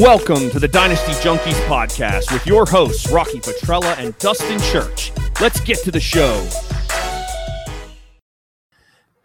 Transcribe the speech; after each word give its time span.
Welcome 0.00 0.48
to 0.52 0.58
the 0.58 0.66
Dynasty 0.66 1.12
Junkies 1.12 1.60
podcast 1.66 2.32
with 2.32 2.46
your 2.46 2.64
hosts, 2.64 3.12
Rocky 3.12 3.38
Petrella 3.38 3.98
and 3.98 4.16
Dustin 4.16 4.58
Church. 4.72 5.12
Let's 5.42 5.60
get 5.60 5.76
to 5.84 5.90
the 5.90 6.00
show. 6.00 6.48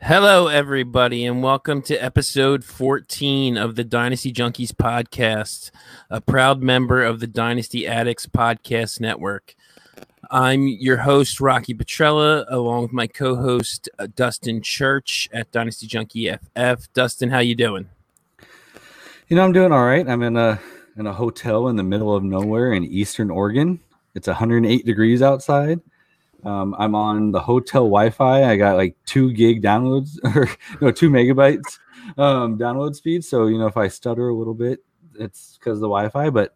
Hello, 0.01 0.47
everybody, 0.47 1.23
and 1.23 1.41
welcome 1.41 1.81
to 1.83 1.95
episode 1.95 2.65
14 2.65 3.55
of 3.55 3.77
the 3.77 3.85
Dynasty 3.85 4.33
Junkies 4.33 4.73
podcast, 4.73 5.71
a 6.09 6.19
proud 6.19 6.61
member 6.61 7.05
of 7.05 7.21
the 7.21 7.27
Dynasty 7.27 7.87
Addicts 7.87 8.25
Podcast 8.27 8.99
Network. 8.99 9.55
I'm 10.29 10.67
your 10.67 10.97
host, 10.97 11.39
Rocky 11.39 11.73
Petrella, 11.73 12.43
along 12.49 12.81
with 12.81 12.91
my 12.91 13.07
co-host 13.07 13.87
uh, 13.97 14.07
Dustin 14.13 14.61
Church 14.61 15.29
at 15.31 15.49
Dynasty 15.51 15.87
Junkie 15.87 16.29
FF. 16.29 16.91
Dustin, 16.93 17.29
how 17.29 17.39
you 17.39 17.55
doing? 17.55 17.87
You 19.27 19.35
know, 19.35 19.43
I'm 19.43 19.53
doing 19.53 19.71
all 19.71 19.83
right. 19.83 20.07
I'm 20.07 20.21
in 20.21 20.37
a 20.37 20.59
in 20.97 21.07
a 21.07 21.13
hotel 21.13 21.69
in 21.69 21.75
the 21.75 21.83
middle 21.83 22.15
of 22.15 22.23
nowhere 22.23 22.73
in 22.73 22.83
Eastern 22.83 23.31
Oregon. 23.31 23.79
It's 24.13 24.27
108 24.27 24.85
degrees 24.85 25.23
outside. 25.23 25.81
Um, 26.43 26.75
I'm 26.77 26.93
on 26.93 27.31
the 27.31 27.39
hotel 27.39 27.85
Wi-Fi. 27.85 28.43
I 28.43 28.55
got 28.55 28.77
like 28.77 28.95
two 29.07 29.33
gig 29.33 29.63
downloads, 29.63 30.19
or 30.35 30.47
no, 30.79 30.91
two 30.91 31.09
megabytes 31.09 31.79
um, 32.19 32.59
download 32.59 32.93
speed. 32.93 33.25
So 33.25 33.47
you 33.47 33.57
know, 33.57 33.65
if 33.65 33.77
I 33.77 33.87
stutter 33.87 34.29
a 34.29 34.35
little 34.35 34.53
bit, 34.53 34.81
it's 35.19 35.57
because 35.57 35.77
of 35.77 35.81
the 35.81 35.87
Wi-Fi. 35.87 36.29
But 36.29 36.53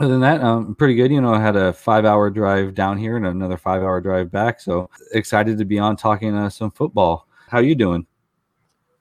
other 0.00 0.08
than 0.08 0.22
that, 0.22 0.40
um, 0.40 0.76
pretty 0.76 0.94
good. 0.94 1.12
You 1.12 1.20
know, 1.20 1.34
I 1.34 1.42
had 1.42 1.56
a 1.56 1.74
five-hour 1.74 2.30
drive 2.30 2.74
down 2.74 2.96
here 2.96 3.18
and 3.18 3.26
another 3.26 3.58
five-hour 3.58 4.00
drive 4.00 4.32
back. 4.32 4.60
So 4.62 4.88
excited 5.12 5.58
to 5.58 5.66
be 5.66 5.78
on 5.78 5.94
talking 5.94 6.34
uh, 6.34 6.48
some 6.48 6.70
football. 6.70 7.28
How 7.48 7.58
you 7.58 7.74
doing? 7.74 8.06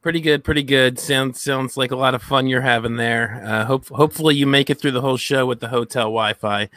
Pretty 0.02 0.22
good, 0.22 0.44
pretty 0.44 0.64
good. 0.64 1.00
Sounds 1.00 1.42
sounds 1.42 1.76
like 1.76 1.92
a 1.92 1.96
lot 1.96 2.16
of 2.16 2.22
fun 2.22 2.48
you're 2.48 2.62
having 2.62 2.96
there. 2.96 3.42
Uh, 3.44 3.66
hope 3.66 3.88
hopefully 3.90 4.36
you 4.36 4.48
make 4.48 4.70
it 4.70 4.80
through 4.80 4.92
the 4.92 5.02
whole 5.02 5.18
show 5.18 5.46
with 5.46 5.60
the 5.60 5.68
hotel 5.68 6.06
Wi-Fi. 6.06 6.70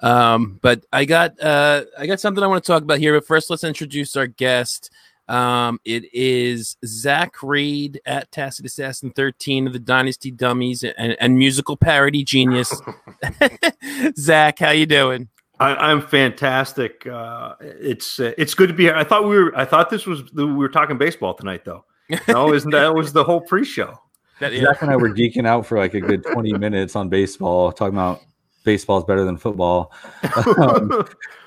Um, 0.00 0.58
but 0.60 0.84
I 0.92 1.04
got 1.04 1.40
uh, 1.40 1.84
I 1.98 2.06
got 2.06 2.20
something 2.20 2.42
I 2.42 2.46
want 2.46 2.64
to 2.64 2.66
talk 2.66 2.82
about 2.82 2.98
here. 2.98 3.14
But 3.14 3.26
first, 3.26 3.50
let's 3.50 3.64
introduce 3.64 4.16
our 4.16 4.26
guest. 4.26 4.90
Um, 5.28 5.80
it 5.84 6.04
is 6.12 6.76
Zach 6.84 7.42
Reed 7.42 8.00
at 8.04 8.30
Tacit 8.30 8.66
Assassin 8.66 9.10
13 9.10 9.66
of 9.66 9.72
the 9.72 9.78
Dynasty 9.78 10.30
Dummies 10.30 10.84
and, 10.84 11.16
and 11.18 11.38
musical 11.38 11.76
parody 11.76 12.24
genius. 12.24 12.74
Zach, 14.18 14.58
how 14.58 14.70
you 14.70 14.86
doing? 14.86 15.28
I, 15.60 15.92
am 15.92 16.02
fantastic. 16.02 17.06
Uh, 17.06 17.54
it's 17.60 18.18
uh, 18.20 18.32
it's 18.36 18.54
good 18.54 18.68
to 18.68 18.74
be 18.74 18.84
here. 18.84 18.94
I 18.94 19.04
thought 19.04 19.26
we 19.26 19.38
were 19.38 19.56
I 19.56 19.64
thought 19.64 19.88
this 19.88 20.04
was 20.04 20.32
we 20.32 20.44
were 20.44 20.68
talking 20.68 20.98
baseball 20.98 21.34
tonight 21.34 21.64
though. 21.64 21.84
No, 22.28 22.52
isn't 22.52 22.70
that 22.70 22.94
was 22.94 23.12
the 23.12 23.24
whole 23.24 23.40
pre-show? 23.40 23.98
That, 24.40 24.52
yeah. 24.52 24.62
Zach 24.62 24.82
and 24.82 24.90
I 24.90 24.96
were 24.96 25.10
geeking 25.10 25.46
out 25.46 25.64
for 25.64 25.78
like 25.78 25.94
a 25.94 26.00
good 26.00 26.24
20 26.24 26.52
minutes 26.58 26.96
on 26.96 27.08
baseball, 27.08 27.72
talking 27.72 27.94
about 27.94 28.22
baseball 28.64 28.98
is 28.98 29.04
better 29.04 29.24
than 29.24 29.36
football. 29.36 29.92
Um, 30.58 31.06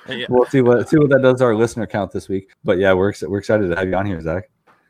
yeah. 0.10 0.26
We'll 0.30 0.46
see 0.46 0.62
what 0.62 0.88
see 0.88 0.98
what 0.98 1.10
that 1.10 1.22
does 1.22 1.40
to 1.40 1.46
our 1.46 1.56
listener 1.56 1.86
count 1.86 2.14
this 2.14 2.30
week. 2.30 2.52
But 2.64 2.78
yeah, 2.78 2.94
we're 2.94 3.12
we're 3.24 3.40
excited 3.40 3.68
to 3.68 3.76
have 3.76 3.90
you 3.90 3.96
on 3.96 4.06
here, 4.06 4.22
Zach. 4.22 4.50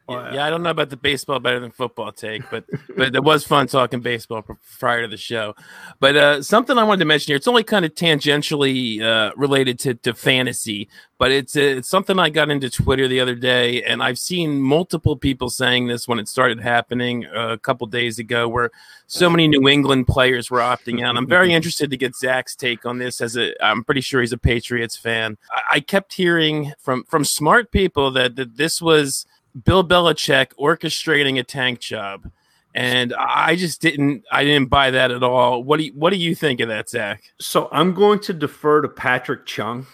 Yeah, 0.09 0.45
I 0.45 0.49
don't 0.49 0.63
know 0.63 0.69
about 0.69 0.89
the 0.89 0.97
baseball 0.97 1.39
better 1.39 1.59
than 1.59 1.71
football 1.71 2.13
take, 2.13 2.49
but 2.49 2.63
but 2.95 3.13
it 3.13 3.23
was 3.23 3.43
fun 3.43 3.67
talking 3.67 3.99
baseball 3.99 4.45
prior 4.79 5.01
to 5.01 5.07
the 5.07 5.17
show. 5.17 5.53
But 5.99 6.15
uh, 6.15 6.41
something 6.41 6.77
I 6.77 6.83
wanted 6.83 6.99
to 6.99 7.05
mention 7.05 7.31
here, 7.31 7.35
it's 7.35 7.47
only 7.47 7.63
kind 7.63 7.83
of 7.83 7.93
tangentially 7.93 9.01
uh, 9.01 9.33
related 9.35 9.79
to, 9.79 9.95
to 9.95 10.13
fantasy, 10.13 10.87
but 11.17 11.31
it's 11.31 11.57
uh, 11.57 11.61
it's 11.61 11.89
something 11.89 12.19
I 12.19 12.29
got 12.29 12.49
into 12.49 12.69
Twitter 12.69 13.09
the 13.09 13.19
other 13.19 13.35
day, 13.35 13.83
and 13.83 14.01
I've 14.01 14.17
seen 14.17 14.61
multiple 14.61 15.17
people 15.17 15.49
saying 15.49 15.87
this 15.87 16.07
when 16.07 16.19
it 16.19 16.29
started 16.29 16.61
happening 16.61 17.25
uh, 17.25 17.49
a 17.49 17.57
couple 17.57 17.85
days 17.87 18.17
ago, 18.17 18.47
where 18.47 18.71
so 19.07 19.29
many 19.29 19.47
New 19.47 19.67
England 19.67 20.07
players 20.07 20.49
were 20.49 20.59
opting 20.59 21.03
out. 21.03 21.17
I'm 21.17 21.27
very 21.27 21.53
interested 21.53 21.89
to 21.89 21.97
get 21.97 22.15
Zach's 22.15 22.55
take 22.55 22.85
on 22.85 22.97
this. 22.97 23.19
As 23.19 23.35
a, 23.35 23.53
I'm 23.63 23.83
pretty 23.83 24.01
sure 24.01 24.21
he's 24.21 24.33
a 24.33 24.37
Patriots 24.37 24.95
fan. 24.95 25.37
I, 25.51 25.61
I 25.75 25.79
kept 25.81 26.13
hearing 26.13 26.71
from 26.79 27.03
from 27.03 27.25
smart 27.25 27.71
people 27.71 28.11
that 28.11 28.37
that 28.37 28.55
this 28.55 28.81
was 28.81 29.25
Bill 29.63 29.83
Belichick 29.83 30.53
orchestrating 30.59 31.39
a 31.39 31.43
tank 31.43 31.79
job. 31.79 32.29
And 32.75 33.13
I 33.17 33.55
just 33.55 33.81
didn't 33.81 34.23
I 34.31 34.43
didn't 34.43 34.69
buy 34.69 34.91
that 34.91 35.09
at 35.09 35.23
all. 35.23 35.63
What 35.63 35.77
do 35.77 35.85
you 35.85 35.93
what 35.93 36.11
do 36.11 36.17
you 36.17 36.35
think 36.35 36.59
of 36.59 36.67
that, 36.69 36.89
Zach? 36.89 37.23
So 37.39 37.69
I'm 37.71 37.93
going 37.93 38.19
to 38.21 38.33
defer 38.33 38.81
to 38.81 38.87
Patrick 38.87 39.45
Chung, 39.45 39.87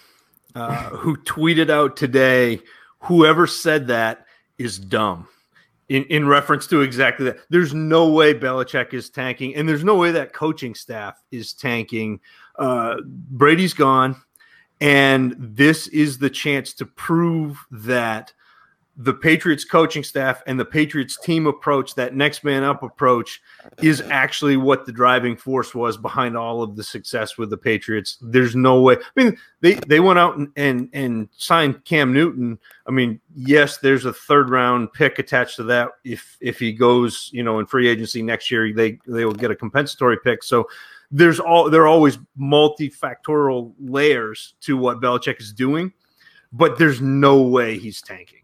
uh, 0.54 0.90
who 0.90 1.16
tweeted 1.18 1.70
out 1.70 1.96
today, 1.96 2.60
whoever 3.00 3.48
said 3.48 3.88
that 3.88 4.26
is 4.58 4.78
dumb. 4.78 5.28
In, 5.90 6.06
in 6.06 6.28
reference 6.28 6.66
to 6.68 6.82
exactly 6.82 7.26
that. 7.26 7.40
There's 7.50 7.74
no 7.74 8.08
way 8.10 8.34
Belichick 8.34 8.94
is 8.94 9.10
tanking, 9.10 9.54
and 9.56 9.68
there's 9.68 9.84
no 9.84 9.96
way 9.96 10.12
that 10.12 10.32
coaching 10.32 10.76
staff 10.76 11.22
is 11.30 11.54
tanking. 11.54 12.22
Uh, 12.58 12.96
Brady's 13.06 13.74
gone, 13.74 14.16
and 14.80 15.36
this 15.38 15.88
is 15.88 16.18
the 16.18 16.30
chance 16.30 16.74
to 16.76 16.86
prove 16.86 17.60
that 17.70 18.34
the 18.96 19.14
Patriots 19.14 19.66
coaching 19.66 20.04
staff 20.04 20.44
and 20.46 20.60
the 20.60 20.66
Patriots 20.66 21.18
team 21.18 21.48
approach, 21.48 21.96
that 21.96 22.16
next 22.16 22.44
man 22.44 22.64
up 22.64 22.84
approach, 22.84 23.42
is 23.82 24.02
actually 24.02 24.56
what 24.56 24.86
the 24.86 24.92
driving 24.92 25.36
force 25.36 25.74
was 25.74 25.98
behind 25.98 26.38
all 26.38 26.62
of 26.62 26.76
the 26.76 26.84
success 26.84 27.38
with 27.38 27.50
the 27.50 27.58
Patriots. 27.58 28.20
There's 28.22 28.56
no 28.56 28.82
way. 28.82 28.98
I 28.98 29.24
mean, 29.24 29.38
they 29.62 29.74
they 29.74 30.00
went 30.00 30.20
out 30.20 30.38
and 30.38 30.52
and, 30.56 30.90
and 30.94 31.30
signed 31.32 31.84
Cam 31.86 32.14
Newton. 32.14 32.60
I 32.86 32.92
mean, 32.92 33.20
yes, 33.34 33.80
there's 33.80 34.06
a 34.06 34.14
third 34.14 34.52
round 34.52 34.94
pick 34.94 35.18
attached 35.18 35.56
to 35.56 35.64
that. 35.64 35.90
If 36.04 36.38
if 36.40 36.60
he 36.60 36.72
goes, 36.72 37.32
you 37.34 37.42
know, 37.42 37.58
in 37.58 37.66
free 37.66 37.88
agency 37.88 38.22
next 38.22 38.52
year, 38.52 38.72
they 38.74 39.00
they 39.08 39.26
will 39.26 39.34
get 39.34 39.50
a 39.50 39.56
compensatory 39.56 40.18
pick. 40.24 40.44
So 40.44 40.68
there's 41.10 41.40
all 41.40 41.68
there 41.68 41.82
are 41.82 41.88
always 41.88 42.20
multifactorial 42.40 43.74
layers 43.80 44.54
to 44.62 44.78
what 44.78 45.02
Belichick 45.02 45.42
is 45.42 45.52
doing, 45.52 45.94
but 46.52 46.78
there's 46.78 47.02
no 47.02 47.42
way 47.42 47.80
he's 47.80 48.00
tanking. 48.00 48.43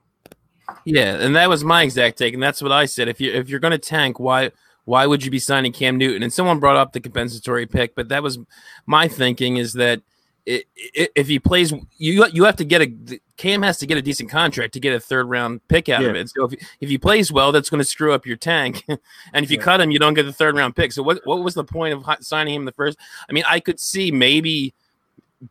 Yeah, 0.85 1.16
and 1.16 1.35
that 1.35 1.50
was 1.50 1.63
my 1.63 1.84
exact 1.84 2.18
take, 2.18 2.34
and 2.34 2.41
that's 2.41 2.62
what 2.62 2.72
I 2.72 2.85
said. 2.85 3.07
If 3.07 3.22
you 3.22 3.31
if 3.31 3.50
you're 3.50 3.59
going 3.59 3.72
to 3.72 3.78
tank, 3.78 4.19
why 4.19 4.52
why 4.85 5.06
would 5.06 5.24
you 5.24 5.31
be 5.31 5.40
signing 5.40 5.72
Cam 5.72 5.97
Newton? 5.97 6.24
And 6.24 6.34
someone 6.34 6.59
brought 6.59 6.75
up 6.75 6.94
the 6.94 7.00
compensatory 7.00 7.66
pick, 7.66 7.96
but 7.96 8.09
that 8.09 8.24
was 8.24 8.40
my 8.85 9.08
thinking 9.08 9.58
is 9.58 9.74
that 9.74 10.02
it, 10.46 10.66
it, 10.75 11.12
if 11.16 11.28
he 11.28 11.38
plays, 11.38 11.72
you 11.97 12.25
you 12.34 12.44
have 12.46 12.56
to 12.56 12.66
get 12.66 12.81
a 12.81 13.19
Cam 13.38 13.62
has 13.62 13.78
to 13.78 13.85
get 13.85 13.97
a 13.97 14.02
decent 14.02 14.31
contract 14.31 14.74
to 14.74 14.79
get 14.79 14.94
a 14.94 15.00
third 15.00 15.29
round 15.29 15.66
pick 15.68 15.90
out 15.90 16.02
yeah. 16.02 16.09
of 16.09 16.16
it. 16.16 16.29
So 16.29 16.46
if 16.46 16.68
if 16.81 16.90
he 16.90 16.97
plays 16.97 17.31
well, 17.31 17.52
that's 17.52 17.69
going 17.69 17.79
to 17.79 17.85
screw 17.85 18.13
up 18.13 18.25
your 18.25 18.38
tank, 18.38 18.84
and 18.88 19.44
if 19.44 19.52
you 19.52 19.58
yeah. 19.58 19.63
cut 19.63 19.81
him, 19.81 19.91
you 19.91 20.00
don't 20.00 20.16
get 20.16 20.24
the 20.24 20.34
third 20.34 20.56
round 20.56 20.75
pick. 20.75 20.91
So 20.91 21.03
what 21.03 21.22
what 21.24 21.44
was 21.44 21.53
the 21.53 21.63
point 21.63 21.94
of 21.94 22.03
signing 22.22 22.56
him 22.56 22.66
the 22.66 22.72
first? 22.72 22.97
I 23.29 23.34
mean, 23.34 23.44
I 23.47 23.59
could 23.59 23.79
see 23.79 24.12
maybe 24.12 24.74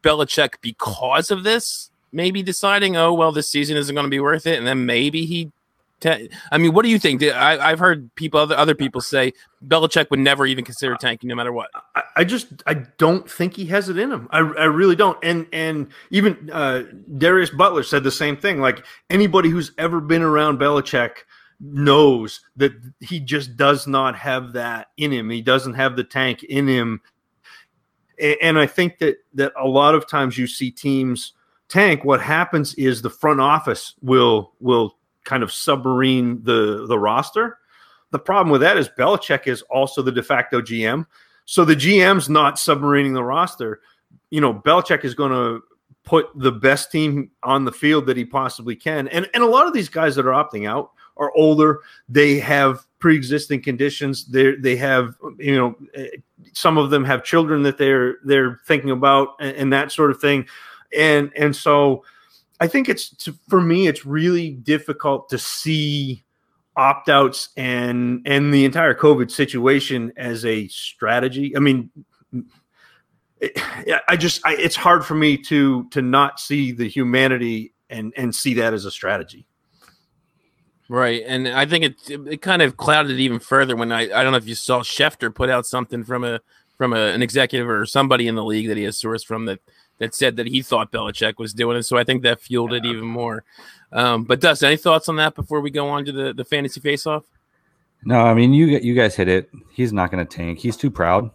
Belichick 0.02 0.54
because 0.60 1.30
of 1.30 1.44
this 1.44 1.90
maybe 2.12 2.42
deciding, 2.42 2.96
oh 2.96 3.12
well, 3.12 3.32
this 3.32 3.50
season 3.50 3.76
isn't 3.76 3.94
going 3.94 4.06
to 4.06 4.10
be 4.10 4.20
worth 4.20 4.46
it, 4.46 4.58
and 4.58 4.66
then 4.66 4.86
maybe 4.86 5.26
he. 5.26 5.52
Te- 6.00 6.30
I 6.52 6.58
mean, 6.58 6.74
what 6.74 6.84
do 6.84 6.90
you 6.90 6.98
think? 7.00 7.20
I, 7.24 7.70
have 7.70 7.80
heard 7.80 8.14
people, 8.14 8.38
other 8.38 8.56
other 8.56 8.74
people 8.74 9.00
say 9.00 9.32
Belichick 9.66 10.10
would 10.10 10.20
never 10.20 10.46
even 10.46 10.64
consider 10.64 10.94
tanking, 10.94 11.26
no 11.26 11.34
matter 11.34 11.52
what. 11.52 11.70
I, 11.96 12.02
I 12.18 12.24
just, 12.24 12.62
I 12.66 12.74
don't 12.74 13.28
think 13.28 13.56
he 13.56 13.66
has 13.66 13.88
it 13.88 13.98
in 13.98 14.12
him. 14.12 14.28
I, 14.30 14.38
I 14.38 14.64
really 14.66 14.94
don't. 14.94 15.18
And 15.24 15.48
and 15.52 15.88
even 16.10 16.50
uh, 16.52 16.84
Darius 17.16 17.50
Butler 17.50 17.82
said 17.82 18.04
the 18.04 18.12
same 18.12 18.36
thing. 18.36 18.60
Like 18.60 18.84
anybody 19.10 19.48
who's 19.48 19.72
ever 19.76 20.00
been 20.00 20.22
around 20.22 20.60
Belichick 20.60 21.16
knows 21.60 22.40
that 22.56 22.72
he 23.00 23.18
just 23.18 23.56
does 23.56 23.86
not 23.86 24.16
have 24.16 24.52
that 24.52 24.88
in 24.96 25.12
him. 25.12 25.30
He 25.30 25.42
doesn't 25.42 25.74
have 25.74 25.96
the 25.96 26.04
tank 26.04 26.44
in 26.44 26.68
him. 26.68 27.00
And, 28.20 28.36
and 28.40 28.58
I 28.58 28.66
think 28.66 28.98
that 28.98 29.16
that 29.34 29.52
a 29.58 29.66
lot 29.66 29.94
of 29.94 30.06
times 30.06 30.38
you 30.38 30.46
see 30.46 30.70
teams 30.70 31.32
tank, 31.68 32.04
what 32.04 32.20
happens 32.20 32.74
is 32.74 33.02
the 33.02 33.10
front 33.10 33.40
office 33.40 33.94
will 34.00 34.52
will 34.60 34.96
kind 35.24 35.42
of 35.42 35.52
submarine 35.52 36.42
the 36.42 36.86
the 36.86 36.98
roster. 36.98 37.58
The 38.10 38.18
problem 38.18 38.50
with 38.50 38.62
that 38.62 38.78
is 38.78 38.88
Belichick 38.88 39.46
is 39.46 39.62
also 39.62 40.00
the 40.00 40.12
de 40.12 40.22
facto 40.22 40.60
GM, 40.60 41.06
so 41.44 41.64
the 41.64 41.76
GM's 41.76 42.28
not 42.28 42.56
submarining 42.56 43.14
the 43.14 43.24
roster. 43.24 43.80
You 44.30 44.40
know, 44.40 44.54
Belichick 44.54 45.04
is 45.04 45.14
going 45.14 45.32
to 45.32 45.62
put 46.04 46.26
the 46.34 46.52
best 46.52 46.90
team 46.90 47.30
on 47.42 47.66
the 47.66 47.72
field 47.72 48.06
that 48.06 48.16
he 48.16 48.24
possibly 48.24 48.74
can, 48.74 49.08
and 49.08 49.28
and 49.34 49.42
a 49.42 49.46
lot 49.46 49.66
of 49.66 49.72
these 49.72 49.88
guys 49.88 50.16
that 50.16 50.26
are 50.26 50.30
opting 50.30 50.66
out 50.66 50.92
are 51.18 51.32
older. 51.36 51.80
They 52.08 52.38
have 52.38 52.86
pre-existing 52.98 53.62
conditions. 53.62 54.26
They 54.26 54.54
they 54.56 54.76
have 54.76 55.16
you 55.38 55.56
know 55.56 55.76
eh, 55.94 56.08
some 56.52 56.78
of 56.78 56.90
them 56.90 57.04
have 57.04 57.24
children 57.24 57.62
that 57.64 57.76
they're 57.76 58.16
they're 58.24 58.60
thinking 58.66 58.90
about 58.90 59.34
and, 59.40 59.56
and 59.56 59.72
that 59.72 59.92
sort 59.92 60.10
of 60.10 60.20
thing 60.20 60.46
and 60.96 61.30
and 61.36 61.54
so 61.54 62.04
I 62.60 62.66
think 62.66 62.88
it's 62.88 63.28
for 63.48 63.60
me 63.60 63.86
it's 63.86 64.04
really 64.04 64.50
difficult 64.50 65.28
to 65.30 65.38
see 65.38 66.24
opt 66.76 67.08
outs 67.08 67.48
and 67.56 68.22
and 68.24 68.54
the 68.54 68.64
entire 68.64 68.94
COVID 68.94 69.30
situation 69.30 70.12
as 70.16 70.44
a 70.44 70.68
strategy. 70.68 71.54
I 71.56 71.60
mean, 71.60 71.90
I 74.08 74.16
just 74.16 74.40
I, 74.46 74.54
it's 74.54 74.76
hard 74.76 75.04
for 75.04 75.14
me 75.14 75.36
to 75.44 75.88
to 75.90 76.00
not 76.00 76.40
see 76.40 76.72
the 76.72 76.88
humanity 76.88 77.74
and 77.90 78.12
and 78.16 78.34
see 78.34 78.54
that 78.54 78.72
as 78.72 78.84
a 78.84 78.90
strategy. 78.90 79.46
Right, 80.88 81.22
and 81.26 81.48
I 81.48 81.66
think 81.66 81.84
it 81.84 82.10
it 82.10 82.42
kind 82.42 82.62
of 82.62 82.76
clouded 82.76 83.20
even 83.20 83.40
further 83.40 83.76
when 83.76 83.92
I 83.92 84.02
I 84.02 84.22
don't 84.22 84.32
know 84.32 84.38
if 84.38 84.48
you 84.48 84.54
saw 84.54 84.80
Schefter 84.80 85.34
put 85.34 85.50
out 85.50 85.66
something 85.66 86.02
from 86.02 86.24
a 86.24 86.40
from 86.76 86.92
a, 86.92 87.08
an 87.08 87.22
executive 87.22 87.68
or 87.68 87.84
somebody 87.84 88.28
in 88.28 88.36
the 88.36 88.44
league 88.44 88.68
that 88.68 88.76
he 88.76 88.84
has 88.84 88.96
sourced 88.96 89.26
from 89.26 89.46
that 89.46 89.58
that 89.98 90.14
said 90.14 90.36
that 90.36 90.46
he 90.46 90.62
thought 90.62 90.92
Belichick 90.92 91.38
was 91.38 91.52
doing 91.52 91.76
it. 91.76 91.82
So 91.82 91.96
I 91.96 92.04
think 92.04 92.22
that 92.22 92.40
fueled 92.40 92.72
yeah. 92.72 92.78
it 92.78 92.86
even 92.86 93.04
more. 93.04 93.44
Um, 93.92 94.24
but 94.24 94.40
Dustin, 94.40 94.68
any 94.68 94.76
thoughts 94.76 95.08
on 95.08 95.16
that 95.16 95.34
before 95.34 95.60
we 95.60 95.70
go 95.70 95.88
on 95.88 96.04
to 96.04 96.12
the, 96.12 96.32
the 96.32 96.44
fantasy 96.44 96.80
face 96.80 97.06
off? 97.06 97.24
No, 98.04 98.20
I 98.20 98.34
mean 98.34 98.52
you 98.52 98.66
you 98.66 98.94
guys 98.94 99.16
hit 99.16 99.28
it. 99.28 99.50
He's 99.72 99.92
not 99.92 100.10
going 100.10 100.24
to 100.24 100.36
tank. 100.36 100.58
He's 100.60 100.76
too 100.76 100.90
proud. 100.90 101.30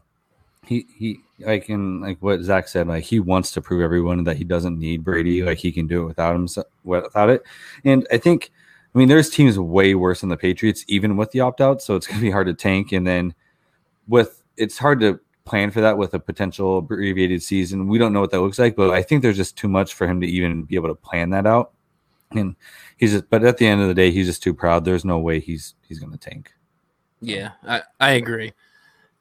He 0.66 0.88
he 0.98 1.20
like 1.40 1.70
in 1.70 2.00
like 2.00 2.20
what 2.22 2.42
Zach 2.42 2.68
said. 2.68 2.88
Like 2.88 3.04
he 3.04 3.20
wants 3.20 3.52
to 3.52 3.62
prove 3.62 3.82
everyone 3.82 4.24
that 4.24 4.38
he 4.38 4.46
doesn't 4.46 4.80
need 4.80 5.04
Brady. 5.04 5.44
Like 5.44 5.58
he 5.58 5.72
can 5.72 5.88
do 5.88 6.04
it 6.04 6.06
without 6.06 6.36
him 6.36 6.48
without 6.84 7.30
it. 7.30 7.44
And 7.84 8.08
I 8.12 8.18
think 8.18 8.52
I 8.96 8.98
mean 8.98 9.10
there's 9.10 9.30
teams 9.30 9.60
way 9.60 9.94
worse 9.94 10.22
than 10.22 10.30
the 10.30 10.38
Patriots 10.38 10.86
even 10.88 11.18
with 11.18 11.32
the 11.32 11.42
opt 11.42 11.60
out. 11.60 11.82
So 11.82 11.96
it's 11.96 12.08
going 12.08 12.20
to 12.20 12.26
be 12.26 12.32
hard 12.32 12.48
to 12.48 12.54
tank. 12.54 12.94
And 12.94 13.06
then 13.06 13.36
with 14.08 14.42
it's 14.56 14.78
hard 14.78 15.02
to 15.02 15.20
plan 15.46 15.72
for 15.72 15.82
that 15.82 15.98
with 15.98 16.14
a 16.14 16.20
potential 16.20 16.78
abbreviated 16.78 17.44
season. 17.44 17.88
We 17.88 17.98
don't 17.98 18.14
know 18.14 18.22
what 18.22 18.32
that 18.32 18.42
looks 18.42 18.60
like, 18.60 18.76
but 18.76 18.92
I 18.92 19.02
think 19.02 19.22
there's 19.22 19.38
just 19.38 19.58
too 19.58 19.68
much 19.68 19.94
for 19.94 20.08
him 20.08 20.22
to 20.22 20.28
even 20.28 20.64
be 20.64 20.76
able 20.76 20.90
to 20.90 20.96
plan 20.96 21.32
that 21.32 21.46
out. 21.46 21.74
And 22.32 22.56
he's 22.98 23.12
just, 23.12 23.30
but 23.30 23.44
at 23.44 23.58
the 23.58 23.68
end 23.68 23.82
of 23.82 23.88
the 23.88 23.94
day, 23.94 24.12
he's 24.12 24.28
just 24.28 24.42
too 24.42 24.54
proud. 24.54 24.86
There's 24.86 25.06
no 25.06 25.20
way 25.20 25.40
he's 25.40 25.76
he's 25.88 26.00
going 26.00 26.14
to 26.14 26.18
tank. 26.18 26.52
Yeah, 27.22 27.52
I, 27.64 27.82
I 28.00 28.12
agree. 28.12 28.54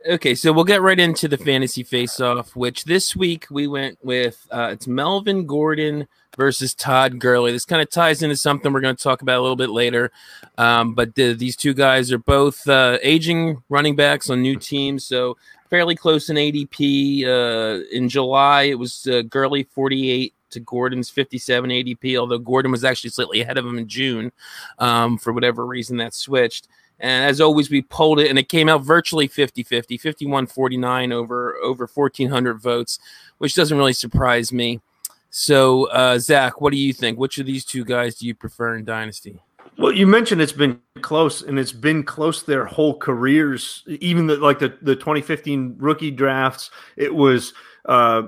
Okay, 0.09 0.35
so 0.35 0.53
we'll 0.53 0.65
get 0.65 0.83
right 0.83 0.99
into 0.99 1.29
the 1.29 1.39
fantasy 1.39 1.85
face-off, 1.85 2.57
which 2.57 2.87
this 2.87 3.15
week 3.15 3.47
we 3.51 3.69
went 3.69 3.99
with 4.03 4.49
uh, 4.51 4.71
it's 4.73 4.89
Melvin 4.89 5.47
Gordon 5.47 6.09
versus 6.37 6.75
Todd 6.75 7.21
Gurley. 7.21 7.53
This 7.53 7.65
kind 7.65 7.81
of 7.81 7.89
ties 7.89 8.21
into 8.23 8.35
something 8.37 8.73
we're 8.73 8.81
going 8.81 8.97
to 8.97 9.03
talk 9.03 9.23
about 9.23 9.39
a 9.39 9.43
little 9.43 9.55
bit 9.55 9.71
later. 9.71 10.11
Um, 10.59 10.95
but 10.95 11.15
the, 11.15 11.35
these 11.35 11.55
two 11.55 11.75
guys 11.75 12.11
are 12.11 12.19
both 12.19 12.67
uh, 12.67 12.99
aging 13.03 13.63
running 13.69 13.95
backs 13.95 14.29
on 14.29 14.43
new 14.43 14.57
teams, 14.57 15.05
so 15.05 15.37
fairly 15.73 15.97
close 15.97 16.29
in 16.29 16.37
ADP. 16.37 17.25
Uh, 17.25 17.83
in 17.93 18.07
July, 18.07 18.65
it 18.65 18.79
was 18.79 19.07
uh, 19.07 19.23
Gurley 19.23 19.63
48 19.63 20.35
to 20.51 20.61
Gordon's 20.61 21.09
57 21.09 21.71
ADP, 21.71 22.19
although 22.19 22.39
Gordon 22.39 22.71
was 22.71 22.85
actually 22.85 23.09
slightly 23.09 23.41
ahead 23.41 23.57
of 23.57 23.65
him 23.65 23.79
in 23.79 23.89
June. 23.89 24.33
Um, 24.79 25.17
for 25.17 25.33
whatever 25.33 25.65
reason, 25.65 25.97
that 25.97 26.13
switched. 26.13 26.69
And 27.01 27.25
as 27.25 27.41
always, 27.41 27.71
we 27.71 27.81
polled 27.81 28.21
it, 28.21 28.29
and 28.29 28.39
it 28.39 28.51
came 28.51 28.69
out 28.69 28.83
virtually 28.83 29.27
50 29.27 29.63
50, 29.63 29.97
51 29.97 30.47
49 30.47 31.11
over, 31.11 31.57
over 31.63 31.89
1,400 31.93 32.61
votes, 32.61 32.99
which 33.39 33.55
doesn't 33.55 33.79
really 33.79 33.95
surprise 33.95 34.53
me. 34.53 34.83
So, 35.31 35.87
uh, 35.87 36.19
Zach, 36.19 36.61
what 36.61 36.73
do 36.73 36.77
you 36.77 36.93
think? 36.93 37.19
Which 37.19 37.39
of 37.39 37.47
these 37.47 37.65
two 37.65 37.87
guys 37.87 38.17
do 38.17 38.27
you 38.27 38.35
prefer 38.35 38.77
in 38.77 38.85
Dynasty? 38.85 39.41
Well, 39.83 39.91
you 39.91 40.07
mentioned 40.07 40.41
it's 40.41 40.53
been 40.53 40.81
close, 41.01 41.43
and 41.43 41.59
it's 41.59 41.73
been 41.73 42.05
close 42.05 42.45
their 42.45 42.65
whole 42.65 42.97
careers. 42.97 43.83
Even 43.89 44.29
the, 44.29 44.37
like 44.37 44.61
the 44.61 44.79
the 44.81 44.95
2015 44.95 45.75
rookie 45.79 46.13
drafts, 46.13 46.71
it 46.97 47.13
was 47.13 47.53
uh, 47.87 48.23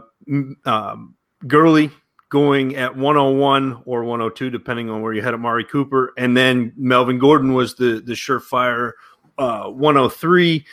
um, 0.65 1.15
Gurley 1.47 1.93
going 2.29 2.75
at 2.75 2.97
101 2.97 3.85
or 3.87 4.03
102, 4.03 4.51
depending 4.51 4.91
on 4.91 5.01
where 5.01 5.13
you 5.13 5.23
had 5.23 5.33
Amari 5.33 5.65
Cooper, 5.65 6.13
and 6.19 6.37
then 6.37 6.73
Melvin 6.77 7.21
Gordon 7.21 7.55
was 7.55 7.77
the 7.77 8.03
the 8.05 8.15
surefire 8.15 8.91
uh, 9.39 9.71
103, 9.71 10.67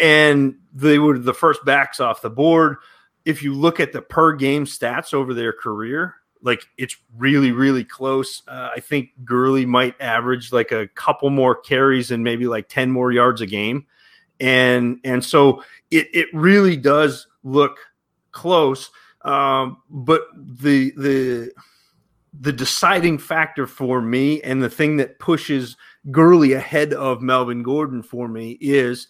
and 0.00 0.54
they 0.72 1.00
were 1.00 1.18
the 1.18 1.34
first 1.34 1.64
backs 1.64 1.98
off 1.98 2.22
the 2.22 2.30
board. 2.30 2.76
If 3.24 3.42
you 3.42 3.54
look 3.54 3.80
at 3.80 3.92
the 3.92 4.02
per 4.02 4.34
game 4.34 4.66
stats 4.66 5.12
over 5.12 5.34
their 5.34 5.52
career, 5.52 6.14
like 6.42 6.62
it's 6.76 6.96
really 7.16 7.52
really 7.52 7.84
close. 7.84 8.42
Uh, 8.48 8.70
I 8.74 8.80
think 8.80 9.10
Gurley 9.24 9.66
might 9.66 9.94
average 10.00 10.52
like 10.52 10.72
a 10.72 10.88
couple 10.88 11.30
more 11.30 11.54
carries 11.54 12.10
and 12.10 12.22
maybe 12.24 12.46
like 12.46 12.68
ten 12.68 12.90
more 12.90 13.12
yards 13.12 13.40
a 13.40 13.46
game, 13.46 13.86
and 14.40 15.00
and 15.04 15.24
so 15.24 15.62
it 15.90 16.08
it 16.12 16.28
really 16.32 16.76
does 16.76 17.26
look 17.42 17.78
close. 18.32 18.90
Um, 19.22 19.78
but 19.90 20.22
the 20.34 20.92
the 20.96 21.52
the 22.40 22.52
deciding 22.52 23.18
factor 23.18 23.66
for 23.66 24.00
me 24.00 24.40
and 24.42 24.62
the 24.62 24.70
thing 24.70 24.96
that 24.98 25.18
pushes 25.18 25.76
Gurley 26.10 26.52
ahead 26.52 26.92
of 26.92 27.20
Melvin 27.20 27.62
Gordon 27.62 28.02
for 28.02 28.28
me 28.28 28.58
is 28.60 29.08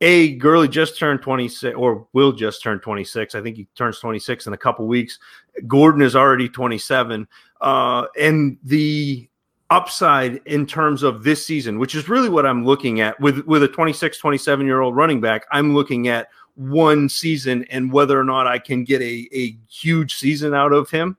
a 0.00 0.36
Gurley 0.36 0.68
just 0.68 0.98
turned 0.98 1.22
26 1.22 1.76
or 1.76 2.06
will 2.12 2.32
just 2.32 2.62
turn 2.62 2.78
26. 2.80 3.34
I 3.34 3.42
think 3.42 3.56
he 3.56 3.66
turns 3.74 3.98
26 3.98 4.46
in 4.46 4.52
a 4.52 4.56
couple 4.56 4.86
weeks. 4.86 5.18
Gordon 5.66 6.02
is 6.02 6.14
already 6.14 6.48
27. 6.48 7.26
Uh, 7.60 8.06
and 8.18 8.58
the 8.62 9.28
upside 9.70 10.36
in 10.46 10.66
terms 10.66 11.02
of 11.02 11.24
this 11.24 11.44
season, 11.44 11.78
which 11.78 11.94
is 11.94 12.08
really 12.08 12.28
what 12.28 12.46
I'm 12.46 12.64
looking 12.64 13.00
at 13.00 13.18
with, 13.20 13.40
with 13.46 13.62
a 13.62 13.68
26, 13.68 14.18
27 14.18 14.66
year 14.66 14.80
old 14.80 14.94
running 14.94 15.20
back, 15.20 15.46
I'm 15.50 15.74
looking 15.74 16.08
at 16.08 16.28
one 16.54 17.08
season 17.08 17.64
and 17.70 17.92
whether 17.92 18.18
or 18.18 18.24
not 18.24 18.46
I 18.46 18.58
can 18.58 18.84
get 18.84 19.00
a, 19.02 19.28
a 19.32 19.56
huge 19.68 20.16
season 20.16 20.54
out 20.54 20.72
of 20.72 20.90
him. 20.90 21.16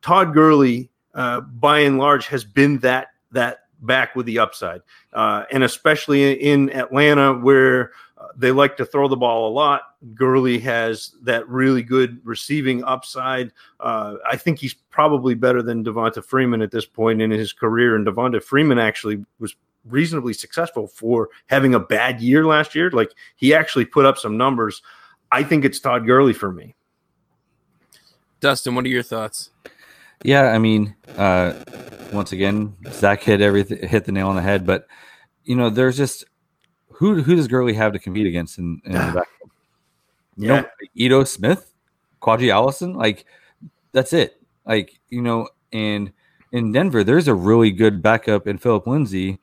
Todd 0.00 0.34
Gurley, 0.34 0.90
uh, 1.14 1.40
by 1.40 1.80
and 1.80 1.98
large, 1.98 2.26
has 2.26 2.44
been 2.44 2.78
that 2.80 3.08
that 3.30 3.60
back 3.82 4.16
with 4.16 4.26
the 4.26 4.38
upside, 4.38 4.80
uh, 5.12 5.44
and 5.50 5.62
especially 5.62 6.32
in 6.32 6.70
Atlanta 6.70 7.34
where 7.34 7.92
they 8.36 8.52
like 8.52 8.76
to 8.76 8.84
throw 8.84 9.08
the 9.08 9.16
ball 9.16 9.48
a 9.48 9.52
lot. 9.52 9.82
Gurley 10.14 10.58
has 10.60 11.14
that 11.22 11.48
really 11.48 11.82
good 11.82 12.20
receiving 12.24 12.84
upside. 12.84 13.52
Uh, 13.80 14.16
I 14.26 14.36
think 14.36 14.58
he's 14.58 14.74
probably 14.74 15.34
better 15.34 15.62
than 15.62 15.84
Devonta 15.84 16.24
Freeman 16.24 16.62
at 16.62 16.70
this 16.70 16.86
point 16.86 17.20
in 17.20 17.30
his 17.30 17.52
career. 17.52 17.96
And 17.96 18.06
Devonta 18.06 18.42
Freeman 18.42 18.78
actually 18.78 19.24
was 19.38 19.56
reasonably 19.84 20.32
successful 20.32 20.86
for 20.86 21.30
having 21.46 21.74
a 21.74 21.80
bad 21.80 22.20
year 22.20 22.46
last 22.46 22.74
year. 22.74 22.90
Like 22.90 23.12
he 23.36 23.54
actually 23.54 23.84
put 23.84 24.04
up 24.04 24.18
some 24.18 24.36
numbers. 24.36 24.82
I 25.30 25.42
think 25.42 25.64
it's 25.64 25.80
Todd 25.80 26.06
Gurley 26.06 26.32
for 26.32 26.52
me. 26.52 26.74
Dustin, 28.40 28.74
what 28.74 28.84
are 28.84 28.88
your 28.88 29.04
thoughts? 29.04 29.50
Yeah, 30.24 30.50
I 30.50 30.58
mean, 30.58 30.94
uh, 31.16 31.54
once 32.12 32.32
again, 32.32 32.76
Zach 32.90 33.22
hit 33.22 33.40
everything, 33.40 33.86
hit 33.86 34.04
the 34.04 34.12
nail 34.12 34.28
on 34.28 34.36
the 34.36 34.42
head. 34.42 34.66
But 34.66 34.86
you 35.44 35.56
know, 35.56 35.70
there's 35.70 35.96
just 35.96 36.24
who 36.90 37.22
who 37.22 37.34
does 37.34 37.48
Gurley 37.48 37.74
have 37.74 37.92
to 37.92 37.98
compete 37.98 38.26
against 38.26 38.58
in, 38.58 38.80
in 38.84 38.92
the 38.92 38.98
back? 38.98 39.28
You 40.36 40.48
yeah. 40.48 40.60
know, 40.60 40.66
Ito 40.94 41.24
Smith, 41.24 41.72
Qadree 42.20 42.52
Ollison, 42.52 42.96
like 42.96 43.26
that's 43.92 44.12
it. 44.12 44.40
Like 44.64 44.98
you 45.08 45.22
know, 45.22 45.48
and 45.72 46.12
in 46.52 46.72
Denver, 46.72 47.02
there's 47.02 47.28
a 47.28 47.34
really 47.34 47.70
good 47.70 48.02
backup 48.02 48.46
in 48.46 48.58
Philip 48.58 48.86
Lindsay 48.86 49.40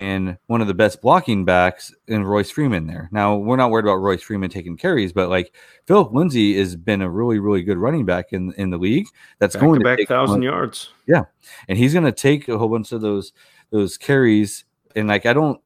and 0.00 0.38
one 0.46 0.60
of 0.60 0.68
the 0.68 0.74
best 0.74 1.02
blocking 1.02 1.44
backs 1.44 1.92
in 2.06 2.24
Royce 2.24 2.50
Freeman 2.50 2.86
there. 2.86 3.08
Now 3.10 3.36
we're 3.36 3.56
not 3.56 3.70
worried 3.70 3.84
about 3.84 3.96
Royce 3.96 4.22
Freeman 4.22 4.50
taking 4.50 4.76
carries, 4.76 5.12
but 5.12 5.28
like 5.28 5.54
Philip 5.86 6.12
Lindsay 6.12 6.56
has 6.58 6.76
been 6.76 7.02
a 7.02 7.10
really, 7.10 7.38
really 7.38 7.62
good 7.62 7.78
running 7.78 8.04
back 8.04 8.32
in 8.32 8.52
in 8.54 8.70
the 8.70 8.78
league. 8.78 9.06
That's 9.38 9.54
back 9.56 9.62
going 9.62 9.80
to 9.80 9.84
back 9.84 10.00
thousand 10.06 10.42
yards. 10.42 10.90
Yeah, 11.06 11.24
and 11.68 11.76
he's 11.76 11.92
going 11.92 12.04
to 12.04 12.12
take 12.12 12.48
a 12.48 12.58
whole 12.58 12.68
bunch 12.68 12.92
of 12.92 13.00
those 13.00 13.32
those 13.70 13.96
carries. 13.96 14.64
And 14.94 15.08
like 15.08 15.26
I 15.26 15.32
don't 15.32 15.60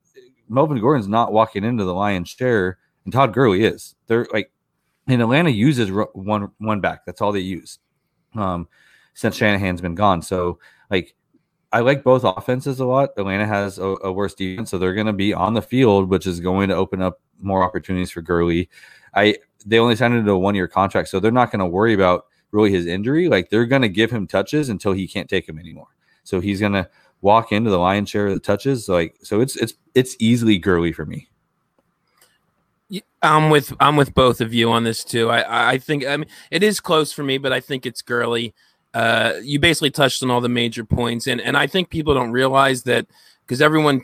Melvin 0.48 0.80
Gordon's 0.80 1.08
not 1.08 1.32
walking 1.32 1.64
into 1.64 1.84
the 1.84 1.94
lion's 1.94 2.30
share, 2.30 2.78
and 3.04 3.12
Todd 3.12 3.32
Gurley 3.32 3.64
is. 3.64 3.94
They're 4.06 4.26
like, 4.32 4.50
and 5.08 5.20
Atlanta 5.20 5.50
uses 5.50 5.90
one 6.14 6.50
one 6.58 6.80
back. 6.80 7.04
That's 7.04 7.20
all 7.20 7.32
they 7.32 7.40
use. 7.40 7.78
Um, 8.34 8.68
since 9.14 9.36
Shanahan's 9.36 9.82
been 9.82 9.94
gone, 9.94 10.22
so 10.22 10.58
like 10.90 11.14
I 11.72 11.80
like 11.80 12.02
both 12.02 12.22
offenses 12.24 12.80
a 12.80 12.84
lot. 12.84 13.10
Atlanta 13.16 13.46
has 13.46 13.78
a, 13.78 13.96
a 14.02 14.12
worse 14.12 14.34
defense, 14.34 14.70
so 14.70 14.78
they're 14.78 14.94
going 14.94 15.06
to 15.06 15.12
be 15.12 15.32
on 15.32 15.54
the 15.54 15.62
field, 15.62 16.10
which 16.10 16.26
is 16.26 16.38
going 16.38 16.68
to 16.68 16.74
open 16.76 17.00
up 17.00 17.20
more 17.40 17.62
opportunities 17.62 18.10
for 18.10 18.20
Gurley. 18.20 18.68
I 19.14 19.36
they 19.64 19.78
only 19.78 19.96
signed 19.96 20.14
him 20.14 20.24
to 20.24 20.32
a 20.32 20.38
one 20.38 20.54
year 20.54 20.68
contract, 20.68 21.08
so 21.08 21.18
they're 21.18 21.30
not 21.30 21.50
going 21.50 21.60
to 21.60 21.66
worry 21.66 21.94
about 21.94 22.26
really 22.50 22.70
his 22.70 22.86
injury. 22.86 23.28
Like 23.28 23.50
they're 23.50 23.66
going 23.66 23.82
to 23.82 23.88
give 23.88 24.10
him 24.10 24.26
touches 24.26 24.68
until 24.68 24.92
he 24.92 25.08
can't 25.08 25.28
take 25.28 25.46
them 25.46 25.58
anymore. 25.58 25.88
So 26.24 26.40
he's 26.40 26.60
going 26.60 26.74
to 26.74 26.88
walk 27.22 27.52
into 27.52 27.70
the 27.70 27.78
lion's 27.78 28.10
share 28.10 28.26
of 28.26 28.34
the 28.34 28.40
touches. 28.40 28.88
Like 28.88 29.16
so, 29.22 29.40
it's 29.40 29.56
it's 29.56 29.74
it's 29.94 30.16
easily 30.18 30.58
Gurley 30.58 30.92
for 30.92 31.06
me. 31.06 31.28
I'm 33.22 33.50
with 33.50 33.72
I'm 33.80 33.96
with 33.96 34.14
both 34.14 34.40
of 34.40 34.52
you 34.52 34.70
on 34.70 34.84
this 34.84 35.04
too. 35.04 35.30
I 35.30 35.72
I 35.72 35.78
think 35.78 36.04
I 36.04 36.16
mean 36.16 36.28
it 36.50 36.62
is 36.62 36.80
close 36.80 37.12
for 37.12 37.22
me, 37.22 37.38
but 37.38 37.52
I 37.52 37.60
think 37.60 37.86
it's 37.86 38.02
Gurley. 38.02 38.54
Uh, 38.94 39.34
you 39.42 39.58
basically 39.58 39.90
touched 39.90 40.22
on 40.22 40.30
all 40.30 40.40
the 40.40 40.48
major 40.48 40.84
points, 40.84 41.26
and 41.26 41.40
and 41.40 41.56
I 41.56 41.66
think 41.66 41.90
people 41.90 42.14
don't 42.14 42.32
realize 42.32 42.82
that 42.84 43.06
because 43.46 43.62
everyone 43.62 44.02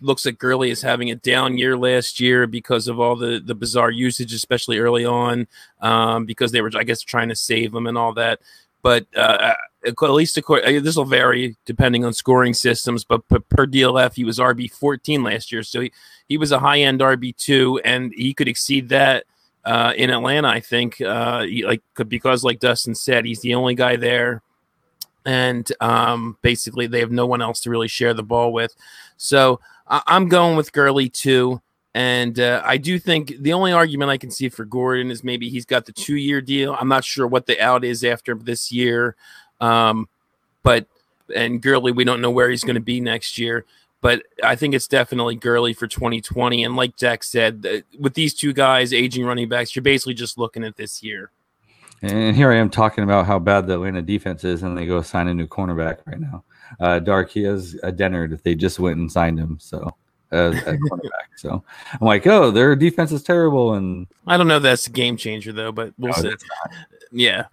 looks 0.00 0.24
at 0.26 0.38
Gurley 0.38 0.70
as 0.70 0.80
having 0.80 1.10
a 1.10 1.14
down 1.14 1.58
year 1.58 1.76
last 1.76 2.20
year 2.20 2.46
because 2.46 2.88
of 2.88 2.98
all 2.98 3.16
the 3.16 3.40
the 3.44 3.54
bizarre 3.54 3.90
usage, 3.90 4.32
especially 4.32 4.78
early 4.78 5.04
on, 5.04 5.46
um, 5.80 6.24
because 6.24 6.52
they 6.52 6.62
were 6.62 6.70
I 6.74 6.84
guess 6.84 7.02
trying 7.02 7.28
to 7.28 7.36
save 7.36 7.74
him 7.74 7.86
and 7.86 7.98
all 7.98 8.14
that. 8.14 8.40
But 8.82 9.06
uh, 9.14 9.54
at 9.86 10.00
least 10.00 10.38
according, 10.38 10.76
uh, 10.76 10.80
this 10.80 10.96
will 10.96 11.04
vary 11.04 11.56
depending 11.66 12.04
on 12.04 12.14
scoring 12.14 12.54
systems, 12.54 13.04
but 13.04 13.26
per 13.28 13.66
DLF, 13.66 14.14
he 14.14 14.24
was 14.24 14.38
RB 14.38 14.70
14 14.70 15.22
last 15.22 15.52
year. 15.52 15.62
So 15.62 15.82
he, 15.82 15.92
he 16.28 16.38
was 16.38 16.52
a 16.52 16.60
high 16.60 16.80
end 16.80 17.00
RB 17.00 17.36
two, 17.36 17.78
and 17.84 18.12
he 18.14 18.32
could 18.32 18.48
exceed 18.48 18.88
that 18.88 19.24
uh, 19.64 19.92
in 19.96 20.10
Atlanta. 20.10 20.48
I 20.48 20.60
think, 20.60 21.00
uh, 21.00 21.44
like 21.64 21.82
because, 22.08 22.44
like 22.44 22.60
Dustin 22.60 22.94
said, 22.94 23.24
he's 23.24 23.40
the 23.40 23.54
only 23.54 23.74
guy 23.74 23.96
there, 23.96 24.42
and 25.24 25.70
um, 25.80 26.36
basically 26.42 26.86
they 26.86 27.00
have 27.00 27.12
no 27.12 27.26
one 27.26 27.42
else 27.42 27.60
to 27.60 27.70
really 27.70 27.88
share 27.88 28.14
the 28.14 28.22
ball 28.22 28.52
with. 28.52 28.74
So 29.16 29.60
I, 29.86 30.02
am 30.06 30.28
going 30.28 30.56
with 30.56 30.72
Gurley 30.72 31.08
too. 31.08 31.60
And 31.92 32.38
uh, 32.38 32.62
I 32.64 32.76
do 32.76 32.98
think 32.98 33.34
the 33.40 33.52
only 33.52 33.72
argument 33.72 34.10
I 34.10 34.16
can 34.16 34.30
see 34.30 34.48
for 34.48 34.64
Gordon 34.64 35.10
is 35.10 35.24
maybe 35.24 35.48
he's 35.48 35.64
got 35.64 35.86
the 35.86 35.92
two 35.92 36.14
year 36.14 36.40
deal. 36.40 36.76
I'm 36.78 36.88
not 36.88 37.04
sure 37.04 37.26
what 37.26 37.46
the 37.46 37.60
out 37.60 37.84
is 37.84 38.04
after 38.04 38.34
this 38.34 38.70
year. 38.70 39.16
Um, 39.60 40.08
but, 40.62 40.86
and 41.34 41.60
Gurley, 41.60 41.90
we 41.90 42.04
don't 42.04 42.20
know 42.20 42.30
where 42.30 42.48
he's 42.48 42.62
going 42.62 42.76
to 42.76 42.80
be 42.80 43.00
next 43.00 43.38
year. 43.38 43.64
But 44.00 44.22
I 44.42 44.56
think 44.56 44.74
it's 44.74 44.88
definitely 44.88 45.36
Gurley 45.36 45.74
for 45.74 45.86
2020. 45.86 46.64
And 46.64 46.74
like 46.74 46.96
Jack 46.96 47.22
said, 47.22 47.84
with 47.98 48.14
these 48.14 48.32
two 48.32 48.52
guys, 48.52 48.94
aging 48.94 49.26
running 49.26 49.48
backs, 49.48 49.76
you're 49.76 49.82
basically 49.82 50.14
just 50.14 50.38
looking 50.38 50.64
at 50.64 50.76
this 50.76 51.02
year. 51.02 51.30
And 52.02 52.34
here 52.34 52.50
I 52.50 52.56
am 52.56 52.70
talking 52.70 53.04
about 53.04 53.26
how 53.26 53.38
bad 53.38 53.66
the 53.66 53.74
Atlanta 53.74 54.00
defense 54.00 54.42
is, 54.42 54.62
and 54.62 54.76
they 54.76 54.86
go 54.86 55.02
sign 55.02 55.28
a 55.28 55.34
new 55.34 55.46
cornerback 55.46 55.98
right 56.06 56.18
now. 56.18 56.44
Uh, 56.78 56.98
Dark, 56.98 57.30
he 57.30 57.42
has 57.42 57.76
a 57.82 57.92
Dennard. 57.92 58.32
If 58.32 58.42
they 58.42 58.54
just 58.54 58.80
went 58.80 58.96
and 58.96 59.12
signed 59.12 59.38
him. 59.38 59.58
So 59.60 59.94
as 60.32 60.54
a 60.54 60.76
cornerback. 60.90 61.28
So 61.36 61.62
I'm 61.92 62.06
like, 62.06 62.26
oh, 62.26 62.50
their 62.50 62.76
defense 62.76 63.12
is 63.12 63.22
terrible. 63.22 63.74
And 63.74 64.06
I 64.26 64.36
don't 64.36 64.48
know 64.48 64.56
if 64.56 64.62
that's 64.62 64.86
a 64.86 64.90
game 64.90 65.16
changer 65.16 65.52
though, 65.52 65.72
but 65.72 65.92
we'll 65.98 66.12
no, 66.22 66.30
see. 66.30 66.36
Yeah. 67.12 67.46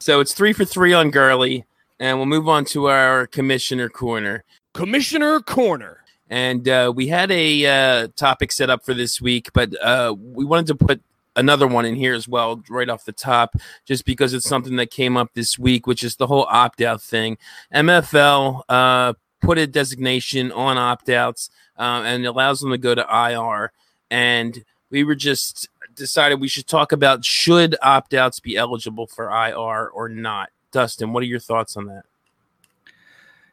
So 0.00 0.20
it's 0.20 0.34
three 0.34 0.52
for 0.52 0.64
three 0.64 0.92
on 0.92 1.10
Gurley, 1.10 1.64
and 1.98 2.18
we'll 2.18 2.26
move 2.26 2.48
on 2.48 2.64
to 2.66 2.86
our 2.88 3.26
commissioner 3.26 3.88
corner. 3.88 4.44
Commissioner 4.78 5.40
corner. 5.40 6.04
And 6.30 6.68
uh, 6.68 6.92
we 6.94 7.08
had 7.08 7.32
a 7.32 7.66
uh, 7.66 8.08
topic 8.14 8.52
set 8.52 8.70
up 8.70 8.84
for 8.84 8.94
this 8.94 9.20
week, 9.20 9.52
but 9.52 9.74
uh, 9.82 10.14
we 10.16 10.44
wanted 10.44 10.68
to 10.68 10.76
put 10.76 11.02
another 11.34 11.66
one 11.66 11.84
in 11.84 11.96
here 11.96 12.14
as 12.14 12.28
well, 12.28 12.62
right 12.70 12.88
off 12.88 13.04
the 13.04 13.10
top, 13.10 13.56
just 13.84 14.04
because 14.04 14.32
it's 14.34 14.48
something 14.48 14.76
that 14.76 14.92
came 14.92 15.16
up 15.16 15.30
this 15.34 15.58
week, 15.58 15.88
which 15.88 16.04
is 16.04 16.14
the 16.14 16.28
whole 16.28 16.46
opt 16.48 16.80
out 16.80 17.02
thing. 17.02 17.38
MFL 17.74 18.62
uh, 18.68 19.14
put 19.40 19.58
a 19.58 19.66
designation 19.66 20.52
on 20.52 20.78
opt 20.78 21.08
outs 21.08 21.50
um, 21.76 22.04
and 22.04 22.24
allows 22.24 22.60
them 22.60 22.70
to 22.70 22.78
go 22.78 22.94
to 22.94 23.02
IR. 23.02 23.72
And 24.12 24.64
we 24.90 25.02
were 25.02 25.16
just 25.16 25.68
decided 25.96 26.40
we 26.40 26.46
should 26.46 26.68
talk 26.68 26.92
about 26.92 27.24
should 27.24 27.74
opt 27.82 28.14
outs 28.14 28.38
be 28.38 28.56
eligible 28.56 29.08
for 29.08 29.28
IR 29.28 29.88
or 29.88 30.08
not. 30.08 30.50
Dustin, 30.70 31.12
what 31.12 31.24
are 31.24 31.26
your 31.26 31.40
thoughts 31.40 31.76
on 31.76 31.86
that? 31.86 32.04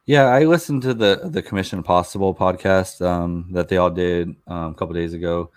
Yeah, 0.07 0.25
I 0.25 0.43
listened 0.45 0.83
to 0.83 0.93
the 0.93 1.21
the 1.31 1.41
Commission 1.41 1.81
Possible 1.81 2.35
podcast 2.35 3.03
um, 3.03 3.47
that 3.53 3.69
they 3.69 3.77
all 3.77 3.89
did 3.89 4.35
um, 4.47 4.71
a 4.71 4.73
couple 4.75 4.93
days 4.93 5.13
ago, 5.13 5.51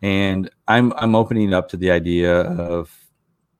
and 0.00 0.50
I'm 0.66 0.92
I'm 0.94 1.14
opening 1.14 1.52
up 1.52 1.68
to 1.70 1.76
the 1.76 1.90
idea 1.90 2.42
of 2.42 2.94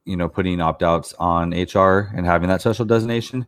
you 0.07 0.17
know 0.17 0.31
putting 0.31 0.61
opt 0.63 0.83
outs 0.83 1.13
on 1.19 1.51
HR 1.51 2.11
and 2.17 2.25
having 2.25 2.49
that 2.49 2.63
special 2.63 2.87
designation 2.87 3.47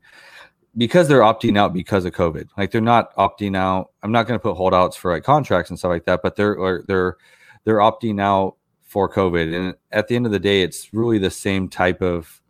because 0.76 1.08
they're 1.08 1.20
opting 1.20 1.58
out 1.58 1.72
because 1.72 2.04
of 2.04 2.12
COVID. 2.12 2.48
Like 2.58 2.70
they're 2.72 2.82
not 2.82 3.14
opting 3.16 3.56
out. 3.56 3.90
I'm 4.02 4.12
not 4.12 4.26
going 4.26 4.38
to 4.38 4.42
put 4.42 4.56
holdouts 4.56 4.96
for 4.96 5.12
like 5.12 5.24
contracts 5.24 5.70
and 5.70 5.78
stuff 5.78 5.90
like 5.90 6.04
that, 6.04 6.20
but 6.22 6.36
they're 6.36 6.82
they're 6.88 7.16
they're 7.64 7.78
opting 7.78 8.20
out 8.20 8.56
for 8.82 9.10
COVID. 9.10 9.54
And 9.54 9.74
at 9.92 10.08
the 10.08 10.16
end 10.16 10.26
of 10.26 10.32
the 10.32 10.38
day, 10.38 10.62
it's 10.62 10.92
really 10.92 11.18
the 11.18 11.30
same 11.30 11.70
type 11.70 12.02
of 12.02 12.42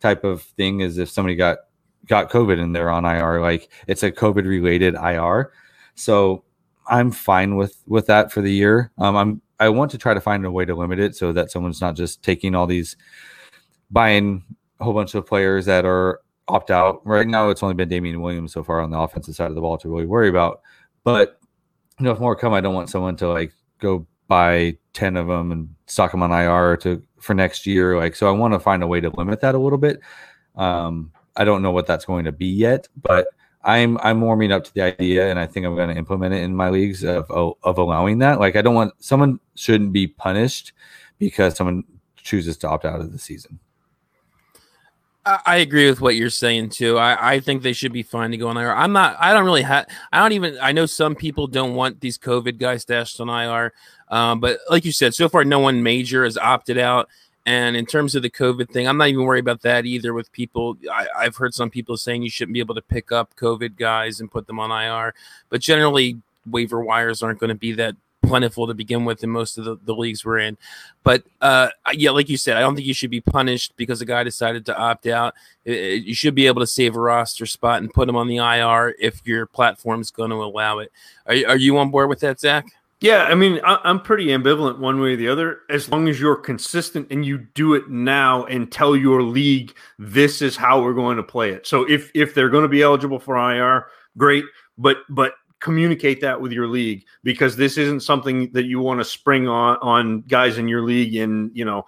type 0.00 0.24
of 0.24 0.42
thing 0.42 0.82
as 0.82 0.98
if 0.98 1.10
somebody 1.10 1.36
got 1.36 1.58
got 2.06 2.30
COVID 2.30 2.60
and 2.60 2.74
they're 2.74 2.90
on 2.90 3.04
IR. 3.04 3.40
Like 3.40 3.70
it's 3.86 4.02
a 4.02 4.12
COVID 4.12 4.44
related 4.44 4.94
IR. 4.94 5.52
So 5.94 6.44
I'm 6.86 7.10
fine 7.10 7.56
with 7.56 7.76
with 7.86 8.06
that 8.06 8.32
for 8.32 8.40
the 8.42 8.52
year. 8.52 8.90
Um, 8.98 9.16
I'm 9.16 9.42
I 9.60 9.68
want 9.68 9.90
to 9.92 9.98
try 9.98 10.14
to 10.14 10.20
find 10.20 10.44
a 10.44 10.50
way 10.50 10.64
to 10.64 10.74
limit 10.74 10.98
it 10.98 11.16
so 11.16 11.32
that 11.32 11.50
someone's 11.50 11.80
not 11.80 11.96
just 11.96 12.22
taking 12.22 12.54
all 12.54 12.66
these 12.66 12.96
buying 13.90 14.42
a 14.80 14.84
whole 14.84 14.92
bunch 14.92 15.14
of 15.14 15.26
players 15.26 15.66
that 15.66 15.84
are 15.84 16.20
opt 16.48 16.70
out. 16.70 17.06
Right 17.06 17.26
now, 17.26 17.50
it's 17.50 17.62
only 17.62 17.74
been 17.74 17.88
Damien 17.88 18.20
Williams 18.20 18.52
so 18.52 18.62
far 18.62 18.80
on 18.80 18.90
the 18.90 18.98
offensive 18.98 19.34
side 19.34 19.48
of 19.48 19.54
the 19.54 19.60
ball 19.60 19.78
to 19.78 19.88
really 19.88 20.06
worry 20.06 20.28
about. 20.28 20.60
But 21.04 21.38
you 21.98 22.04
know, 22.04 22.12
if 22.12 22.18
more 22.18 22.36
come, 22.36 22.52
I 22.52 22.60
don't 22.60 22.74
want 22.74 22.90
someone 22.90 23.16
to 23.16 23.28
like 23.28 23.52
go 23.78 24.06
buy 24.26 24.76
ten 24.92 25.16
of 25.16 25.28
them 25.28 25.52
and 25.52 25.74
stock 25.86 26.10
them 26.10 26.22
on 26.22 26.32
IR 26.32 26.76
to 26.78 27.02
for 27.20 27.34
next 27.34 27.66
year. 27.66 27.96
Like, 27.96 28.16
so 28.16 28.28
I 28.28 28.32
want 28.32 28.52
to 28.54 28.60
find 28.60 28.82
a 28.82 28.86
way 28.86 29.00
to 29.00 29.10
limit 29.10 29.40
that 29.40 29.54
a 29.54 29.58
little 29.58 29.78
bit. 29.78 30.00
Um, 30.56 31.12
I 31.36 31.44
don't 31.44 31.62
know 31.62 31.70
what 31.70 31.86
that's 31.86 32.04
going 32.04 32.24
to 32.24 32.32
be 32.32 32.46
yet, 32.46 32.88
but 33.02 33.26
I'm 33.62 33.98
I'm 33.98 34.20
warming 34.20 34.52
up 34.52 34.64
to 34.64 34.74
the 34.74 34.82
idea, 34.82 35.30
and 35.30 35.38
I 35.38 35.46
think 35.46 35.66
I'm 35.66 35.74
going 35.74 35.88
to 35.88 35.96
implement 35.96 36.34
it 36.34 36.42
in 36.42 36.54
my 36.54 36.70
leagues 36.70 37.02
of 37.02 37.30
of 37.30 37.78
allowing 37.78 38.18
that. 38.18 38.38
Like, 38.38 38.56
I 38.56 38.62
don't 38.62 38.74
want 38.74 38.92
someone 38.98 39.40
shouldn't 39.54 39.92
be 39.92 40.06
punished 40.06 40.72
because 41.18 41.56
someone 41.56 41.84
chooses 42.16 42.56
to 42.58 42.68
opt 42.68 42.84
out 42.84 43.00
of 43.00 43.12
the 43.12 43.18
season. 43.18 43.58
I 45.26 45.56
agree 45.56 45.88
with 45.88 46.02
what 46.02 46.16
you're 46.16 46.28
saying 46.28 46.68
too. 46.68 46.98
I, 46.98 47.36
I 47.36 47.40
think 47.40 47.62
they 47.62 47.72
should 47.72 47.94
be 47.94 48.02
fine 48.02 48.30
to 48.32 48.36
go 48.36 48.48
on 48.48 48.58
IR. 48.58 48.74
I'm 48.74 48.92
not. 48.92 49.16
I 49.18 49.32
don't 49.32 49.46
really 49.46 49.62
have. 49.62 49.86
I 50.12 50.18
don't 50.18 50.32
even. 50.32 50.58
I 50.60 50.72
know 50.72 50.84
some 50.84 51.14
people 51.14 51.46
don't 51.46 51.74
want 51.74 52.00
these 52.00 52.18
COVID 52.18 52.58
guys 52.58 52.82
stashed 52.82 53.18
on 53.20 53.30
IR, 53.30 53.72
um, 54.08 54.40
but 54.40 54.58
like 54.68 54.84
you 54.84 54.92
said, 54.92 55.14
so 55.14 55.30
far 55.30 55.42
no 55.42 55.60
one 55.60 55.82
major 55.82 56.24
has 56.24 56.36
opted 56.36 56.76
out. 56.76 57.08
And 57.46 57.76
in 57.76 57.84
terms 57.84 58.14
of 58.14 58.22
the 58.22 58.30
COVID 58.30 58.70
thing, 58.70 58.88
I'm 58.88 58.96
not 58.96 59.08
even 59.08 59.24
worried 59.24 59.40
about 59.40 59.62
that 59.62 59.84
either. 59.84 60.14
With 60.14 60.32
people, 60.32 60.76
I, 60.90 61.06
I've 61.16 61.36
heard 61.36 61.52
some 61.52 61.70
people 61.70 61.96
saying 61.96 62.22
you 62.22 62.30
shouldn't 62.30 62.54
be 62.54 62.60
able 62.60 62.74
to 62.74 62.82
pick 62.82 63.12
up 63.12 63.36
COVID 63.36 63.76
guys 63.76 64.20
and 64.20 64.30
put 64.30 64.46
them 64.46 64.58
on 64.58 64.70
IR, 64.70 65.14
but 65.50 65.60
generally 65.60 66.20
waiver 66.50 66.82
wires 66.82 67.22
aren't 67.22 67.40
going 67.40 67.48
to 67.48 67.54
be 67.54 67.72
that 67.72 67.96
plentiful 68.22 68.66
to 68.66 68.74
begin 68.74 69.04
with 69.04 69.22
in 69.22 69.30
most 69.30 69.58
of 69.58 69.64
the, 69.64 69.76
the 69.84 69.94
leagues 69.94 70.24
we're 70.24 70.38
in. 70.38 70.56
But 71.02 71.24
uh, 71.40 71.68
yeah, 71.92 72.10
like 72.10 72.28
you 72.28 72.36
said, 72.36 72.56
I 72.56 72.60
don't 72.60 72.74
think 72.74 72.86
you 72.86 72.94
should 72.94 73.10
be 73.10 73.20
punished 73.20 73.74
because 73.76 74.00
a 74.00 74.06
guy 74.06 74.24
decided 74.24 74.66
to 74.66 74.76
opt 74.76 75.06
out. 75.06 75.34
It, 75.64 76.04
you 76.04 76.14
should 76.14 76.34
be 76.34 76.46
able 76.46 76.60
to 76.60 76.66
save 76.66 76.96
a 76.96 77.00
roster 77.00 77.46
spot 77.46 77.82
and 77.82 77.92
put 77.92 78.08
him 78.08 78.16
on 78.16 78.28
the 78.28 78.36
IR 78.36 78.94
if 78.98 79.26
your 79.26 79.46
platform 79.46 80.00
is 80.00 80.10
going 80.10 80.30
to 80.30 80.36
allow 80.36 80.78
it. 80.78 80.90
Are, 81.26 81.34
are 81.50 81.56
you 81.56 81.76
on 81.78 81.90
board 81.90 82.08
with 82.08 82.20
that, 82.20 82.40
Zach? 82.40 82.66
Yeah, 83.04 83.24
I 83.24 83.34
mean, 83.34 83.60
I, 83.66 83.78
am 83.84 84.00
pretty 84.00 84.28
ambivalent 84.28 84.78
one 84.78 84.98
way 84.98 85.12
or 85.12 85.16
the 85.16 85.28
other. 85.28 85.58
As 85.68 85.90
long 85.90 86.08
as 86.08 86.18
you're 86.18 86.36
consistent 86.36 87.06
and 87.10 87.22
you 87.22 87.36
do 87.36 87.74
it 87.74 87.90
now 87.90 88.46
and 88.46 88.72
tell 88.72 88.96
your 88.96 89.22
league 89.22 89.74
this 89.98 90.40
is 90.40 90.56
how 90.56 90.82
we're 90.82 90.94
going 90.94 91.18
to 91.18 91.22
play 91.22 91.50
it. 91.50 91.66
So 91.66 91.84
if 91.84 92.10
if 92.14 92.34
they're 92.34 92.48
going 92.48 92.62
to 92.62 92.68
be 92.68 92.80
eligible 92.80 93.18
for 93.18 93.36
IR, 93.36 93.88
great. 94.16 94.46
But 94.78 95.00
but 95.10 95.34
communicate 95.60 96.22
that 96.22 96.40
with 96.40 96.50
your 96.50 96.66
league 96.66 97.04
because 97.22 97.56
this 97.56 97.76
isn't 97.76 98.00
something 98.00 98.50
that 98.52 98.64
you 98.64 98.80
want 98.80 99.00
to 99.00 99.04
spring 99.04 99.48
on 99.48 99.76
on 99.82 100.22
guys 100.22 100.56
in 100.56 100.66
your 100.66 100.80
league 100.80 101.14
in 101.14 101.50
you 101.52 101.66
know 101.66 101.84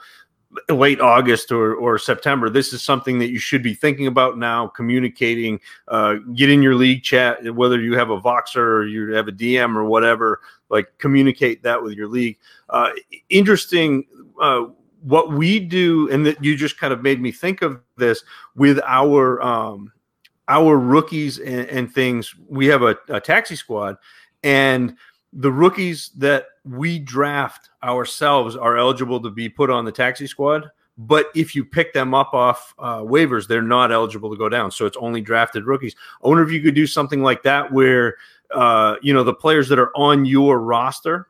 late 0.68 1.00
August 1.00 1.52
or, 1.52 1.75
or 1.75 1.99
September. 1.99 2.49
This 2.49 2.73
is 2.73 2.82
something 2.82 3.18
that 3.18 3.30
you 3.30 3.38
should 3.38 3.62
be 3.62 3.75
thinking 3.75 4.06
about 4.06 4.38
now, 4.38 4.68
communicating, 4.68 5.61
uh, 5.88 6.16
get 6.35 6.50
in 6.50 6.62
your 6.62 6.75
league 6.75 7.02
chat, 7.02 7.54
whether 7.54 7.80
you 7.80 7.96
have 7.96 8.11
a 8.11 8.20
Voxer 8.20 8.56
or 8.56 8.87
you 8.87 9.12
have 9.12 9.28
a 9.28 9.32
DM 9.32 9.76
or 9.76 9.85
whatever, 9.85 10.40
like 10.68 10.87
communicate 10.99 11.62
that 11.62 11.82
with 11.82 11.94
your 11.94 12.08
league. 12.08 12.38
Uh, 12.68 12.90
interesting. 13.28 14.04
Uh, 14.40 14.66
what 15.02 15.32
we 15.32 15.61
do, 15.61 16.11
and 16.11 16.26
that 16.26 16.42
you 16.42 16.56
just 16.56 16.78
kind 16.78 16.92
of 16.92 17.00
made 17.00 17.20
me 17.20 17.30
think 17.30 17.62
of 17.62 17.80
this 17.96 18.25
with 18.56 18.80
our 18.85 19.40
um, 19.40 19.92
our 20.49 20.76
rookies 20.78 21.38
and, 21.38 21.68
and 21.68 21.92
things, 21.92 22.35
we 22.49 22.66
have 22.66 22.82
a, 22.82 22.96
a 23.08 23.20
taxi 23.20 23.54
squad, 23.54 23.99
and 24.42 24.96
the 25.32 25.52
rookies 25.52 26.11
that 26.16 26.46
we 26.64 26.99
draft 26.99 27.68
ourselves 27.82 28.56
are 28.56 28.76
eligible 28.76 29.20
to 29.20 29.30
be 29.30 29.49
put 29.49 29.70
on 29.70 29.85
the 29.85 29.92
taxi 29.92 30.26
squad. 30.26 30.70
But 30.99 31.26
if 31.35 31.54
you 31.54 31.62
pick 31.64 31.92
them 31.92 32.14
up 32.14 32.32
off 32.32 32.75
uh, 32.78 33.00
waivers, 33.00 33.46
they're 33.46 33.61
not 33.61 33.92
eligible 33.92 34.30
to 34.30 34.37
go 34.37 34.49
down. 34.49 34.70
So 34.70 34.87
it's 34.87 34.96
only 34.96 35.20
drafted 35.20 35.66
rookies. 35.66 35.94
I 36.25 36.28
wonder 36.28 36.42
if 36.42 36.50
you 36.50 36.62
could 36.62 36.75
do 36.75 36.87
something 36.87 37.23
like 37.23 37.42
that 37.42 37.70
where, 37.70 38.16
uh, 38.55 38.97
you 39.03 39.12
know, 39.12 39.25
the 39.25 39.35
players 39.35 39.69
that 39.69 39.79
are 39.79 39.91
on 39.97 40.25
your 40.25 40.59
roster 40.61 41.29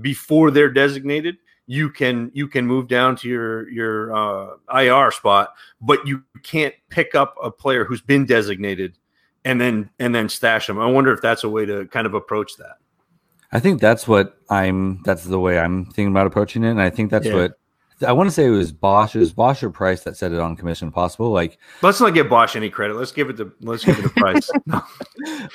before 0.00 0.50
they're 0.50 0.70
designated, 0.70 1.36
you 1.66 1.90
can 1.90 2.30
you 2.34 2.48
can 2.48 2.66
move 2.66 2.88
down 2.88 3.16
to 3.16 3.28
your 3.28 3.68
your 3.70 4.14
uh, 4.14 4.56
IR 4.74 5.10
spot, 5.10 5.54
but 5.80 6.06
you 6.06 6.24
can't 6.42 6.74
pick 6.88 7.14
up 7.14 7.36
a 7.42 7.50
player 7.50 7.84
who's 7.84 8.00
been 8.00 8.26
designated 8.26 8.98
and 9.44 9.60
then 9.60 9.90
and 9.98 10.14
then 10.14 10.28
stash 10.28 10.66
them. 10.66 10.78
I 10.78 10.86
wonder 10.86 11.12
if 11.12 11.20
that's 11.20 11.44
a 11.44 11.48
way 11.48 11.66
to 11.66 11.86
kind 11.86 12.06
of 12.06 12.14
approach 12.14 12.56
that. 12.56 12.76
I 13.52 13.60
think 13.60 13.80
that's 13.80 14.06
what 14.06 14.38
I'm. 14.48 15.02
That's 15.04 15.24
the 15.24 15.40
way 15.40 15.58
I'm 15.58 15.84
thinking 15.86 16.08
about 16.08 16.26
approaching 16.26 16.64
it, 16.64 16.70
and 16.70 16.80
I 16.80 16.90
think 16.90 17.10
that's 17.10 17.26
yeah. 17.26 17.34
what 17.34 17.59
I 18.06 18.12
want 18.12 18.28
to 18.28 18.30
say. 18.32 18.46
It 18.46 18.50
was 18.50 18.72
Bosch. 18.72 19.14
It 19.14 19.18
was 19.18 19.32
Bosch 19.32 19.62
or 19.62 19.70
Price 19.70 20.02
that 20.04 20.16
said 20.16 20.32
it 20.32 20.40
on 20.40 20.56
Commission 20.56 20.90
Possible. 20.90 21.30
Like, 21.30 21.58
let's 21.82 22.00
not 22.00 22.14
give 22.14 22.28
Bosch 22.28 22.56
any 22.56 22.70
credit. 22.70 22.94
Let's 22.94 23.12
give 23.12 23.30
it 23.30 23.36
to 23.38 23.52
let's 23.60 23.84
give 23.84 23.98
it 23.98 24.02
to 24.02 24.08
Price. 24.10 24.50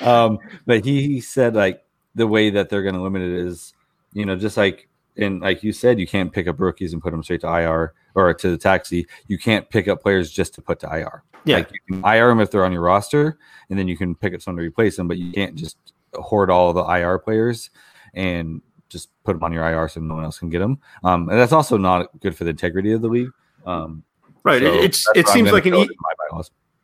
um, 0.00 0.38
but 0.64 0.84
he 0.84 1.20
said 1.20 1.54
like 1.54 1.84
the 2.14 2.26
way 2.26 2.50
that 2.50 2.68
they're 2.68 2.82
going 2.82 2.94
to 2.94 3.02
limit 3.02 3.22
it 3.22 3.32
is, 3.32 3.74
you 4.12 4.24
know, 4.24 4.36
just 4.36 4.56
like 4.56 4.88
and 5.16 5.40
like 5.40 5.62
you 5.62 5.72
said, 5.72 5.98
you 5.98 6.06
can't 6.06 6.32
pick 6.32 6.46
up 6.46 6.60
rookies 6.60 6.92
and 6.92 7.02
put 7.02 7.10
them 7.10 7.22
straight 7.22 7.40
to 7.40 7.48
IR 7.48 7.94
or 8.14 8.34
to 8.34 8.50
the 8.50 8.58
taxi. 8.58 9.06
You 9.26 9.38
can't 9.38 9.68
pick 9.68 9.88
up 9.88 10.02
players 10.02 10.30
just 10.30 10.54
to 10.54 10.62
put 10.62 10.80
to 10.80 10.88
IR. 10.88 11.22
Yeah, 11.44 11.58
like 11.58 11.70
you 11.72 11.94
can 12.00 12.04
IR 12.04 12.28
them 12.28 12.40
if 12.40 12.50
they're 12.50 12.64
on 12.64 12.72
your 12.72 12.82
roster, 12.82 13.38
and 13.70 13.78
then 13.78 13.88
you 13.88 13.96
can 13.96 14.14
pick 14.14 14.34
up 14.34 14.42
someone 14.42 14.62
to 14.62 14.66
replace 14.66 14.96
them. 14.96 15.08
But 15.08 15.18
you 15.18 15.32
can't 15.32 15.54
just 15.54 15.76
hoard 16.14 16.50
all 16.50 16.72
the 16.72 16.84
IR 16.84 17.18
players 17.18 17.70
and 18.14 18.62
just 18.88 19.08
put 19.24 19.34
them 19.34 19.42
on 19.42 19.52
your 19.52 19.68
IR 19.68 19.88
so 19.88 20.00
no 20.00 20.14
one 20.14 20.24
else 20.24 20.38
can 20.38 20.50
get 20.50 20.60
them. 20.60 20.78
Um, 21.04 21.28
and 21.28 21.38
that's 21.38 21.52
also 21.52 21.76
not 21.76 22.08
good 22.20 22.36
for 22.36 22.44
the 22.44 22.50
integrity 22.50 22.92
of 22.92 23.02
the 23.02 23.08
league. 23.08 23.30
Um, 23.64 24.02
right. 24.44 24.62
So 24.62 24.74
it's 24.74 25.06
it 25.14 25.28
seems 25.28 25.52
like 25.52 25.66
an 25.66 25.74
e- 25.74 25.90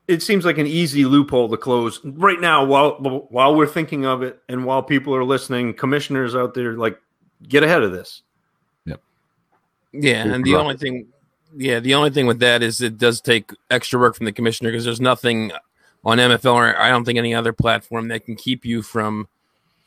it 0.08 0.22
seems 0.22 0.44
like 0.44 0.58
an 0.58 0.66
easy 0.66 1.04
loophole 1.04 1.48
to 1.48 1.56
close 1.56 2.00
right 2.04 2.40
now 2.40 2.64
while 2.64 2.96
while 3.30 3.54
we're 3.54 3.66
thinking 3.66 4.04
of 4.04 4.22
it 4.22 4.40
and 4.48 4.64
while 4.64 4.82
people 4.82 5.14
are 5.14 5.24
listening 5.24 5.74
commissioners 5.74 6.34
out 6.34 6.54
there 6.54 6.74
like 6.74 6.98
get 7.48 7.62
ahead 7.62 7.82
of 7.82 7.92
this. 7.92 8.22
Yep. 8.84 9.00
Yeah, 9.92 10.26
and 10.26 10.44
the 10.44 10.56
only 10.56 10.76
thing, 10.76 11.06
yeah, 11.56 11.80
the 11.80 11.94
only 11.94 12.10
thing 12.10 12.26
with 12.26 12.40
that 12.40 12.62
is 12.62 12.80
it 12.80 12.98
does 12.98 13.20
take 13.20 13.52
extra 13.70 13.98
work 13.98 14.16
from 14.16 14.26
the 14.26 14.32
commissioner 14.32 14.70
because 14.70 14.84
there's 14.84 15.00
nothing 15.00 15.52
on 16.04 16.18
MFL 16.18 16.54
or 16.54 16.80
I 16.80 16.88
don't 16.88 17.04
think 17.04 17.18
any 17.18 17.34
other 17.34 17.52
platform 17.52 18.08
that 18.08 18.24
can 18.24 18.34
keep 18.34 18.64
you 18.64 18.82
from 18.82 19.28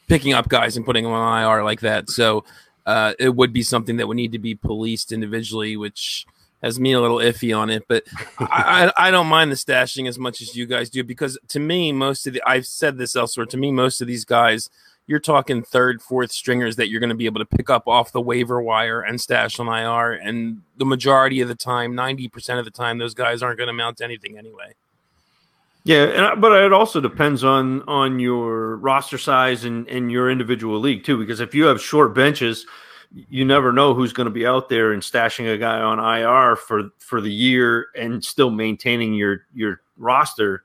picking 0.07 0.33
up 0.33 0.50
guys 0.50 0.77
and 0.77 0.85
putting 0.85 1.03
them 1.03 1.13
on 1.13 1.43
IR 1.43 1.63
like 1.63 1.81
that. 1.81 2.09
So 2.09 2.43
uh, 2.85 3.13
it 3.19 3.35
would 3.35 3.53
be 3.53 3.63
something 3.63 3.97
that 3.97 4.07
would 4.07 4.17
need 4.17 4.31
to 4.33 4.39
be 4.39 4.55
policed 4.55 5.12
individually, 5.12 5.77
which 5.77 6.25
has 6.62 6.79
me 6.79 6.93
a 6.93 7.01
little 7.01 7.17
iffy 7.17 7.57
on 7.57 7.69
it. 7.69 7.85
But 7.88 8.03
I, 8.39 8.91
I, 8.97 9.07
I 9.07 9.12
don't 9.12 9.27
mind 9.27 9.51
the 9.51 9.55
stashing 9.55 10.07
as 10.07 10.17
much 10.17 10.41
as 10.41 10.55
you 10.55 10.65
guys 10.65 10.89
do 10.89 11.03
because 11.03 11.38
to 11.50 11.59
me, 11.59 11.91
most 11.91 12.27
of 12.27 12.33
the 12.33 12.43
I've 12.45 12.67
said 12.67 12.97
this 12.97 13.15
elsewhere. 13.15 13.45
To 13.47 13.57
me, 13.57 13.71
most 13.71 14.01
of 14.01 14.07
these 14.07 14.25
guys 14.25 14.69
you're 15.07 15.19
talking 15.19 15.62
third, 15.62 16.01
fourth 16.01 16.31
stringers 16.31 16.75
that 16.77 16.89
you're 16.89 17.00
going 17.00 17.09
to 17.09 17.15
be 17.15 17.25
able 17.25 17.39
to 17.39 17.45
pick 17.45 17.69
up 17.69 17.88
off 17.88 18.12
the 18.12 18.21
waiver 18.21 18.62
wire 18.62 19.01
and 19.01 19.21
stash 19.21 19.59
on 19.59 19.67
IR. 19.67 20.13
And 20.13 20.62
the 20.77 20.85
majority 20.85 21.41
of 21.41 21.47
the 21.47 21.55
time, 21.55 21.93
90% 21.93 22.57
of 22.57 22.65
the 22.65 22.71
time, 22.71 22.97
those 22.97 23.13
guys 23.13 23.43
aren't 23.43 23.57
going 23.57 23.67
to 23.67 23.74
mount 23.74 24.01
anything 24.01 24.38
anyway. 24.38 24.74
Yeah, 25.86 26.34
but 26.34 26.63
it 26.63 26.74
also 26.74 27.00
depends 27.00 27.44
on 27.44 27.84
on 27.84 28.20
your 28.20 28.77
roster 28.77 29.20
size 29.20 29.65
and, 29.65 29.88
and 29.88 30.12
your 30.12 30.32
individual 30.32 30.80
league 30.80 31.04
too. 31.04 31.15
Because 31.15 31.39
if 31.39 31.54
you 31.54 31.65
have 31.65 31.80
short 31.80 32.15
benches, 32.15 32.65
you 33.30 33.46
never 33.46 33.72
know 33.72 33.94
who's 33.94 34.12
going 34.12 34.25
to 34.25 34.32
be 34.32 34.48
out 34.48 34.68
there 34.68 34.94
and 34.94 35.04
stashing 35.04 35.54
a 35.54 35.60
guy 35.60 35.80
on 35.80 36.00
IR 36.00 36.56
for 36.56 36.89
for 36.98 37.22
the 37.22 37.32
year 37.32 37.89
and 37.96 38.25
still 38.25 38.50
maintaining 38.50 39.13
your 39.13 39.46
your 39.54 39.82
roster 39.96 40.63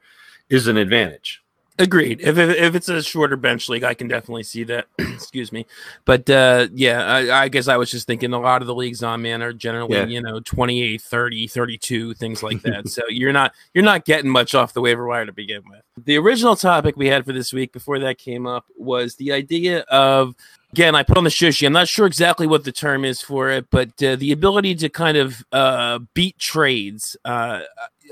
is 0.49 0.69
an 0.69 0.79
advantage. 0.79 1.43
Agreed. 1.81 2.21
If, 2.21 2.37
if, 2.37 2.51
if 2.51 2.75
it's 2.75 2.89
a 2.91 3.03
shorter 3.03 3.37
bench 3.37 3.69
league, 3.71 3.85
I 3.85 3.95
can 3.95 4.07
definitely 4.07 4.43
see 4.43 4.65
that. 4.65 4.87
Excuse 4.99 5.51
me, 5.51 5.67
but 6.05 6.29
uh, 6.29 6.69
yeah, 6.75 7.05
I, 7.05 7.45
I, 7.45 7.49
guess 7.49 7.69
I 7.69 7.79
was 7.79 7.91
just 7.91 8.07
thinking 8.07 8.35
a 8.35 8.39
lot 8.39 8.61
of 8.61 8.67
the 8.67 8.75
leagues 8.75 9.03
on 9.03 9.23
man 9.23 9.43
are 9.43 9.55
generally 9.55 9.97
yeah. 9.97 10.05
you 10.05 10.21
know 10.21 10.41
28, 10.41 11.01
30, 11.01 11.47
32, 11.47 12.15
things 12.15 12.43
like 12.43 12.61
that. 12.63 12.89
so 12.89 13.03
you're 13.09 13.33
not 13.33 13.53
you're 13.73 13.85
not 13.85 14.05
getting 14.05 14.31
much 14.31 14.55
off 14.55 14.75
the 14.75 14.83
waiver 14.83 15.07
wire 15.07 15.25
to 15.25 15.33
begin 15.33 15.63
with. 15.71 15.81
The 16.05 16.19
original 16.19 16.55
topic 16.55 16.97
we 16.97 17.07
had 17.07 17.25
for 17.25 17.33
this 17.33 17.53
week 17.53 17.73
before 17.73 17.99
that 18.01 18.19
came 18.19 18.47
up 18.47 18.67
was 18.77 19.17
the 19.17 19.33
idea 19.33 19.81
of 19.89 20.35
again, 20.73 20.95
I 20.95 21.03
put 21.03 21.19
on 21.19 21.25
the 21.25 21.31
shushy. 21.31 21.67
I'm 21.67 21.73
not 21.73 21.89
sure 21.89 22.07
exactly 22.07 22.47
what 22.47 22.65
the 22.65 22.73
term 22.73 23.05
is 23.05 23.21
for 23.21 23.51
it, 23.51 23.71
but 23.71 24.03
uh, 24.03 24.17
the 24.17 24.33
ability 24.33 24.75
to 24.77 24.89
kind 24.89 25.17
of 25.17 25.45
uh, 25.53 26.01
beat 26.15 26.39
trades. 26.39 27.17
Uh, 27.25 27.61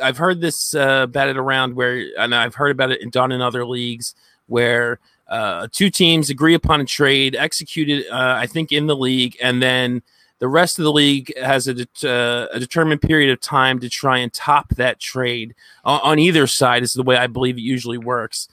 I've 0.02 0.18
heard 0.18 0.40
this 0.40 0.74
uh, 0.74 1.06
batted 1.06 1.36
around 1.36 1.74
where, 1.74 2.04
and 2.18 2.34
I've 2.34 2.54
heard 2.54 2.70
about 2.70 2.90
it 2.90 3.10
done 3.10 3.32
in 3.32 3.40
other 3.40 3.64
leagues 3.64 4.14
where 4.46 4.98
uh, 5.28 5.68
two 5.72 5.90
teams 5.90 6.30
agree 6.30 6.54
upon 6.54 6.80
a 6.80 6.84
trade, 6.84 7.36
executed, 7.36 8.06
uh, 8.10 8.36
I 8.38 8.46
think, 8.46 8.72
in 8.72 8.86
the 8.86 8.96
league, 8.96 9.36
and 9.42 9.62
then 9.62 10.02
the 10.38 10.48
rest 10.48 10.78
of 10.78 10.84
the 10.84 10.92
league 10.92 11.36
has 11.36 11.66
a, 11.66 11.74
de- 11.74 12.08
uh, 12.08 12.46
a 12.52 12.60
determined 12.60 13.02
period 13.02 13.30
of 13.30 13.40
time 13.40 13.80
to 13.80 13.88
try 13.88 14.18
and 14.18 14.32
top 14.32 14.70
that 14.76 15.00
trade 15.00 15.54
on 15.84 16.18
either 16.18 16.46
side. 16.46 16.82
Is 16.82 16.94
the 16.94 17.02
way 17.02 17.16
I 17.16 17.26
believe 17.26 17.58
it 17.58 17.62
usually 17.62 17.98
works 17.98 18.48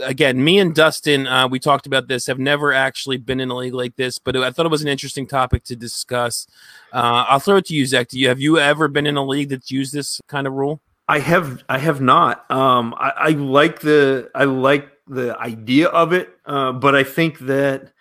again, 0.00 0.42
me 0.42 0.58
and 0.58 0.74
Dustin, 0.74 1.26
uh, 1.26 1.48
we 1.48 1.58
talked 1.58 1.86
about 1.86 2.08
this, 2.08 2.26
have 2.26 2.38
never 2.38 2.72
actually 2.72 3.16
been 3.16 3.40
in 3.40 3.50
a 3.50 3.56
league 3.56 3.74
like 3.74 3.96
this, 3.96 4.18
but 4.18 4.36
I 4.36 4.50
thought 4.50 4.66
it 4.66 4.70
was 4.70 4.82
an 4.82 4.88
interesting 4.88 5.26
topic 5.26 5.64
to 5.64 5.76
discuss. 5.76 6.46
Uh, 6.92 7.24
I'll 7.28 7.40
throw 7.40 7.56
it 7.56 7.66
to 7.66 7.74
you, 7.74 7.86
Zach. 7.86 8.08
Do 8.08 8.18
you 8.18 8.28
have 8.28 8.40
you 8.40 8.58
ever 8.58 8.88
been 8.88 9.06
in 9.06 9.16
a 9.16 9.24
league 9.24 9.50
that's 9.50 9.70
used 9.70 9.92
this 9.92 10.20
kind 10.28 10.46
of 10.46 10.52
rule? 10.54 10.80
I 11.08 11.20
have. 11.20 11.62
I 11.68 11.78
have 11.78 12.00
not. 12.00 12.50
Um, 12.50 12.94
I, 12.98 13.12
I 13.16 13.28
like 13.30 13.80
the. 13.80 14.30
I 14.34 14.44
like 14.44 14.90
the 15.06 15.38
idea 15.38 15.88
of 15.88 16.12
it, 16.12 16.30
uh, 16.46 16.72
but 16.72 16.94
I 16.94 17.04
think 17.04 17.38
that. 17.40 17.92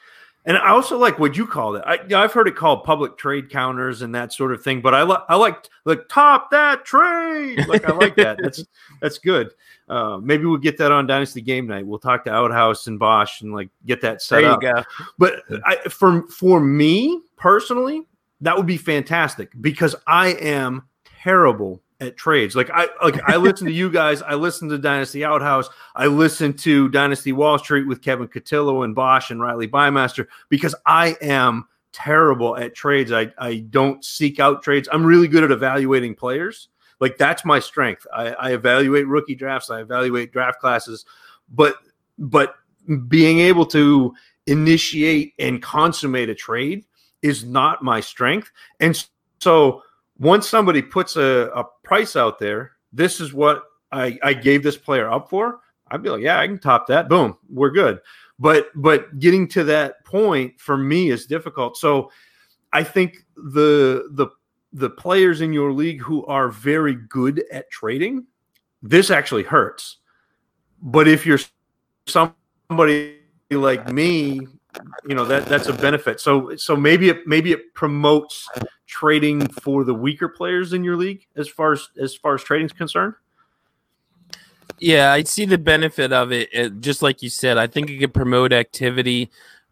And 0.47 0.57
I 0.57 0.69
also 0.69 0.97
like 0.97 1.19
what 1.19 1.35
you 1.35 1.45
called 1.45 1.75
it. 1.75 1.83
I, 1.85 1.99
have 2.09 2.31
heard 2.31 2.47
it 2.47 2.55
called 2.55 2.85
public 2.85 3.17
trade 3.17 3.49
counters 3.49 4.01
and 4.01 4.15
that 4.15 4.31
sort 4.31 4.53
of 4.53 4.63
thing. 4.63 4.79
But 4.79 4.95
I, 4.95 5.03
li- 5.03 5.17
I 5.27 5.35
like 5.35 5.67
like 5.83 6.07
top 6.07 6.51
that 6.51 6.85
trade. 6.85 7.67
Like 7.67 7.83
I 7.83 7.91
like 7.91 8.15
that. 8.15 8.39
That's 8.41 8.63
that's 9.01 9.17
good. 9.17 9.51
Uh, 9.89 10.19
maybe 10.23 10.45
we'll 10.45 10.57
get 10.57 10.77
that 10.77 10.89
on 10.89 11.05
Dynasty 11.05 11.41
Game 11.41 11.67
Night. 11.67 11.85
We'll 11.85 11.99
talk 11.99 12.23
to 12.23 12.31
Outhouse 12.31 12.87
and 12.87 12.97
Bosch 12.97 13.41
and 13.41 13.53
like 13.53 13.69
get 13.85 13.99
that 14.01 14.21
set 14.21 14.41
there 14.41 14.51
up. 14.51 14.61
Go. 14.61 14.83
But 15.17 15.43
I, 15.65 15.75
for 15.89 16.25
for 16.29 16.61
me 16.61 17.21
personally, 17.35 18.03
that 18.39 18.55
would 18.55 18.65
be 18.65 18.77
fantastic 18.77 19.51
because 19.59 19.97
I 20.07 20.29
am 20.29 20.83
terrible 21.23 21.81
at 21.99 22.17
trades. 22.17 22.55
Like 22.55 22.69
I 22.71 22.87
like 23.03 23.19
I 23.27 23.37
listen 23.37 23.67
to 23.67 23.73
you 23.73 23.89
guys. 23.89 24.21
I 24.21 24.35
listen 24.35 24.69
to 24.69 24.77
Dynasty 24.77 25.25
Outhouse. 25.25 25.69
I 25.95 26.07
listen 26.07 26.53
to 26.57 26.89
Dynasty 26.89 27.31
Wall 27.31 27.57
Street 27.57 27.87
with 27.87 28.01
Kevin 28.01 28.27
Cotillo 28.27 28.83
and 28.83 28.93
Bosch 28.93 29.31
and 29.31 29.41
Riley 29.41 29.67
Bymaster 29.67 30.27
because 30.49 30.75
I 30.85 31.17
am 31.21 31.67
terrible 31.91 32.57
at 32.57 32.75
trades. 32.75 33.11
I 33.11 33.31
I 33.37 33.65
don't 33.69 34.03
seek 34.05 34.39
out 34.39 34.63
trades. 34.63 34.87
I'm 34.91 35.05
really 35.05 35.27
good 35.27 35.43
at 35.43 35.51
evaluating 35.51 36.15
players 36.15 36.69
like 36.99 37.17
that's 37.17 37.45
my 37.45 37.59
strength. 37.59 38.05
I, 38.13 38.29
I 38.31 38.53
evaluate 38.53 39.07
rookie 39.07 39.35
drafts. 39.35 39.69
I 39.69 39.81
evaluate 39.81 40.31
draft 40.31 40.59
classes, 40.59 41.05
but 41.49 41.75
but 42.17 42.55
being 43.07 43.39
able 43.39 43.65
to 43.67 44.13
initiate 44.47 45.33
and 45.39 45.61
consummate 45.61 46.29
a 46.29 46.35
trade 46.35 46.85
is 47.21 47.43
not 47.43 47.83
my 47.83 47.99
strength. 47.99 48.51
And 48.79 49.05
so 49.39 49.83
once 50.19 50.47
somebody 50.47 50.81
puts 50.81 51.15
a, 51.15 51.51
a 51.55 51.63
price 51.83 52.15
out 52.15 52.39
there, 52.39 52.73
this 52.91 53.19
is 53.19 53.33
what 53.33 53.63
I, 53.91 54.17
I 54.23 54.33
gave 54.33 54.63
this 54.63 54.77
player 54.77 55.09
up 55.09 55.29
for. 55.29 55.59
I'd 55.89 56.03
be 56.03 56.09
like, 56.09 56.21
yeah, 56.21 56.39
I 56.39 56.47
can 56.47 56.59
top 56.59 56.87
that. 56.87 57.07
Boom, 57.07 57.37
we're 57.49 57.71
good. 57.71 57.99
But 58.39 58.67
but 58.75 59.19
getting 59.19 59.47
to 59.49 59.63
that 59.65 60.03
point 60.05 60.59
for 60.59 60.77
me 60.77 61.09
is 61.09 61.25
difficult. 61.25 61.77
So 61.77 62.11
I 62.73 62.83
think 62.83 63.25
the 63.35 64.09
the 64.13 64.27
the 64.73 64.89
players 64.89 65.41
in 65.41 65.53
your 65.53 65.71
league 65.71 66.01
who 66.01 66.25
are 66.25 66.49
very 66.49 66.95
good 67.09 67.43
at 67.51 67.69
trading, 67.71 68.25
this 68.83 69.09
actually 69.09 69.43
hurts. 69.43 69.97
But 70.81 71.07
if 71.07 71.25
you're 71.25 71.39
somebody 72.05 73.17
like 73.49 73.91
me, 73.91 74.41
you 75.07 75.15
know 75.15 75.25
that 75.25 75.45
that's 75.45 75.67
a 75.67 75.73
benefit. 75.73 76.19
So 76.19 76.55
so 76.55 76.75
maybe 76.75 77.09
it 77.09 77.27
maybe 77.27 77.51
it 77.51 77.73
promotes 77.73 78.47
trading 78.85 79.47
for 79.47 79.83
the 79.83 79.93
weaker 79.93 80.29
players 80.29 80.73
in 80.73 80.83
your 80.83 80.95
league 80.95 81.25
as 81.35 81.47
far 81.47 81.73
as 81.73 81.89
as 81.99 82.15
far 82.15 82.35
as 82.35 82.43
trading's 82.43 82.73
concerned. 82.73 83.13
Yeah, 84.79 85.11
I 85.11 85.23
see 85.23 85.45
the 85.45 85.57
benefit 85.57 86.13
of 86.13 86.31
it. 86.31 86.49
it. 86.53 86.81
Just 86.81 87.01
like 87.01 87.23
you 87.23 87.29
said, 87.29 87.57
I 87.57 87.67
think 87.67 87.89
it 87.89 87.97
could 87.97 88.13
promote 88.13 88.53
activity, 88.53 89.31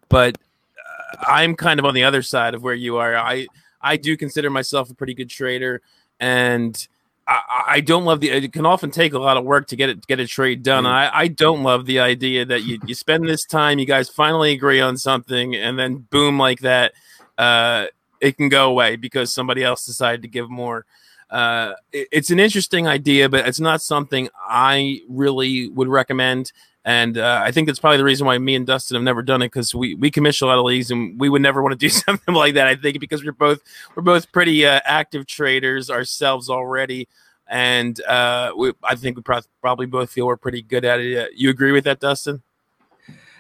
but 0.10 0.38
uh, 0.38 1.18
I'm 1.28 1.56
kind 1.56 1.80
of 1.80 1.86
on 1.86 1.94
the 1.94 2.04
other 2.04 2.22
side 2.22 2.56
of 2.56 2.64
where 2.64 2.74
you 2.74 2.98
are. 2.98 3.16
I 3.16 3.48
I 3.82 3.98
do 3.98 4.18
consider 4.18 4.50
myself 4.50 4.90
a 4.90 4.96
pretty 4.96 5.14
good 5.14 5.30
trader, 5.30 5.82
and 6.20 6.88
I, 7.28 7.64
I, 7.68 7.80
don't 7.82 8.06
love 8.06 8.20
the. 8.20 8.30
It 8.30 8.54
can 8.54 8.66
often 8.66 8.92
take 8.92 9.14
a 9.14 9.20
lot 9.20 9.38
of 9.38 9.44
work 9.44 9.68
to 9.68 9.76
get 9.76 9.90
it 9.90 10.06
get 10.06 10.20
a 10.20 10.28
trade 10.28 10.62
done. 10.62 10.84
Mm. 10.84 10.90
I, 10.90 11.10
I 11.14 11.28
don't 11.28 11.64
love 11.64 11.86
the 11.86 12.00
idea 12.00 12.46
that 12.46 12.64
you 12.64 12.80
you 12.86 12.94
spend 12.94 13.28
this 13.28 13.46
time, 13.46 13.80
you 13.80 13.86
guys 13.86 14.10
finally 14.10 14.52
agree 14.52 14.80
on 14.80 14.98
something, 14.98 15.56
and 15.56 15.78
then 15.78 15.98
boom, 15.98 16.38
like 16.38 16.60
that, 16.60 16.94
uh, 17.38 17.88
it 18.22 18.38
can 18.38 18.50
go 18.50 18.70
away 18.70 18.96
because 18.96 19.34
somebody 19.34 19.64
else 19.64 19.86
decided 19.86 20.22
to 20.22 20.28
give 20.28 20.50
more. 20.50 20.86
Uh, 21.30 21.74
it, 21.92 22.08
it's 22.12 22.30
an 22.30 22.40
interesting 22.40 22.88
idea, 22.88 23.28
but 23.28 23.48
it's 23.48 23.60
not 23.60 23.82
something 23.82 24.30
I 24.48 25.02
really 25.10 25.70
would 25.70 25.88
recommend. 25.88 26.52
And 26.86 27.18
uh, 27.18 27.42
I 27.44 27.52
think 27.52 27.66
that's 27.66 27.80
probably 27.80 27.98
the 27.98 28.04
reason 28.04 28.28
why 28.28 28.38
me 28.38 28.54
and 28.54 28.66
Dustin 28.66 28.94
have 28.94 29.04
never 29.04 29.24
done 29.24 29.42
it 29.42 29.48
because 29.48 29.74
we, 29.74 29.96
we 29.96 30.12
commission 30.12 30.46
a 30.46 30.50
lot 30.50 30.60
of 30.60 30.66
leagues 30.66 30.92
and 30.92 31.20
we 31.20 31.30
would 31.30 31.42
never 31.42 31.64
want 31.64 31.74
to 31.74 31.78
do 31.78 31.90
something 32.06 32.36
like 32.36 32.54
that. 32.54 32.68
I 32.68 32.76
think 32.76 33.00
because 33.00 33.26
we're 33.26 33.32
both 33.32 33.60
we're 33.96 34.04
both 34.04 34.32
pretty 34.32 34.66
uh, 34.66 34.80
active 34.86 35.26
traders 35.26 35.90
ourselves 35.90 36.48
already, 36.48 37.08
and 37.48 38.00
uh, 38.04 38.52
we, 38.56 38.72
I 38.84 38.94
think 38.94 39.18
we 39.18 39.24
pro- 39.24 39.42
probably 39.62 39.88
both 39.88 40.12
feel 40.12 40.28
we're 40.28 40.38
pretty 40.38 40.62
good 40.62 40.86
at 40.86 41.00
it. 41.00 41.32
You 41.36 41.50
agree 41.50 41.72
with 41.72 41.86
that, 41.86 42.00
Dustin? 42.00 42.44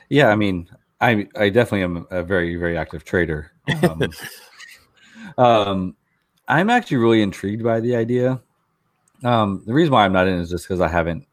Yeah, 0.09 0.29
I 0.29 0.35
mean, 0.35 0.67
I 0.99 1.27
I 1.35 1.49
definitely 1.49 1.83
am 1.83 2.07
a 2.09 2.23
very 2.23 2.55
very 2.55 2.75
active 2.75 3.05
trader. 3.05 3.51
Um, 3.83 4.09
um, 5.37 5.95
I'm 6.47 6.71
actually 6.71 6.97
really 6.97 7.21
intrigued 7.21 7.63
by 7.63 7.79
the 7.79 7.95
idea. 7.95 8.41
Um, 9.23 9.61
the 9.67 9.73
reason 9.73 9.93
why 9.93 10.03
I'm 10.03 10.13
not 10.13 10.27
in 10.27 10.39
is 10.39 10.49
just 10.49 10.67
because 10.67 10.81
I 10.81 10.87
haven't 10.87 11.27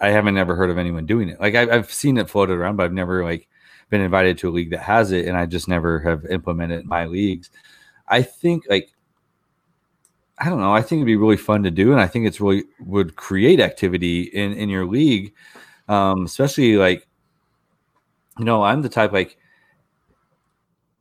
I 0.00 0.10
haven't 0.10 0.36
ever 0.38 0.54
heard 0.54 0.70
of 0.70 0.78
anyone 0.78 1.06
doing 1.06 1.28
it. 1.28 1.40
Like 1.40 1.54
I, 1.54 1.66
have 1.74 1.92
seen 1.92 2.18
it 2.18 2.30
floated 2.30 2.54
around, 2.54 2.76
but 2.76 2.84
I've 2.84 2.92
never 2.92 3.24
like 3.24 3.48
been 3.90 4.00
invited 4.00 4.38
to 4.38 4.48
a 4.48 4.52
league 4.52 4.70
that 4.70 4.80
has 4.80 5.12
it, 5.12 5.26
and 5.26 5.36
I 5.36 5.46
just 5.46 5.68
never 5.68 5.98
have 6.00 6.24
implemented 6.26 6.86
my 6.86 7.06
leagues. 7.06 7.50
I 8.06 8.22
think 8.22 8.64
like 8.68 8.92
I 10.38 10.48
don't 10.48 10.60
know. 10.60 10.72
I 10.72 10.82
think 10.82 11.00
it'd 11.00 11.06
be 11.06 11.16
really 11.16 11.36
fun 11.36 11.64
to 11.64 11.70
do, 11.70 11.92
and 11.92 12.00
I 12.00 12.06
think 12.06 12.26
it's 12.26 12.40
really 12.40 12.64
would 12.80 13.16
create 13.16 13.60
activity 13.60 14.22
in 14.22 14.52
in 14.52 14.68
your 14.68 14.86
league, 14.86 15.34
um, 15.88 16.24
especially 16.24 16.76
like 16.76 17.06
you 18.38 18.44
know 18.44 18.62
I'm 18.62 18.82
the 18.82 18.88
type 18.88 19.12
like 19.12 19.36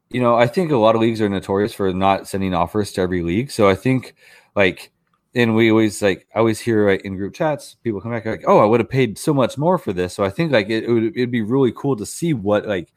you 0.10 0.22
know 0.22 0.36
I 0.36 0.48
think 0.48 0.72
a 0.72 0.78
lot 0.78 0.96
of 0.96 1.02
leagues 1.02 1.22
are 1.22 1.30
notorious 1.30 1.74
for 1.74 1.94
not 1.94 2.28
sending 2.28 2.54
offers 2.54 2.92
to 2.94 3.02
every 3.02 3.22
league. 3.22 3.52
So 3.52 3.70
I 3.70 3.76
think 3.76 4.16
like 4.56 4.92
and 5.38 5.56
we 5.56 5.72
always 5.72 6.02
like 6.02 6.28
I 6.36 6.40
always 6.40 6.60
hear 6.60 6.90
in 6.90 7.16
group 7.16 7.34
chats 7.34 7.78
people 7.84 8.02
come 8.02 8.12
back 8.12 8.26
like 8.26 8.44
oh 8.46 8.60
I 8.60 8.66
would 8.66 8.82
have 8.82 8.90
paid 8.90 9.18
so 9.18 9.34
much 9.34 9.58
more 9.58 9.78
for 9.78 9.94
this 9.94 10.14
so 10.14 10.26
I 10.26 10.30
think 10.30 10.52
like 10.52 10.70
it, 10.70 10.84
it 10.84 10.92
would 10.92 11.04
it'd 11.16 11.32
be 11.32 11.42
really 11.42 11.72
cool 11.72 11.96
to 11.96 12.06
see 12.06 12.34
what 12.34 12.68
like 12.68 12.92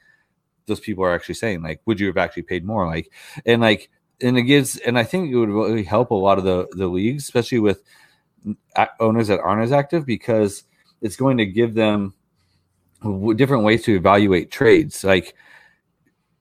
those 0.70 0.80
people 0.80 1.04
are 1.04 1.14
actually 1.14 1.34
saying. 1.34 1.62
Like, 1.62 1.82
would 1.84 2.00
you 2.00 2.06
have 2.06 2.16
actually 2.16 2.44
paid 2.44 2.64
more? 2.64 2.86
Like, 2.86 3.12
and 3.44 3.60
like, 3.60 3.90
and 4.22 4.38
it 4.38 4.42
gives, 4.42 4.78
and 4.78 4.98
I 4.98 5.04
think 5.04 5.30
it 5.30 5.36
would 5.36 5.50
really 5.50 5.82
help 5.82 6.10
a 6.10 6.14
lot 6.14 6.38
of 6.38 6.44
the 6.44 6.66
the 6.72 6.88
leagues, 6.88 7.24
especially 7.24 7.58
with 7.58 7.82
owners 8.98 9.28
that 9.28 9.40
aren't 9.40 9.62
as 9.62 9.72
active, 9.72 10.06
because 10.06 10.64
it's 11.02 11.16
going 11.16 11.36
to 11.36 11.46
give 11.46 11.74
them 11.74 12.14
different 13.36 13.64
ways 13.64 13.84
to 13.84 13.94
evaluate 13.94 14.50
trades. 14.50 15.04
Like, 15.04 15.34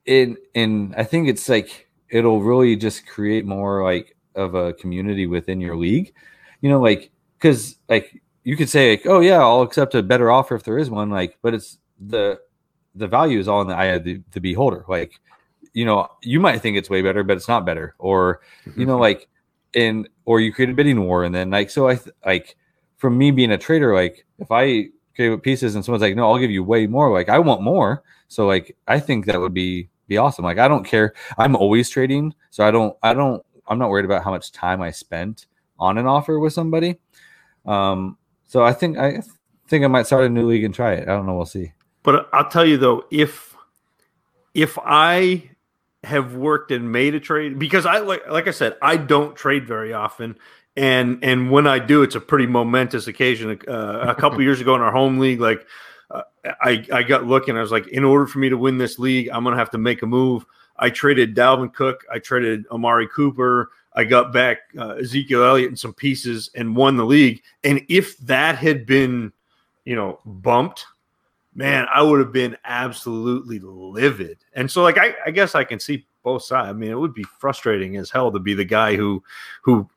in 0.06 0.38
and 0.56 0.96
I 0.96 1.04
think 1.04 1.28
it's 1.28 1.50
like 1.50 1.90
it'll 2.10 2.42
really 2.42 2.76
just 2.76 3.06
create 3.06 3.46
more 3.46 3.84
like 3.84 4.16
of 4.40 4.56
a 4.56 4.74
community 4.74 5.28
within 5.28 5.62
your 5.62 5.76
league. 5.76 6.14
You 6.62 6.70
know, 6.70 6.80
like 6.80 7.12
because 7.38 7.78
like 7.88 8.22
you 8.44 8.56
could 8.56 8.70
say 8.70 8.92
like, 8.92 9.06
oh 9.06 9.20
yeah, 9.20 9.40
I'll 9.40 9.62
accept 9.62 9.96
a 9.96 10.04
better 10.04 10.32
offer 10.32 10.56
if 10.56 10.64
there 10.64 10.78
is 10.78 10.90
one. 10.90 11.10
Like, 11.10 11.38
but 11.42 11.54
it's 11.54 11.78
the 12.00 12.40
the 12.96 13.08
value 13.08 13.40
is 13.40 13.48
all 13.48 13.62
in 13.62 13.68
the 13.68 13.76
eye 13.76 13.86
of 13.86 14.04
the, 14.04 14.22
the 14.32 14.42
beholder. 14.42 14.86
Like, 14.88 15.20
you 15.74 15.86
know, 15.86 16.08
you 16.24 16.40
might 16.40 16.62
think 16.62 16.78
it's 16.78 16.90
way 16.90 17.02
better, 17.02 17.24
but 17.24 17.38
it's 17.38 17.48
not 17.48 17.66
better. 17.66 17.96
Or, 18.00 18.42
you 18.76 18.86
know, 18.86 18.94
mm-hmm. 18.94 19.02
like 19.02 19.30
in 19.74 20.08
or 20.26 20.40
you 20.40 20.52
create 20.52 20.70
a 20.70 20.74
bidding 20.74 21.06
war 21.06 21.24
and 21.24 21.34
then 21.34 21.52
like 21.52 21.70
so 21.70 21.88
I 21.88 21.96
th- 21.96 22.16
like 22.26 22.56
from 22.98 23.18
me 23.18 23.32
being 23.32 23.52
a 23.52 23.58
trader, 23.58 23.94
like 23.94 24.26
if 24.40 24.52
I 24.52 24.90
create 25.16 25.44
pieces 25.44 25.76
and 25.76 25.86
someone's 25.86 26.02
like, 26.02 26.16
no, 26.16 26.30
I'll 26.30 26.40
give 26.40 26.52
you 26.52 26.64
way 26.64 26.88
more, 26.88 27.12
like 27.14 27.30
I 27.30 27.40
want 27.40 27.62
more. 27.62 28.04
So 28.28 28.48
like 28.48 28.76
I 28.88 29.00
think 29.00 29.26
that 29.26 29.40
would 29.40 29.54
be 29.54 29.90
be 30.08 30.18
awesome. 30.18 30.44
Like 30.44 30.58
I 30.58 30.68
don't 30.68 30.84
care. 30.84 31.14
I'm 31.38 31.56
always 31.56 31.90
trading, 31.90 32.34
so 32.50 32.66
I 32.66 32.72
don't 32.72 32.98
I 33.04 33.14
don't 33.14 33.44
I'm 33.70 33.80
not 33.80 33.90
worried 33.90 34.06
about 34.06 34.24
how 34.24 34.32
much 34.32 34.52
time 34.52 34.82
I 34.82 34.92
spent 34.92 35.46
on 35.80 35.98
an 35.98 36.06
offer 36.06 36.40
with 36.40 36.54
somebody. 36.54 37.00
Um, 37.66 38.18
so 38.46 38.64
I 38.64 38.74
think 38.74 38.98
I 38.98 39.22
think 39.68 39.86
I 39.86 39.88
might 39.88 40.08
start 40.08 40.26
a 40.26 40.30
new 40.30 40.48
league 40.48 40.64
and 40.64 40.74
try 40.74 40.94
it. 40.94 41.04
I 41.08 41.14
don't 41.14 41.26
know. 41.26 41.36
We'll 41.36 41.46
see. 41.46 41.74
But 42.04 42.30
I'll 42.34 42.50
tell 42.50 42.66
you 42.66 42.78
though, 42.78 43.06
if 43.12 43.56
if 44.54 44.78
I 44.84 45.50
have 46.04 46.34
worked 46.36 46.72
and 46.72 46.92
made 46.92 47.14
a 47.14 47.20
trade 47.20 47.60
because 47.60 47.86
I 47.86 48.00
like 48.00 48.28
like 48.30 48.48
I 48.48 48.52
said, 48.52 48.76
I 48.82 48.98
don't 48.98 49.36
trade 49.36 49.68
very 49.68 49.94
often, 49.94 50.38
and 50.76 51.20
and 51.24 51.52
when 51.52 51.68
I 51.68 51.80
do, 51.80 52.02
it's 52.04 52.16
a 52.16 52.22
pretty 52.22 52.48
momentous 52.48 53.08
occasion. 53.08 53.60
Uh, 53.68 54.00
a 54.08 54.16
couple 54.20 54.42
years 54.42 54.62
ago 54.62 54.76
in 54.76 54.82
our 54.82 54.92
home 54.92 55.20
league, 55.20 55.40
like 55.40 55.66
uh, 56.10 56.24
I 56.62 56.86
I 56.92 57.04
got 57.04 57.26
looking, 57.26 57.58
I 57.58 57.62
was 57.62 57.72
like, 57.72 57.88
in 57.88 58.04
order 58.04 58.26
for 58.26 58.40
me 58.40 58.50
to 58.50 58.58
win 58.58 58.78
this 58.78 58.98
league, 58.98 59.30
I'm 59.32 59.44
gonna 59.44 59.58
have 59.58 59.72
to 59.72 59.78
make 59.78 60.02
a 60.02 60.08
move. 60.08 60.46
I 60.80 60.90
traded 60.90 61.36
Dalvin 61.36 61.74
Cook, 61.74 62.06
I 62.12 62.20
traded 62.20 62.66
Amari 62.72 63.08
Cooper, 63.08 63.70
I 63.94 64.04
got 64.06 64.32
back 64.32 64.60
uh, 64.78 64.96
Ezekiel 64.96 65.44
Elliott 65.44 65.70
and 65.70 65.80
some 65.80 65.94
pieces 65.94 66.50
and 66.56 66.76
won 66.76 66.96
the 66.96 67.06
league. 67.06 67.42
And 67.64 67.86
if 67.90 68.18
that 68.20 68.56
had 68.56 68.86
been, 68.86 69.34
you 69.84 69.96
know, 69.96 70.20
bumped, 70.26 70.86
man, 71.54 71.86
I 71.94 72.02
would 72.02 72.20
have 72.20 72.32
been 72.32 72.56
absolutely 72.64 73.60
livid. 73.60 74.38
And 74.54 74.70
so, 74.70 74.84
like, 74.84 74.98
I, 74.98 75.16
I 75.26 75.32
guess 75.32 75.56
I 75.56 75.64
can 75.64 75.80
see 75.80 76.06
both 76.24 76.44
sides. 76.44 76.70
I 76.70 76.74
mean, 76.74 76.92
it 76.92 77.00
would 77.00 77.14
be 77.14 77.26
frustrating 77.40 77.98
as 77.98 78.10
hell 78.10 78.32
to 78.32 78.40
be 78.40 78.54
the 78.54 78.66
guy 78.66 78.96
who 78.96 79.24
who 79.62 79.90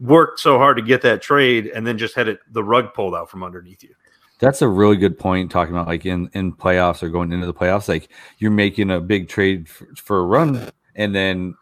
worked 0.00 0.40
so 0.40 0.58
hard 0.58 0.76
to 0.76 0.82
get 0.82 1.02
that 1.02 1.22
trade 1.22 1.68
and 1.68 1.86
then 1.86 1.96
just 1.96 2.14
had 2.14 2.28
it 2.28 2.40
the 2.52 2.64
rug 2.64 2.92
pulled 2.94 3.14
out 3.14 3.30
from 3.30 3.44
underneath 3.44 3.82
you. 3.82 3.94
That's 4.38 4.62
a 4.62 4.68
really 4.68 4.96
good 4.96 5.18
point. 5.18 5.50
Talking 5.50 5.74
about 5.74 5.88
like 5.88 6.06
in 6.06 6.30
in 6.32 6.52
playoffs 6.52 7.02
or 7.02 7.08
going 7.08 7.32
into 7.32 7.46
the 7.46 7.54
playoffs, 7.54 7.88
like 7.88 8.08
you're 8.38 8.50
making 8.50 8.90
a 8.90 9.00
big 9.00 9.28
trade 9.28 9.68
for, 9.68 9.88
for 9.96 10.18
a 10.20 10.22
run, 10.22 10.70
and 10.94 11.14
then 11.14 11.54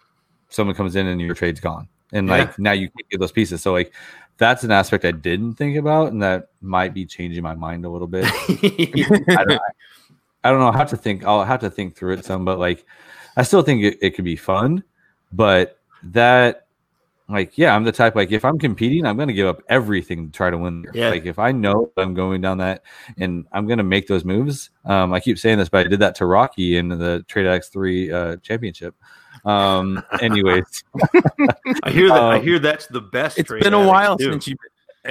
someone 0.49 0.77
comes 0.77 0.97
in 0.97 1.07
and 1.07 1.21
your 1.21 1.35
trade's 1.35 1.61
gone, 1.61 1.89
and 2.13 2.29
like 2.29 2.49
yeah. 2.49 2.55
now 2.59 2.73
you 2.73 2.89
can't 2.89 3.09
get 3.09 3.21
those 3.21 3.33
pieces. 3.33 3.63
So 3.63 3.73
like 3.73 3.93
that's 4.39 4.65
an 4.65 4.71
aspect 4.71 5.05
I 5.05 5.13
didn't 5.13 5.55
think 5.55 5.77
about, 5.77 6.13
and 6.13 6.23
that 6.23 6.49
might 6.61 6.93
be 6.93 7.07
changing 7.07 7.43
my 7.43 7.55
mind 7.55 7.85
a 7.85 7.89
little 7.89 8.07
bit. 8.07 8.27
I, 8.27 9.45
don't, 9.45 9.61
I, 10.45 10.51
don't, 10.51 10.61
know. 10.61 10.69
I 10.69 10.77
have 10.77 10.91
to 10.91 10.97
think. 10.97 11.25
I'll 11.25 11.45
have 11.45 11.61
to 11.61 11.71
think 11.71 11.97
through 11.97 12.15
it 12.15 12.25
some, 12.25 12.45
but 12.45 12.59
like, 12.59 12.85
I 13.37 13.43
still 13.43 13.63
think 13.63 13.83
it, 13.83 13.99
it 14.03 14.11
could 14.11 14.25
be 14.25 14.37
fun. 14.37 14.85
But 15.33 15.79
that, 16.03 16.66
like, 17.29 17.59
yeah, 17.59 17.75
I'm 17.75 17.85
the 17.85 17.93
type 17.93 18.15
like 18.15 18.31
if 18.31 18.45
I'm 18.45 18.59
competing, 18.59 19.05
I'm 19.05 19.17
going 19.17 19.29
to 19.29 19.35
give 19.35 19.49
up 19.49 19.63
everything 19.69 20.27
to 20.27 20.33
try 20.33 20.51
to 20.51 20.57
win. 20.57 20.87
Yeah. 20.95 21.11
Like 21.11 21.27
if 21.27 21.39
I 21.39 21.53
know 21.53 21.91
I'm 21.97 22.15
going 22.15 22.41
down 22.41 22.59
that 22.59 22.83
and 23.19 23.47
I'm 23.53 23.67
going 23.67 23.79
to 23.79 23.85
make 23.85 24.07
those 24.07 24.25
moves. 24.25 24.71
Um, 24.85 25.13
I 25.13 25.21
keep 25.21 25.39
saying 25.39 25.59
this, 25.59 25.69
but 25.69 25.87
I 25.87 25.89
did 25.89 26.01
that 26.01 26.15
to 26.17 26.27
Rocky 26.27 26.77
in 26.77 26.89
the 26.89 27.25
Trade 27.27 27.47
X 27.47 27.69
three 27.69 28.13
uh, 28.13 28.37
championship. 28.37 28.95
Um, 29.45 30.03
anyways, 30.21 30.85
I 31.83 31.91
hear 31.91 32.09
that. 32.09 32.23
Um, 32.23 32.31
I 32.31 32.39
hear 32.39 32.59
that's 32.59 32.87
the 32.87 33.01
best. 33.01 33.39
It's 33.39 33.51
been 33.51 33.75
a 33.75 33.87
while 33.87 34.19
since 34.19 34.47
you. 34.47 34.57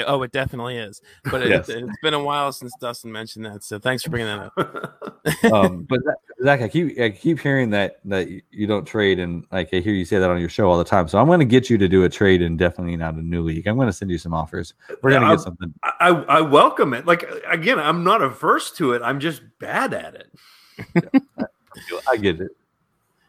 Oh, 0.05 0.21
it 0.23 0.31
definitely 0.31 0.77
is. 0.77 1.01
But 1.23 1.43
it, 1.43 1.49
yes. 1.49 1.69
it's 1.69 1.97
been 2.01 2.13
a 2.13 2.23
while 2.23 2.51
since 2.51 2.73
Dustin 2.79 3.11
mentioned 3.11 3.45
that. 3.45 3.63
So 3.63 3.79
thanks 3.79 4.03
for 4.03 4.09
bringing 4.09 4.27
that 4.27 4.51
up. 4.57 5.13
um, 5.53 5.83
but 5.89 5.99
Zach, 6.43 6.61
I 6.61 6.67
keep 6.67 6.99
I 6.99 7.09
keep 7.09 7.39
hearing 7.39 7.69
that 7.71 7.99
that 8.05 8.27
you 8.51 8.67
don't 8.67 8.85
trade, 8.85 9.19
and 9.19 9.45
like 9.51 9.73
I 9.73 9.79
hear 9.79 9.93
you 9.93 10.05
say 10.05 10.19
that 10.19 10.29
on 10.29 10.39
your 10.39 10.49
show 10.49 10.69
all 10.69 10.77
the 10.77 10.83
time. 10.83 11.07
So 11.07 11.17
I'm 11.17 11.27
going 11.27 11.39
to 11.39 11.45
get 11.45 11.69
you 11.69 11.77
to 11.77 11.87
do 11.87 12.03
a 12.03 12.09
trade, 12.09 12.41
and 12.41 12.57
definitely 12.57 12.95
not 12.97 13.15
a 13.15 13.21
new 13.21 13.41
league. 13.41 13.67
I'm 13.67 13.75
going 13.75 13.87
to 13.87 13.93
send 13.93 14.11
you 14.11 14.17
some 14.17 14.33
offers. 14.33 14.73
We're 15.01 15.11
going 15.11 15.23
to 15.23 15.29
get 15.29 15.39
something. 15.39 15.73
I, 15.83 16.09
I 16.09 16.41
welcome 16.41 16.93
it. 16.93 17.05
Like 17.05 17.25
again, 17.47 17.79
I'm 17.79 18.03
not 18.03 18.21
averse 18.21 18.71
to 18.73 18.93
it. 18.93 19.01
I'm 19.01 19.19
just 19.19 19.41
bad 19.59 19.93
at 19.93 20.15
it. 20.15 21.21
I, 21.39 21.45
I 22.09 22.17
get 22.17 22.41
it. 22.41 22.51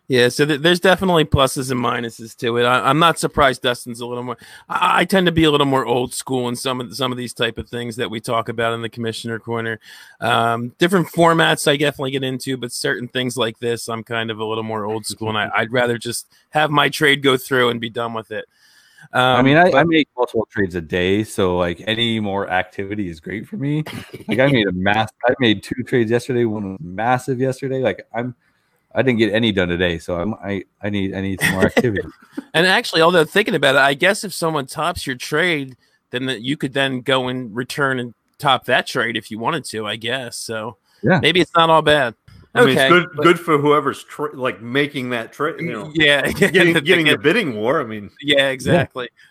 Yeah, 0.09 0.29
so 0.29 0.47
th- 0.47 0.61
there's 0.61 0.79
definitely 0.79 1.25
pluses 1.25 1.71
and 1.71 1.81
minuses 1.81 2.37
to 2.37 2.57
it. 2.59 2.65
I- 2.65 2.91
am 2.91 3.01
not 3.01 3.19
surprised 3.19 3.63
Dustin's 3.63 4.01
a 4.01 4.07
little 4.07 4.23
more. 4.23 4.37
I-, 4.69 5.01
I 5.01 5.05
tend 5.05 5.27
to 5.27 5.33
be 5.33 5.45
a 5.45 5.51
little 5.51 5.67
more 5.67 5.85
old 5.85 6.15
school 6.15 6.49
in 6.49 6.55
some 6.55 6.81
of 6.81 6.91
the- 6.91 6.95
some 6.95 7.11
of 7.11 7.19
these 7.19 7.35
type 7.35 7.59
of 7.59 7.69
things 7.69 7.97
that 7.97 8.11
we 8.11 8.21
talk 8.21 8.49
about 8.49 8.73
in 8.73 8.83
the 8.83 8.89
commissioner 8.89 9.39
corner. 9.41 9.81
Um, 10.21 10.73
different 10.79 11.09
formats 11.09 11.67
I 11.67 11.77
definitely 11.77 12.13
get 12.13 12.23
into, 12.23 12.57
but 12.57 12.71
certain 12.73 13.09
things 13.09 13.37
like 13.37 13.59
this, 13.59 13.89
I'm 13.89 14.05
kind 14.05 14.31
of 14.31 14.39
a 14.39 14.45
little 14.45 14.65
more 14.65 14.85
old 14.85 15.07
school, 15.07 15.29
and 15.29 15.39
I- 15.39 15.61
would 15.61 15.73
rather 15.73 15.99
just 15.99 16.29
have 16.51 16.71
my 16.71 16.89
trade 16.89 17.23
go 17.23 17.37
through 17.37 17.71
and 17.71 17.81
be 17.81 17.91
done 17.91 18.15
with 18.15 18.31
it. 18.31 18.45
Um, 19.13 19.37
I 19.37 19.43
mean, 19.43 19.57
I, 19.57 19.71
but, 19.71 19.79
I, 19.79 19.85
make 19.85 20.09
multiple 20.17 20.49
trades 20.51 20.75
a 20.75 20.81
day, 20.81 21.23
so 21.25 21.57
like 21.57 21.83
any 21.87 22.19
more 22.19 22.49
activity 22.49 23.09
is 23.09 23.21
great 23.21 23.47
for 23.47 23.57
me. 23.57 23.85
Like 24.27 24.39
I 24.39 24.47
made 24.51 24.67
a 24.67 24.73
mass. 24.73 25.11
I 25.25 25.35
made 25.39 25.63
two 25.63 25.83
trades 25.85 26.11
yesterday. 26.11 26.45
One 26.45 26.73
was 26.73 26.81
massive 26.81 27.41
yesterday. 27.41 27.81
Like 27.81 28.07
I'm 28.15 28.35
I 28.97 29.03
didn't 29.03 29.19
get 29.19 29.33
any 29.35 29.53
done 29.53 29.69
today, 29.69 29.99
so 29.99 30.19
I'm, 30.19 30.35
I 30.35 30.65
I 30.81 30.89
need 30.89 31.15
I 31.15 31.21
need 31.21 31.39
some 31.41 31.53
more 31.53 31.67
activity. 31.67 32.09
and 32.55 32.67
actually, 32.67 33.03
although 33.03 33.25
thinking 33.25 33.55
about 33.55 33.75
it, 33.75 33.79
I 33.79 33.93
guess 33.93 34.25
if 34.25 34.33
someone 34.33 34.67
tops 34.67 35.07
your 35.07 35.17
trade, 35.17 35.77
then 36.11 36.27
the, 36.27 36.41
you 36.41 36.57
could 36.57 36.73
then 36.73 37.03
go 37.03 37.29
and 37.29 37.55
return 37.55 38.01
and 38.01 38.15
top 38.39 38.65
that 38.65 38.87
trade 38.87 39.17
if 39.17 39.31
you 39.31 39.39
wanted 39.39 39.65
to. 39.67 39.87
I 39.87 39.97
guess 39.97 40.39
so. 40.39 40.79
Yeah, 41.03 41.21
maybe 41.21 41.41
it's 41.41 41.55
not 41.55 41.69
all 41.69 41.83
bad. 41.83 42.15
I 42.55 42.61
mean, 42.65 42.71
okay, 42.71 42.87
it's 42.87 42.91
good, 42.91 43.09
but, 43.17 43.23
good 43.23 43.39
for 43.39 43.59
whoever's 43.59 44.03
tra- 44.03 44.35
like 44.35 44.63
making 44.63 45.11
that 45.11 45.31
trade. 45.31 45.61
You 45.61 45.73
know, 45.73 45.93
yeah, 45.95 46.27
getting, 46.33 46.73
getting 46.83 47.07
the 47.07 47.19
bidding 47.19 47.55
war. 47.55 47.83
I 47.83 47.85
mean, 47.85 48.11
yeah, 48.23 48.49
exactly. 48.49 49.05
Yeah. 49.05 49.23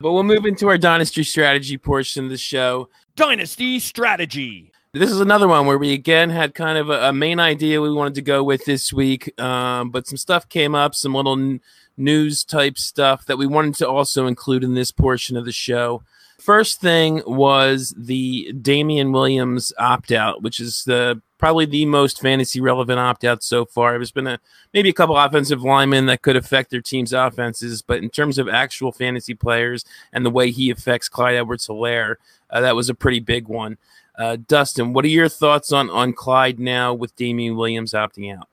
But 0.00 0.12
we'll 0.12 0.24
move 0.24 0.44
into 0.44 0.68
our 0.68 0.76
dynasty 0.76 1.22
strategy 1.22 1.78
portion 1.78 2.24
of 2.24 2.30
the 2.30 2.36
show. 2.36 2.88
Dynasty 3.14 3.78
strategy. 3.78 4.72
This 4.94 5.10
is 5.10 5.18
another 5.18 5.48
one 5.48 5.66
where 5.66 5.76
we 5.76 5.92
again 5.92 6.30
had 6.30 6.54
kind 6.54 6.78
of 6.78 6.88
a, 6.88 7.08
a 7.08 7.12
main 7.12 7.40
idea 7.40 7.80
we 7.80 7.92
wanted 7.92 8.14
to 8.14 8.22
go 8.22 8.44
with 8.44 8.64
this 8.64 8.92
week, 8.92 9.36
um, 9.40 9.90
but 9.90 10.06
some 10.06 10.16
stuff 10.16 10.48
came 10.48 10.76
up, 10.76 10.94
some 10.94 11.16
little 11.16 11.32
n- 11.32 11.60
news 11.96 12.44
type 12.44 12.78
stuff 12.78 13.26
that 13.26 13.36
we 13.36 13.44
wanted 13.44 13.74
to 13.74 13.88
also 13.88 14.28
include 14.28 14.62
in 14.62 14.74
this 14.74 14.92
portion 14.92 15.36
of 15.36 15.46
the 15.46 15.50
show. 15.50 16.04
First 16.38 16.80
thing 16.80 17.22
was 17.26 17.92
the 17.98 18.52
Damien 18.52 19.10
Williams 19.10 19.72
opt 19.80 20.12
out, 20.12 20.42
which 20.42 20.60
is 20.60 20.84
the 20.84 21.20
probably 21.38 21.66
the 21.66 21.86
most 21.86 22.20
fantasy 22.20 22.60
relevant 22.60 23.00
opt 23.00 23.24
out 23.24 23.42
so 23.42 23.64
far. 23.64 23.94
There's 23.94 24.12
been 24.12 24.28
a 24.28 24.38
maybe 24.72 24.90
a 24.90 24.94
couple 24.94 25.16
offensive 25.16 25.64
linemen 25.64 26.06
that 26.06 26.22
could 26.22 26.36
affect 26.36 26.70
their 26.70 26.80
team's 26.80 27.12
offenses, 27.12 27.82
but 27.82 27.98
in 27.98 28.10
terms 28.10 28.38
of 28.38 28.48
actual 28.48 28.92
fantasy 28.92 29.34
players 29.34 29.84
and 30.12 30.24
the 30.24 30.30
way 30.30 30.52
he 30.52 30.70
affects 30.70 31.08
Clyde 31.08 31.34
Edwards 31.34 31.66
Helaire, 31.66 32.14
uh, 32.48 32.60
that 32.60 32.76
was 32.76 32.88
a 32.88 32.94
pretty 32.94 33.18
big 33.18 33.48
one. 33.48 33.76
Uh, 34.16 34.36
Dustin, 34.46 34.92
what 34.92 35.04
are 35.04 35.08
your 35.08 35.28
thoughts 35.28 35.72
on 35.72 35.90
on 35.90 36.12
Clyde 36.12 36.60
now 36.60 36.94
with 36.94 37.16
Damien 37.16 37.56
Williams 37.56 37.92
opting 37.92 38.36
out? 38.36 38.48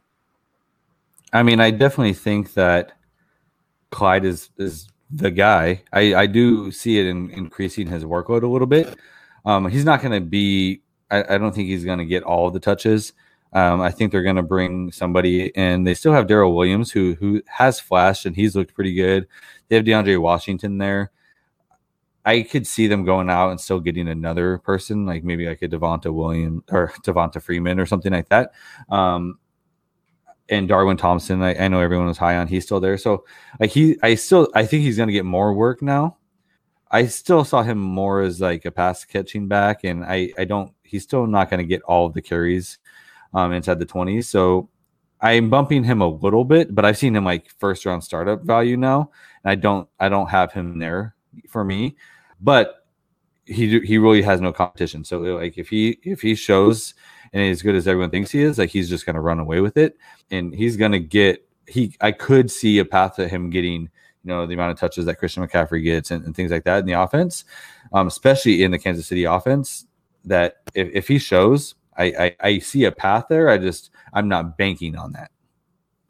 I 1.34 1.44
mean, 1.44 1.60
I 1.60 1.72
definitely 1.72 2.14
think 2.14 2.54
that 2.56 2.94
Clyde 3.92 4.26
is 4.26 4.50
is 4.58 4.88
the 5.12 5.32
guy. 5.32 5.84
I 5.94 6.16
I 6.16 6.26
do 6.26 6.72
see 6.72 7.00
it 7.00 7.06
in 7.06 7.30
increasing 7.32 7.88
his 7.88 8.04
workload 8.04 8.44
a 8.44 8.48
little 8.48 8.68
bit. 8.68 8.98
Um, 9.46 9.68
he's 9.70 9.86
not 9.86 10.02
going 10.02 10.14
to 10.14 10.26
be. 10.26 10.82
I, 11.10 11.36
I, 11.36 11.38
don't 11.38 11.54
think 11.54 11.68
he's 11.68 11.84
going 11.84 12.00
to 12.00 12.06
get 12.06 12.24
all 12.24 12.52
the 12.52 12.60
touches. 12.60 13.14
Um, 13.54 13.82
I 13.82 13.92
think 13.92 14.12
they're 14.12 14.24
going 14.24 14.38
to 14.38 14.44
bring 14.44 14.92
somebody 14.92 15.48
in. 15.48 15.84
They 15.84 15.94
still 15.94 16.14
have 16.14 16.28
Darrel 16.28 16.56
Williams, 16.56 16.92
who 16.92 17.16
who 17.16 17.42
has 17.48 17.80
flashed 17.80 18.26
and 18.26 18.36
he's 18.36 18.56
looked 18.56 18.74
pretty 18.74 18.94
good. 18.94 19.28
They 19.68 19.76
have 19.76 19.86
DeAndre 19.86 20.22
Washington 20.22 20.78
there. 20.78 21.12
I 22.26 22.44
could 22.44 22.68
see 22.68 22.88
them 22.88 23.04
going 23.04 23.30
out 23.30 23.50
and 23.50 23.60
still 23.60 23.80
getting 23.80 24.08
another 24.08 24.60
person, 24.60 25.06
like 25.06 25.24
maybe 25.24 25.48
like 25.48 25.62
a 25.62 25.68
Devonta 25.68 26.14
Williams 26.14 26.64
or 26.72 26.90
Devonta 27.04 27.42
Freeman 27.42 27.80
or 27.80 27.86
something 27.86 28.12
like 28.12 28.30
that. 28.30 28.52
Um, 28.90 29.40
and 30.50 30.68
Darwin 30.68 30.98
Thompson, 30.98 31.42
I, 31.42 31.56
I, 31.56 31.68
know 31.70 31.80
everyone 31.80 32.08
was 32.08 32.18
high 32.18 32.36
on. 32.36 32.48
He's 32.48 32.66
still 32.66 32.80
there, 32.80 32.98
so 32.98 33.24
like 33.60 33.72
he, 33.72 33.98
I 34.04 34.16
still, 34.16 34.50
I 34.54 34.66
think 34.66 34.84
he's 34.84 34.98
going 34.98 35.08
to 35.08 35.14
get 35.14 35.26
more 35.26 35.54
work 35.54 35.82
now. 35.82 36.18
I 36.92 37.06
still 37.06 37.46
saw 37.46 37.64
him 37.64 37.78
more 37.78 38.22
as 38.22 38.42
like 38.42 38.66
a 38.66 38.72
pass 38.72 39.06
catching 39.06 39.48
back, 39.48 39.86
and 39.86 40.04
I, 40.04 40.34
I 40.38 40.44
don't. 40.44 40.74
He's 40.84 41.04
still 41.04 41.26
not 41.26 41.50
going 41.50 41.60
to 41.60 41.66
get 41.66 41.82
all 41.84 42.06
of 42.06 42.14
the 42.14 42.22
carries 42.22 42.80
um, 43.34 43.54
inside 43.54 43.80
the 43.80 43.86
twenties. 43.86 44.28
So 44.28 44.70
I'm 45.22 45.50
bumping 45.50 45.86
him 45.86 46.02
a 46.02 46.08
little 46.08 46.44
bit, 46.44 46.76
but 46.76 46.84
I've 46.84 46.98
seen 46.98 47.16
him 47.16 47.24
like 47.24 47.50
first 47.60 47.86
round 47.86 48.04
startup 48.04 48.44
value 48.44 48.76
now, 48.76 49.12
and 49.44 49.52
I 49.52 49.56
don't 49.56 49.88
I 50.02 50.10
don't 50.10 50.30
have 50.30 50.52
him 50.52 50.80
there 50.80 51.16
for 51.48 51.64
me. 51.64 51.96
But 52.42 52.86
he 53.46 53.80
he 53.80 53.98
really 53.98 54.22
has 54.22 54.42
no 54.42 54.54
competition. 54.54 55.04
So 55.04 55.20
like 55.20 55.58
if 55.58 55.70
he 55.70 56.00
if 56.04 56.22
he 56.22 56.36
shows 56.36 56.94
and 57.34 57.42
as 57.44 57.62
good 57.62 57.76
as 57.76 57.88
everyone 57.88 58.10
thinks 58.10 58.32
he 58.32 58.42
is, 58.42 58.58
like 58.58 58.70
he's 58.70 58.90
just 58.90 59.06
gonna 59.06 59.22
run 59.22 59.40
away 59.40 59.62
with 59.62 59.78
it, 59.78 59.98
and 60.30 60.54
he's 60.54 60.78
gonna 60.78 61.00
get 61.00 61.48
he. 61.68 61.96
I 62.02 62.12
could 62.12 62.52
see 62.52 62.80
a 62.80 62.86
path 62.86 63.16
to 63.16 63.28
him 63.28 63.50
getting 63.50 63.84
you 63.84 63.90
know 64.28 64.46
the 64.46 64.54
amount 64.54 64.72
of 64.72 64.80
touches 64.80 65.06
that 65.06 65.16
Christian 65.16 65.46
McCaffrey 65.46 65.84
gets 65.84 66.12
and, 66.12 66.26
and 66.26 66.36
things 66.36 66.52
like 66.52 66.64
that 66.66 66.80
in 66.80 66.86
the 66.86 66.94
offense, 66.94 67.46
um, 67.94 68.08
especially 68.08 68.64
in 68.64 68.72
the 68.72 68.80
Kansas 68.80 69.08
City 69.08 69.24
offense. 69.24 69.86
That 70.26 70.58
if, 70.76 70.90
if 70.94 71.08
he 71.08 71.18
shows, 71.18 71.76
I, 71.98 72.06
I 72.06 72.36
I 72.40 72.60
see 72.60 72.86
a 72.86 72.92
path 72.92 73.26
there. 73.30 73.50
I 73.50 73.58
just 73.58 73.92
I'm 74.14 74.28
not 74.28 74.58
banking 74.58 74.96
on 74.96 75.14
that. 75.14 75.32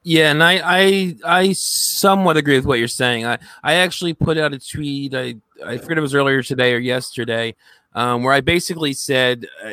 Yeah, 0.04 0.32
and 0.32 0.44
I, 0.44 0.62
I 0.64 1.16
I 1.24 1.52
somewhat 1.54 2.36
agree 2.36 2.56
with 2.56 2.66
what 2.66 2.80
you're 2.80 2.88
saying. 2.88 3.26
I, 3.26 3.38
I 3.64 3.76
actually 3.76 4.16
put 4.16 4.38
out 4.38 4.54
a 4.54 4.60
tweet. 4.60 5.14
I 5.14 5.36
I 5.66 5.78
forget 5.78 5.98
it 5.98 6.02
was 6.02 6.16
earlier 6.16 6.44
today 6.44 6.74
or 6.74 6.80
yesterday, 6.80 7.56
um, 7.94 8.24
where 8.24 8.34
I 8.34 8.42
basically 8.42 8.94
said 8.94 9.48
uh, 9.64 9.72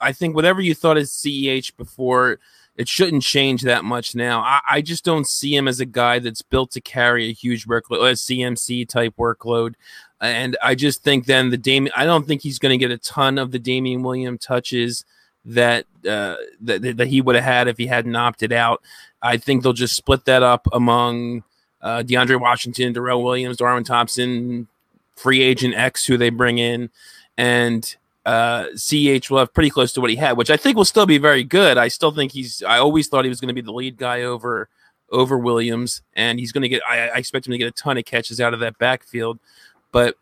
I 0.00 0.12
think 0.12 0.34
whatever 0.34 0.60
you 0.60 0.74
thought 0.74 0.98
is 0.98 1.10
CEH 1.10 1.76
before, 1.76 2.38
it 2.76 2.88
shouldn't 2.88 3.22
change 3.22 3.62
that 3.62 3.84
much 3.84 4.14
now. 4.14 4.40
I, 4.40 4.60
I 4.68 4.80
just 4.80 5.04
don't 5.04 5.26
see 5.26 5.54
him 5.54 5.68
as 5.68 5.80
a 5.80 5.86
guy 5.86 6.18
that's 6.18 6.42
built 6.42 6.72
to 6.72 6.80
carry 6.80 7.28
a 7.28 7.32
huge 7.32 7.66
workload, 7.66 8.00
a 8.00 8.12
CMC 8.12 8.88
type 8.88 9.14
workload. 9.16 9.74
And 10.20 10.56
I 10.62 10.74
just 10.74 11.02
think 11.02 11.26
then 11.26 11.50
the 11.50 11.56
Damien, 11.56 11.92
I 11.96 12.04
don't 12.04 12.26
think 12.26 12.42
he's 12.42 12.58
going 12.58 12.78
to 12.78 12.82
get 12.82 12.90
a 12.90 12.98
ton 12.98 13.38
of 13.38 13.52
the 13.52 13.58
Damien 13.58 14.02
William 14.02 14.38
touches 14.38 15.04
that 15.44 15.84
uh, 16.08 16.36
that, 16.62 16.96
that 16.96 17.08
he 17.08 17.20
would 17.20 17.34
have 17.34 17.44
had 17.44 17.68
if 17.68 17.76
he 17.76 17.86
hadn't 17.86 18.16
opted 18.16 18.52
out. 18.52 18.82
I 19.22 19.36
think 19.36 19.62
they'll 19.62 19.72
just 19.72 19.96
split 19.96 20.24
that 20.24 20.42
up 20.42 20.66
among 20.72 21.44
uh, 21.80 22.02
DeAndre 22.02 22.40
Washington, 22.40 22.92
Darrel 22.92 23.22
Williams, 23.22 23.58
Darwin 23.58 23.84
Thompson, 23.84 24.68
free 25.16 25.42
agent 25.42 25.74
X 25.74 26.06
who 26.06 26.16
they 26.16 26.30
bring 26.30 26.58
in, 26.58 26.90
and 27.36 27.96
uh, 28.26 28.66
CH 28.76 29.30
will 29.30 29.38
have 29.38 29.52
pretty 29.52 29.70
close 29.70 29.92
to 29.92 30.00
what 30.00 30.10
he 30.10 30.16
had, 30.16 30.36
which 30.36 30.50
I 30.50 30.56
think 30.56 30.76
will 30.76 30.84
still 30.84 31.06
be 31.06 31.18
very 31.18 31.44
good. 31.44 31.76
I 31.76 31.88
still 31.88 32.10
think 32.10 32.32
he's. 32.32 32.62
I 32.62 32.78
always 32.78 33.08
thought 33.08 33.24
he 33.24 33.28
was 33.28 33.40
going 33.40 33.48
to 33.48 33.54
be 33.54 33.60
the 33.60 33.72
lead 33.72 33.96
guy 33.96 34.22
over 34.22 34.68
over 35.10 35.38
Williams, 35.38 36.02
and 36.14 36.38
he's 36.38 36.52
going 36.52 36.62
to 36.62 36.68
get. 36.68 36.82
I, 36.88 37.08
I 37.08 37.16
expect 37.16 37.46
him 37.46 37.52
to 37.52 37.58
get 37.58 37.68
a 37.68 37.72
ton 37.72 37.98
of 37.98 38.04
catches 38.04 38.40
out 38.40 38.54
of 38.54 38.60
that 38.60 38.78
backfield, 38.78 39.38
but 39.92 40.16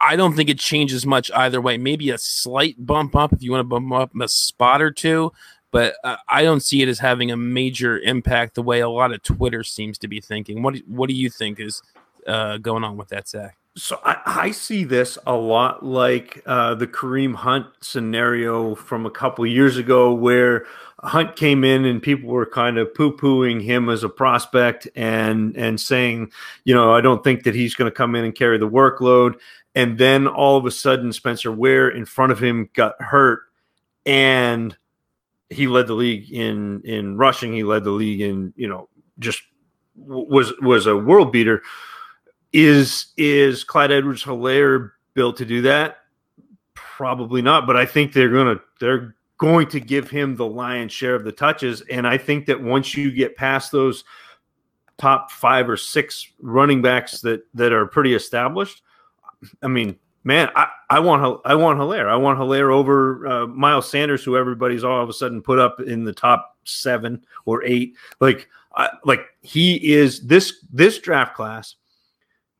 I 0.00 0.16
don't 0.16 0.34
think 0.34 0.50
it 0.50 0.58
changes 0.58 1.06
much 1.06 1.30
either 1.34 1.60
way. 1.60 1.78
Maybe 1.78 2.10
a 2.10 2.18
slight 2.18 2.84
bump 2.84 3.14
up 3.16 3.32
if 3.32 3.42
you 3.42 3.52
want 3.52 3.60
to 3.60 3.64
bump 3.64 3.92
up 3.92 4.10
a 4.20 4.28
spot 4.28 4.82
or 4.82 4.90
two, 4.90 5.32
but 5.70 5.94
uh, 6.04 6.16
I 6.28 6.42
don't 6.42 6.60
see 6.60 6.82
it 6.82 6.88
as 6.88 6.98
having 6.98 7.30
a 7.30 7.36
major 7.36 7.98
impact 7.98 8.54
the 8.54 8.62
way 8.62 8.80
a 8.80 8.88
lot 8.88 9.12
of 9.12 9.22
Twitter 9.22 9.62
seems 9.62 9.98
to 9.98 10.08
be 10.08 10.20
thinking. 10.20 10.62
What 10.62 10.74
do, 10.74 10.82
what 10.86 11.08
do 11.08 11.14
you 11.14 11.30
think 11.30 11.60
is 11.60 11.82
uh, 12.26 12.58
going 12.58 12.84
on 12.84 12.96
with 12.96 13.08
that, 13.08 13.28
Zach? 13.28 13.56
So 13.78 14.00
I, 14.02 14.16
I 14.26 14.50
see 14.50 14.82
this 14.82 15.18
a 15.24 15.36
lot 15.36 15.84
like 15.84 16.42
uh, 16.46 16.74
the 16.74 16.88
Kareem 16.88 17.32
Hunt 17.32 17.66
scenario 17.80 18.74
from 18.74 19.06
a 19.06 19.10
couple 19.10 19.46
years 19.46 19.76
ago, 19.76 20.12
where 20.12 20.66
Hunt 20.98 21.36
came 21.36 21.62
in 21.62 21.84
and 21.84 22.02
people 22.02 22.28
were 22.28 22.44
kind 22.44 22.76
of 22.76 22.92
poo 22.92 23.16
pooing 23.16 23.62
him 23.62 23.88
as 23.88 24.02
a 24.02 24.08
prospect 24.08 24.88
and 24.96 25.56
and 25.56 25.80
saying, 25.80 26.32
you 26.64 26.74
know, 26.74 26.92
I 26.92 27.00
don't 27.00 27.22
think 27.22 27.44
that 27.44 27.54
he's 27.54 27.76
going 27.76 27.88
to 27.88 27.94
come 27.94 28.16
in 28.16 28.24
and 28.24 28.34
carry 28.34 28.58
the 28.58 28.68
workload. 28.68 29.36
And 29.76 29.96
then 29.96 30.26
all 30.26 30.56
of 30.56 30.66
a 30.66 30.72
sudden, 30.72 31.12
Spencer 31.12 31.52
Ware 31.52 31.88
in 31.88 32.04
front 32.04 32.32
of 32.32 32.42
him 32.42 32.68
got 32.74 33.00
hurt, 33.00 33.42
and 34.04 34.76
he 35.50 35.68
led 35.68 35.86
the 35.86 35.94
league 35.94 36.32
in 36.32 36.82
in 36.82 37.16
rushing. 37.16 37.52
He 37.52 37.62
led 37.62 37.84
the 37.84 37.92
league 37.92 38.22
in 38.22 38.52
you 38.56 38.66
know 38.66 38.88
just 39.20 39.40
was 39.94 40.52
was 40.60 40.86
a 40.86 40.96
world 40.96 41.30
beater. 41.30 41.62
Is 42.52 43.12
is 43.16 43.64
Clyde 43.64 43.92
Edwards 43.92 44.24
Helaire 44.24 44.92
built 45.14 45.36
to 45.38 45.44
do 45.44 45.62
that? 45.62 45.98
Probably 46.74 47.42
not, 47.42 47.66
but 47.66 47.76
I 47.76 47.84
think 47.84 48.12
they're 48.12 48.30
gonna 48.30 48.60
they're 48.80 49.14
going 49.38 49.68
to 49.68 49.80
give 49.80 50.10
him 50.10 50.34
the 50.34 50.46
lion's 50.46 50.92
share 50.92 51.14
of 51.14 51.24
the 51.24 51.32
touches. 51.32 51.80
And 51.82 52.06
I 52.06 52.18
think 52.18 52.46
that 52.46 52.60
once 52.60 52.96
you 52.96 53.12
get 53.12 53.36
past 53.36 53.70
those 53.70 54.04
top 54.98 55.30
five 55.30 55.70
or 55.70 55.76
six 55.76 56.28
running 56.40 56.82
backs 56.82 57.20
that 57.20 57.46
that 57.54 57.72
are 57.72 57.86
pretty 57.86 58.14
established, 58.14 58.82
I 59.62 59.68
mean, 59.68 59.96
man, 60.24 60.50
I, 60.56 60.68
I 60.90 61.00
want 61.00 61.40
I 61.44 61.54
want 61.54 61.78
Helaire. 61.78 62.08
I 62.08 62.16
want 62.16 62.38
Helaire 62.38 62.72
over 62.72 63.26
uh, 63.26 63.46
Miles 63.46 63.88
Sanders, 63.88 64.24
who 64.24 64.36
everybody's 64.36 64.84
all 64.84 65.02
of 65.02 65.08
a 65.08 65.12
sudden 65.12 65.40
put 65.40 65.58
up 65.58 65.80
in 65.80 66.04
the 66.04 66.12
top 66.12 66.56
seven 66.64 67.24
or 67.44 67.64
eight. 67.64 67.94
Like, 68.20 68.48
I, 68.74 68.90
like 69.04 69.20
he 69.40 69.92
is 69.92 70.26
this 70.26 70.64
this 70.72 70.98
draft 70.98 71.34
class 71.34 71.76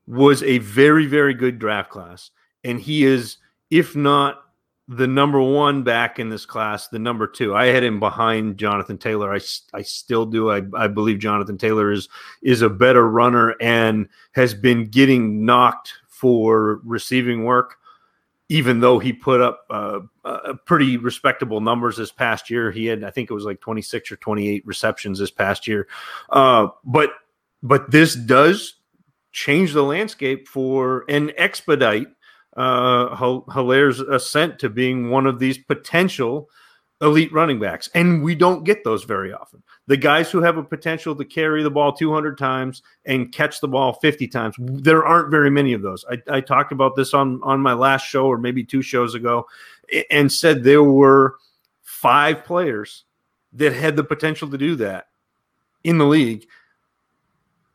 was 0.09 0.43
a 0.43 0.59
very 0.59 1.07
very 1.07 1.35
good 1.35 1.59
draft 1.59 1.91
class, 1.91 2.31
and 2.65 2.81
he 2.81 3.05
is 3.05 3.37
if 3.71 3.95
not 3.95 4.43
the 4.89 5.07
number 5.07 5.41
one 5.41 5.83
back 5.83 6.19
in 6.19 6.31
this 6.31 6.47
class, 6.47 6.89
the 6.89 6.99
number 6.99 7.27
two. 7.27 7.55
I 7.55 7.67
had 7.67 7.85
him 7.85 8.01
behind 8.01 8.57
Jonathan 8.57 8.97
Taylor. 8.97 9.35
I, 9.35 9.41
I 9.75 9.83
still 9.83 10.25
do. 10.25 10.51
I, 10.51 10.63
I 10.75 10.89
believe 10.89 11.19
Jonathan 11.19 11.59
Taylor 11.59 11.93
is 11.93 12.09
is 12.43 12.63
a 12.63 12.71
better 12.71 13.07
runner 13.09 13.55
and 13.61 14.09
has 14.33 14.55
been 14.55 14.87
getting 14.87 15.45
knocked 15.45 15.93
for 16.07 16.81
receiving 16.85 17.45
work, 17.45 17.77
even 18.49 18.81
though 18.81 18.99
he 18.99 19.13
put 19.13 19.43
up 19.43 19.67
uh, 19.69 20.01
uh, 20.25 20.55
pretty 20.65 20.97
respectable 20.97 21.61
numbers 21.61 21.99
this 21.99 22.11
past 22.11 22.49
year. 22.49 22.71
He 22.71 22.87
had, 22.87 23.05
I 23.05 23.11
think 23.11 23.31
it 23.31 23.35
was 23.35 23.45
like 23.45 23.61
26 23.61 24.11
or 24.11 24.17
28 24.17 24.67
receptions 24.67 25.19
this 25.19 25.31
past 25.31 25.69
year. 25.69 25.87
Uh, 26.31 26.69
but 26.83 27.11
but 27.63 27.91
this 27.91 28.15
does 28.15 28.78
change 29.39 29.73
the 29.73 29.83
landscape 29.83 30.49
for 30.49 31.05
and 31.09 31.33
expedite 31.37 32.09
uh, 32.57 33.15
Helaire's 33.15 34.01
ascent 34.01 34.59
to 34.59 34.69
being 34.69 35.11
one 35.11 35.27
of 35.27 35.39
these 35.39 35.59
potential 35.59 36.51
elite 37.01 37.33
running 37.33 37.61
backs. 37.61 37.89
And 37.95 38.25
we 38.25 38.35
don't 38.35 38.65
get 38.65 38.83
those 38.83 39.05
very 39.05 39.33
often. 39.33 39.63
The 39.87 39.97
guys 39.97 40.33
who 40.33 40.43
have 40.43 40.57
a 40.57 40.65
potential 40.65 41.15
to 41.15 41.25
carry 41.25 41.63
the 41.63 41.71
ball 41.71 41.93
200 41.93 42.37
times 42.37 42.83
and 43.05 43.33
catch 43.33 43.61
the 43.61 43.69
ball 43.69 43.93
50 43.93 44.27
times, 44.27 44.57
there 44.59 45.07
aren't 45.07 45.31
very 45.31 45.51
many 45.51 45.73
of 45.73 45.83
those. 45.83 46.05
I, 46.11 46.19
I 46.29 46.41
talked 46.41 46.73
about 46.73 46.97
this 46.97 47.15
on, 47.15 47.41
on 47.45 47.61
my 47.61 47.75
last 47.75 48.07
show 48.07 48.27
or 48.27 48.39
maybe 48.39 48.65
two 48.65 48.83
shows 48.83 49.15
ago 49.15 49.47
and 50.11 50.33
said 50.33 50.65
there 50.65 50.83
were 50.83 51.37
five 51.83 52.45
players 52.45 53.05
that 53.53 53.73
had 53.73 53.95
the 53.95 54.05
potential 54.05 54.51
to 54.51 54.59
do 54.59 54.75
that 54.77 55.07
in 55.85 55.99
the 55.99 56.07
league. 56.07 56.45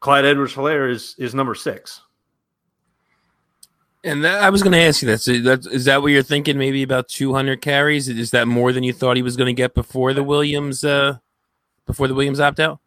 Clyde 0.04 0.26
Edwards 0.26 0.54
Helaire 0.54 0.92
is, 0.92 1.16
is 1.18 1.34
number 1.34 1.56
six. 1.56 2.02
And 4.04 4.22
that, 4.26 4.44
I 4.44 4.50
was 4.50 4.62
going 4.62 4.74
to 4.74 4.80
ask 4.80 5.02
you 5.02 5.08
that. 5.08 5.20
So 5.20 5.40
that. 5.40 5.66
Is 5.66 5.86
that 5.86 6.02
what 6.02 6.10
you're 6.10 6.22
thinking? 6.22 6.58
Maybe 6.58 6.84
about 6.84 7.08
200 7.08 7.62
carries? 7.62 8.10
Is 8.10 8.32
that 8.32 8.50
more 8.50 8.74
than 8.74 8.84
you 8.84 8.92
thought 8.92 9.16
he 9.16 9.24
was 9.24 9.38
going 9.38 9.48
to 9.48 9.54
get 9.54 9.74
before 9.74 10.14
the 10.14 10.22
Williams 10.22 10.84
uh, 10.84 11.20
before 11.86 12.10
the 12.10 12.14
Williams 12.14 12.42
opt 12.42 12.60
out? 12.60 12.82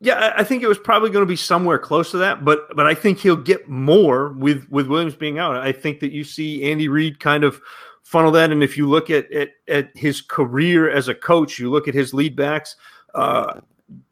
Yeah, 0.00 0.34
I 0.36 0.44
think 0.44 0.62
it 0.62 0.68
was 0.68 0.78
probably 0.78 1.10
going 1.10 1.24
to 1.24 1.28
be 1.28 1.34
somewhere 1.34 1.80
close 1.80 2.12
to 2.12 2.18
that, 2.18 2.44
but 2.44 2.68
but 2.76 2.86
I 2.86 2.94
think 2.94 3.18
he'll 3.18 3.34
get 3.34 3.68
more 3.68 4.28
with 4.34 4.68
with 4.70 4.86
Williams 4.86 5.16
being 5.16 5.40
out. 5.40 5.56
I 5.56 5.72
think 5.72 5.98
that 5.98 6.12
you 6.12 6.22
see 6.22 6.70
Andy 6.70 6.86
Reid 6.86 7.18
kind 7.18 7.42
of 7.42 7.60
funnel 8.04 8.30
that, 8.30 8.52
and 8.52 8.62
if 8.62 8.76
you 8.76 8.88
look 8.88 9.10
at 9.10 9.32
at, 9.32 9.48
at 9.66 9.90
his 9.96 10.20
career 10.20 10.88
as 10.88 11.08
a 11.08 11.14
coach, 11.14 11.58
you 11.58 11.72
look 11.72 11.88
at 11.88 11.94
his 11.94 12.14
lead 12.14 12.36
backs. 12.36 12.76
Uh, 13.16 13.62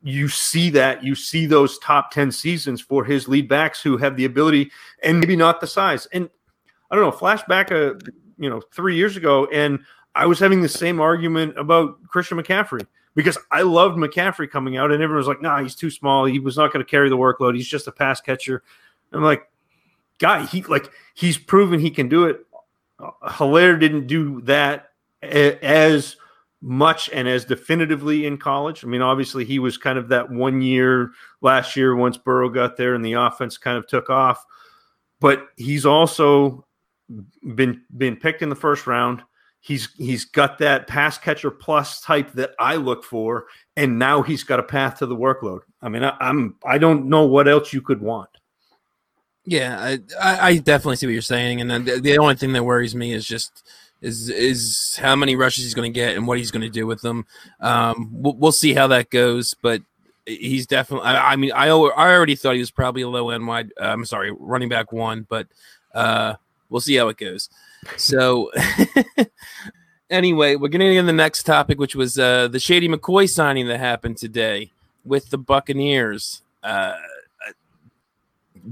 you 0.02 0.28
see 0.28 0.70
that 0.70 1.02
you 1.02 1.14
see 1.14 1.46
those 1.46 1.78
top 1.78 2.10
10 2.10 2.30
seasons 2.30 2.80
for 2.80 3.04
his 3.04 3.26
lead 3.26 3.48
backs 3.48 3.82
who 3.82 3.96
have 3.96 4.16
the 4.16 4.24
ability 4.24 4.70
and 5.02 5.18
maybe 5.18 5.34
not 5.34 5.60
the 5.60 5.66
size. 5.66 6.06
And 6.12 6.30
i 6.90 6.94
don't 6.94 7.04
know 7.04 7.10
flashback 7.10 7.70
a 7.70 7.98
you 8.38 8.48
know 8.48 8.60
three 8.72 8.94
years 8.94 9.16
ago 9.16 9.46
and 9.46 9.80
i 10.14 10.26
was 10.26 10.38
having 10.38 10.62
the 10.62 10.68
same 10.68 11.00
argument 11.00 11.58
about 11.58 12.02
christian 12.06 12.38
mccaffrey 12.38 12.86
because 13.14 13.38
i 13.50 13.62
loved 13.62 13.96
mccaffrey 13.96 14.48
coming 14.48 14.76
out 14.76 14.92
and 14.92 15.02
everyone 15.02 15.18
was 15.18 15.26
like 15.26 15.42
nah 15.42 15.62
he's 15.62 15.74
too 15.74 15.90
small. 15.90 16.24
He 16.24 16.38
was 16.38 16.56
not 16.56 16.72
going 16.72 16.84
to 16.84 16.90
carry 16.90 17.08
the 17.08 17.16
workload. 17.16 17.56
He's 17.56 17.68
just 17.68 17.88
a 17.88 17.92
pass 17.92 18.20
catcher. 18.20 18.62
I'm 19.12 19.22
like 19.22 19.48
guy 20.18 20.44
he 20.46 20.62
like 20.64 20.90
he's 21.14 21.38
proven 21.38 21.80
he 21.80 21.90
can 21.90 22.08
do 22.08 22.24
it. 22.24 22.46
Helaire 23.00 23.78
didn't 23.78 24.06
do 24.06 24.40
that 24.42 24.90
as 25.22 26.16
much 26.64 27.10
and 27.12 27.28
as 27.28 27.44
definitively 27.44 28.24
in 28.24 28.38
college. 28.38 28.84
I 28.84 28.88
mean, 28.88 29.02
obviously 29.02 29.44
he 29.44 29.58
was 29.58 29.76
kind 29.76 29.98
of 29.98 30.08
that 30.08 30.30
one 30.30 30.62
year 30.62 31.10
last 31.42 31.76
year 31.76 31.94
once 31.94 32.16
Burrow 32.16 32.48
got 32.48 32.78
there 32.78 32.94
and 32.94 33.04
the 33.04 33.12
offense 33.12 33.58
kind 33.58 33.76
of 33.76 33.86
took 33.86 34.08
off. 34.08 34.42
But 35.20 35.46
he's 35.56 35.84
also 35.84 36.66
been 37.54 37.82
been 37.96 38.16
picked 38.16 38.40
in 38.40 38.48
the 38.48 38.56
first 38.56 38.86
round. 38.86 39.22
He's 39.60 39.90
he's 39.98 40.24
got 40.24 40.56
that 40.58 40.86
pass 40.86 41.18
catcher 41.18 41.50
plus 41.50 42.00
type 42.00 42.32
that 42.32 42.54
I 42.58 42.76
look 42.76 43.04
for, 43.04 43.44
and 43.76 43.98
now 43.98 44.22
he's 44.22 44.42
got 44.42 44.58
a 44.58 44.64
path 44.64 44.98
to 44.98 45.06
the 45.06 45.16
workload. 45.16 45.60
I 45.82 45.90
mean, 45.90 46.02
I, 46.02 46.16
I'm 46.18 46.56
I 46.64 46.78
don't 46.78 47.06
know 47.06 47.26
what 47.26 47.46
else 47.46 47.74
you 47.74 47.82
could 47.82 48.00
want. 48.00 48.30
Yeah, 49.46 49.96
I, 50.18 50.48
I 50.48 50.56
definitely 50.56 50.96
see 50.96 51.06
what 51.06 51.12
you're 51.12 51.22
saying, 51.22 51.60
and 51.60 51.86
the, 51.86 52.00
the 52.00 52.18
only 52.18 52.36
thing 52.36 52.54
that 52.54 52.64
worries 52.64 52.94
me 52.94 53.12
is 53.12 53.26
just 53.26 53.66
is 54.04 54.28
is 54.28 54.96
how 55.00 55.16
many 55.16 55.34
rushes 55.34 55.64
he's 55.64 55.74
going 55.74 55.90
to 55.90 55.94
get 55.94 56.16
and 56.16 56.26
what 56.26 56.38
he's 56.38 56.50
going 56.50 56.62
to 56.62 56.68
do 56.68 56.86
with 56.86 57.00
them. 57.00 57.26
Um, 57.60 58.10
we'll, 58.12 58.34
we'll, 58.34 58.52
see 58.52 58.74
how 58.74 58.86
that 58.88 59.10
goes, 59.10 59.54
but 59.54 59.82
he's 60.26 60.66
definitely. 60.66 61.08
I, 61.08 61.32
I, 61.32 61.36
mean, 61.36 61.52
I 61.52 61.66
I 61.68 62.14
already 62.14 62.36
thought 62.36 62.54
he 62.54 62.60
was 62.60 62.70
probably 62.70 63.02
a 63.02 63.08
low 63.08 63.30
end 63.30 63.46
wide. 63.46 63.72
Uh, 63.80 63.86
I'm 63.86 64.04
sorry, 64.04 64.30
running 64.38 64.68
back 64.68 64.92
one, 64.92 65.26
but 65.28 65.46
uh, 65.94 66.34
we'll 66.68 66.80
see 66.80 66.96
how 66.96 67.08
it 67.08 67.16
goes. 67.16 67.48
So. 67.96 68.52
anyway, 70.10 70.54
we're 70.54 70.68
getting 70.68 70.94
into 70.94 71.06
the 71.06 71.12
next 71.12 71.44
topic, 71.44 71.78
which 71.78 71.96
was 71.96 72.18
uh, 72.18 72.48
the 72.48 72.60
Shady 72.60 72.88
McCoy 72.88 73.28
signing 73.28 73.66
that 73.68 73.80
happened 73.80 74.18
today 74.18 74.70
with 75.04 75.30
the 75.30 75.38
Buccaneers. 75.38 76.42
Uh, 76.62 76.94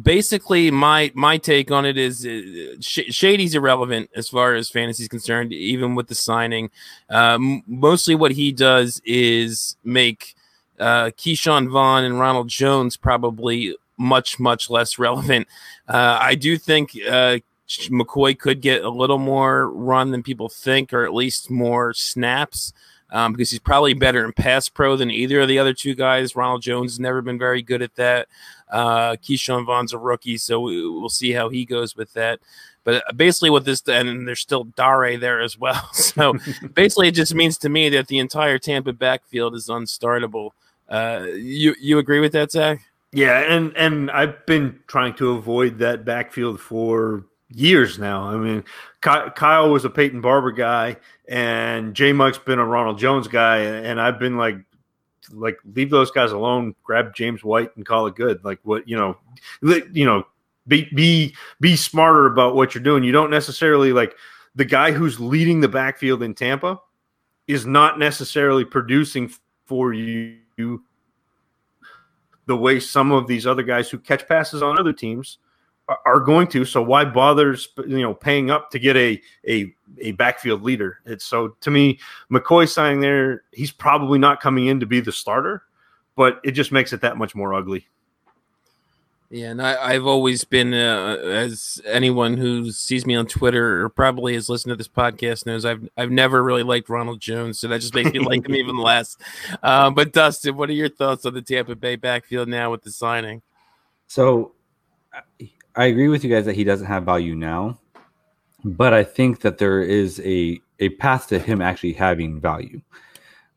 basically 0.00 0.70
my 0.70 1.10
my 1.14 1.36
take 1.36 1.70
on 1.70 1.84
it 1.84 1.98
is 1.98 2.26
uh, 2.26 2.76
Sh- 2.80 3.10
Shady's 3.10 3.54
irrelevant 3.54 4.10
as 4.14 4.28
far 4.28 4.54
as 4.54 4.70
fantasy 4.70 5.04
is 5.04 5.08
concerned, 5.08 5.52
even 5.52 5.94
with 5.94 6.08
the 6.08 6.14
signing. 6.14 6.70
Um, 7.10 7.62
mostly, 7.66 8.14
what 8.14 8.32
he 8.32 8.52
does 8.52 9.00
is 9.04 9.76
make 9.84 10.34
uh, 10.78 11.10
Ke'Shawn 11.16 11.70
Vaughn 11.70 12.04
and 12.04 12.18
Ronald 12.18 12.48
Jones 12.48 12.96
probably 12.96 13.76
much 13.98 14.38
much 14.40 14.70
less 14.70 14.98
relevant. 14.98 15.46
Uh, 15.88 16.18
I 16.20 16.34
do 16.34 16.56
think 16.56 16.96
uh, 17.08 17.38
McCoy 17.68 18.38
could 18.38 18.60
get 18.60 18.84
a 18.84 18.90
little 18.90 19.18
more 19.18 19.68
run 19.68 20.10
than 20.10 20.22
people 20.22 20.48
think, 20.48 20.92
or 20.92 21.04
at 21.04 21.14
least 21.14 21.50
more 21.50 21.92
snaps. 21.92 22.72
Um, 23.14 23.32
because 23.32 23.50
he's 23.50 23.60
probably 23.60 23.92
better 23.92 24.24
in 24.24 24.32
pass 24.32 24.70
pro 24.70 24.96
than 24.96 25.10
either 25.10 25.42
of 25.42 25.48
the 25.48 25.58
other 25.58 25.74
two 25.74 25.94
guys. 25.94 26.34
Ronald 26.34 26.62
Jones 26.62 26.92
has 26.92 26.98
never 26.98 27.20
been 27.20 27.38
very 27.38 27.60
good 27.60 27.82
at 27.82 27.94
that. 27.96 28.26
Uh, 28.72 29.16
Ke'Shawn 29.16 29.66
Vaughn's 29.66 29.92
a 29.92 29.98
rookie, 29.98 30.38
so 30.38 30.58
we, 30.60 30.88
will 30.88 31.10
see 31.10 31.32
how 31.32 31.50
he 31.50 31.66
goes 31.66 31.94
with 31.94 32.14
that. 32.14 32.40
But 32.84 33.04
basically, 33.16 33.50
with 33.50 33.66
this, 33.66 33.82
and 33.86 34.26
there's 34.26 34.40
still 34.40 34.64
Dare 34.64 35.18
there 35.18 35.40
as 35.40 35.58
well. 35.58 35.90
So 35.92 36.34
basically, 36.74 37.08
it 37.08 37.14
just 37.14 37.34
means 37.34 37.58
to 37.58 37.68
me 37.68 37.90
that 37.90 38.08
the 38.08 38.18
entire 38.18 38.58
Tampa 38.58 38.92
backfield 38.92 39.54
is 39.54 39.68
unstartable. 39.68 40.50
Uh, 40.88 41.26
you 41.34 41.74
you 41.80 41.98
agree 41.98 42.20
with 42.20 42.32
that, 42.32 42.50
Zach? 42.50 42.80
Yeah, 43.12 43.40
and 43.40 43.76
and 43.76 44.10
I've 44.10 44.44
been 44.46 44.80
trying 44.86 45.14
to 45.14 45.32
avoid 45.32 45.78
that 45.78 46.04
backfield 46.04 46.60
for 46.60 47.24
years 47.50 47.98
now. 47.98 48.24
I 48.24 48.36
mean, 48.36 48.64
Kyle 49.00 49.70
was 49.70 49.84
a 49.84 49.90
Peyton 49.90 50.22
Barber 50.22 50.52
guy, 50.52 50.96
and 51.28 51.94
J 51.94 52.12
Mug's 52.12 52.38
been 52.38 52.58
a 52.58 52.64
Ronald 52.64 52.98
Jones 52.98 53.28
guy, 53.28 53.58
and 53.58 54.00
I've 54.00 54.18
been 54.18 54.36
like, 54.36 54.56
like 55.32 55.58
leave 55.74 55.90
those 55.90 56.10
guys 56.10 56.32
alone. 56.32 56.74
Grab 56.84 57.14
James 57.14 57.42
White 57.42 57.76
and 57.76 57.86
call 57.86 58.06
it 58.06 58.14
good. 58.14 58.44
Like 58.44 58.60
what 58.62 58.88
you 58.88 58.96
know, 58.96 59.16
you 59.92 60.04
know, 60.04 60.24
be 60.66 60.88
be 60.94 61.34
be 61.60 61.76
smarter 61.76 62.26
about 62.26 62.54
what 62.54 62.74
you're 62.74 62.84
doing. 62.84 63.04
You 63.04 63.12
don't 63.12 63.30
necessarily 63.30 63.92
like 63.92 64.14
the 64.54 64.64
guy 64.64 64.92
who's 64.92 65.18
leading 65.18 65.60
the 65.60 65.68
backfield 65.68 66.22
in 66.22 66.34
Tampa 66.34 66.80
is 67.48 67.66
not 67.66 67.98
necessarily 67.98 68.64
producing 68.64 69.32
for 69.66 69.92
you 69.92 70.38
the 72.46 72.56
way 72.56 72.78
some 72.80 73.12
of 73.12 73.26
these 73.26 73.46
other 73.46 73.62
guys 73.62 73.90
who 73.90 73.98
catch 73.98 74.26
passes 74.28 74.62
on 74.62 74.78
other 74.78 74.92
teams 74.92 75.38
are 75.88 76.20
going 76.20 76.46
to. 76.48 76.64
So 76.64 76.82
why 76.82 77.04
bother, 77.04 77.56
you 77.86 78.02
know, 78.02 78.14
paying 78.14 78.50
up 78.50 78.70
to 78.70 78.78
get 78.78 78.96
a 78.96 79.20
a 79.48 79.74
a 79.98 80.12
backfield 80.12 80.62
leader? 80.62 80.98
It's 81.06 81.24
so 81.24 81.48
to 81.60 81.70
me, 81.70 81.98
McCoy 82.30 82.68
signing 82.68 83.00
there, 83.00 83.44
he's 83.52 83.70
probably 83.70 84.18
not 84.18 84.40
coming 84.40 84.66
in 84.66 84.80
to 84.80 84.86
be 84.86 85.00
the 85.00 85.12
starter, 85.12 85.62
but 86.16 86.40
it 86.44 86.52
just 86.52 86.72
makes 86.72 86.92
it 86.92 87.00
that 87.02 87.16
much 87.16 87.34
more 87.34 87.54
ugly. 87.54 87.86
Yeah, 89.32 89.50
and 89.50 89.62
I, 89.62 89.94
have 89.94 90.04
always 90.04 90.44
been, 90.44 90.74
uh, 90.74 91.16
as 91.24 91.80
anyone 91.86 92.36
who 92.36 92.70
sees 92.70 93.06
me 93.06 93.14
on 93.14 93.24
Twitter 93.24 93.82
or 93.82 93.88
probably 93.88 94.34
has 94.34 94.50
listened 94.50 94.72
to 94.72 94.76
this 94.76 94.88
podcast 94.88 95.46
knows, 95.46 95.64
I've 95.64 95.88
I've 95.96 96.10
never 96.10 96.44
really 96.44 96.62
liked 96.62 96.90
Ronald 96.90 97.18
Jones, 97.18 97.58
so 97.58 97.66
that 97.68 97.80
just 97.80 97.94
makes 97.94 98.12
me 98.12 98.18
like 98.26 98.46
him 98.46 98.54
even 98.54 98.76
less. 98.76 99.16
Uh, 99.62 99.88
but 99.90 100.12
Dustin, 100.12 100.54
what 100.54 100.68
are 100.68 100.74
your 100.74 100.90
thoughts 100.90 101.24
on 101.24 101.32
the 101.32 101.40
Tampa 101.40 101.74
Bay 101.74 101.96
backfield 101.96 102.46
now 102.46 102.70
with 102.70 102.82
the 102.82 102.90
signing? 102.90 103.40
So, 104.06 104.52
I 105.74 105.86
agree 105.86 106.08
with 106.08 106.22
you 106.24 106.30
guys 106.30 106.44
that 106.44 106.54
he 106.54 106.64
doesn't 106.64 106.86
have 106.86 107.04
value 107.04 107.34
now, 107.34 107.78
but 108.64 108.92
I 108.92 109.04
think 109.04 109.40
that 109.40 109.58
there 109.58 109.80
is 109.80 110.20
a 110.20 110.60
a 110.78 110.90
path 110.90 111.28
to 111.28 111.38
him 111.38 111.62
actually 111.62 111.92
having 111.92 112.40
value. 112.40 112.82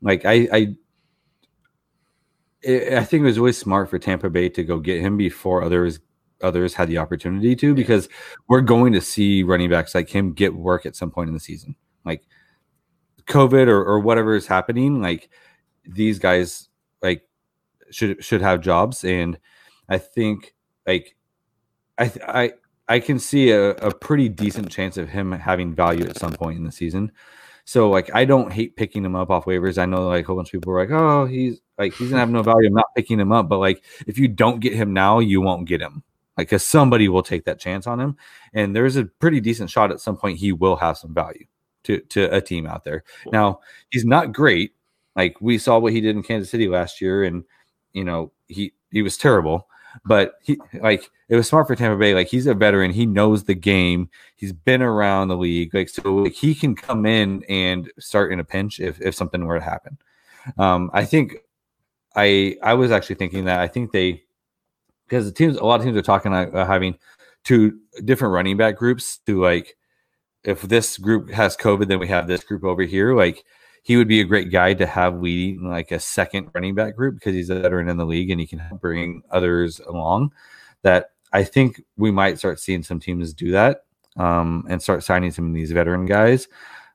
Like 0.00 0.24
I, 0.24 0.48
I, 0.52 0.76
I 2.66 3.04
think 3.04 3.22
it 3.22 3.26
was 3.26 3.38
really 3.38 3.52
smart 3.52 3.90
for 3.90 3.98
Tampa 3.98 4.30
Bay 4.30 4.48
to 4.50 4.62
go 4.62 4.78
get 4.78 5.00
him 5.00 5.16
before 5.16 5.62
others 5.62 6.00
others 6.42 6.74
had 6.74 6.88
the 6.88 6.98
opportunity 6.98 7.56
to, 7.56 7.74
because 7.74 8.08
we're 8.48 8.60
going 8.60 8.92
to 8.92 9.00
see 9.00 9.42
running 9.42 9.70
backs 9.70 9.94
like 9.94 10.08
him 10.08 10.32
get 10.32 10.54
work 10.54 10.86
at 10.86 10.94
some 10.94 11.10
point 11.10 11.28
in 11.28 11.34
the 11.34 11.40
season. 11.40 11.74
Like 12.04 12.22
COVID 13.26 13.66
or, 13.68 13.82
or 13.84 14.00
whatever 14.00 14.36
is 14.36 14.46
happening, 14.46 15.00
like 15.00 15.30
these 15.84 16.18
guys 16.18 16.68
like 17.02 17.22
should 17.90 18.22
should 18.24 18.42
have 18.42 18.60
jobs, 18.60 19.04
and 19.04 19.38
I 19.88 19.98
think 19.98 20.54
like 20.86 21.15
I 21.98 22.12
I 22.26 22.52
I 22.88 23.00
can 23.00 23.18
see 23.18 23.50
a, 23.50 23.70
a 23.70 23.92
pretty 23.92 24.28
decent 24.28 24.70
chance 24.70 24.96
of 24.96 25.08
him 25.08 25.32
having 25.32 25.74
value 25.74 26.06
at 26.06 26.18
some 26.18 26.32
point 26.32 26.58
in 26.58 26.64
the 26.64 26.72
season. 26.72 27.12
So 27.64 27.90
like 27.90 28.14
I 28.14 28.24
don't 28.24 28.52
hate 28.52 28.76
picking 28.76 29.04
him 29.04 29.16
up 29.16 29.30
off 29.30 29.46
waivers. 29.46 29.78
I 29.78 29.86
know 29.86 30.06
like 30.06 30.24
a 30.24 30.26
whole 30.28 30.36
bunch 30.36 30.48
of 30.48 30.52
people 30.52 30.72
are 30.72 30.80
like, 30.80 30.90
oh, 30.90 31.26
he's 31.26 31.60
like 31.78 31.94
he's 31.94 32.10
gonna 32.10 32.20
have 32.20 32.30
no 32.30 32.42
value. 32.42 32.68
I'm 32.68 32.74
not 32.74 32.94
picking 32.94 33.18
him 33.18 33.32
up. 33.32 33.48
But 33.48 33.58
like 33.58 33.82
if 34.06 34.18
you 34.18 34.28
don't 34.28 34.60
get 34.60 34.74
him 34.74 34.92
now, 34.92 35.18
you 35.18 35.40
won't 35.40 35.66
get 35.66 35.80
him. 35.80 36.04
Like 36.36 36.48
because 36.48 36.62
somebody 36.62 37.08
will 37.08 37.22
take 37.22 37.44
that 37.46 37.58
chance 37.58 37.86
on 37.86 37.98
him. 37.98 38.16
And 38.52 38.76
there's 38.76 38.96
a 38.96 39.04
pretty 39.04 39.40
decent 39.40 39.70
shot 39.70 39.90
at 39.90 40.00
some 40.00 40.16
point 40.16 40.38
he 40.38 40.52
will 40.52 40.76
have 40.76 40.96
some 40.96 41.12
value 41.12 41.46
to 41.84 42.00
to 42.00 42.34
a 42.34 42.40
team 42.40 42.66
out 42.66 42.84
there. 42.84 43.02
Cool. 43.24 43.32
Now 43.32 43.60
he's 43.90 44.04
not 44.04 44.32
great. 44.32 44.72
Like 45.16 45.40
we 45.40 45.58
saw 45.58 45.78
what 45.78 45.92
he 45.92 46.00
did 46.00 46.14
in 46.14 46.22
Kansas 46.22 46.50
City 46.50 46.68
last 46.68 47.00
year, 47.00 47.24
and 47.24 47.44
you 47.92 48.04
know, 48.04 48.32
he 48.46 48.74
he 48.92 49.02
was 49.02 49.16
terrible. 49.16 49.66
But 50.04 50.34
he 50.42 50.58
like 50.74 51.10
it 51.28 51.36
was 51.36 51.48
smart 51.48 51.66
for 51.66 51.74
Tampa 51.74 51.98
Bay. 51.98 52.14
Like 52.14 52.28
he's 52.28 52.46
a 52.46 52.54
veteran, 52.54 52.92
he 52.92 53.06
knows 53.06 53.44
the 53.44 53.54
game. 53.54 54.08
He's 54.36 54.52
been 54.52 54.82
around 54.82 55.28
the 55.28 55.36
league, 55.36 55.74
like 55.74 55.88
so 55.88 56.14
like, 56.14 56.32
he 56.32 56.54
can 56.54 56.74
come 56.76 57.06
in 57.06 57.44
and 57.48 57.90
start 57.98 58.32
in 58.32 58.40
a 58.40 58.44
pinch 58.44 58.80
if 58.80 59.00
if 59.00 59.14
something 59.14 59.44
were 59.44 59.58
to 59.58 59.64
happen. 59.64 59.98
Um, 60.58 60.90
I 60.92 61.04
think 61.04 61.36
I 62.14 62.56
I 62.62 62.74
was 62.74 62.90
actually 62.90 63.16
thinking 63.16 63.44
that 63.46 63.60
I 63.60 63.68
think 63.68 63.92
they 63.92 64.22
because 65.08 65.26
the 65.26 65.32
teams 65.32 65.56
a 65.56 65.64
lot 65.64 65.80
of 65.80 65.86
teams 65.86 65.96
are 65.96 66.02
talking 66.02 66.32
about 66.32 66.66
having 66.66 66.96
two 67.44 67.78
different 68.04 68.34
running 68.34 68.56
back 68.56 68.76
groups 68.76 69.18
to 69.26 69.40
like 69.40 69.76
if 70.44 70.62
this 70.62 70.96
group 70.96 71.30
has 71.30 71.56
COVID, 71.56 71.88
then 71.88 71.98
we 71.98 72.06
have 72.08 72.28
this 72.28 72.44
group 72.44 72.64
over 72.64 72.82
here. 72.82 73.16
Like 73.16 73.44
he 73.82 73.96
would 73.96 74.08
be 74.08 74.20
a 74.20 74.24
great 74.24 74.50
guy 74.50 74.74
to 74.74 74.86
have 74.86 75.20
leading 75.20 75.68
like 75.68 75.90
a 75.90 76.00
second 76.00 76.50
running 76.54 76.74
back 76.74 76.96
group 76.96 77.16
because 77.16 77.34
he's 77.34 77.50
a 77.50 77.60
veteran 77.60 77.88
in 77.88 77.96
the 77.96 78.06
league 78.06 78.30
and 78.30 78.40
he 78.40 78.46
can 78.46 78.62
bring 78.80 79.22
others 79.30 79.80
along. 79.80 80.32
That 80.82 81.10
I 81.32 81.44
think 81.44 81.82
we 81.96 82.10
might 82.10 82.38
start 82.38 82.60
seeing 82.60 82.82
some 82.82 83.00
teams 83.00 83.32
do 83.32 83.50
that 83.52 83.82
um, 84.16 84.64
and 84.68 84.82
start 84.82 85.04
signing 85.04 85.30
some 85.30 85.48
of 85.48 85.54
these 85.54 85.72
veteran 85.72 86.06
guys. 86.06 86.48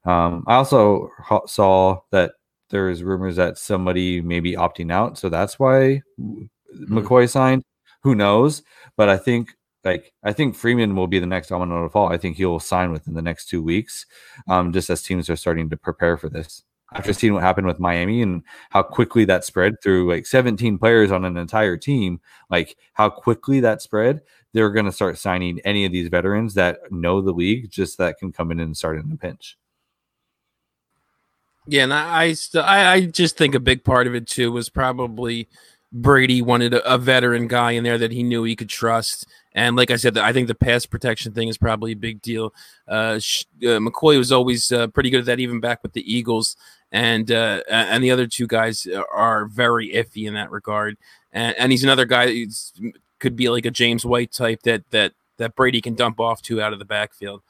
Um, 0.06 0.44
I 0.48 0.56
also 0.56 1.12
saw 1.46 2.00
that 2.12 2.34
there's 2.70 3.04
rumors 3.04 3.36
that 3.36 3.58
somebody 3.58 4.22
may 4.22 4.40
be 4.40 4.54
opting 4.54 4.92
out, 4.92 5.18
so 5.18 5.30
that's 5.30 5.60
why 5.60 6.02
mm-hmm. 6.20 6.98
McCoy 6.98 7.30
signed. 7.30 7.64
Who 8.04 8.16
knows? 8.16 8.64
But 8.98 9.10
I 9.10 9.18
think 9.18 9.56
like 9.84 10.14
I 10.24 10.34
think 10.34 10.56
Freeman 10.56 10.96
will 10.96 11.08
be 11.08 11.20
the 11.20 11.26
next 11.26 11.50
domino 11.50 11.84
to 11.84 11.90
fall. 11.90 12.12
I 12.12 12.18
think 12.18 12.38
he 12.38 12.46
will 12.46 12.60
sign 12.60 12.92
within 12.92 13.14
the 13.14 13.22
next 13.22 13.48
two 13.48 13.62
weeks, 13.62 14.06
um, 14.48 14.74
just 14.74 14.90
as 14.90 15.04
teams 15.04 15.30
are 15.30 15.36
starting 15.36 15.70
to 15.70 15.78
prepare 15.78 16.18
for 16.18 16.30
this 16.30 16.64
after 16.94 17.14
seeing 17.14 17.34
what 17.34 17.44
happened 17.44 17.68
with 17.68 17.80
Miami 17.80 18.22
and 18.22 18.44
how 18.70 18.84
quickly 18.84 19.24
that 19.26 19.46
spread 19.46 19.82
through 19.82 20.10
like 20.10 20.26
17 20.26 20.78
players 20.78 21.12
on 21.12 21.24
an 21.24 21.38
entire 21.38 21.78
team, 21.78 22.20
like 22.50 22.76
how 22.94 23.10
quickly 23.10 23.62
that 23.62 23.82
spread, 23.82 24.22
they're 24.54 24.72
going 24.72 24.86
to 24.86 24.92
start 24.92 25.18
signing 25.18 25.60
any 25.64 25.86
of 25.86 25.92
these 25.92 26.10
veterans 26.10 26.54
that 26.56 26.80
know 26.92 27.22
the 27.22 27.32
league, 27.32 27.72
just 27.72 27.98
that 27.98 28.18
can 28.18 28.32
come 28.32 28.52
in 28.52 28.60
and 28.60 28.76
start 28.76 29.00
in 29.00 29.12
a 29.12 29.18
pinch. 29.18 29.58
Yeah, 31.68 31.84
and 31.84 31.94
I, 31.94 32.26
I, 32.26 32.36
I, 32.60 32.92
I 32.94 33.06
just 33.06 33.38
think 33.38 33.56
a 33.56 33.60
big 33.60 33.84
part 33.84 34.08
of 34.08 34.16
it 34.16 34.28
too 34.28 34.52
was 34.52 34.68
probably 34.68 35.48
Brady 35.94 36.42
wanted 36.42 36.74
a, 36.74 36.94
a, 36.94 36.98
veteran 36.98 37.48
guy 37.48 37.72
in 37.72 37.84
there 37.84 37.98
that 37.98 38.12
he 38.12 38.24
knew 38.24 38.44
he 38.44 38.56
could 38.56 38.70
trust. 38.70 39.28
And 39.54 39.76
like 39.76 39.92
I 39.92 39.98
said, 39.98 40.18
I 40.18 40.32
think 40.32 40.48
the 40.48 40.56
pass 40.56 40.86
protection 40.86 41.34
thing 41.34 41.50
is 41.50 41.58
probably 41.58 41.92
a 41.92 41.98
big 41.98 42.22
deal. 42.22 42.54
Uh, 42.88 43.20
uh, 43.20 43.80
McCoy 43.80 44.18
was 44.18 44.32
always 44.32 44.72
uh, 44.72 44.88
pretty 44.88 45.10
good 45.10 45.20
at 45.20 45.26
that, 45.26 45.40
even 45.42 45.60
back 45.60 45.84
with 45.84 45.94
the 45.94 46.14
Eagles 46.14 46.56
and 46.92 47.32
uh, 47.32 47.62
and 47.70 48.04
the 48.04 48.12
other 48.12 48.28
two 48.28 48.48
guys 48.48 48.88
are 49.14 49.46
very 49.46 49.92
iffy 49.94 50.28
in 50.28 50.34
that 50.34 50.52
regard. 50.52 50.98
And, 51.32 51.56
and 51.58 51.72
he's 51.72 51.84
another 51.84 52.06
guy 52.06 52.28
who 52.28 52.46
could 53.20 53.36
be 53.36 53.50
like 53.50 53.66
a 53.66 53.72
James 53.72 54.06
White 54.06 54.32
type 54.32 54.64
that 54.64 54.90
that 54.92 55.14
that 55.38 55.56
Brady 55.56 55.82
can 55.82 55.96
dump 55.96 56.20
off 56.20 56.42
to 56.44 56.62
out 56.62 56.74
of 56.74 56.80
the 56.80 56.86
backfield. 56.86 57.42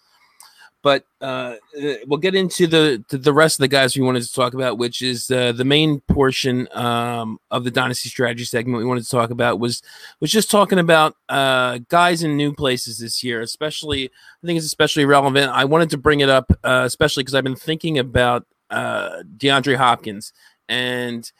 but 0.83 1.05
uh, 1.21 1.55
uh, 1.77 1.93
we'll 2.07 2.19
get 2.19 2.33
into 2.33 2.65
the 2.65 3.03
the 3.09 3.33
rest 3.33 3.59
of 3.59 3.61
the 3.61 3.67
guys 3.67 3.95
we 3.95 4.03
wanted 4.03 4.23
to 4.23 4.33
talk 4.33 4.53
about, 4.53 4.77
which 4.77 5.01
is 5.01 5.29
uh, 5.29 5.51
the 5.51 5.65
main 5.65 5.99
portion 6.01 6.67
um, 6.75 7.39
of 7.51 7.63
the 7.63 7.71
dynasty 7.71 8.09
strategy 8.09 8.43
segment 8.45 8.79
we 8.79 8.85
wanted 8.85 9.03
to 9.03 9.09
talk 9.09 9.29
about 9.29 9.59
was 9.59 9.83
was 10.19 10.31
just 10.31 10.49
talking 10.49 10.79
about 10.79 11.15
uh, 11.29 11.79
guys 11.89 12.23
in 12.23 12.35
new 12.35 12.53
places 12.53 12.97
this 12.97 13.23
year. 13.23 13.41
Especially, 13.41 14.05
I 14.05 14.47
think 14.47 14.57
it's 14.57 14.65
especially 14.65 15.05
relevant. 15.05 15.51
I 15.51 15.65
wanted 15.65 15.91
to 15.91 15.97
bring 15.97 16.21
it 16.21 16.29
up, 16.29 16.51
uh, 16.63 16.83
especially 16.85 17.23
because 17.23 17.35
I've 17.35 17.43
been 17.43 17.55
thinking 17.55 17.99
about 17.99 18.47
uh, 18.71 19.23
DeAndre 19.37 19.75
Hopkins, 19.75 20.33
and 20.67 21.31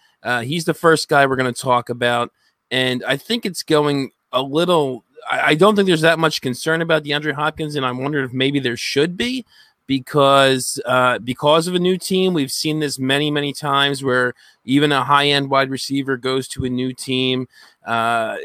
he's 0.43 0.65
the 0.65 0.73
first 0.73 1.09
guy 1.09 1.25
we're 1.25 1.35
going 1.35 1.51
to 1.51 1.61
talk 1.61 1.89
about, 1.89 2.31
and 2.69 3.03
I 3.03 3.17
think 3.17 3.45
it's 3.45 3.63
going 3.63 4.11
a 4.31 4.41
little 4.41 5.03
I, 5.29 5.55
don't 5.55 5.75
think 5.75 5.87
there's 5.87 6.01
that 6.01 6.19
much 6.19 6.41
concern 6.41 6.81
about 6.81 7.03
DeAndre 7.03 7.33
Hopkins, 7.33 7.75
and 7.75 7.85
I'm 7.85 7.99
wondering 7.99 8.25
if 8.25 8.33
maybe 8.33 8.59
there 8.59 8.77
should 8.77 9.17
be 9.17 9.45
because 9.87 10.79
uh, 10.85 11.19
because 11.19 11.67
of 11.67 11.75
a 11.75 11.79
new 11.79 11.97
team. 11.97 12.33
We've 12.33 12.51
seen 12.51 12.79
this 12.79 12.97
many 12.97 13.29
many 13.29 13.53
times 13.53 14.03
where 14.03 14.33
even 14.63 14.91
a 14.91 15.03
high 15.03 15.27
end 15.27 15.49
wide 15.49 15.69
receiver 15.69 16.17
goes 16.17 16.47
to 16.49 16.65
a 16.65 16.69
new 16.69 16.93
team. 16.93 17.47
Uh, 17.85 18.37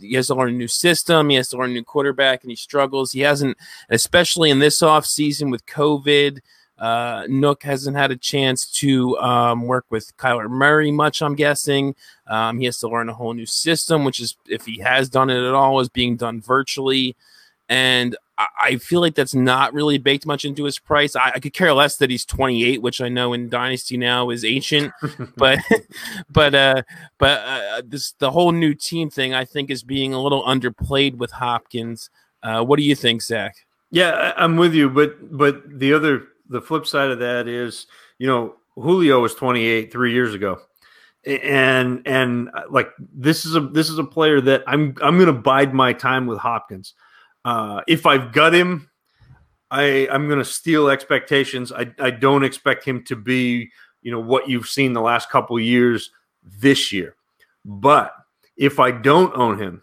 he 0.00 0.14
has 0.14 0.28
to 0.28 0.34
learn 0.34 0.50
a 0.50 0.56
new 0.56 0.68
system. 0.68 1.28
He 1.28 1.36
has 1.36 1.48
to 1.50 1.58
learn 1.58 1.70
a 1.70 1.74
new 1.74 1.84
quarterback, 1.84 2.42
and 2.42 2.50
he 2.50 2.56
struggles. 2.56 3.12
He 3.12 3.20
hasn't, 3.20 3.56
especially 3.90 4.50
in 4.50 4.58
this 4.58 4.82
off 4.82 5.06
season 5.06 5.50
with 5.50 5.66
COVID. 5.66 6.40
Uh, 6.78 7.22
Nuk 7.24 7.62
hasn't 7.62 7.96
had 7.96 8.10
a 8.10 8.16
chance 8.16 8.70
to 8.70 9.18
um, 9.18 9.62
work 9.62 9.86
with 9.90 10.16
Kyler 10.16 10.48
Murray 10.48 10.92
much, 10.92 11.22
I'm 11.22 11.34
guessing. 11.34 11.94
Um, 12.26 12.58
he 12.58 12.66
has 12.66 12.78
to 12.78 12.88
learn 12.88 13.08
a 13.08 13.14
whole 13.14 13.32
new 13.32 13.46
system, 13.46 14.04
which 14.04 14.20
is, 14.20 14.36
if 14.46 14.66
he 14.66 14.80
has 14.80 15.08
done 15.08 15.30
it 15.30 15.42
at 15.42 15.54
all, 15.54 15.80
is 15.80 15.88
being 15.88 16.16
done 16.16 16.40
virtually. 16.40 17.16
And 17.68 18.16
I, 18.38 18.46
I 18.60 18.76
feel 18.76 19.00
like 19.00 19.14
that's 19.14 19.34
not 19.34 19.72
really 19.72 19.98
baked 19.98 20.26
much 20.26 20.44
into 20.44 20.64
his 20.64 20.78
price. 20.78 21.16
I, 21.16 21.32
I, 21.34 21.40
could 21.40 21.54
care 21.54 21.72
less 21.72 21.96
that 21.96 22.10
he's 22.10 22.24
28, 22.24 22.82
which 22.82 23.00
I 23.00 23.08
know 23.08 23.32
in 23.32 23.48
Dynasty 23.48 23.96
now 23.96 24.30
is 24.30 24.44
ancient, 24.44 24.92
but 25.36 25.58
but 26.30 26.54
uh, 26.54 26.82
but 27.18 27.40
uh, 27.40 27.82
this 27.84 28.12
the 28.18 28.30
whole 28.30 28.52
new 28.52 28.74
team 28.74 29.10
thing 29.10 29.34
I 29.34 29.44
think 29.44 29.70
is 29.70 29.82
being 29.82 30.12
a 30.12 30.22
little 30.22 30.44
underplayed 30.44 31.16
with 31.16 31.32
Hopkins. 31.32 32.10
Uh, 32.42 32.62
what 32.62 32.76
do 32.76 32.82
you 32.82 32.94
think, 32.94 33.22
Zach? 33.22 33.56
Yeah, 33.90 34.32
I'm 34.36 34.56
with 34.56 34.74
you, 34.74 34.90
but 34.90 35.36
but 35.36 35.78
the 35.78 35.92
other 35.92 36.28
the 36.48 36.60
flip 36.60 36.86
side 36.86 37.10
of 37.10 37.18
that 37.20 37.48
is, 37.48 37.86
you 38.18 38.26
know, 38.26 38.56
Julio 38.76 39.20
was 39.20 39.34
28 39.34 39.90
three 39.90 40.12
years 40.12 40.34
ago, 40.34 40.60
and 41.24 42.02
and 42.06 42.50
uh, 42.54 42.62
like 42.70 42.90
this 42.98 43.46
is 43.46 43.56
a 43.56 43.60
this 43.60 43.88
is 43.88 43.98
a 43.98 44.04
player 44.04 44.40
that 44.42 44.62
I'm 44.66 44.94
I'm 45.02 45.16
to 45.26 45.32
bide 45.32 45.74
my 45.74 45.92
time 45.92 46.26
with 46.26 46.38
Hopkins. 46.38 46.94
Uh, 47.44 47.80
if 47.88 48.06
I've 48.06 48.32
got 48.32 48.54
him, 48.54 48.90
I 49.70 50.08
I'm 50.10 50.28
to 50.38 50.44
steal 50.44 50.88
expectations. 50.88 51.72
I 51.72 51.92
I 51.98 52.10
don't 52.10 52.44
expect 52.44 52.84
him 52.84 53.02
to 53.04 53.16
be 53.16 53.70
you 54.02 54.12
know 54.12 54.20
what 54.20 54.48
you've 54.48 54.68
seen 54.68 54.92
the 54.92 55.00
last 55.00 55.30
couple 55.30 55.58
years 55.58 56.10
this 56.42 56.92
year, 56.92 57.16
but 57.64 58.12
if 58.56 58.78
I 58.78 58.90
don't 58.90 59.36
own 59.36 59.58
him, 59.58 59.82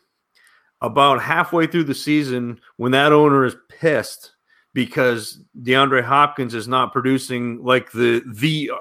about 0.81 1.21
halfway 1.21 1.65
through 1.65 1.85
the 1.85 1.95
season, 1.95 2.59
when 2.77 2.91
that 2.91 3.11
owner 3.11 3.45
is 3.45 3.55
pissed 3.69 4.33
because 4.73 5.39
DeAndre 5.61 6.03
Hopkins 6.03 6.53
is 6.53 6.67
not 6.67 6.93
producing 6.93 7.63
like 7.63 7.91
the 7.91 8.23
the 8.25 8.71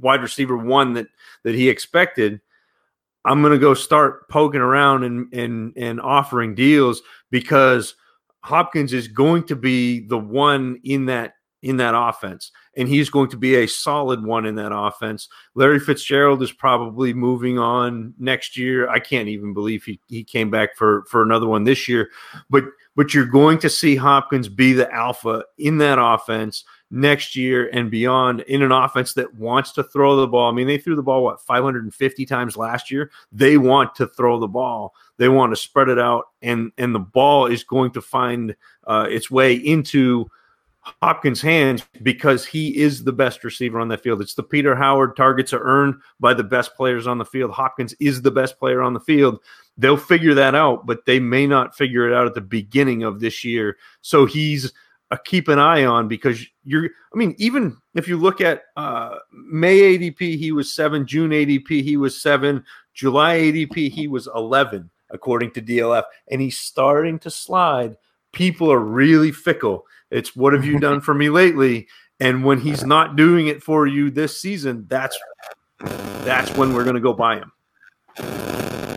wide 0.00 0.22
receiver 0.22 0.56
one 0.56 0.94
that 0.94 1.08
that 1.42 1.54
he 1.54 1.68
expected. 1.68 2.40
I'm 3.24 3.42
going 3.42 3.52
to 3.52 3.58
go 3.58 3.74
start 3.74 4.28
poking 4.28 4.60
around 4.60 5.04
and 5.04 5.32
and 5.32 5.72
and 5.76 6.00
offering 6.00 6.54
deals 6.54 7.02
because 7.30 7.94
Hopkins 8.42 8.92
is 8.92 9.08
going 9.08 9.44
to 9.44 9.56
be 9.56 10.00
the 10.00 10.18
one 10.18 10.80
in 10.84 11.06
that 11.06 11.34
in 11.62 11.76
that 11.76 11.94
offense, 11.94 12.52
and 12.76 12.88
he's 12.88 13.10
going 13.10 13.28
to 13.28 13.36
be 13.36 13.56
a 13.56 13.66
solid 13.66 14.24
one 14.24 14.46
in 14.46 14.54
that 14.54 14.74
offense. 14.74 15.28
Larry 15.54 15.78
Fitzgerald 15.78 16.42
is 16.42 16.52
probably 16.52 17.12
moving 17.12 17.58
on 17.58 18.14
next 18.18 18.56
year. 18.56 18.88
I 18.88 18.98
can't 18.98 19.28
even 19.28 19.52
believe 19.52 19.84
he, 19.84 20.00
he 20.08 20.24
came 20.24 20.50
back 20.50 20.76
for 20.76 21.04
for 21.10 21.22
another 21.22 21.46
one 21.46 21.64
this 21.64 21.88
year, 21.88 22.08
but 22.48 22.64
but 22.96 23.14
you're 23.14 23.24
going 23.24 23.58
to 23.58 23.70
see 23.70 23.96
Hopkins 23.96 24.48
be 24.48 24.72
the 24.72 24.92
alpha 24.92 25.44
in 25.58 25.78
that 25.78 25.98
offense 26.00 26.64
next 26.90 27.36
year 27.36 27.68
and 27.72 27.90
beyond 27.90 28.40
in 28.40 28.62
an 28.62 28.72
offense 28.72 29.14
that 29.14 29.32
wants 29.34 29.72
to 29.72 29.84
throw 29.84 30.16
the 30.16 30.26
ball. 30.26 30.50
I 30.50 30.54
mean, 30.54 30.66
they 30.66 30.78
threw 30.78 30.96
the 30.96 31.02
ball 31.02 31.22
what 31.22 31.40
550 31.40 32.26
times 32.26 32.56
last 32.56 32.90
year. 32.90 33.10
They 33.30 33.58
want 33.58 33.94
to 33.96 34.08
throw 34.08 34.40
the 34.40 34.48
ball. 34.48 34.94
They 35.16 35.28
want 35.28 35.52
to 35.52 35.56
spread 35.56 35.88
it 35.88 35.98
out, 35.98 36.26
and 36.42 36.72
and 36.78 36.94
the 36.94 36.98
ball 36.98 37.46
is 37.46 37.62
going 37.62 37.92
to 37.92 38.00
find 38.00 38.56
uh, 38.86 39.06
its 39.08 39.30
way 39.30 39.54
into 39.54 40.30
Hopkins' 41.02 41.40
hands 41.40 41.84
because 42.02 42.46
he 42.46 42.76
is 42.76 43.04
the 43.04 43.12
best 43.12 43.44
receiver 43.44 43.80
on 43.80 43.88
that 43.88 44.02
field. 44.02 44.20
It's 44.20 44.34
the 44.34 44.42
Peter 44.42 44.74
Howard 44.74 45.16
targets 45.16 45.52
are 45.52 45.62
earned 45.62 45.96
by 46.18 46.34
the 46.34 46.44
best 46.44 46.74
players 46.76 47.06
on 47.06 47.18
the 47.18 47.24
field. 47.24 47.50
Hopkins 47.50 47.94
is 48.00 48.22
the 48.22 48.30
best 48.30 48.58
player 48.58 48.82
on 48.82 48.94
the 48.94 49.00
field. 49.00 49.40
They'll 49.76 49.96
figure 49.96 50.34
that 50.34 50.54
out, 50.54 50.86
but 50.86 51.06
they 51.06 51.20
may 51.20 51.46
not 51.46 51.76
figure 51.76 52.08
it 52.08 52.14
out 52.14 52.26
at 52.26 52.34
the 52.34 52.40
beginning 52.40 53.02
of 53.02 53.20
this 53.20 53.44
year. 53.44 53.76
So 54.02 54.26
he's 54.26 54.72
a 55.10 55.18
keep 55.18 55.48
an 55.48 55.58
eye 55.58 55.84
on 55.84 56.06
because 56.08 56.44
you're 56.64 56.90
I 57.12 57.18
mean, 57.18 57.34
even 57.38 57.76
if 57.94 58.06
you 58.06 58.16
look 58.16 58.40
at 58.40 58.62
uh, 58.76 59.16
May 59.32 59.98
ADP, 59.98 60.38
he 60.38 60.52
was 60.52 60.72
seven, 60.72 61.06
June 61.06 61.30
ADP, 61.30 61.82
he 61.82 61.96
was 61.96 62.20
seven, 62.20 62.64
July 62.94 63.36
ADP, 63.38 63.90
he 63.90 64.06
was 64.06 64.28
11, 64.34 64.90
according 65.10 65.50
to 65.52 65.62
DLF, 65.62 66.04
and 66.30 66.40
he's 66.40 66.58
starting 66.58 67.18
to 67.20 67.30
slide. 67.30 67.96
People 68.32 68.70
are 68.70 68.78
really 68.78 69.32
fickle. 69.32 69.86
It's 70.10 70.34
what 70.34 70.52
have 70.52 70.64
you 70.64 70.78
done 70.80 71.00
for 71.00 71.14
me 71.14 71.30
lately? 71.30 71.88
And 72.18 72.44
when 72.44 72.60
he's 72.60 72.84
not 72.84 73.16
doing 73.16 73.46
it 73.46 73.62
for 73.62 73.86
you 73.86 74.10
this 74.10 74.40
season, 74.40 74.86
that's 74.88 75.18
that's 75.78 76.54
when 76.56 76.74
we're 76.74 76.84
going 76.84 76.96
to 76.96 77.00
go 77.00 77.14
buy 77.14 77.36
him. 77.36 77.52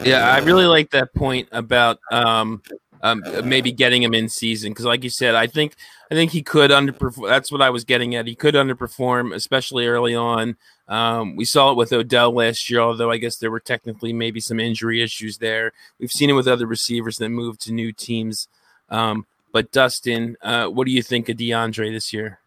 Yeah, 0.05 0.30
I 0.30 0.39
really 0.39 0.66
like 0.66 0.89
that 0.91 1.14
point 1.14 1.47
about 1.53 1.99
um, 2.11 2.61
um, 3.01 3.24
maybe 3.43 3.72
getting 3.72 4.03
him 4.03 4.14
in 4.14 4.28
season 4.28 4.72
because, 4.72 4.86
like 4.86 5.03
you 5.03 5.09
said, 5.09 5.36
I 5.36 5.47
think 5.47 5.76
I 6.11 6.16
think 6.16 6.32
he 6.32 6.41
could 6.41 6.72
underperform. 6.72 7.30
That's 7.30 7.51
what 7.51 7.61
I 7.61 7.70
was 7.70 7.86
getting 7.86 8.16
at. 8.16 8.28
He 8.28 8.36
could 8.36 8.55
underperform, 8.55 9.34
especially 9.34 9.88
early 9.88 10.16
on. 10.16 10.57
Um, 10.88 11.38
we 11.38 11.45
saw 11.45 11.72
it 11.72 11.78
with 11.78 11.93
Odell 11.93 12.34
last 12.34 12.70
year, 12.70 12.82
although 12.82 13.11
I 13.11 13.18
guess 13.18 13.38
there 13.38 13.51
were 13.51 13.61
technically 13.61 14.11
maybe 14.11 14.39
some 14.39 14.59
injury 14.59 15.01
issues 15.01 15.38
there. 15.38 15.72
We've 15.99 16.11
seen 16.11 16.30
it 16.30 16.34
with 16.34 16.47
other 16.47 16.68
receivers 16.68 17.18
that 17.18 17.30
moved 17.30 17.61
to 17.61 17.74
new 17.74 17.93
teams. 17.93 18.47
Um, 18.89 19.26
but 19.54 19.72
Dustin, 19.72 20.36
uh, 20.41 20.68
what 20.68 20.86
do 20.86 20.91
you 20.91 21.01
think 21.01 21.30
of 21.30 21.38
DeAndre 21.38 21.93
this 21.93 22.12
year? 22.12 22.39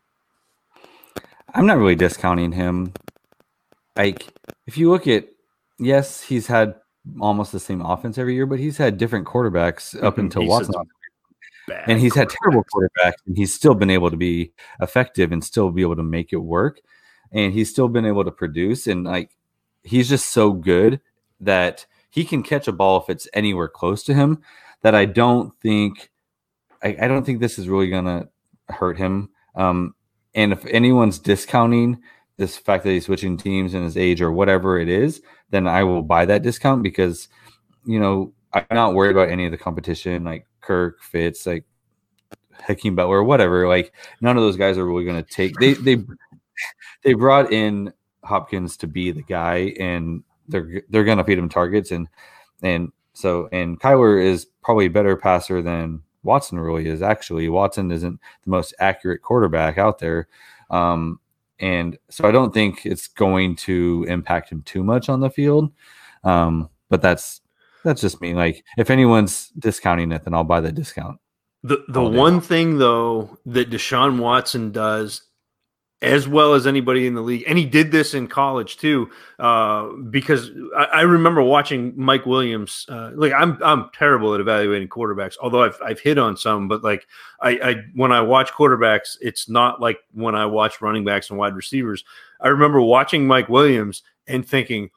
I'm 1.55 1.65
not 1.65 1.79
really 1.79 1.95
discounting 1.95 2.53
him. 2.53 2.93
Like, 3.97 4.27
if 4.67 4.77
you 4.77 4.91
look 4.91 5.07
at, 5.07 5.29
yes, 5.79 6.21
he's 6.21 6.49
had 6.49 6.75
almost 7.21 7.53
the 7.53 7.61
same 7.61 7.81
offense 7.81 8.19
every 8.19 8.35
year, 8.35 8.45
but 8.45 8.59
he's 8.59 8.77
had 8.77 8.99
different 8.99 9.27
quarterbacks 9.27 9.95
up 10.03 10.15
mm-hmm. 10.15 10.23
until 10.23 10.43
he's 10.43 10.51
Watson. 10.51 10.75
And 11.87 11.99
he's 12.01 12.15
had 12.15 12.29
terrible 12.29 12.65
quarterbacks, 12.65 13.15
and 13.27 13.37
he's 13.37 13.55
still 13.55 13.75
been 13.75 13.91
able 13.91 14.11
to 14.11 14.17
be 14.17 14.53
effective 14.81 15.33
and 15.33 15.43
still 15.43 15.71
be 15.71 15.83
able 15.83 15.97
to 15.97 16.03
make 16.03 16.33
it 16.33 16.37
work. 16.37 16.81
And 17.33 17.53
he's 17.53 17.71
still 17.71 17.89
been 17.89 18.05
able 18.05 18.25
to 18.25 18.31
produce. 18.31 18.87
And 18.87 19.05
like, 19.05 19.31
he's 19.83 20.09
just 20.09 20.31
so 20.31 20.53
good 20.53 21.01
that 21.41 21.87
he 22.11 22.25
can 22.25 22.43
catch 22.43 22.69
a 22.69 22.73
ball 22.73 23.01
if 23.01 23.11
it's 23.11 23.29
anywhere 23.33 23.69
close 23.69 24.03
to 24.05 24.15
him. 24.15 24.43
That 24.83 24.95
I 24.95 25.07
don't 25.07 25.53
think 25.61 26.11
I, 26.83 26.97
I 27.03 27.09
don't 27.09 27.25
think 27.25 27.41
this 27.41 27.59
is 27.59 27.69
really 27.69 27.89
gonna 27.89 28.29
hurt 28.69 28.99
him. 28.99 29.31
Um, 29.55 29.95
and 30.35 30.53
if 30.53 30.65
anyone's 30.67 31.19
discounting 31.19 32.01
this 32.37 32.57
fact 32.57 32.85
that 32.85 32.91
he's 32.91 33.07
switching 33.07 33.37
teams 33.37 33.75
and 33.75 33.85
his 33.85 33.97
age 33.97 34.21
or 34.21 34.31
whatever 34.31 34.79
it 34.79 34.89
is, 34.89 35.23
then 35.51 35.67
I 35.67 35.85
will 35.85 36.03
buy 36.03 36.27
that 36.27 36.43
discount 36.43 36.83
because 36.83 37.29
you 37.85 37.99
know 37.99 38.33
I'm 38.53 38.67
not 38.71 38.95
worried 38.95 39.13
about 39.13 39.31
any 39.31 39.47
of 39.47 39.53
the 39.53 39.59
competition 39.59 40.25
like 40.25 40.47
Kirk, 40.61 41.01
Fitz, 41.01 41.47
like 41.47 41.65
Hakeem 42.61 42.97
Butler, 42.97 43.23
whatever. 43.23 43.69
Like 43.69 43.93
none 44.21 44.37
of 44.37 44.43
those 44.43 44.57
guys 44.57 44.79
are 44.79 44.87
really 44.87 45.05
going 45.05 45.23
to 45.23 45.31
take. 45.31 45.59
They 45.59 45.75
they 45.75 45.99
they 47.03 47.15
brought 47.15 47.53
in 47.53 47.93
Hopkins 48.25 48.77
to 48.79 48.87
be 48.87 49.13
the 49.13 49.23
guy, 49.23 49.75
and 49.79 50.23
they're 50.49 50.83
they're 50.89 51.05
going 51.05 51.19
to 51.19 51.25
feed 51.25 51.39
him 51.39 51.49
targets, 51.49 51.91
and 51.91 52.09
and 52.63 52.93
so 53.13 53.49
and 53.53 53.81
Kyler 53.81 54.23
is 54.23 54.47
probably 54.63 54.87
a 54.87 54.91
better 54.91 55.17
passer 55.17 55.63
than 55.63 56.03
Watson 56.27 56.61
really 56.61 56.87
is. 56.89 57.01
Actually, 57.01 57.49
Watson 57.49 57.91
isn't 57.91 58.21
the 58.45 58.51
most 58.51 58.75
accurate 58.79 59.23
quarterback 59.23 59.79
out 59.79 59.99
there. 59.99 60.29
Um, 60.71 61.21
and 61.59 61.97
so 62.11 62.29
I 62.29 62.33
don't 62.33 62.53
think 62.53 62.85
it's 62.85 63.09
going 63.09 63.57
to 63.57 64.05
impact 64.09 64.51
him 64.51 64.63
too 64.63 64.85
much 64.85 65.09
on 65.09 65.21
the 65.21 65.31
field. 65.31 65.73
Um, 66.25 66.69
but 66.91 67.01
that's 67.01 67.41
that's 67.85 68.01
just 68.01 68.21
me. 68.21 68.35
Like 68.35 68.65
if 68.77 68.91
anyone's 68.91 69.49
discounting 69.59 70.13
it, 70.13 70.25
then 70.25 70.35
I'll 70.35 70.45
buy 70.45 70.61
the 70.61 70.73
discount. 70.73 71.19
The 71.63 71.85
the 71.89 72.03
one 72.03 72.41
thing 72.41 72.79
though 72.79 73.39
that 73.47 73.71
Deshaun 73.71 74.19
Watson 74.19 74.71
does 74.73 75.23
as 76.03 76.29
well 76.29 76.53
as 76.53 76.67
anybody 76.67 77.07
in 77.07 77.15
the 77.15 77.23
league. 77.23 77.45
And 77.47 77.57
he 77.57 77.65
did 77.65 77.91
this 77.91 78.13
in 78.13 78.29
college 78.29 78.77
too, 78.77 79.11
uh, 79.39 79.89
because 80.11 80.51
I, 80.77 80.85
I, 80.85 81.01
remember 81.03 81.43
watching 81.43 81.95
Mike 81.97 82.27
Williams. 82.27 82.85
Uh, 82.89 83.13
like 83.15 83.33
I'm 83.33 83.59
I'm 83.63 83.89
terrible 83.95 84.35
at 84.35 84.41
evaluating 84.41 84.89
quarterbacks, 84.89 85.37
although 85.41 85.63
I've 85.63 85.79
I've 85.83 86.01
hit 86.01 86.19
on 86.19 86.37
some. 86.37 86.69
But 86.69 86.85
like 86.85 87.07
I, 87.41 87.51
I 87.51 87.75
when 87.95 88.13
I 88.13 88.21
watch 88.21 88.53
quarterbacks, 88.53 89.17
it's 89.21 89.49
not 89.49 89.81
like 89.81 89.99
when 90.13 90.35
I 90.35 90.45
watch 90.47 90.83
running 90.83 91.05
backs 91.05 91.31
and 91.31 91.39
wide 91.39 91.57
receivers. 91.57 92.05
I 92.41 92.49
remember 92.49 92.81
watching 92.83 93.27
Mike 93.27 93.49
Williams 93.49 94.03
and 94.27 94.47
thinking, 94.47 94.91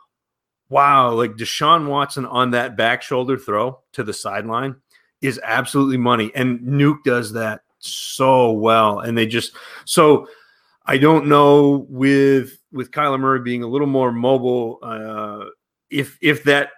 "Wow, 0.67 1.13
like 1.13 1.37
Deshaun 1.37 1.87
Watson 1.87 2.25
on 2.25 2.51
that 2.51 2.75
back 2.75 3.01
shoulder 3.03 3.37
throw 3.37 3.79
to 3.93 4.03
the 4.03 4.13
sideline." 4.13 4.75
Is 5.21 5.39
absolutely 5.43 5.97
money, 5.97 6.31
and 6.33 6.61
Nuk 6.61 7.03
does 7.03 7.33
that 7.33 7.61
so 7.79 8.51
well, 8.51 8.99
and 8.99 9.17
they 9.17 9.25
just 9.25 9.53
so 9.85 10.27
I 10.89 10.97
don't 10.97 11.27
know 11.27 11.85
with 11.87 12.57
with 12.71 12.89
Kyler 12.89 13.19
Murray 13.19 13.41
being 13.41 13.61
a 13.61 13.67
little 13.67 13.85
more 13.85 14.11
mobile, 14.11 14.79
uh, 14.81 15.45
if 15.91 16.17
if 16.19 16.43
that 16.45 16.71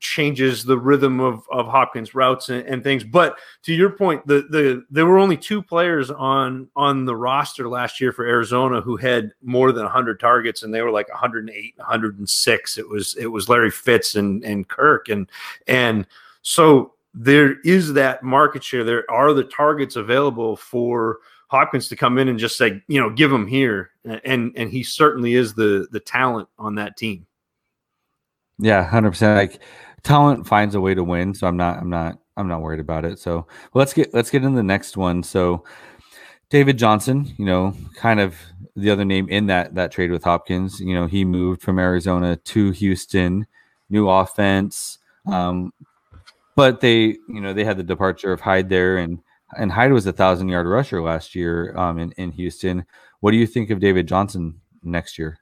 changes 0.00 0.64
the 0.64 0.78
rhythm 0.78 1.20
of, 1.20 1.42
of 1.50 1.66
Hopkins 1.66 2.14
routes 2.14 2.48
and, 2.48 2.66
and, 2.66 2.82
things. 2.82 3.04
But 3.04 3.38
to 3.64 3.74
your 3.74 3.90
point, 3.90 4.26
the 4.26 4.46
the 4.48 4.86
there 4.88 5.04
were 5.04 5.18
only 5.18 5.36
two 5.36 5.62
players 5.62 6.10
on 6.10 6.70
on 6.76 7.04
the 7.04 7.14
roster 7.14 7.68
last 7.68 8.00
year 8.00 8.10
for 8.10 8.26
Arizona 8.26 8.80
who 8.80 8.96
had 8.96 9.32
more 9.42 9.70
than 9.70 9.84
100 9.84 10.18
targets, 10.18 10.62
and 10.62 10.72
they 10.72 10.80
were 10.80 10.90
like 10.90 11.10
108, 11.10 11.74
106. 11.76 12.78
It 12.78 12.88
was 12.88 13.16
it 13.16 13.26
was 13.26 13.50
Larry 13.50 13.70
Fitz 13.70 14.14
and 14.14 14.42
and 14.44 14.66
Kirk, 14.66 15.10
and 15.10 15.30
and 15.66 16.06
so 16.40 16.94
there 17.12 17.60
is 17.64 17.92
that 17.92 18.22
market 18.22 18.64
share. 18.64 18.82
There 18.82 19.04
are 19.10 19.34
the 19.34 19.44
targets 19.44 19.96
available 19.96 20.56
for 20.56 21.18
Hopkins 21.48 21.88
to 21.88 21.96
come 21.96 22.18
in 22.18 22.28
and 22.28 22.38
just 22.38 22.56
say, 22.56 22.82
you 22.88 23.00
know, 23.00 23.10
give 23.10 23.32
him 23.32 23.46
here, 23.46 23.90
and 24.24 24.52
and 24.56 24.70
he 24.70 24.82
certainly 24.82 25.34
is 25.34 25.54
the 25.54 25.88
the 25.90 26.00
talent 26.00 26.48
on 26.58 26.76
that 26.76 26.96
team. 26.96 27.26
Yeah, 28.58 28.84
hundred 28.84 29.10
percent. 29.10 29.36
Like 29.36 29.62
talent 30.02 30.46
finds 30.46 30.74
a 30.74 30.80
way 30.80 30.94
to 30.94 31.02
win, 31.02 31.34
so 31.34 31.46
I'm 31.46 31.56
not 31.56 31.78
I'm 31.78 31.90
not 31.90 32.18
I'm 32.36 32.48
not 32.48 32.62
worried 32.62 32.80
about 32.80 33.04
it. 33.04 33.18
So 33.18 33.36
well, 33.36 33.46
let's 33.74 33.94
get 33.94 34.12
let's 34.12 34.30
get 34.30 34.44
into 34.44 34.56
the 34.56 34.62
next 34.62 34.96
one. 34.96 35.22
So 35.22 35.64
David 36.50 36.78
Johnson, 36.78 37.32
you 37.38 37.44
know, 37.44 37.74
kind 37.94 38.20
of 38.20 38.36
the 38.76 38.90
other 38.90 39.04
name 39.04 39.28
in 39.28 39.46
that 39.46 39.74
that 39.74 39.90
trade 39.90 40.10
with 40.10 40.24
Hopkins. 40.24 40.80
You 40.80 40.94
know, 40.94 41.06
he 41.06 41.24
moved 41.24 41.62
from 41.62 41.78
Arizona 41.78 42.36
to 42.36 42.70
Houston, 42.72 43.46
new 43.90 44.08
offense. 44.08 44.98
Um, 45.26 45.72
but 46.56 46.80
they, 46.80 47.16
you 47.28 47.40
know, 47.40 47.52
they 47.52 47.64
had 47.64 47.76
the 47.76 47.84
departure 47.84 48.32
of 48.32 48.40
Hyde 48.40 48.68
there, 48.68 48.98
and 48.98 49.20
and 49.56 49.72
Hyde 49.72 49.92
was 49.92 50.06
a 50.06 50.12
thousand 50.12 50.48
yard 50.48 50.66
rusher 50.66 51.02
last 51.02 51.34
year 51.34 51.76
um, 51.76 51.98
in 51.98 52.12
in 52.12 52.32
Houston. 52.32 52.84
What 53.20 53.32
do 53.32 53.36
you 53.36 53.46
think 53.46 53.70
of 53.70 53.80
David 53.80 54.06
Johnson 54.06 54.60
next 54.82 55.18
year? 55.18 55.38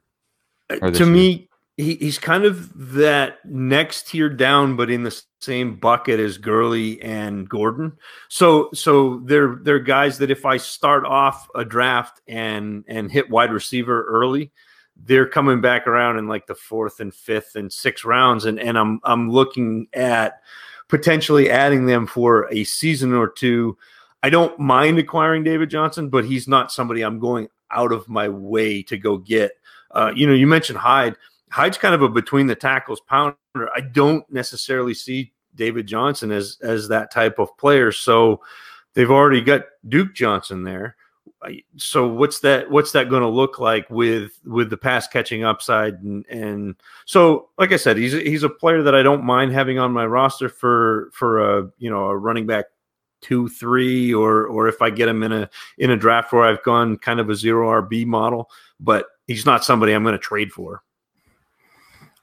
To 0.69 0.91
year? 0.91 1.05
me, 1.05 1.49
he, 1.77 1.95
he's 1.95 2.17
kind 2.17 2.43
of 2.43 2.93
that 2.93 3.43
next 3.45 4.07
tier 4.07 4.29
down, 4.29 4.75
but 4.75 4.89
in 4.89 5.03
the 5.03 5.21
same 5.41 5.75
bucket 5.75 6.19
as 6.19 6.37
Gurley 6.37 7.01
and 7.01 7.47
Gordon. 7.47 7.97
So 8.29 8.69
so 8.73 9.21
they're 9.25 9.59
they're 9.61 9.79
guys 9.79 10.17
that 10.19 10.31
if 10.31 10.45
I 10.45 10.57
start 10.57 11.05
off 11.05 11.47
a 11.55 11.63
draft 11.63 12.21
and 12.27 12.83
and 12.87 13.11
hit 13.11 13.29
wide 13.29 13.51
receiver 13.51 14.05
early, 14.05 14.51
they're 14.95 15.27
coming 15.29 15.61
back 15.61 15.85
around 15.85 16.17
in 16.17 16.27
like 16.27 16.47
the 16.47 16.55
fourth 16.55 16.99
and 16.99 17.13
fifth 17.13 17.55
and 17.55 17.71
sixth 17.71 18.05
rounds, 18.05 18.45
and 18.45 18.59
and 18.59 18.77
I'm 18.77 18.99
I'm 19.03 19.29
looking 19.29 19.87
at 19.93 20.41
potentially 20.87 21.49
adding 21.49 21.85
them 21.85 22.07
for 22.07 22.51
a 22.51 22.63
season 22.63 23.13
or 23.13 23.27
two 23.27 23.77
I 24.23 24.29
don't 24.29 24.57
mind 24.59 24.99
acquiring 24.99 25.43
David 25.43 25.69
Johnson, 25.69 26.09
but 26.09 26.25
he's 26.25 26.47
not 26.47 26.71
somebody 26.71 27.01
I'm 27.01 27.19
going 27.19 27.49
out 27.71 27.91
of 27.91 28.09
my 28.09 28.29
way 28.29 28.81
to 28.83 28.97
go 28.97 29.17
get. 29.17 29.51
Uh, 29.91 30.11
you 30.15 30.27
know, 30.27 30.33
you 30.33 30.47
mentioned 30.47 30.79
Hyde. 30.79 31.15
Hyde's 31.49 31.77
kind 31.77 31.95
of 31.95 32.01
a 32.01 32.09
between 32.09 32.47
the 32.47 32.55
tackles 32.55 33.01
pounder. 33.01 33.37
I 33.75 33.81
don't 33.81 34.29
necessarily 34.31 34.93
see 34.93 35.31
David 35.55 35.87
Johnson 35.87 36.31
as 36.31 36.57
as 36.61 36.87
that 36.89 37.11
type 37.11 37.39
of 37.39 37.55
player. 37.57 37.91
So 37.91 38.41
they've 38.93 39.11
already 39.11 39.41
got 39.41 39.63
Duke 39.87 40.13
Johnson 40.13 40.63
there. 40.63 40.95
So 41.77 42.07
what's 42.07 42.39
that? 42.41 42.69
What's 42.69 42.91
that 42.93 43.09
going 43.09 43.21
to 43.21 43.27
look 43.27 43.59
like 43.59 43.89
with 43.89 44.39
with 44.43 44.69
the 44.69 44.77
pass 44.77 45.07
catching 45.07 45.43
upside? 45.43 46.01
And 46.01 46.25
and 46.27 46.75
so, 47.05 47.49
like 47.57 47.71
I 47.71 47.77
said, 47.77 47.97
he's 47.97 48.13
he's 48.13 48.43
a 48.43 48.49
player 48.49 48.83
that 48.83 48.95
I 48.95 49.03
don't 49.03 49.23
mind 49.23 49.53
having 49.53 49.79
on 49.79 49.93
my 49.93 50.05
roster 50.05 50.49
for 50.49 51.09
for 51.13 51.59
a 51.59 51.69
you 51.77 51.89
know 51.89 52.05
a 52.05 52.17
running 52.17 52.47
back 52.47 52.65
two, 53.21 53.47
three, 53.49 54.13
or 54.13 54.45
or 54.45 54.67
if 54.67 54.81
I 54.81 54.89
get 54.89 55.07
him 55.07 55.23
in 55.23 55.31
a 55.31 55.49
in 55.77 55.91
a 55.91 55.97
draft 55.97 56.31
where 56.31 56.43
I've 56.43 56.63
gone 56.63 56.97
kind 56.97 57.19
of 57.19 57.29
a 57.29 57.35
zero 57.35 57.81
RB 57.81 58.05
model, 58.05 58.49
but 58.79 59.07
he's 59.27 59.45
not 59.45 59.63
somebody 59.63 59.93
I'm 59.93 60.03
going 60.03 60.13
to 60.13 60.19
trade 60.19 60.51
for. 60.51 60.83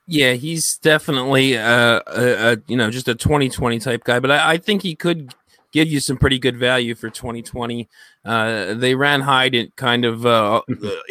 Yeah, 0.06 0.32
he's 0.32 0.76
definitely 0.78 1.56
uh, 1.56 2.00
a, 2.06 2.52
a, 2.52 2.56
you 2.66 2.76
know 2.76 2.90
just 2.90 3.08
a 3.08 3.14
2020 3.14 3.78
type 3.78 4.04
guy, 4.04 4.20
but 4.20 4.30
I, 4.30 4.52
I, 4.52 4.56
think 4.58 4.82
he 4.82 4.94
could 4.94 5.34
give 5.72 5.88
you 5.88 5.98
some 5.98 6.18
pretty 6.18 6.38
good 6.38 6.58
value 6.58 6.94
for 6.94 7.08
2020. 7.08 7.88
Uh, 8.22 8.74
they 8.74 8.94
ran 8.94 9.22
Hyde 9.22 9.72
kind 9.76 10.04
of 10.04 10.26
uh, 10.26 10.60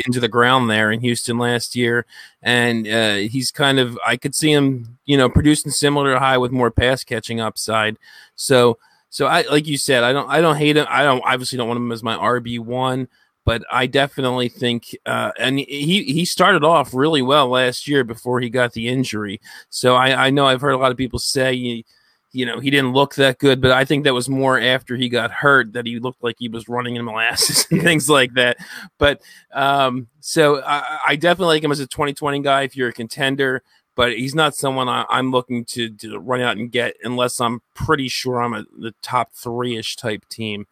into 0.05 0.19
the 0.19 0.27
ground 0.27 0.69
there 0.69 0.91
in 0.91 1.01
Houston 1.01 1.39
last 1.39 1.75
year, 1.75 2.05
and 2.43 2.88
uh, 2.88 3.15
he's 3.15 3.51
kind 3.51 3.79
of 3.79 3.97
I 4.05 4.15
could 4.15 4.36
see 4.36 4.51
him 4.51 4.99
you 5.05 5.17
know 5.17 5.27
producing 5.27 5.71
similar 5.71 6.13
to 6.13 6.19
Hyde 6.19 6.39
with 6.39 6.51
more 6.51 6.69
pass 6.69 7.03
catching 7.03 7.41
upside. 7.41 7.97
So 8.36 8.77
so 9.14 9.28
I 9.28 9.43
like 9.43 9.68
you 9.68 9.78
said, 9.78 10.03
I 10.03 10.11
don't 10.11 10.28
I 10.28 10.41
don't 10.41 10.57
hate 10.57 10.76
him. 10.76 10.88
I 10.89 11.03
don't 11.03 11.22
obviously 11.24 11.55
don't 11.55 11.68
want 11.68 11.78
him 11.78 11.91
as 11.91 12.01
my 12.01 12.18
RB 12.18 12.59
one, 12.59 13.07
but 13.45 13.64
I 13.72 13.86
definitely 13.86 14.49
think 14.49 14.97
uh, 15.05 15.30
and 15.38 15.59
he 15.59 16.03
he 16.03 16.26
started 16.26 16.64
off 16.64 16.95
really 16.95 17.22
well 17.22 17.47
last 17.47 17.88
year 17.88 18.03
before 18.03 18.39
he 18.39 18.49
got 18.49 18.74
the 18.74 18.88
injury. 18.88 19.39
So 19.70 19.93
I, 19.93 20.26
I 20.26 20.30
know 20.32 20.47
I've 20.47 20.61
heard 20.61 20.72
a 20.72 20.80
lot 20.80 20.89
of 20.89 20.97
people 20.97 21.20
say 21.20 21.53
you, 21.53 21.84
you 22.32 22.47
know 22.47 22.59
he 22.59 22.72
didn't 22.72 22.93
look 22.93 23.14
that 23.14 23.38
good, 23.38 23.61
but 23.61 23.70
I 23.70 23.86
think 23.86 24.03
that 24.05 24.16
was 24.16 24.30
more 24.30 24.59
after 24.59 24.95
he 24.95 25.09
got 25.09 25.30
hurt 25.30 25.74
that 25.74 25.86
he 25.86 25.99
looked 25.99 26.24
like 26.24 26.38
he 26.39 26.49
was 26.49 26.68
running 26.68 26.95
in 26.95 27.05
molasses 27.05 27.68
and 27.70 27.84
things 27.84 28.09
like 28.09 28.34
that. 28.34 28.57
But 28.97 29.22
um, 29.53 30.07
so 30.22 30.64
I, 30.64 31.01
I 31.09 31.16
definitely 31.18 31.57
like 31.57 31.64
him 31.64 31.72
as 31.72 31.80
a 31.80 31.86
2020 31.86 32.39
guy 32.39 32.64
if 32.64 32.76
you're 32.76 32.89
a 32.89 32.93
contender 32.93 33.61
but 33.96 34.18
he's 34.18 34.36
not 34.36 34.56
someone 34.56 34.89
I, 34.89 35.06
am 35.10 35.32
looking 35.32 35.66
to, 35.66 35.89
to 35.89 36.20
run 36.20 36.41
out 36.41 36.58
and 36.58 36.72
get 36.72 36.96
unless 37.04 37.39
I'm 37.39 37.62
pretty 37.74 38.08
sure 38.08 38.41
I'm 38.41 38.54
a, 38.54 38.66
the 38.78 38.94
top 39.02 39.34
three 39.34 39.78
ish 39.78 39.96
type 39.96 40.28
team. 40.30 40.68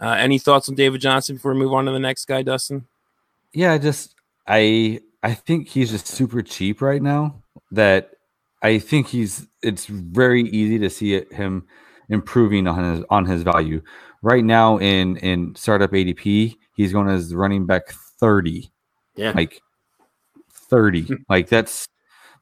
Uh, 0.00 0.10
any 0.10 0.38
thoughts 0.38 0.68
on 0.68 0.74
David 0.74 1.00
Johnson 1.00 1.36
before 1.36 1.52
we 1.52 1.58
move 1.58 1.72
on 1.72 1.86
to 1.86 1.92
the 1.92 1.98
next 1.98 2.26
guy, 2.26 2.42
Dustin? 2.42 2.86
Yeah, 3.52 3.72
I 3.72 3.78
just 3.78 4.14
I 4.46 5.00
I 5.22 5.34
think 5.34 5.68
he's 5.68 5.90
just 5.90 6.06
super 6.06 6.42
cheap 6.42 6.82
right 6.82 7.02
now. 7.02 7.42
That 7.70 8.10
I 8.62 8.78
think 8.78 9.08
he's 9.08 9.46
it's 9.62 9.86
very 9.86 10.42
easy 10.42 10.78
to 10.78 10.90
see 10.90 11.14
it, 11.14 11.32
him 11.32 11.66
improving 12.08 12.66
on 12.66 12.96
his 12.96 13.04
on 13.10 13.24
his 13.24 13.42
value. 13.42 13.82
Right 14.22 14.44
now 14.44 14.78
in 14.78 15.16
in 15.18 15.54
startup 15.54 15.92
ADP, 15.92 16.56
he's 16.74 16.92
going 16.92 17.08
as 17.08 17.34
running 17.34 17.66
back 17.66 17.92
30. 18.20 18.70
Yeah. 19.14 19.32
Like 19.34 19.62
30. 20.52 21.08
like 21.28 21.48
that's 21.48 21.88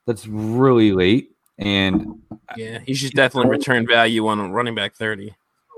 that's 0.06 0.26
really 0.26 0.92
late. 0.92 1.30
And 1.58 2.22
yeah, 2.56 2.80
he 2.84 2.94
should 2.94 3.12
definitely 3.12 3.50
return 3.50 3.86
value 3.86 4.26
on 4.26 4.50
running 4.50 4.74
back 4.74 4.94
30. 4.94 5.34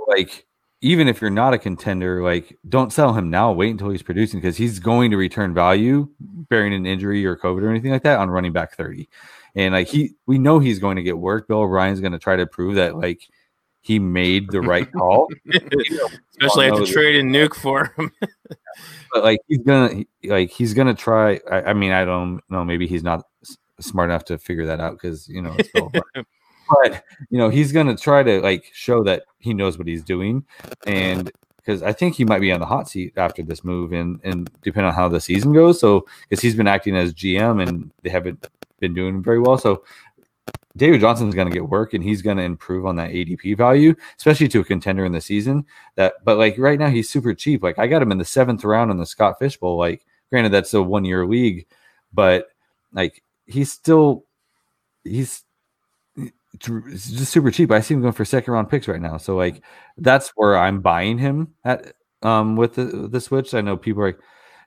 Like, 0.09 0.47
even 0.81 1.09
if 1.09 1.21
you're 1.21 1.31
not 1.31 1.55
a 1.55 1.59
contender, 1.59 2.23
like, 2.23 2.57
don't 2.69 2.93
sell 2.93 3.13
him 3.13 3.31
now. 3.31 3.53
Wait 3.53 3.71
until 3.71 3.91
he's 3.91 4.03
producing 4.03 4.41
because 4.41 4.57
he's 4.57 4.79
going 4.79 5.11
to 5.11 5.17
return 5.17 5.53
value, 5.53 6.09
bearing 6.21 6.73
an 6.75 6.87
injury 6.87 7.27
or 7.27 7.37
COVID 7.37 7.63
or 7.63 7.71
anything 7.71 7.91
like 7.91 8.03
that, 8.05 8.19
on 8.19 8.31
running 8.31 8.53
back 8.53 8.75
30. 8.77 9.09
And 9.55 9.75
like, 9.75 9.89
he, 9.89 10.15
we 10.27 10.39
know 10.39 10.59
he's 10.59 10.79
going 10.79 10.97
to 10.97 11.03
get 11.03 11.19
work. 11.19 11.49
Bill 11.49 11.61
O'Brien's 11.61 12.01
going 12.01 12.13
to 12.13 12.19
try 12.19 12.37
to 12.37 12.47
prove 12.47 12.77
that, 12.77 12.97
like, 12.97 13.29
he 13.87 14.01
made 14.01 14.51
the 14.51 14.61
right 14.61 14.91
call. 14.91 15.29
Especially 16.41 16.67
after 16.67 16.87
trading 16.87 17.31
Nuk 17.31 17.55
for 17.55 17.95
him. 17.97 18.11
but 19.13 19.23
like 19.23 19.39
he's 19.47 19.59
gonna 19.59 20.03
like 20.25 20.51
he's 20.51 20.75
gonna 20.75 20.93
try. 20.93 21.39
I, 21.49 21.63
I, 21.63 21.73
mean, 21.73 21.93
I 21.93 22.05
don't 22.05 22.41
know. 22.51 22.65
Maybe 22.65 22.89
he's 22.89 23.05
not 23.05 23.25
smart 23.81 24.11
enough 24.11 24.25
to 24.25 24.39
figure 24.39 24.67
that 24.67 24.81
out 24.81 24.93
because 24.93 25.29
you 25.29 25.43
know 25.43 25.55
it's 25.59 25.71
but 25.75 27.05
you 27.31 27.39
know 27.39 27.49
he's 27.49 27.73
gonna 27.73 27.97
try 27.97 28.23
to 28.23 28.41
like 28.41 28.71
show 28.73 29.03
that 29.05 29.25
he 29.39 29.55
knows 29.55 29.79
what 29.79 29.87
he's 29.87 30.03
doing 30.03 30.45
and 30.87 31.31
because 31.57 31.83
I 31.83 31.93
think 31.93 32.15
he 32.15 32.25
might 32.25 32.41
be 32.41 32.53
on 32.53 32.61
the 32.61 32.67
hot 32.67 32.89
seat 32.89 33.13
after 33.17 33.43
this 33.43 33.65
move 33.65 33.93
and 33.93 34.21
and 34.25 34.51
depending 34.63 34.89
on 34.89 34.95
how 34.95 35.09
the 35.09 35.21
season 35.21 35.53
goes 35.53 35.81
so 35.81 36.07
because 36.29 36.43
he's 36.43 36.55
been 36.55 36.69
acting 36.69 36.97
as 36.97 37.15
GM 37.15 37.67
and 37.67 37.91
they 38.03 38.11
haven't 38.11 38.47
been 38.81 38.95
doing 38.95 39.23
very 39.23 39.41
well 39.41 39.59
so 39.59 39.83
David 40.77 41.01
Johnson's 41.01 41.35
going 41.35 41.49
to 41.49 41.55
get 41.55 41.69
work 41.69 41.95
and 41.95 42.05
he's 42.05 42.23
going 42.23 42.37
to 42.37 42.43
improve 42.43 42.85
on 42.85 42.97
that 42.97 43.11
ADP 43.11 43.57
value, 43.57 43.95
especially 44.19 44.49
to 44.49 44.61
a 44.61 44.65
contender 44.65 45.05
in 45.05 45.13
the 45.13 45.21
season. 45.21 45.65
That, 45.95 46.15
but 46.23 46.37
like 46.37 46.59
right 46.59 46.79
now, 46.79 46.89
he's 46.91 47.09
super 47.09 47.35
cheap. 47.35 47.63
Like 47.63 47.79
I 47.79 47.87
got 47.87 48.03
him 48.03 48.13
in 48.13 48.19
the 48.19 48.25
seventh 48.25 48.63
round 48.63 48.91
in 48.91 48.99
the 48.99 49.07
Scott 49.07 49.39
Fish 49.39 49.57
Bowl. 49.57 49.79
Like, 49.79 50.05
granted, 50.29 50.53
that's 50.53 50.75
a 50.75 50.83
one 50.83 51.05
year 51.05 51.27
league, 51.27 51.67
but 52.13 52.49
like 52.93 53.23
he's 53.47 53.73
still 53.73 54.25
he's 55.05 55.43
just 56.59 57.33
super 57.33 57.51
cheap. 57.51 57.71
I 57.71 57.81
see 57.81 57.95
him 57.95 58.01
going 58.01 58.13
for 58.13 58.25
second 58.25 58.53
round 58.53 58.71
picks 58.71 58.89
right 58.89 59.01
now. 59.01 59.17
So 59.17 59.37
like 59.37 59.63
that's 59.97 60.33
where 60.37 60.57
I'm 60.57 60.81
buying 60.81 61.19
him 61.19 61.55
at 61.65 61.95
um 62.23 62.57
with 62.57 62.75
the 62.75 62.85
the 62.85 63.21
switch. 63.21 63.55
I 63.55 63.61
know 63.61 63.77
people 63.77 64.03
are, 64.03 64.19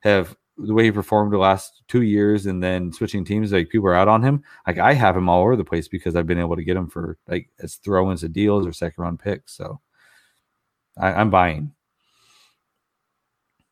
have 0.01 0.35
the 0.57 0.73
way 0.73 0.83
he 0.83 0.91
performed 0.91 1.31
the 1.31 1.37
last 1.37 1.83
two 1.87 2.01
years 2.01 2.45
and 2.45 2.61
then 2.61 2.91
switching 2.91 3.23
teams, 3.23 3.51
like 3.51 3.69
people 3.69 3.87
are 3.87 3.95
out 3.95 4.09
on 4.09 4.21
him. 4.21 4.43
Like 4.67 4.77
I 4.77 4.93
have 4.93 5.15
him 5.15 5.29
all 5.29 5.41
over 5.41 5.55
the 5.55 5.63
place 5.63 5.87
because 5.87 6.15
I've 6.15 6.27
been 6.27 6.39
able 6.39 6.55
to 6.57 6.63
get 6.63 6.77
him 6.77 6.87
for 6.87 7.17
like 7.27 7.49
as 7.59 7.75
throw 7.75 8.11
ins 8.11 8.23
of 8.23 8.33
deals 8.33 8.67
or 8.67 8.73
second 8.73 9.01
round 9.01 9.19
picks. 9.19 9.55
So 9.55 9.79
I, 10.97 11.13
I'm 11.13 11.29
buying. 11.29 11.73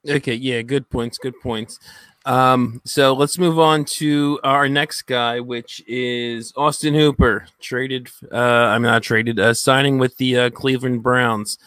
Okay, 0.08 0.36
yeah, 0.36 0.62
good 0.62 0.90
points, 0.90 1.18
good 1.18 1.38
points. 1.42 1.80
Um, 2.28 2.82
so 2.84 3.14
let's 3.14 3.40
move 3.40 3.58
on 3.58 3.86
to 3.86 4.38
our 4.44 4.68
next 4.68 5.04
guy, 5.04 5.40
which 5.40 5.82
is 5.88 6.52
Austin 6.58 6.94
Hooper, 6.94 7.48
traded. 7.62 8.10
Uh, 8.30 8.36
I'm 8.36 8.82
not 8.82 9.02
traded, 9.02 9.40
uh, 9.40 9.54
signing 9.54 9.98
with 9.98 10.18
the 10.18 10.38
uh, 10.38 10.50
Cleveland 10.50 11.04
Browns. 11.04 11.58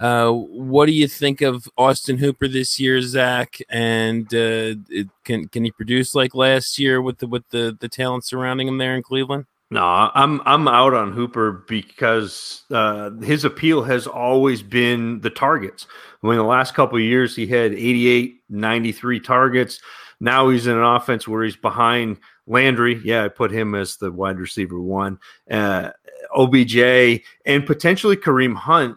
Uh, 0.00 0.32
what 0.32 0.86
do 0.86 0.92
you 0.92 1.06
think 1.06 1.40
of 1.40 1.68
Austin 1.78 2.18
Hooper 2.18 2.48
this 2.48 2.80
year, 2.80 3.00
Zach? 3.00 3.58
And 3.68 4.26
uh, 4.34 4.74
it, 4.88 5.08
can 5.24 5.46
can 5.48 5.64
he 5.64 5.70
produce 5.70 6.16
like 6.16 6.34
last 6.34 6.80
year 6.80 7.00
with 7.00 7.18
the 7.18 7.28
with 7.28 7.48
the 7.50 7.76
the 7.78 7.88
talent 7.88 8.24
surrounding 8.24 8.66
him 8.66 8.78
there 8.78 8.96
in 8.96 9.04
Cleveland? 9.04 9.46
No, 9.70 10.10
I'm 10.14 10.40
I'm 10.46 10.66
out 10.66 10.94
on 10.94 11.12
Hooper 11.12 11.64
because 11.68 12.62
uh, 12.72 13.10
his 13.20 13.44
appeal 13.44 13.84
has 13.84 14.08
always 14.08 14.62
been 14.62 15.20
the 15.20 15.30
targets. 15.30 15.86
I 16.22 16.26
mean, 16.26 16.38
the 16.38 16.42
last 16.42 16.74
couple 16.74 16.96
of 16.96 17.04
years 17.04 17.36
he 17.36 17.46
had 17.46 17.72
88, 17.72 18.40
93 18.48 19.20
targets. 19.20 19.78
Now 20.20 20.48
he's 20.48 20.66
in 20.66 20.76
an 20.76 20.82
offense 20.82 21.28
where 21.28 21.44
he's 21.44 21.56
behind 21.56 22.18
Landry. 22.46 23.00
Yeah, 23.04 23.24
I 23.24 23.28
put 23.28 23.52
him 23.52 23.74
as 23.74 23.96
the 23.96 24.10
wide 24.10 24.38
receiver 24.38 24.80
one. 24.80 25.18
Uh, 25.50 25.90
OBJ 26.36 27.22
and 27.46 27.66
potentially 27.66 28.16
Kareem 28.16 28.56
Hunt, 28.56 28.96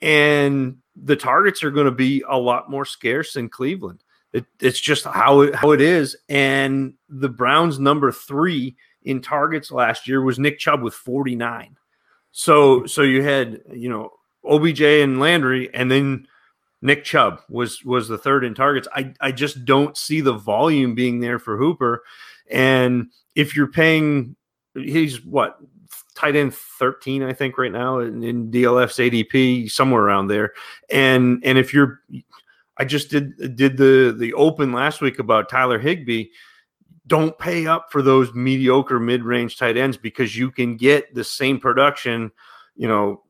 and 0.00 0.78
the 0.96 1.16
targets 1.16 1.62
are 1.62 1.70
going 1.70 1.86
to 1.86 1.92
be 1.92 2.24
a 2.28 2.38
lot 2.38 2.70
more 2.70 2.84
scarce 2.84 3.36
in 3.36 3.48
Cleveland. 3.48 4.02
It, 4.32 4.46
it's 4.60 4.80
just 4.80 5.04
how 5.04 5.42
it, 5.42 5.54
how 5.54 5.72
it 5.72 5.80
is. 5.80 6.16
And 6.28 6.94
the 7.08 7.28
Browns' 7.28 7.78
number 7.78 8.10
three 8.10 8.76
in 9.02 9.20
targets 9.20 9.70
last 9.70 10.08
year 10.08 10.22
was 10.22 10.38
Nick 10.38 10.58
Chubb 10.58 10.82
with 10.82 10.94
49. 10.94 11.76
So 12.30 12.86
so 12.86 13.02
you 13.02 13.22
had, 13.22 13.60
you 13.72 13.90
know, 13.90 14.10
OBJ 14.44 14.80
and 14.80 15.20
Landry 15.20 15.72
and 15.74 15.90
then 15.90 16.26
Nick 16.82 17.04
Chubb 17.04 17.40
was 17.48 17.84
was 17.84 18.08
the 18.08 18.18
third 18.18 18.44
in 18.44 18.54
targets. 18.54 18.88
I 18.94 19.14
I 19.20 19.32
just 19.32 19.64
don't 19.64 19.96
see 19.96 20.20
the 20.20 20.32
volume 20.32 20.94
being 20.94 21.20
there 21.20 21.38
for 21.38 21.56
Hooper. 21.56 22.02
And 22.50 23.10
if 23.34 23.56
you're 23.56 23.70
paying 23.70 24.36
he's 24.74 25.24
what 25.24 25.58
tight 26.14 26.36
end 26.36 26.54
13 26.54 27.22
I 27.22 27.32
think 27.32 27.56
right 27.56 27.72
now 27.72 28.00
in, 28.00 28.22
in 28.22 28.50
DLF's 28.50 28.96
ADP 28.96 29.70
somewhere 29.70 30.02
around 30.02 30.26
there. 30.26 30.52
And 30.90 31.40
and 31.44 31.56
if 31.56 31.72
you're 31.72 32.00
I 32.76 32.84
just 32.84 33.10
did 33.10 33.56
did 33.56 33.76
the 33.76 34.14
the 34.18 34.34
open 34.34 34.72
last 34.72 35.00
week 35.00 35.18
about 35.18 35.48
Tyler 35.48 35.78
Higbee 35.78 36.26
don't 37.06 37.38
pay 37.38 37.66
up 37.66 37.90
for 37.90 38.00
those 38.00 38.32
mediocre 38.32 39.00
mid-range 39.00 39.58
tight 39.58 39.76
ends 39.76 39.96
because 39.96 40.36
you 40.36 40.50
can 40.50 40.76
get 40.76 41.12
the 41.14 41.24
same 41.24 41.58
production, 41.58 42.30
you 42.76 42.86
know, 42.86 43.22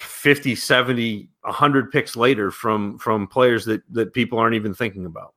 50, 0.00 0.54
70, 0.54 1.28
100 1.42 1.90
picks 1.90 2.16
later 2.16 2.50
from 2.50 2.98
from 2.98 3.26
players 3.26 3.64
that 3.66 3.82
that 3.92 4.12
people 4.12 4.38
aren't 4.38 4.54
even 4.54 4.74
thinking 4.74 5.06
about. 5.06 5.34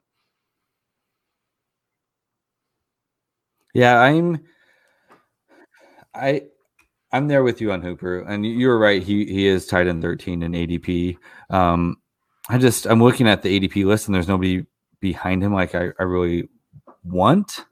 Yeah, 3.74 4.00
I'm 4.00 4.44
I 6.14 6.44
I'm 7.12 7.28
there 7.28 7.44
with 7.44 7.62
you 7.62 7.72
on 7.72 7.82
Hooper, 7.82 8.20
and 8.20 8.46
you 8.46 8.68
were 8.68 8.80
right. 8.80 9.02
He 9.02 9.26
he 9.26 9.48
is 9.48 9.66
tied 9.66 9.88
in 9.88 10.02
13 10.02 10.44
in 10.44 10.52
ADP. 10.52 11.18
Um, 11.50 11.98
I 12.50 12.58
just 12.58 12.86
I'm 12.86 13.02
looking 13.02 13.28
at 13.28 13.42
the 13.42 13.60
ADP 13.60 13.86
list, 13.86 14.08
and 14.08 14.16
there's 14.16 14.28
nobody 14.28 14.66
behind 15.00 15.44
him 15.44 15.54
like 15.54 15.76
I, 15.76 15.90
I 16.00 16.04
really 16.04 16.50
want. 17.04 17.66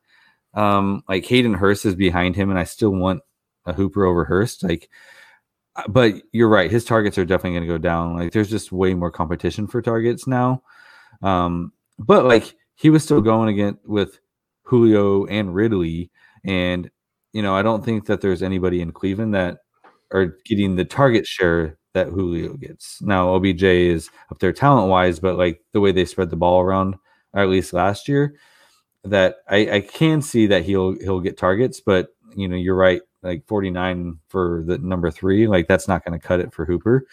Um, 0.54 1.04
like 1.10 1.26
Hayden 1.26 1.54
Hurst 1.54 1.86
is 1.86 1.96
behind 1.96 2.36
him, 2.36 2.50
and 2.50 2.60
I 2.60 2.64
still 2.64 2.92
want 2.92 3.22
a 3.66 3.74
Hooper 3.74 4.06
over 4.06 4.24
Hurst. 4.26 4.64
Like, 4.64 4.90
but 5.90 6.16
you're 6.32 6.50
right, 6.50 6.72
his 6.72 6.86
targets 6.86 7.18
are 7.18 7.26
definitely 7.26 7.58
going 7.58 7.68
to 7.68 7.74
go 7.74 7.78
down. 7.78 8.16
Like, 8.16 8.32
there's 8.32 8.50
just 8.50 8.72
way 8.72 8.94
more 8.94 9.12
competition 9.12 9.68
for 9.68 9.82
targets 9.82 10.28
now. 10.28 10.64
Um, 11.22 11.72
but 12.00 12.26
like 12.26 12.56
he 12.76 12.90
was 12.90 13.04
still 13.04 13.22
going 13.22 13.50
again 13.50 13.78
with 13.86 14.20
Julio 14.64 15.26
and 15.26 15.54
Ridley, 15.54 16.12
and 16.44 16.90
you 17.34 17.42
know 17.42 17.56
I 17.56 17.62
don't 17.62 17.84
think 17.84 18.06
that 18.06 18.22
there's 18.22 18.44
anybody 18.44 18.82
in 18.82 18.92
Cleveland 18.92 19.34
that 19.34 19.60
are 20.12 20.38
getting 20.46 20.76
the 20.76 20.86
target 20.86 21.26
share 21.26 21.78
that 21.94 22.08
Julio 22.08 22.54
gets. 22.54 23.02
Now 23.02 23.34
OBJ 23.34 23.64
is 23.64 24.10
up 24.32 24.40
there 24.40 24.54
talent 24.54 24.90
wise, 24.90 25.20
but 25.20 25.38
like 25.38 25.62
the 25.72 25.80
way 25.80 25.92
they 25.92 26.06
spread 26.06 26.30
the 26.30 26.36
ball 26.36 26.62
around, 26.62 26.96
or 27.34 27.42
at 27.42 27.50
least 27.50 27.74
last 27.74 28.08
year, 28.08 28.36
that 29.04 29.38
I, 29.50 29.70
I 29.72 29.82
can 29.82 30.22
see 30.22 30.48
that 30.48 30.66
he'll 30.66 31.00
he'll 31.00 31.22
get 31.22 31.38
targets, 31.38 31.80
but 31.80 32.10
you 32.36 32.48
know 32.48 32.58
you're 32.58 32.76
right. 32.76 33.02
Like 33.26 33.46
49 33.48 34.20
for 34.28 34.64
the 34.66 34.78
number 34.78 35.12
three, 35.12 35.48
like 35.48 35.68
that's 35.68 35.88
not 35.88 36.06
going 36.06 36.18
to 36.18 36.26
cut 36.26 36.40
it 36.40 36.54
for 36.54 36.66
Hooper, 36.66 37.06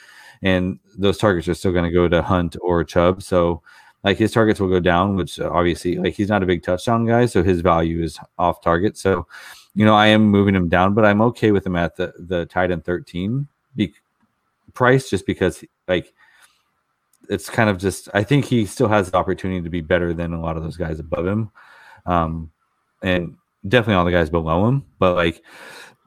and 0.42 0.78
those 0.96 1.18
targets 1.18 1.48
are 1.48 1.54
still 1.54 1.72
going 1.72 1.84
to 1.84 1.90
go 1.90 2.08
to 2.08 2.22
Hunt 2.22 2.56
or 2.60 2.84
Chubb. 2.84 3.22
So 3.22 3.62
like 4.04 4.18
his 4.18 4.32
targets 4.32 4.60
will 4.60 4.68
go 4.68 4.80
down, 4.80 5.16
which 5.16 5.40
obviously 5.40 5.96
like 5.96 6.14
he's 6.14 6.28
not 6.28 6.42
a 6.42 6.46
big 6.46 6.62
touchdown 6.62 7.06
guy, 7.06 7.26
so 7.26 7.42
his 7.42 7.60
value 7.60 8.02
is 8.02 8.18
off 8.38 8.60
target. 8.60 8.96
So 8.96 9.26
you 9.74 9.84
know 9.84 9.94
I 9.94 10.08
am 10.08 10.22
moving 10.22 10.54
him 10.54 10.68
down, 10.68 10.94
but 10.94 11.04
I'm 11.04 11.22
okay 11.22 11.50
with 11.50 11.66
him 11.66 11.76
at 11.76 11.96
the 11.96 12.12
the 12.18 12.46
tight 12.46 12.70
end 12.70 12.84
13 12.84 13.48
be- 13.74 13.94
price 14.74 15.10
just 15.10 15.26
because 15.26 15.64
like 15.88 16.12
it's 17.28 17.48
kind 17.48 17.70
of 17.70 17.78
just 17.78 18.08
I 18.14 18.22
think 18.22 18.44
he 18.44 18.66
still 18.66 18.88
has 18.88 19.10
the 19.10 19.16
opportunity 19.16 19.62
to 19.62 19.70
be 19.70 19.80
better 19.80 20.12
than 20.12 20.34
a 20.34 20.40
lot 20.40 20.56
of 20.56 20.62
those 20.62 20.76
guys 20.76 21.00
above 21.00 21.26
him 21.26 21.50
um, 22.06 22.50
and 23.02 23.36
definitely 23.66 23.94
all 23.94 24.04
the 24.04 24.10
guys 24.10 24.30
below 24.30 24.68
him. 24.68 24.84
But 24.98 25.14
like, 25.14 25.42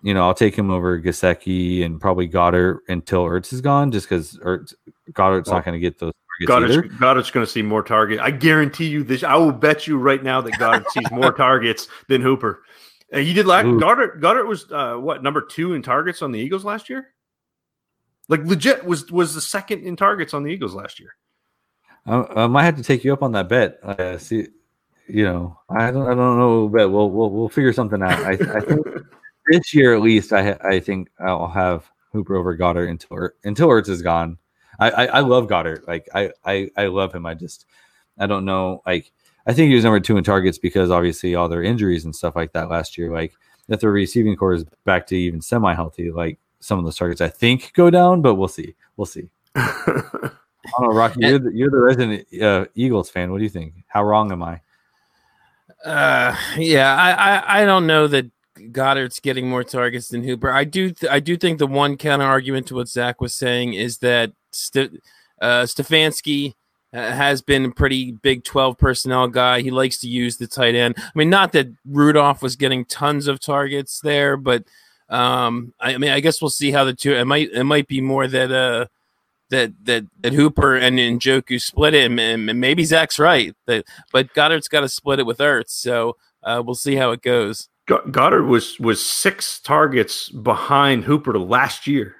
you 0.05 0.13
know, 0.13 0.21
I'll 0.21 0.35
take 0.35 0.55
him 0.55 0.69
over 0.69 1.01
Gesicki 1.01 1.83
and 1.83 1.99
probably 1.99 2.29
Goedert 2.29 2.81
until 2.87 3.25
Ertz 3.25 3.51
is 3.51 3.59
gone, 3.59 3.91
just 3.91 4.07
because 4.07 4.37
Ertz 4.37 4.75
Goedert's 5.11 5.49
well, 5.49 5.57
not 5.57 5.65
going 5.65 5.73
to 5.73 5.79
get 5.79 5.97
those 5.97 6.13
targets 6.45 6.75
Goedert's, 6.75 6.95
Goedert's 6.97 7.31
going 7.31 7.43
to 7.43 7.51
see 7.51 7.63
more 7.63 7.81
targets. 7.81 8.21
I 8.21 8.29
guarantee 8.29 8.85
you 8.85 9.03
this. 9.03 9.23
I 9.23 9.35
will 9.35 9.51
bet 9.51 9.87
you 9.87 9.97
right 9.97 10.23
now 10.23 10.41
that 10.41 10.53
Goedert 10.53 10.87
sees 10.91 11.09
more 11.09 11.31
targets 11.37 11.87
than 12.07 12.21
Hooper. 12.21 12.61
Uh, 13.11 13.17
he 13.17 13.33
did 13.33 13.47
last. 13.47 13.63
Goddard. 13.79 14.21
Goedert 14.21 14.47
was 14.47 14.71
uh, 14.71 14.93
what 14.97 15.23
number 15.23 15.41
two 15.41 15.73
in 15.73 15.81
targets 15.81 16.21
on 16.21 16.31
the 16.31 16.39
Eagles 16.39 16.63
last 16.63 16.87
year. 16.87 17.07
Like 18.29 18.45
legit 18.45 18.85
was 18.85 19.11
was 19.11 19.33
the 19.33 19.41
second 19.41 19.85
in 19.85 19.95
targets 19.95 20.35
on 20.35 20.43
the 20.43 20.51
Eagles 20.51 20.75
last 20.75 20.99
year. 20.99 21.15
I, 22.05 22.43
I 22.43 22.47
might 22.47 22.65
have 22.65 22.77
to 22.77 22.83
take 22.83 23.03
you 23.03 23.11
up 23.11 23.23
on 23.23 23.31
that 23.31 23.49
bet. 23.49 23.79
Uh, 23.83 24.19
see, 24.19 24.49
you 25.07 25.23
know, 25.23 25.59
I 25.67 25.89
don't, 25.89 26.05
I 26.05 26.13
don't 26.13 26.37
know, 26.37 26.67
but 26.67 26.89
we'll, 26.89 27.09
we'll, 27.09 27.31
we'll 27.31 27.49
figure 27.49 27.73
something 27.73 28.03
out. 28.03 28.19
I, 28.19 28.33
I 28.33 28.59
think 28.59 28.85
this 29.47 29.73
year 29.73 29.93
at 29.95 30.01
least, 30.01 30.33
I, 30.33 30.57
I 30.63 30.79
think 30.79 31.09
I'll 31.19 31.47
have 31.47 31.89
Hooper 32.11 32.35
over 32.35 32.57
Goedert 32.57 32.89
until, 32.89 33.29
until 33.43 33.69
Ertz 33.69 33.89
is 33.89 34.01
gone. 34.01 34.37
I, 34.79 34.89
I, 34.91 35.05
I 35.05 35.19
love 35.21 35.47
Goedert. 35.47 35.87
Like 35.87 36.07
I, 36.13 36.31
I, 36.43 36.69
I 36.77 36.87
love 36.87 37.13
him. 37.13 37.25
I 37.25 37.33
just, 37.33 37.65
I 38.17 38.27
don't 38.27 38.45
know. 38.45 38.81
Like, 38.85 39.11
I 39.47 39.53
think 39.53 39.69
he 39.69 39.75
was 39.75 39.83
number 39.83 39.99
two 39.99 40.17
in 40.17 40.23
targets 40.23 40.57
because 40.57 40.89
obviously 40.89 41.35
all 41.35 41.47
their 41.47 41.63
injuries 41.63 42.05
and 42.05 42.15
stuff 42.15 42.35
like 42.35 42.53
that 42.53 42.69
last 42.69 42.97
year. 42.97 43.11
Like, 43.11 43.33
if 43.67 43.79
the 43.79 43.89
receiving 43.89 44.35
corps 44.35 44.53
is 44.53 44.65
back 44.85 45.07
to 45.07 45.15
even 45.15 45.41
semi 45.41 45.73
healthy, 45.73 46.11
like 46.11 46.39
some 46.59 46.79
of 46.79 46.85
those 46.85 46.97
targets 46.97 47.21
I 47.21 47.29
think 47.29 47.73
go 47.73 47.89
down, 47.89 48.21
but 48.21 48.35
we'll 48.35 48.47
see. 48.47 48.75
We'll 48.97 49.05
see. 49.05 49.29
I 49.55 50.79
don't 50.79 50.89
know, 50.89 50.97
Rocky. 50.97 51.19
You're 51.21 51.39
the, 51.39 51.51
you're 51.53 51.69
the 51.69 51.77
resident 51.77 52.41
uh, 52.41 52.65
Eagles 52.75 53.09
fan. 53.09 53.31
What 53.31 53.37
do 53.37 53.43
you 53.43 53.49
think? 53.49 53.73
How 53.87 54.03
wrong 54.03 54.31
am 54.31 54.43
I? 54.43 54.61
Uh, 55.83 56.35
yeah, 56.57 56.95
I, 56.95 57.11
I, 57.11 57.61
I 57.61 57.65
don't 57.65 57.85
know 57.85 58.07
that 58.07 58.25
Goedert's 58.71 59.19
getting 59.19 59.49
more 59.49 59.63
targets 59.63 60.09
than 60.09 60.23
Hooper. 60.23 60.51
I 60.51 60.63
do, 60.63 60.91
th- 60.91 61.11
I 61.11 61.19
do 61.19 61.37
think 61.37 61.59
the 61.59 61.67
one 61.67 61.97
counter 61.97 62.25
argument 62.25 62.67
to 62.67 62.75
what 62.75 62.87
Zach 62.87 63.21
was 63.21 63.33
saying 63.33 63.73
is 63.73 63.99
that 63.99 64.31
St- 64.51 65.01
uh, 65.41 65.63
Stefanski 65.63 66.53
uh, 66.93 67.11
has 67.11 67.41
been 67.41 67.65
a 67.65 67.71
pretty 67.71 68.11
big 68.11 68.43
12 68.43 68.77
personnel 68.77 69.27
guy. 69.27 69.61
He 69.61 69.71
likes 69.71 69.97
to 69.99 70.07
use 70.07 70.37
the 70.37 70.47
tight 70.47 70.75
end. 70.75 70.95
I 70.97 71.11
mean, 71.13 71.29
not 71.29 71.51
that 71.51 71.67
Rudolph 71.85 72.41
was 72.41 72.55
getting 72.55 72.85
tons 72.85 73.27
of 73.27 73.39
targets 73.39 73.99
there, 74.01 74.37
but 74.37 74.63
um, 75.09 75.73
I, 75.79 75.95
I 75.95 75.97
mean, 75.97 76.11
I 76.11 76.19
guess 76.19 76.41
we'll 76.41 76.49
see 76.49 76.71
how 76.71 76.85
the 76.85 76.93
two. 76.93 77.13
It 77.13 77.25
might, 77.25 77.51
it 77.51 77.65
might 77.65 77.87
be 77.87 78.01
more 78.01 78.27
that 78.27 78.51
uh 78.51 78.85
that 79.49 79.73
that 79.83 80.05
that 80.21 80.33
Hooper 80.33 80.75
and 80.75 80.97
Njoku 80.97 81.61
split 81.61 81.93
it, 81.93 82.09
and, 82.09 82.19
and 82.19 82.59
maybe 82.59 82.83
Zach's 82.83 83.19
right. 83.19 83.55
That 83.67 83.85
but 84.11 84.33
Goedert's 84.33 84.67
got 84.67 84.81
to 84.81 84.89
split 84.89 85.19
it 85.19 85.25
with 85.25 85.37
Ertz, 85.37 85.69
so 85.69 86.17
uh, 86.43 86.61
we'll 86.65 86.75
see 86.75 86.95
how 86.95 87.11
it 87.11 87.21
goes. 87.21 87.69
Goedert 87.87 88.47
was 88.47 88.79
was 88.79 89.05
six 89.05 89.59
targets 89.59 90.29
behind 90.29 91.03
Hooper 91.03 91.37
last 91.37 91.87
year. 91.87 92.15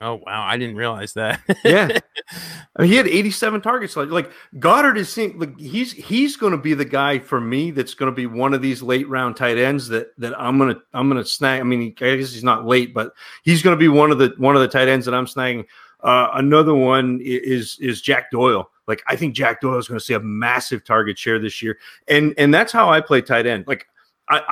Oh 0.00 0.20
wow, 0.24 0.46
I 0.46 0.56
didn't 0.58 0.76
realize 0.76 1.14
that. 1.14 1.40
yeah, 1.64 1.98
I 2.76 2.82
mean, 2.82 2.90
he 2.90 2.96
had 2.96 3.08
87 3.08 3.60
targets. 3.62 3.96
Like 3.96 4.10
like 4.10 4.30
Goedert 4.56 4.96
is 4.96 5.08
seeing 5.08 5.38
like 5.38 5.58
he's 5.58 5.92
he's 5.92 6.36
going 6.36 6.52
to 6.52 6.58
be 6.58 6.74
the 6.74 6.84
guy 6.84 7.18
for 7.18 7.40
me 7.40 7.70
that's 7.70 7.94
going 7.94 8.12
to 8.12 8.14
be 8.14 8.26
one 8.26 8.54
of 8.54 8.62
these 8.62 8.82
late 8.82 9.08
round 9.08 9.36
tight 9.36 9.58
ends 9.58 9.88
that 9.88 10.08
that 10.18 10.38
I'm 10.40 10.58
gonna 10.58 10.76
I'm 10.92 11.08
gonna 11.08 11.24
snag. 11.24 11.60
I 11.60 11.64
mean, 11.64 11.94
I 12.00 12.16
guess 12.16 12.32
he's 12.32 12.44
not 12.44 12.66
late, 12.66 12.94
but 12.94 13.12
he's 13.42 13.62
going 13.62 13.76
to 13.76 13.80
be 13.80 13.88
one 13.88 14.10
of 14.10 14.18
the 14.18 14.34
one 14.36 14.54
of 14.54 14.62
the 14.62 14.68
tight 14.68 14.88
ends 14.88 15.06
that 15.06 15.14
I'm 15.14 15.26
snagging 15.26 15.64
uh, 16.00 16.28
another 16.34 16.74
one 16.74 17.20
is 17.22 17.78
is 17.80 18.00
Jack 18.00 18.30
Doyle. 18.30 18.70
Like 18.86 19.02
I 19.06 19.16
think 19.16 19.34
Jack 19.34 19.60
Doyle 19.60 19.78
is 19.78 19.88
going 19.88 19.98
to 19.98 20.04
see 20.04 20.14
a 20.14 20.20
massive 20.20 20.84
target 20.84 21.18
share 21.18 21.38
this 21.38 21.62
year, 21.62 21.78
and 22.06 22.34
and 22.38 22.54
that's 22.54 22.72
how 22.72 22.90
I 22.90 23.00
play 23.00 23.20
tight 23.20 23.46
end. 23.46 23.66
Like 23.66 23.86
I 24.28 24.42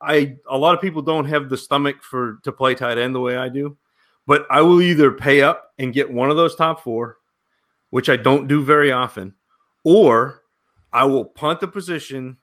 I 0.00 0.10
I 0.14 0.36
a 0.48 0.58
lot 0.58 0.74
of 0.74 0.80
people 0.80 1.02
don't 1.02 1.24
have 1.26 1.48
the 1.48 1.56
stomach 1.56 2.02
for 2.02 2.38
to 2.44 2.52
play 2.52 2.74
tight 2.74 2.98
end 2.98 3.14
the 3.14 3.20
way 3.20 3.36
I 3.36 3.48
do, 3.48 3.76
but 4.26 4.46
I 4.50 4.62
will 4.62 4.82
either 4.82 5.10
pay 5.12 5.42
up 5.42 5.72
and 5.78 5.92
get 5.92 6.12
one 6.12 6.30
of 6.30 6.36
those 6.36 6.54
top 6.54 6.82
four, 6.82 7.18
which 7.90 8.08
I 8.08 8.16
don't 8.16 8.46
do 8.46 8.62
very 8.62 8.92
often, 8.92 9.34
or 9.84 10.42
I 10.92 11.04
will 11.04 11.24
punt 11.24 11.60
the 11.60 11.68
position 11.68 12.36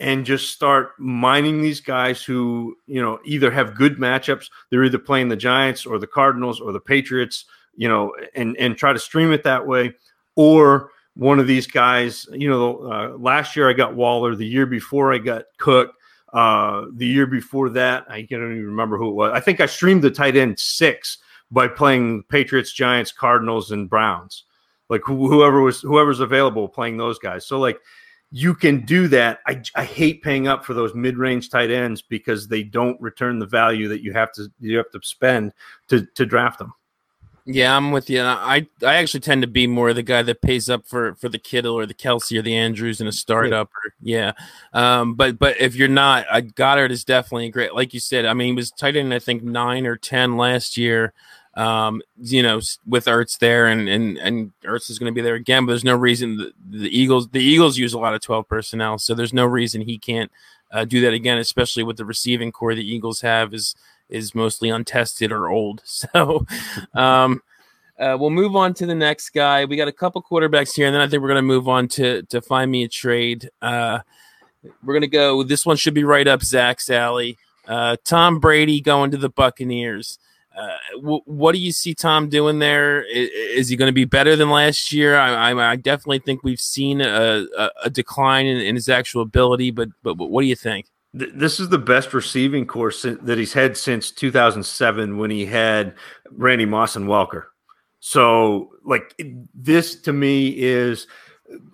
and 0.00 0.26
just 0.26 0.52
start 0.52 0.90
mining 0.98 1.62
these 1.62 1.80
guys 1.80 2.22
who 2.22 2.76
you 2.86 3.00
know 3.00 3.18
either 3.24 3.50
have 3.50 3.76
good 3.76 3.96
matchups 3.96 4.50
they're 4.70 4.84
either 4.84 4.98
playing 4.98 5.28
the 5.28 5.36
giants 5.36 5.86
or 5.86 5.98
the 5.98 6.06
cardinals 6.06 6.60
or 6.60 6.72
the 6.72 6.80
patriots 6.80 7.44
you 7.76 7.88
know 7.88 8.14
and 8.34 8.56
and 8.58 8.76
try 8.76 8.92
to 8.92 8.98
stream 8.98 9.32
it 9.32 9.44
that 9.44 9.66
way 9.66 9.94
or 10.34 10.90
one 11.14 11.38
of 11.38 11.46
these 11.46 11.66
guys 11.66 12.26
you 12.32 12.48
know 12.48 12.78
uh, 12.90 13.16
last 13.18 13.54
year 13.54 13.70
i 13.70 13.72
got 13.72 13.94
waller 13.94 14.34
the 14.34 14.46
year 14.46 14.66
before 14.66 15.12
i 15.12 15.18
got 15.18 15.44
cook 15.58 15.94
uh, 16.34 16.86
the 16.94 17.06
year 17.06 17.26
before 17.26 17.70
that 17.70 18.04
i 18.08 18.22
don't 18.22 18.52
even 18.52 18.66
remember 18.66 18.98
who 18.98 19.08
it 19.08 19.14
was 19.14 19.30
i 19.32 19.40
think 19.40 19.60
i 19.60 19.66
streamed 19.66 20.02
the 20.02 20.10
tight 20.10 20.36
end 20.36 20.58
six 20.58 21.18
by 21.50 21.68
playing 21.68 22.22
patriots 22.24 22.72
giants 22.72 23.12
cardinals 23.12 23.70
and 23.70 23.88
browns 23.88 24.44
like 24.88 25.02
whoever 25.04 25.62
was 25.62 25.80
whoever's 25.80 26.20
available 26.20 26.68
playing 26.68 26.96
those 26.96 27.18
guys 27.18 27.46
so 27.46 27.58
like 27.58 27.78
you 28.36 28.52
can 28.52 28.84
do 28.84 29.06
that. 29.06 29.38
I, 29.46 29.62
I 29.76 29.84
hate 29.84 30.24
paying 30.24 30.48
up 30.48 30.64
for 30.64 30.74
those 30.74 30.92
mid-range 30.92 31.50
tight 31.50 31.70
ends 31.70 32.02
because 32.02 32.48
they 32.48 32.64
don't 32.64 33.00
return 33.00 33.38
the 33.38 33.46
value 33.46 33.86
that 33.86 34.02
you 34.02 34.12
have 34.12 34.32
to 34.32 34.48
you 34.58 34.76
have 34.76 34.90
to 34.90 35.00
spend 35.04 35.52
to 35.86 36.04
to 36.16 36.26
draft 36.26 36.58
them. 36.58 36.72
Yeah, 37.46 37.76
I'm 37.76 37.90
with 37.92 38.08
you. 38.08 38.22
I 38.22 38.66
I 38.82 38.94
actually 38.94 39.20
tend 39.20 39.42
to 39.42 39.48
be 39.48 39.66
more 39.66 39.92
the 39.92 40.02
guy 40.02 40.22
that 40.22 40.40
pays 40.40 40.70
up 40.70 40.86
for 40.86 41.14
for 41.16 41.28
the 41.28 41.38
Kittle 41.38 41.74
or 41.74 41.84
the 41.84 41.92
Kelsey 41.92 42.38
or 42.38 42.42
the 42.42 42.56
Andrews 42.56 43.02
in 43.02 43.06
a 43.06 43.12
startup. 43.12 43.70
Yeah. 44.02 44.28
Or, 44.28 44.32
yeah. 44.74 45.00
Um, 45.00 45.14
but 45.14 45.38
but 45.38 45.60
if 45.60 45.76
you're 45.76 45.88
not, 45.88 46.24
uh, 46.30 46.40
Goedert 46.40 46.90
is 46.90 47.04
definitely 47.04 47.50
great. 47.50 47.74
Like 47.74 47.92
you 47.92 48.00
said, 48.00 48.24
I 48.24 48.32
mean, 48.32 48.48
he 48.48 48.54
was 48.54 48.70
tight 48.70 48.96
end 48.96 49.12
I 49.12 49.18
think 49.18 49.42
nine 49.42 49.86
or 49.86 49.96
ten 49.96 50.38
last 50.38 50.78
year 50.78 51.12
um, 51.56 52.02
you 52.20 52.42
know, 52.42 52.60
with 52.86 53.04
Ertz 53.06 53.38
there, 53.38 53.66
and 53.66 53.88
and 53.88 54.18
and 54.18 54.52
Ertz 54.64 54.90
is 54.90 54.98
going 54.98 55.12
to 55.12 55.14
be 55.14 55.22
there 55.22 55.34
again. 55.34 55.66
But 55.66 55.72
there's 55.72 55.84
no 55.84 55.94
reason 55.94 56.36
the, 56.36 56.52
the, 56.68 56.98
Eagles 56.98 57.28
the 57.28 57.42
Eagles 57.42 57.78
use 57.78 57.92
a 57.92 57.98
lot 57.98 58.14
of 58.14 58.20
12 58.20 58.48
personnel, 58.48 58.98
so 58.98 59.14
there's 59.14 59.32
no 59.32 59.46
reason 59.46 59.80
he 59.80 59.98
can't 59.98 60.30
uh, 60.72 60.84
do 60.84 61.00
that 61.02 61.14
again. 61.14 61.38
Especially 61.38 61.84
with 61.84 61.96
the 61.96 62.04
receiving 62.04 62.50
corps 62.50 62.74
the 62.74 62.88
Eagles 62.88 63.20
have 63.20 63.54
is 63.54 63.74
is 64.08 64.34
mostly 64.34 64.68
untested 64.68 65.32
or 65.32 65.48
old. 65.48 65.82
So, 66.14 66.46
um, 66.94 67.42
uh, 67.98 68.16
we'll 68.18 68.30
move 68.30 68.56
on 68.56 68.74
to 68.74 68.86
the 68.86 68.94
next 68.94 69.30
guy. 69.30 69.64
We 69.64 69.76
got 69.76 69.88
a 69.88 69.92
couple 69.92 70.22
quarterbacks 70.22 70.74
here, 70.74 70.86
and 70.86 70.94
then 70.94 71.00
I 71.00 71.06
think 71.06 71.22
we're 71.22 71.28
going 71.28 71.36
to 71.36 71.42
move 71.42 71.68
on 71.68 71.88
to 71.88 72.22
to 72.24 72.40
find 72.40 72.70
me 72.70 72.82
a 72.82 72.88
trade. 72.88 73.48
Uh, 73.62 74.00
we're 74.82 74.94
going 74.94 75.02
to 75.02 75.06
go. 75.06 75.42
This 75.42 75.64
one 75.64 75.76
should 75.76 75.94
be 75.94 76.04
right 76.04 76.26
up 76.26 76.42
Zach's 76.42 76.90
alley. 76.90 77.38
Uh, 77.66 77.96
Tom 78.04 78.40
Brady 78.40 78.80
going 78.80 79.10
to 79.12 79.16
the 79.16 79.28
Buccaneers. 79.28 80.18
Uh, 80.56 80.76
w- 80.96 81.22
what 81.24 81.52
do 81.52 81.58
you 81.58 81.72
see 81.72 81.94
Tom 81.94 82.28
doing 82.28 82.58
there? 82.58 83.02
Is, 83.02 83.30
is 83.30 83.68
he 83.68 83.76
going 83.76 83.88
to 83.88 83.92
be 83.92 84.04
better 84.04 84.36
than 84.36 84.50
last 84.50 84.92
year? 84.92 85.16
I, 85.16 85.50
I, 85.50 85.70
I 85.72 85.76
definitely 85.76 86.20
think 86.20 86.44
we've 86.44 86.60
seen 86.60 87.00
a, 87.00 87.46
a, 87.56 87.70
a 87.84 87.90
decline 87.90 88.46
in, 88.46 88.58
in, 88.58 88.76
his 88.76 88.88
actual 88.88 89.22
ability, 89.22 89.72
but, 89.72 89.88
but, 90.02 90.14
but 90.14 90.26
what 90.26 90.42
do 90.42 90.46
you 90.46 90.54
think? 90.54 90.86
This 91.16 91.60
is 91.60 91.68
the 91.68 91.78
best 91.78 92.12
receiving 92.12 92.66
course 92.66 93.02
that 93.02 93.38
he's 93.38 93.52
had 93.52 93.76
since 93.76 94.10
2007 94.10 95.16
when 95.16 95.30
he 95.30 95.46
had 95.46 95.94
Randy 96.32 96.66
Moss 96.66 96.96
and 96.96 97.06
Welker. 97.06 97.44
So, 98.00 98.72
like, 98.84 99.14
this 99.54 99.94
to 100.02 100.12
me 100.12 100.48
is– 100.48 101.06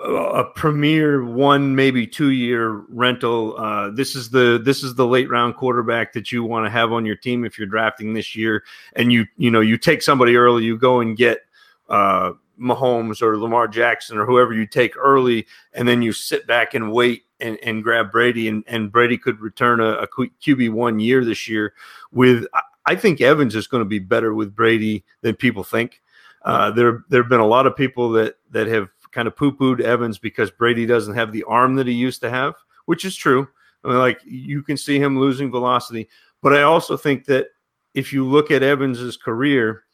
a 0.05 0.45
premier 0.57 1.24
one 1.24 1.76
maybe 1.76 2.07
two 2.07 2.30
year 2.30 2.82
rental 2.88 3.57
uh, 3.57 3.91
this 3.91 4.16
is 4.16 4.28
the 4.30 4.61
this 4.64 4.82
is 4.82 4.95
the 4.95 5.07
late 5.07 5.30
round 5.30 5.57
quarterback 5.57 6.12
that 6.12 6.32
you 6.32 6.43
want 6.43 6.66
to 6.66 6.70
have 6.70 6.93
on 6.93 7.07
your 7.07 7.14
team 7.14 7.45
if 7.45 7.57
you're 7.59 7.68
drafting 7.68 8.12
this 8.12 8.34
year 8.34 8.64
and 8.95 9.12
you 9.12 9.26
you 9.36 9.51
know 9.51 9.61
you 9.61 9.78
take 9.78 10.03
somebody 10.03 10.36
early 10.36 10.64
you 10.64 10.76
go 10.76 11.01
and 11.01 11.16
get 11.16 11.41
uh, 11.88 12.32
Mahomes 12.61 13.23
or 13.23 13.39
Lamar 13.39 13.69
Jackson 13.69 14.19
or 14.19 14.27
whoever 14.27 14.53
you 14.53 14.67
take 14.67 14.97
early 14.97 15.47
and 15.73 15.89
then 15.89 16.03
you 16.03 16.13
sit 16.13 16.47
back 16.47 16.75
and 16.75 16.93
wait 16.93 17.25
and, 17.41 17.59
and 17.63 17.83
grab 17.83 18.13
Brady 18.13 18.49
and, 18.49 18.63
and 18.67 18.93
Brady 18.93 19.17
could 19.17 19.41
return 19.41 19.81
a, 19.81 19.93
a 19.93 20.09
QB 20.09 20.73
one 20.73 21.01
year 21.01 21.25
this 21.25 21.49
year 21.49 21.73
with 22.13 22.47
I 22.87 22.97
think 22.97 23.21
Evans 23.21 23.55
is 23.55 23.67
going 23.67 23.83
to 23.83 23.89
be 23.89 23.99
better 23.99 24.35
with 24.35 24.55
Brady 24.55 25.05
than 25.23 25.37
people 25.37 25.65
think 25.65 26.01
uh, 26.43 26.71
there 26.71 27.05
there 27.09 27.23
have 27.23 27.29
been 27.29 27.41
a 27.41 27.47
lot 27.47 27.67
of 27.67 27.77
people 27.77 28.11
that 28.13 28.37
that 28.51 28.67
have 28.67 28.89
kind 29.13 29.29
of 29.29 29.37
poo 29.37 29.53
pooed 29.53 29.81
Evans 29.81 30.19
because 30.19 30.51
Brady 30.51 30.87
doesn't 30.87 31.15
have 31.15 31.33
the 31.33 31.45
arm 31.45 31.75
that 31.77 31.87
he 31.87 31.93
used 31.93 32.21
to 32.23 32.31
have, 32.31 32.55
which 32.87 33.05
is 33.05 33.17
true. 33.17 33.49
I 33.85 33.89
mean, 33.89 33.99
like 33.99 34.21
you 34.25 34.63
can 34.63 34.77
see 34.77 34.99
him 34.99 35.19
losing 35.19 35.51
velocity. 35.51 36.09
But 36.43 36.55
I 36.55 36.63
also 36.63 36.97
think 36.97 37.27
that 37.27 37.49
if 37.95 38.13
you 38.13 38.25
look 38.25 38.51
at 38.51 38.63
Evans's 38.63 39.17
career, 39.17 39.85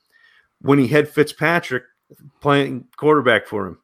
when 0.60 0.78
he 0.78 0.86
had 0.86 1.08
Fitzpatrick 1.08 1.84
playing 2.40 2.86
quarterback 2.96 3.46
for 3.46 3.66
him 3.66 3.78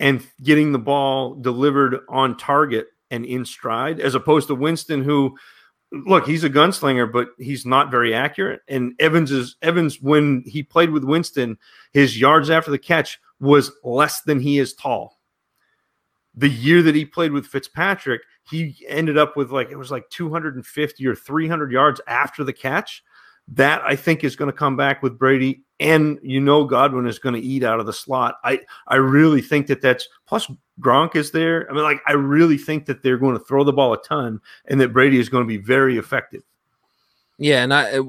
and 0.00 0.26
getting 0.42 0.72
the 0.72 0.78
ball 0.78 1.34
delivered 1.34 2.00
on 2.08 2.36
target 2.36 2.88
and 3.10 3.24
in 3.24 3.44
stride, 3.44 4.00
as 4.00 4.14
opposed 4.14 4.48
to 4.48 4.54
Winston, 4.54 5.02
who 5.02 5.36
look, 5.92 6.26
he's 6.26 6.44
a 6.44 6.50
gunslinger, 6.50 7.10
but 7.10 7.28
he's 7.38 7.64
not 7.64 7.90
very 7.90 8.14
accurate. 8.14 8.60
And 8.68 8.94
Evans 8.98 9.30
is 9.30 9.56
Evans 9.62 10.00
when 10.00 10.42
he 10.46 10.62
played 10.62 10.90
with 10.90 11.04
Winston, 11.04 11.58
his 11.92 12.20
yards 12.20 12.50
after 12.50 12.70
the 12.70 12.78
catch 12.78 13.18
was 13.40 13.72
less 13.84 14.22
than 14.22 14.40
he 14.40 14.58
is 14.58 14.74
tall. 14.74 15.18
The 16.34 16.48
year 16.48 16.82
that 16.82 16.94
he 16.94 17.04
played 17.04 17.32
with 17.32 17.46
Fitzpatrick, 17.46 18.22
he 18.48 18.76
ended 18.86 19.18
up 19.18 19.36
with 19.36 19.50
like 19.50 19.70
it 19.70 19.76
was 19.76 19.90
like 19.90 20.08
250 20.10 21.06
or 21.06 21.14
300 21.14 21.72
yards 21.72 22.00
after 22.06 22.44
the 22.44 22.52
catch. 22.52 23.02
That 23.54 23.82
I 23.82 23.96
think 23.96 24.24
is 24.24 24.36
going 24.36 24.50
to 24.50 24.56
come 24.56 24.76
back 24.76 25.02
with 25.02 25.18
Brady, 25.18 25.62
and 25.80 26.18
you 26.22 26.40
know 26.40 26.64
Godwin 26.64 27.06
is 27.06 27.18
going 27.18 27.34
to 27.34 27.40
eat 27.40 27.64
out 27.64 27.80
of 27.80 27.86
the 27.86 27.92
slot. 27.92 28.36
I 28.44 28.60
I 28.86 28.96
really 28.96 29.40
think 29.40 29.66
that 29.68 29.80
that's 29.80 30.08
plus 30.26 30.50
Gronk 30.80 31.16
is 31.16 31.30
there. 31.30 31.68
I 31.70 31.74
mean, 31.74 31.82
like 31.82 32.00
I 32.06 32.12
really 32.12 32.58
think 32.58 32.86
that 32.86 33.02
they're 33.02 33.18
going 33.18 33.38
to 33.38 33.44
throw 33.44 33.64
the 33.64 33.72
ball 33.72 33.92
a 33.92 34.02
ton, 34.02 34.40
and 34.66 34.80
that 34.80 34.92
Brady 34.92 35.18
is 35.18 35.28
going 35.28 35.44
to 35.44 35.48
be 35.48 35.56
very 35.56 35.96
effective. 35.98 36.42
Yeah, 37.40 37.62
and 37.62 37.72
I, 37.72 38.00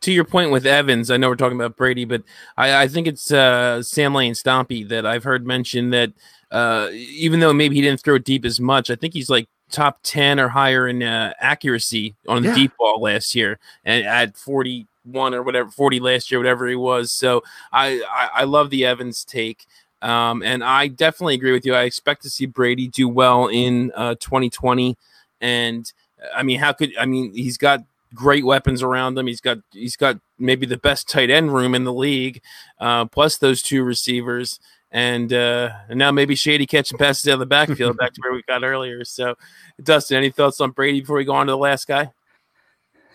to 0.00 0.12
your 0.12 0.24
point 0.24 0.50
with 0.50 0.64
Evans, 0.64 1.10
I 1.10 1.18
know 1.18 1.28
we're 1.28 1.36
talking 1.36 1.60
about 1.60 1.76
Brady, 1.76 2.06
but 2.06 2.22
I, 2.56 2.84
I 2.84 2.88
think 2.88 3.06
it's 3.06 3.30
uh, 3.30 3.82
Sam 3.82 4.14
Lane 4.14 4.32
Stompy 4.32 4.88
that 4.88 5.04
I've 5.04 5.24
heard 5.24 5.46
mention 5.46 5.90
that 5.90 6.14
uh, 6.50 6.88
even 6.92 7.40
though 7.40 7.52
maybe 7.52 7.74
he 7.74 7.82
didn't 7.82 8.00
throw 8.00 8.16
deep 8.16 8.46
as 8.46 8.58
much, 8.58 8.90
I 8.90 8.96
think 8.96 9.12
he's 9.12 9.28
like 9.28 9.46
top 9.70 10.00
10 10.02 10.40
or 10.40 10.48
higher 10.48 10.88
in 10.88 11.02
uh, 11.02 11.32
accuracy 11.40 12.14
on 12.26 12.42
the 12.42 12.48
yeah. 12.48 12.54
deep 12.54 12.72
ball 12.78 13.00
last 13.00 13.34
year 13.34 13.58
and 13.84 14.06
at 14.06 14.36
41 14.36 15.34
or 15.34 15.42
whatever, 15.42 15.70
40 15.70 16.00
last 16.00 16.30
year, 16.30 16.40
whatever 16.40 16.66
he 16.66 16.76
was. 16.76 17.12
So 17.12 17.42
I, 17.72 18.02
I, 18.10 18.30
I 18.40 18.44
love 18.44 18.70
the 18.70 18.84
Evans 18.84 19.24
take. 19.24 19.66
Um, 20.00 20.42
and 20.42 20.62
I 20.62 20.88
definitely 20.88 21.34
agree 21.34 21.52
with 21.52 21.66
you. 21.66 21.74
I 21.74 21.82
expect 21.82 22.22
to 22.22 22.30
see 22.30 22.46
Brady 22.46 22.88
do 22.88 23.08
well 23.08 23.48
in 23.48 23.90
uh, 23.94 24.14
2020. 24.20 24.96
And 25.40 25.92
I 26.34 26.42
mean, 26.42 26.58
how 26.58 26.72
could 26.72 26.96
I 26.98 27.06
mean? 27.06 27.32
He's 27.34 27.58
got 27.58 27.84
great 28.14 28.44
weapons 28.44 28.82
around 28.82 29.18
him. 29.18 29.26
He's 29.26 29.40
got 29.40 29.58
he's 29.72 29.96
got 29.96 30.18
maybe 30.38 30.66
the 30.66 30.76
best 30.76 31.08
tight 31.08 31.30
end 31.30 31.54
room 31.54 31.74
in 31.74 31.84
the 31.84 31.92
league, 31.92 32.42
uh, 32.80 33.04
plus 33.06 33.38
those 33.38 33.62
two 33.62 33.82
receivers, 33.82 34.60
and 34.90 35.32
uh, 35.32 35.70
and 35.88 35.98
now 35.98 36.10
maybe 36.10 36.34
Shady 36.34 36.66
catching 36.66 36.98
passes 36.98 37.22
down 37.22 37.38
the 37.38 37.46
backfield, 37.46 37.96
back 37.96 38.14
to 38.14 38.20
where 38.22 38.32
we 38.32 38.42
got 38.42 38.64
earlier. 38.64 39.04
So, 39.04 39.34
Dustin, 39.82 40.16
any 40.16 40.30
thoughts 40.30 40.60
on 40.60 40.70
Brady 40.70 41.00
before 41.00 41.16
we 41.16 41.24
go 41.24 41.34
on 41.34 41.46
to 41.46 41.52
the 41.52 41.58
last 41.58 41.86
guy? 41.86 42.12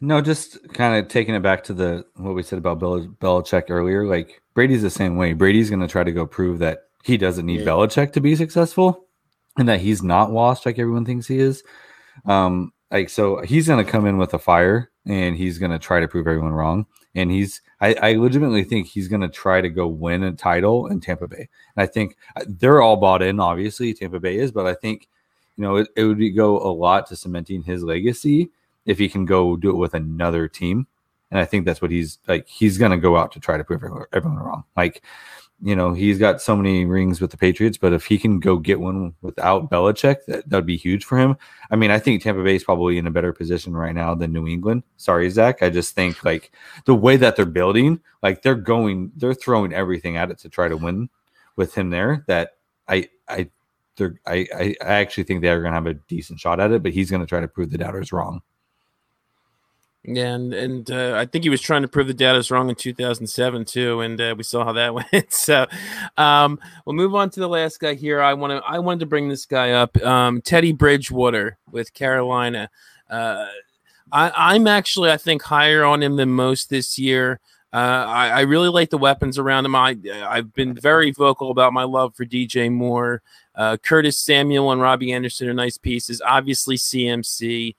No, 0.01 0.19
just 0.21 0.57
kind 0.73 0.97
of 0.97 1.09
taking 1.09 1.33
it 1.33 1.41
back 1.41 1.63
to 1.65 1.73
the 1.73 2.05
what 2.15 2.35
we 2.35 2.43
said 2.43 2.57
about 2.57 2.79
Bel- 2.79 3.07
Belichick 3.21 3.69
earlier. 3.69 4.05
Like 4.05 4.41
Brady's 4.53 4.81
the 4.81 4.89
same 4.89 5.15
way. 5.15 5.33
Brady's 5.33 5.69
going 5.69 5.79
to 5.79 5.87
try 5.87 6.03
to 6.03 6.11
go 6.11 6.25
prove 6.25 6.59
that 6.59 6.79
he 7.03 7.17
doesn't 7.17 7.45
need 7.45 7.61
yeah. 7.61 7.67
Belichick 7.67 8.11
to 8.13 8.21
be 8.21 8.35
successful, 8.35 9.07
and 9.57 9.67
that 9.69 9.79
he's 9.79 10.03
not 10.03 10.31
washed 10.31 10.65
like 10.65 10.77
everyone 10.77 11.05
thinks 11.05 11.27
he 11.27 11.39
is. 11.39 11.63
Um, 12.25 12.72
like 12.93 13.09
so 13.09 13.41
he's 13.41 13.67
gonna 13.67 13.83
come 13.83 14.05
in 14.05 14.17
with 14.17 14.33
a 14.35 14.39
fire 14.39 14.91
and 15.05 15.35
he's 15.35 15.57
gonna 15.57 15.79
try 15.79 15.99
to 15.99 16.07
prove 16.07 16.27
everyone 16.27 16.53
wrong. 16.53 16.85
And 17.15 17.29
he's 17.31 17.61
I, 17.81 17.95
I 17.95 18.13
legitimately 18.13 18.63
think 18.63 18.87
he's 18.87 19.07
gonna 19.07 19.27
try 19.27 19.61
to 19.61 19.69
go 19.69 19.87
win 19.87 20.23
a 20.23 20.31
title 20.31 20.87
in 20.87 21.01
Tampa 21.01 21.27
Bay. 21.27 21.49
And 21.75 21.83
I 21.83 21.87
think 21.87 22.15
uh, 22.35 22.45
they're 22.47 22.81
all 22.81 22.95
bought 22.95 23.23
in, 23.23 23.39
obviously, 23.39 23.93
Tampa 23.93 24.19
Bay 24.19 24.37
is, 24.37 24.51
but 24.51 24.67
I 24.67 24.75
think 24.75 25.09
you 25.57 25.63
know 25.63 25.77
it, 25.77 25.87
it 25.95 26.03
would 26.03 26.35
go 26.35 26.59
a 26.59 26.71
lot 26.71 27.07
to 27.07 27.15
cementing 27.15 27.63
his 27.63 27.83
legacy 27.83 28.51
if 28.85 28.99
he 28.99 29.09
can 29.09 29.25
go 29.25 29.57
do 29.57 29.71
it 29.71 29.77
with 29.77 29.95
another 29.95 30.47
team. 30.47 30.85
And 31.31 31.39
I 31.39 31.45
think 31.45 31.65
that's 31.65 31.81
what 31.81 31.89
he's 31.89 32.19
like. 32.27 32.47
He's 32.47 32.77
gonna 32.77 32.97
go 32.97 33.17
out 33.17 33.31
to 33.31 33.39
try 33.39 33.57
to 33.57 33.63
prove 33.63 33.83
everyone 34.13 34.37
wrong. 34.37 34.65
Like 34.77 35.03
you 35.65 35.77
know, 35.77 35.93
he's 35.93 36.19
got 36.19 36.41
so 36.41 36.57
many 36.57 36.83
rings 36.83 37.21
with 37.21 37.31
the 37.31 37.37
Patriots, 37.37 37.77
but 37.77 37.93
if 37.93 38.05
he 38.05 38.17
can 38.17 38.41
go 38.41 38.57
get 38.57 38.81
one 38.81 39.15
without 39.21 39.71
Belichick, 39.71 40.17
that 40.27 40.51
would 40.51 40.65
be 40.65 40.75
huge 40.75 41.05
for 41.05 41.17
him. 41.17 41.37
I 41.71 41.77
mean, 41.77 41.89
I 41.89 41.99
think 41.99 42.21
Tampa 42.21 42.43
Bay 42.43 42.55
is 42.55 42.65
probably 42.65 42.97
in 42.97 43.07
a 43.07 43.11
better 43.11 43.31
position 43.31 43.73
right 43.73 43.95
now 43.95 44.13
than 44.13 44.33
New 44.33 44.45
England. 44.45 44.83
Sorry, 44.97 45.29
Zach. 45.29 45.63
I 45.63 45.69
just 45.69 45.95
think 45.95 46.25
like 46.25 46.51
the 46.83 46.93
way 46.93 47.15
that 47.15 47.37
they're 47.37 47.45
building, 47.45 48.01
like 48.21 48.41
they're 48.41 48.55
going, 48.55 49.13
they're 49.15 49.33
throwing 49.33 49.71
everything 49.71 50.17
at 50.17 50.31
it 50.31 50.37
to 50.39 50.49
try 50.49 50.67
to 50.67 50.75
win 50.75 51.09
with 51.55 51.73
him 51.73 51.91
there. 51.91 52.25
That 52.27 52.57
I 52.89 53.07
I 53.29 53.49
I 54.27 54.47
I 54.51 54.75
I 54.81 54.93
actually 54.95 55.23
think 55.23 55.41
they're 55.41 55.61
gonna 55.61 55.75
have 55.75 55.87
a 55.87 55.93
decent 55.93 56.41
shot 56.41 56.59
at 56.59 56.73
it, 56.73 56.83
but 56.83 56.91
he's 56.91 57.09
gonna 57.09 57.25
try 57.25 57.39
to 57.39 57.47
prove 57.47 57.71
the 57.71 57.77
doubters 57.77 58.11
wrong. 58.11 58.41
Yeah, 60.05 60.33
and 60.33 60.53
and 60.53 60.91
uh, 60.91 61.15
I 61.15 61.25
think 61.25 61.45
he 61.45 61.49
was 61.49 61.61
trying 61.61 61.81
to 61.83 61.87
prove 61.87 62.07
the 62.07 62.13
data 62.13 62.37
is 62.37 62.51
wrong 62.51 62.69
in 62.69 62.75
2007 62.75 63.63
too, 63.63 64.01
and 64.01 64.19
uh, 64.19 64.35
we 64.37 64.43
saw 64.43 64.65
how 64.65 64.73
that 64.73 64.93
went. 65.13 65.31
so, 65.31 65.65
um, 66.17 66.59
we'll 66.85 66.95
move 66.95 67.15
on 67.15 67.29
to 67.29 67.39
the 67.39 67.47
last 67.47 67.79
guy 67.79 67.93
here. 67.93 68.21
I 68.21 68.33
want 68.33 68.51
to 68.51 68.69
I 68.69 68.79
wanted 68.79 68.99
to 69.01 69.05
bring 69.05 69.29
this 69.29 69.45
guy 69.45 69.71
up, 69.71 69.95
um, 70.03 70.41
Teddy 70.41 70.73
Bridgewater 70.73 71.57
with 71.71 71.93
Carolina. 71.93 72.69
Uh, 73.09 73.45
I, 74.11 74.31
I'm 74.35 74.67
actually 74.67 75.09
I 75.09 75.17
think 75.17 75.41
higher 75.41 75.85
on 75.85 76.03
him 76.03 76.17
than 76.17 76.29
most 76.29 76.69
this 76.69 76.99
year. 76.99 77.39
Uh, 77.71 78.05
I, 78.07 78.27
I, 78.27 78.41
really 78.41 78.69
like 78.69 78.91
the 78.91 78.99
weapons 78.99 79.39
around 79.39 79.65
him. 79.65 79.73
I, 79.73 79.97
I've 80.27 80.53
been 80.53 80.75
very 80.75 81.09
vocal 81.09 81.49
about 81.49 81.73
my 81.73 81.85
love 81.85 82.13
for 82.15 82.23
DJ 82.23 82.71
Moore. 82.71 83.23
Uh, 83.55 83.77
Curtis 83.77 84.19
Samuel 84.19 84.71
and 84.71 84.79
Robby 84.79 85.11
Anderson 85.11 85.49
are 85.49 85.55
nice 85.55 85.79
pieces. 85.79 86.21
Obviously, 86.23 86.75
CMC. 86.75 87.73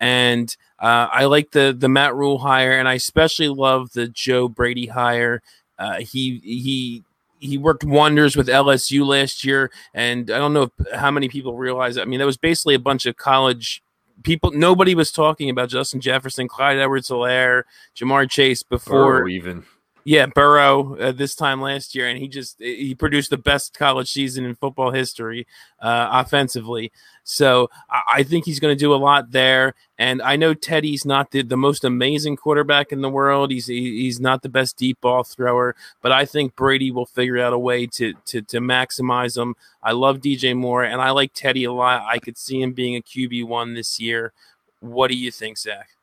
And 0.00 0.54
uh, 0.78 1.08
I 1.10 1.24
like 1.24 1.50
the 1.50 1.74
the 1.76 1.88
Matt 1.88 2.14
Rhule 2.14 2.38
hire, 2.38 2.78
and 2.78 2.88
I 2.88 2.94
especially 2.94 3.48
love 3.48 3.92
the 3.92 4.08
Joe 4.08 4.48
Brady 4.48 4.86
hire. 4.86 5.42
Uh, 5.78 5.98
he 5.98 6.40
he 6.42 7.04
he 7.40 7.58
worked 7.58 7.84
wonders 7.84 8.36
with 8.36 8.48
LSU 8.48 9.06
last 9.06 9.44
year, 9.44 9.70
and 9.94 10.30
I 10.30 10.38
don't 10.38 10.52
know 10.52 10.62
if, 10.62 10.94
how 10.94 11.10
many 11.10 11.28
people 11.28 11.56
realize. 11.56 11.96
That. 11.96 12.02
I 12.02 12.04
mean, 12.04 12.18
that 12.20 12.26
was 12.26 12.36
basically 12.36 12.74
a 12.74 12.80
bunch 12.80 13.06
of 13.06 13.16
college 13.16 13.82
people. 14.22 14.50
Nobody 14.52 14.94
was 14.94 15.10
talking 15.12 15.50
about 15.50 15.68
Justin 15.68 16.00
Jefferson, 16.00 16.48
Clyde 16.48 16.78
Edwards-Helaire, 16.78 17.64
Ja'Marr 17.96 18.30
Chase 18.30 18.62
before 18.62 19.20
Burrow 19.20 19.28
even. 19.28 19.64
Yeah, 20.08 20.24
Burrow 20.24 20.96
uh, 20.96 21.12
this 21.12 21.34
time 21.34 21.60
last 21.60 21.94
year, 21.94 22.08
and 22.08 22.18
he 22.18 22.28
just 22.28 22.58
he 22.58 22.94
produced 22.94 23.28
the 23.28 23.36
best 23.36 23.76
college 23.76 24.10
season 24.10 24.46
in 24.46 24.54
football 24.54 24.90
history 24.90 25.46
uh, 25.80 26.08
offensively. 26.10 26.92
So 27.24 27.68
I, 27.90 28.22
think 28.22 28.46
he's 28.46 28.58
going 28.58 28.74
to 28.74 28.78
do 28.78 28.94
a 28.94 28.96
lot 28.96 29.32
there. 29.32 29.74
And 29.98 30.22
I 30.22 30.36
know 30.36 30.54
Teddy's 30.54 31.04
not 31.04 31.30
the, 31.30 31.42
the 31.42 31.58
most 31.58 31.84
amazing 31.84 32.36
quarterback 32.36 32.90
in 32.90 33.02
the 33.02 33.10
world. 33.10 33.50
He's 33.50 33.66
he's 33.66 34.18
not 34.18 34.40
the 34.40 34.48
best 34.48 34.78
deep 34.78 34.98
ball 35.02 35.24
thrower, 35.24 35.76
but 36.00 36.10
I 36.10 36.24
think 36.24 36.56
Brady 36.56 36.90
will 36.90 37.04
figure 37.04 37.38
out 37.38 37.52
a 37.52 37.58
way 37.58 37.84
to 37.88 38.14
to 38.14 38.40
to 38.40 38.60
maximize 38.60 39.36
him. 39.36 39.56
I 39.82 39.92
love 39.92 40.22
DJ 40.22 40.56
Moore, 40.56 40.84
and 40.84 41.02
I 41.02 41.10
like 41.10 41.32
Teddy 41.34 41.64
a 41.64 41.72
lot. 41.72 42.06
I 42.08 42.18
could 42.18 42.38
see 42.38 42.62
him 42.62 42.72
being 42.72 42.96
a 42.96 43.02
QB 43.02 43.44
one 43.44 43.74
this 43.74 44.00
year. 44.00 44.32
What 44.80 45.08
do 45.08 45.18
you 45.18 45.30
think, 45.30 45.58
Zach? 45.58 45.97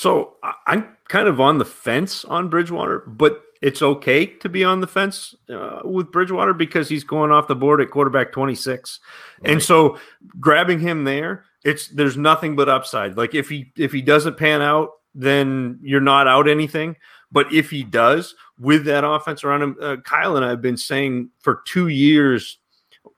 So 0.00 0.36
I'm 0.66 0.96
kind 1.08 1.28
of 1.28 1.42
on 1.42 1.58
the 1.58 1.66
fence 1.66 2.24
on 2.24 2.48
Bridgewater, 2.48 3.00
but 3.00 3.42
it's 3.60 3.82
okay 3.82 4.24
to 4.24 4.48
be 4.48 4.64
on 4.64 4.80
the 4.80 4.86
fence 4.86 5.34
uh, 5.50 5.80
with 5.84 6.10
Bridgewater 6.10 6.54
because 6.54 6.88
he's 6.88 7.04
going 7.04 7.30
off 7.30 7.48
the 7.48 7.54
board 7.54 7.82
at 7.82 7.90
quarterback 7.90 8.32
26. 8.32 8.98
Right. 9.42 9.52
And 9.52 9.62
so 9.62 9.98
grabbing 10.40 10.80
him 10.80 11.04
there, 11.04 11.44
it's 11.64 11.88
there's 11.88 12.16
nothing 12.16 12.56
but 12.56 12.70
upside. 12.70 13.18
Like 13.18 13.34
if 13.34 13.50
he 13.50 13.74
if 13.76 13.92
he 13.92 14.00
doesn't 14.00 14.38
pan 14.38 14.62
out, 14.62 14.88
then 15.14 15.78
you're 15.82 16.00
not 16.00 16.26
out 16.26 16.48
anything. 16.48 16.96
But 17.30 17.52
if 17.52 17.68
he 17.68 17.82
does, 17.82 18.34
with 18.58 18.86
that 18.86 19.04
offense 19.04 19.44
around 19.44 19.62
him, 19.62 19.76
uh, 19.82 19.96
Kyle 20.02 20.34
and 20.34 20.46
I 20.46 20.48
have 20.48 20.62
been 20.62 20.78
saying 20.78 21.28
for 21.40 21.60
two 21.66 21.88
years, 21.88 22.56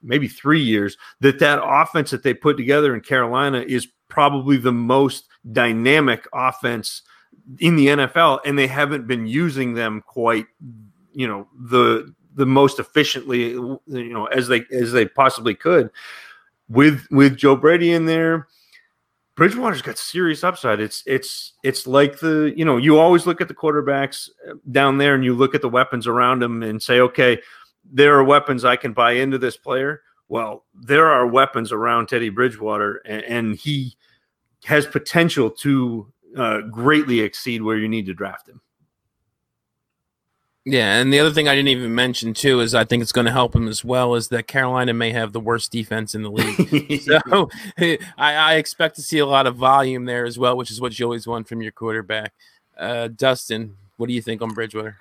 maybe 0.03 0.29
three 0.29 0.61
years, 0.61 0.97
that 1.21 1.39
that 1.39 1.61
offense 1.63 2.11
that 2.11 2.23
they 2.23 2.35
put 2.35 2.57
together 2.57 2.95
in 2.95 3.01
Carolina 3.01 3.65
is 3.67 3.89
probably 4.09 4.57
the 4.57 4.73
most 4.73 5.29
dynamic 5.53 6.27
offense 6.33 7.03
in 7.59 7.77
the 7.77 7.89
NFL, 7.89 8.41
and 8.45 8.59
they 8.59 8.67
haven't 8.67 9.07
been 9.07 9.27
using 9.27 9.75
them 9.75 10.03
quite, 10.07 10.47
you 11.13 11.27
know, 11.27 11.49
the 11.59 12.15
the 12.35 12.47
most 12.47 12.79
efficiently, 12.79 13.51
you 13.51 13.81
know, 13.87 14.27
as 14.27 14.49
they 14.49 14.65
as 14.73 14.93
they 14.93 15.07
possibly 15.07 15.55
could. 15.55 15.91
With 16.69 17.07
with 17.11 17.37
Joe 17.37 17.57
Brady 17.57 17.93
in 17.93 18.07
there, 18.07 18.49
Bridgewater's 19.35 19.83
got 19.83 19.99
serious 19.99 20.45
upside. 20.45 20.81
It's 20.81 21.03
it's 21.07 21.55
it's 21.63 21.87
like 21.87 22.19
the 22.21 22.53
you 22.57 22.65
know 22.65 22.77
you 22.77 22.99
always 22.99 23.27
look 23.27 23.41
at 23.41 23.49
the 23.49 23.55
quarterbacks 23.55 24.29
uh, 24.49 24.55
down 24.71 24.99
there 24.99 25.15
and 25.15 25.25
you 25.25 25.35
look 25.35 25.55
at 25.55 25.63
the 25.63 25.69
weapons 25.69 26.07
around 26.07 26.41
them 26.41 26.63
and 26.63 26.83
say, 26.83 27.01
okay, 27.01 27.39
there 27.85 28.19
are 28.19 28.25
weapons 28.25 28.65
I 28.65 28.77
can 28.77 28.93
buy 28.93 29.13
into 29.13 29.39
this 29.39 29.57
player. 29.57 30.03
Well, 30.29 30.65
there 30.75 31.07
are 31.07 31.27
weapons 31.27 31.73
around 31.73 32.09
Teddy 32.09 32.31
Bridgewater, 32.31 33.03
and, 33.05 33.23
and 33.25 33.57
he 33.57 33.97
has 34.65 34.87
potential 34.87 35.51
to 35.51 36.13
uh, 36.37 36.61
greatly 36.63 37.21
exceed 37.21 37.63
where 37.63 37.77
you 37.77 37.89
need 37.89 38.07
to 38.07 38.15
draft 38.15 38.49
him. 38.49 38.61
Yeah, 40.65 41.01
and 41.01 41.13
the 41.13 41.19
other 41.19 41.33
thing 41.33 41.49
I 41.49 41.57
didn't 41.57 41.69
even 41.69 41.93
mention 41.93 42.35
too 42.35 42.61
is 42.61 42.73
I 42.73 42.85
think 42.85 43.03
it's 43.03 43.11
going 43.11 43.25
to 43.25 43.33
help 43.33 43.55
him 43.55 43.67
as 43.67 43.85
well 43.85 44.15
is 44.15 44.29
that 44.29 44.47
Carolina 44.47 44.95
may 44.95 45.11
have 45.11 45.33
the 45.33 45.41
worst 45.41 45.73
defense 45.73 46.15
in 46.15 46.23
the 46.23 46.31
league. 46.31 47.03
so 47.03 47.51
I, 48.17 48.35
I, 48.35 48.55
expect 48.55 48.95
to 48.97 49.03
see 49.03 49.19
a 49.19 49.27
lot 49.27 49.49
of 49.49 49.57
volume 49.57 50.05
there 50.05 50.25
as 50.25 50.39
well, 50.39 50.57
which 50.57 50.71
is 50.71 50.81
what 50.81 50.97
you 50.97 51.05
always 51.05 51.27
want 51.27 51.49
from 51.49 51.63
your 51.63 51.73
quarterback. 51.73 52.33
Uh, 52.79 53.09
Dustin, 53.09 53.77
what 53.97 54.07
do 54.07 54.13
you 54.13 54.23
think 54.23 54.41
on 54.41 54.51
Bridgewater? 54.51 54.99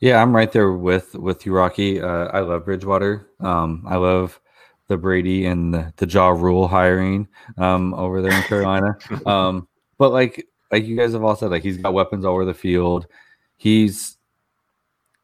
Yeah, 0.00 0.22
I'm 0.22 0.34
right 0.34 0.50
there 0.50 0.72
with 0.72 1.14
with 1.14 1.44
you, 1.44 1.52
Rocky. 1.52 2.00
Uh, 2.00 2.26
I 2.26 2.40
love 2.40 2.64
Bridgewater. 2.64 3.28
Um, 3.40 3.84
I 3.86 3.96
love 3.96 4.40
the 4.86 4.96
Brady 4.96 5.46
and 5.46 5.74
the, 5.74 5.92
the 5.96 6.06
Ja 6.06 6.28
Rhule 6.28 6.68
hiring 6.68 7.28
um, 7.56 7.94
over 7.94 8.22
there 8.22 8.32
in 8.32 8.42
Carolina. 8.44 8.96
um, 9.26 9.68
but 9.98 10.10
like 10.10 10.46
like 10.70 10.84
you 10.84 10.96
guys 10.96 11.12
have 11.12 11.24
all 11.24 11.36
said, 11.36 11.50
like 11.50 11.62
he's 11.62 11.78
got 11.78 11.94
weapons 11.94 12.24
all 12.24 12.34
over 12.34 12.44
the 12.44 12.54
field. 12.54 13.06
He's 13.56 14.16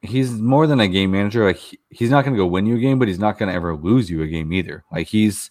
he's 0.03 0.31
more 0.33 0.67
than 0.67 0.81
a 0.81 0.89
game 0.89 1.13
manager. 1.13 1.45
Like 1.45 1.57
he, 1.57 1.79
he's 1.91 2.11
not 2.11 2.25
going 2.25 2.35
to 2.35 2.43
go 2.43 2.47
win 2.47 2.67
you 2.67 2.77
a 2.77 2.81
game, 2.81 2.99
but 2.99 3.09
he's 3.09 3.19
not 3.19 3.39
going 3.39 3.49
to 3.49 3.55
ever 3.55 3.77
lose 3.77 4.11
you 4.11 4.23
a 4.23 4.27
game 4.27 4.53
either. 4.53 4.85
Like 4.93 5.07
he's 5.07 5.51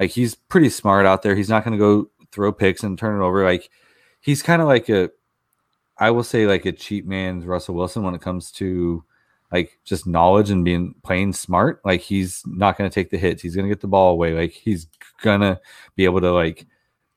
like 0.00 0.10
he's 0.10 0.34
pretty 0.34 0.70
smart 0.70 1.06
out 1.06 1.22
there. 1.22 1.36
He's 1.36 1.48
not 1.50 1.64
going 1.64 1.78
to 1.78 1.78
go 1.78 2.10
throw 2.32 2.52
picks 2.52 2.82
and 2.82 2.98
turn 2.98 3.20
it 3.20 3.24
over. 3.24 3.44
Like 3.44 3.70
he's 4.20 4.42
kind 4.42 4.62
of 4.62 4.68
like 4.68 4.88
a 4.88 5.10
I 5.98 6.10
will 6.10 6.24
say 6.24 6.46
like 6.46 6.66
a 6.66 6.72
cheap 6.72 7.06
man's 7.06 7.46
Russell 7.46 7.74
Wilson 7.74 8.02
when 8.02 8.14
it 8.14 8.20
comes 8.20 8.50
to 8.52 9.04
like 9.52 9.78
just 9.84 10.06
knowledge 10.06 10.50
and 10.50 10.64
being 10.64 10.94
playing 11.02 11.32
smart. 11.32 11.80
Like 11.84 12.00
he's 12.00 12.42
not 12.46 12.76
going 12.76 12.90
to 12.90 12.94
take 12.94 13.10
the 13.10 13.18
hits. 13.18 13.42
He's 13.42 13.54
going 13.54 13.68
to 13.68 13.74
get 13.74 13.80
the 13.80 13.86
ball 13.86 14.12
away. 14.12 14.34
Like 14.34 14.52
he's 14.52 14.88
going 15.22 15.40
to 15.40 15.60
be 15.94 16.04
able 16.04 16.20
to 16.20 16.32
like 16.32 16.66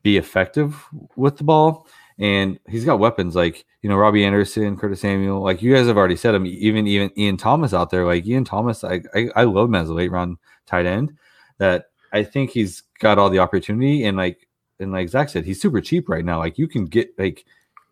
be 0.03 0.17
effective 0.17 0.85
with 1.15 1.37
the 1.37 1.43
ball 1.43 1.87
and 2.19 2.59
he's 2.67 2.85
got 2.85 2.99
weapons 2.99 3.35
like 3.35 3.65
you 3.81 3.89
know 3.89 3.95
Robby 3.95 4.25
Anderson, 4.25 4.77
Curtis 4.77 5.01
Samuel. 5.01 5.41
Like 5.41 5.61
you 5.61 5.73
guys 5.73 5.87
have 5.87 5.97
already 5.97 6.15
said 6.15 6.33
him. 6.33 6.45
Even 6.45 6.87
even 6.87 7.11
Ian 7.17 7.37
Thomas 7.37 7.73
out 7.73 7.89
there. 7.89 8.05
Like 8.05 8.25
Ian 8.25 8.43
Thomas, 8.43 8.83
I 8.83 9.01
I, 9.13 9.29
I 9.35 9.43
love 9.43 9.69
him 9.69 9.75
as 9.75 9.89
a 9.89 9.93
late 9.93 10.11
round 10.11 10.37
tight 10.65 10.85
end. 10.85 11.13
That 11.59 11.85
I 12.11 12.23
think 12.23 12.51
he's 12.51 12.83
got 12.99 13.19
all 13.19 13.29
the 13.29 13.39
opportunity 13.39 14.05
and 14.05 14.17
like 14.17 14.47
and 14.79 14.91
like 14.91 15.09
Zach 15.09 15.29
said, 15.29 15.45
he's 15.45 15.61
super 15.61 15.81
cheap 15.81 16.09
right 16.09 16.25
now. 16.25 16.39
Like 16.39 16.57
you 16.57 16.67
can 16.67 16.85
get 16.85 17.09
like 17.19 17.45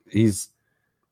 he's 0.09 0.49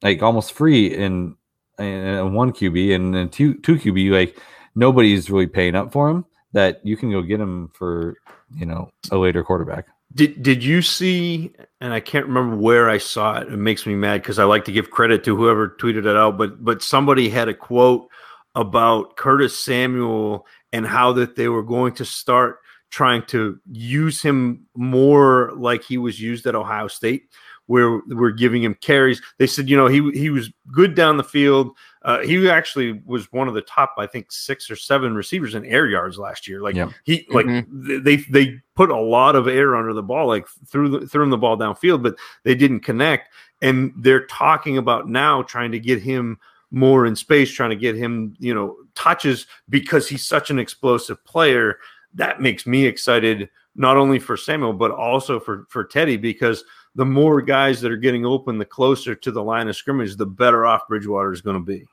like 0.03 0.21
almost 0.21 0.53
free 0.53 0.87
in 0.87 1.35
in 1.79 2.33
one 2.33 2.51
QB 2.51 2.93
and 2.93 3.15
then 3.15 3.29
two 3.29 3.55
two 3.55 3.75
QB. 3.75 4.11
Like 4.11 4.37
nobody's 4.75 5.29
really 5.29 5.47
paying 5.47 5.75
up 5.75 5.91
for 5.91 6.09
him. 6.09 6.25
That 6.51 6.81
you 6.85 6.95
can 6.95 7.09
go 7.09 7.23
get 7.23 7.39
him 7.39 7.71
for 7.73 8.15
you 8.55 8.65
know 8.65 8.91
a 9.11 9.17
later 9.17 9.43
quarterback. 9.43 9.87
Did 10.13 10.43
did 10.43 10.63
you 10.63 10.83
see? 10.83 11.51
And 11.81 11.91
I 11.93 11.99
can't 11.99 12.27
remember 12.27 12.55
where 12.55 12.89
I 12.89 12.99
saw 12.99 13.39
it. 13.39 13.47
It 13.47 13.57
makes 13.57 13.87
me 13.87 13.95
mad 13.95 14.21
because 14.21 14.37
I 14.37 14.43
like 14.43 14.65
to 14.65 14.71
give 14.71 14.91
credit 14.91 15.23
to 15.23 15.35
whoever 15.35 15.69
tweeted 15.69 16.05
it 16.05 16.15
out. 16.15 16.37
But 16.37 16.63
but 16.63 16.83
somebody 16.83 17.29
had 17.29 17.49
a 17.49 17.53
quote 17.53 18.07
about 18.53 19.15
Curtis 19.15 19.57
Samuel 19.57 20.45
and 20.71 20.85
how 20.85 21.13
that 21.13 21.35
they 21.35 21.47
were 21.47 21.63
going 21.63 21.93
to 21.95 22.05
start 22.05 22.59
trying 22.91 23.23
to 23.25 23.59
use 23.71 24.21
him 24.21 24.67
more 24.75 25.51
like 25.55 25.83
he 25.83 25.97
was 25.97 26.21
used 26.21 26.45
at 26.45 26.53
Ohio 26.53 26.87
State, 26.87 27.23
where 27.67 28.01
we're 28.07 28.31
giving 28.31 28.63
him 28.63 28.75
carries. 28.75 29.21
They 29.37 29.47
said, 29.47 29.69
you 29.69 29.77
know, 29.77 29.87
he 29.87 30.11
he 30.11 30.29
was 30.29 30.51
good 30.71 30.95
down 30.95 31.17
the 31.17 31.23
field. 31.23 31.71
Uh, 32.03 32.19
he 32.19 32.49
actually 32.49 33.01
was 33.05 33.31
one 33.31 33.47
of 33.47 33.53
the 33.53 33.61
top, 33.61 33.95
I 33.97 34.07
think, 34.07 34.31
six 34.31 34.69
or 34.69 34.75
seven 34.75 35.15
receivers 35.15 35.55
in 35.55 35.65
air 35.65 35.87
yards 35.87 36.17
last 36.17 36.47
year. 36.47 36.61
Like 36.61 36.75
he, 37.05 37.25
like 37.29 37.45
mm-hmm. 37.45 38.03
they 38.03 38.17
they 38.17 38.59
put 38.75 38.89
a 38.89 38.99
lot 38.99 39.35
of 39.35 39.47
air 39.47 39.75
under 39.75 39.93
the 39.93 40.03
ball, 40.03 40.27
like 40.27 40.45
threw 40.67 40.89
the, 40.89 41.07
threw 41.07 41.23
him 41.23 41.29
the 41.29 41.37
ball 41.37 41.57
downfield, 41.57 42.03
but 42.03 42.15
they 42.43 42.55
didn't 42.55 42.81
connect. 42.81 43.29
And 43.61 43.93
they're 43.95 44.25
talking 44.25 44.77
about 44.77 45.07
now 45.07 45.41
trying 45.43 45.71
to 45.71 45.79
get 45.79 46.01
him 46.01 46.37
more 46.71 47.05
in 47.05 47.15
space, 47.15 47.51
trying 47.51 47.69
to 47.69 47.75
get 47.77 47.95
him, 47.95 48.35
you 48.39 48.53
know, 48.53 48.75
touches 48.95 49.45
because 49.69 50.09
he's 50.09 50.25
such 50.25 50.49
an 50.49 50.59
explosive 50.59 51.23
player. 51.23 51.77
That 52.15 52.41
makes 52.41 52.67
me 52.67 52.85
excited, 52.85 53.49
not 53.75 53.95
only 53.95 54.19
for 54.19 54.35
Samuel 54.35 54.73
but 54.73 54.91
also 54.91 55.39
for 55.39 55.65
for 55.69 55.85
Teddy 55.85 56.17
because 56.17 56.65
the 56.95 57.05
more 57.05 57.41
guys 57.41 57.81
that 57.81 57.91
are 57.91 57.97
getting 57.97 58.25
open, 58.25 58.57
the 58.57 58.65
closer 58.65 59.15
to 59.15 59.31
the 59.31 59.43
line 59.43 59.67
of 59.67 59.75
scrimmage, 59.75 60.15
the 60.15 60.25
better 60.25 60.65
off 60.65 60.87
Bridgewater 60.87 61.31
is 61.31 61.41
going 61.41 61.57
to 61.57 61.63
be. 61.63 61.85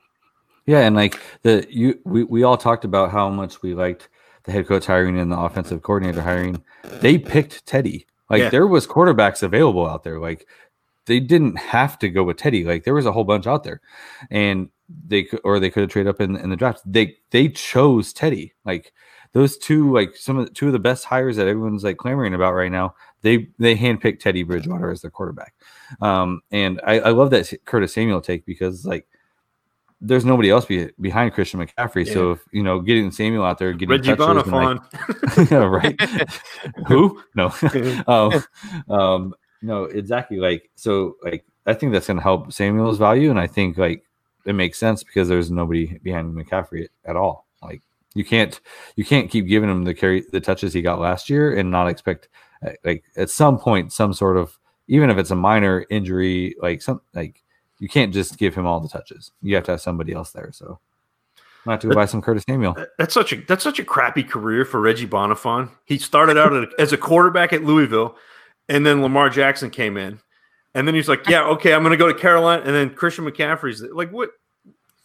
Yeah, 0.66 0.80
and 0.80 0.94
like 0.94 1.20
the 1.42 1.66
you 1.68 1.98
we, 2.04 2.24
we 2.24 2.42
all 2.42 2.56
talked 2.56 2.84
about 2.84 3.10
how 3.10 3.28
much 3.28 3.62
we 3.62 3.74
liked 3.74 4.08
the 4.44 4.52
head 4.52 4.66
coach 4.66 4.86
hiring 4.86 5.18
and 5.18 5.32
the 5.32 5.38
offensive 5.38 5.82
coordinator 5.82 6.22
hiring. 6.22 6.62
They 7.00 7.18
picked 7.18 7.66
Teddy. 7.66 8.06
Like 8.28 8.40
yeah. 8.40 8.48
there 8.50 8.66
was 8.66 8.86
quarterbacks 8.86 9.42
available 9.42 9.88
out 9.88 10.04
there. 10.04 10.20
Like 10.20 10.46
they 11.06 11.18
didn't 11.18 11.56
have 11.56 11.98
to 12.00 12.08
go 12.08 12.22
with 12.22 12.36
Teddy. 12.36 12.64
Like 12.64 12.84
there 12.84 12.94
was 12.94 13.06
a 13.06 13.12
whole 13.12 13.24
bunch 13.24 13.46
out 13.46 13.64
there, 13.64 13.80
and 14.30 14.68
they 15.06 15.24
could 15.24 15.40
or 15.44 15.58
they 15.58 15.70
could 15.70 15.80
have 15.80 15.90
traded 15.90 16.10
up 16.10 16.20
in, 16.20 16.36
in 16.36 16.50
the 16.50 16.56
draft. 16.56 16.82
They 16.86 17.16
they 17.30 17.48
chose 17.48 18.12
Teddy. 18.12 18.52
Like 18.64 18.92
those 19.32 19.56
two 19.56 19.92
like 19.92 20.16
some 20.16 20.38
of 20.38 20.46
the, 20.46 20.52
two 20.52 20.66
of 20.66 20.72
the 20.72 20.78
best 20.78 21.04
hires 21.04 21.36
that 21.36 21.46
everyone's 21.46 21.84
like 21.84 21.96
clamoring 21.96 22.34
about 22.34 22.54
right 22.54 22.72
now. 22.72 22.94
They 23.22 23.48
they 23.58 23.76
handpicked 23.76 24.20
Teddy 24.20 24.42
Bridgewater 24.42 24.90
as 24.90 25.02
their 25.02 25.10
quarterback, 25.10 25.54
um, 26.00 26.40
and 26.50 26.80
I, 26.84 27.00
I 27.00 27.10
love 27.10 27.30
that 27.30 27.52
Curtis 27.64 27.92
Samuel 27.92 28.20
take 28.20 28.44
because 28.46 28.84
like 28.84 29.06
there's 30.00 30.24
nobody 30.24 30.50
else 30.50 30.64
be, 30.64 30.88
behind 31.00 31.34
Christian 31.34 31.60
McCaffrey. 31.60 32.06
Yeah. 32.06 32.14
So 32.14 32.32
if 32.32 32.40
you 32.52 32.62
know 32.62 32.80
getting 32.80 33.10
Samuel 33.10 33.44
out 33.44 33.58
there, 33.58 33.72
getting 33.72 33.90
Reggie 33.90 34.12
Bonnafon, 34.12 34.80
like, 35.36 35.98
right? 36.08 36.30
Who? 36.88 37.22
No, 37.34 37.52
um, 38.06 38.92
um, 38.92 39.34
no, 39.62 39.84
exactly. 39.84 40.38
Like 40.38 40.70
so, 40.74 41.16
like 41.22 41.44
I 41.66 41.74
think 41.74 41.92
that's 41.92 42.06
going 42.06 42.16
to 42.16 42.22
help 42.22 42.52
Samuel's 42.52 42.98
value, 42.98 43.30
and 43.30 43.38
I 43.38 43.46
think 43.46 43.76
like 43.76 44.02
it 44.46 44.54
makes 44.54 44.78
sense 44.78 45.04
because 45.04 45.28
there's 45.28 45.50
nobody 45.50 45.98
behind 46.02 46.34
McCaffrey 46.34 46.88
at 47.04 47.16
all. 47.16 47.46
Like 48.10 48.16
you 48.16 48.24
can't 48.24 48.60
you 48.96 49.04
can't 49.04 49.30
keep 49.30 49.46
giving 49.46 49.70
him 49.70 49.84
the 49.84 49.94
carry 49.94 50.24
the 50.32 50.40
touches 50.40 50.72
he 50.72 50.82
got 50.82 51.00
last 51.00 51.30
year 51.30 51.56
and 51.56 51.70
not 51.70 51.88
expect 51.88 52.28
uh, 52.66 52.70
like 52.84 53.04
at 53.16 53.30
some 53.30 53.58
point 53.58 53.92
some 53.92 54.12
sort 54.12 54.36
of 54.36 54.58
even 54.88 55.10
if 55.10 55.18
it's 55.18 55.30
a 55.30 55.36
minor 55.36 55.86
injury 55.90 56.56
like 56.60 56.82
some 56.82 57.00
like 57.14 57.42
you 57.80 57.88
can't 57.88 58.12
just 58.12 58.38
give 58.38 58.54
him 58.54 58.66
all 58.66 58.78
the 58.78 58.88
touches. 58.88 59.32
You 59.42 59.54
have 59.56 59.64
to 59.64 59.72
have 59.72 59.80
somebody 59.80 60.12
else 60.12 60.30
there. 60.30 60.50
So 60.52 60.78
I 61.66 61.72
have 61.72 61.80
to 61.80 61.88
go 61.88 61.94
buy 61.94 62.04
some 62.04 62.22
Curtis 62.22 62.44
Samuel. 62.48 62.76
That's 62.98 63.14
such 63.14 63.32
a 63.32 63.36
that's 63.36 63.64
such 63.64 63.78
a 63.78 63.84
crappy 63.84 64.22
career 64.22 64.64
for 64.64 64.80
Reggie 64.80 65.06
Bonnafon. 65.06 65.70
He 65.86 65.98
started 65.98 66.38
out 66.38 66.68
as 66.78 66.92
a 66.92 66.98
quarterback 66.98 67.52
at 67.52 67.64
Louisville, 67.64 68.16
and 68.68 68.86
then 68.86 69.02
Lamar 69.02 69.30
Jackson 69.30 69.70
came 69.70 69.96
in, 69.96 70.20
and 70.74 70.86
then 70.86 70.94
he's 70.94 71.08
like, 71.08 71.26
"Yeah, 71.28 71.44
okay, 71.48 71.72
I'm 71.72 71.82
going 71.82 71.92
to 71.92 71.96
go 71.96 72.12
to 72.12 72.18
Carolina." 72.18 72.62
And 72.64 72.74
then 72.74 72.90
Christian 72.90 73.24
McCaffrey's 73.24 73.82
like, 73.82 74.10
"What? 74.10 74.30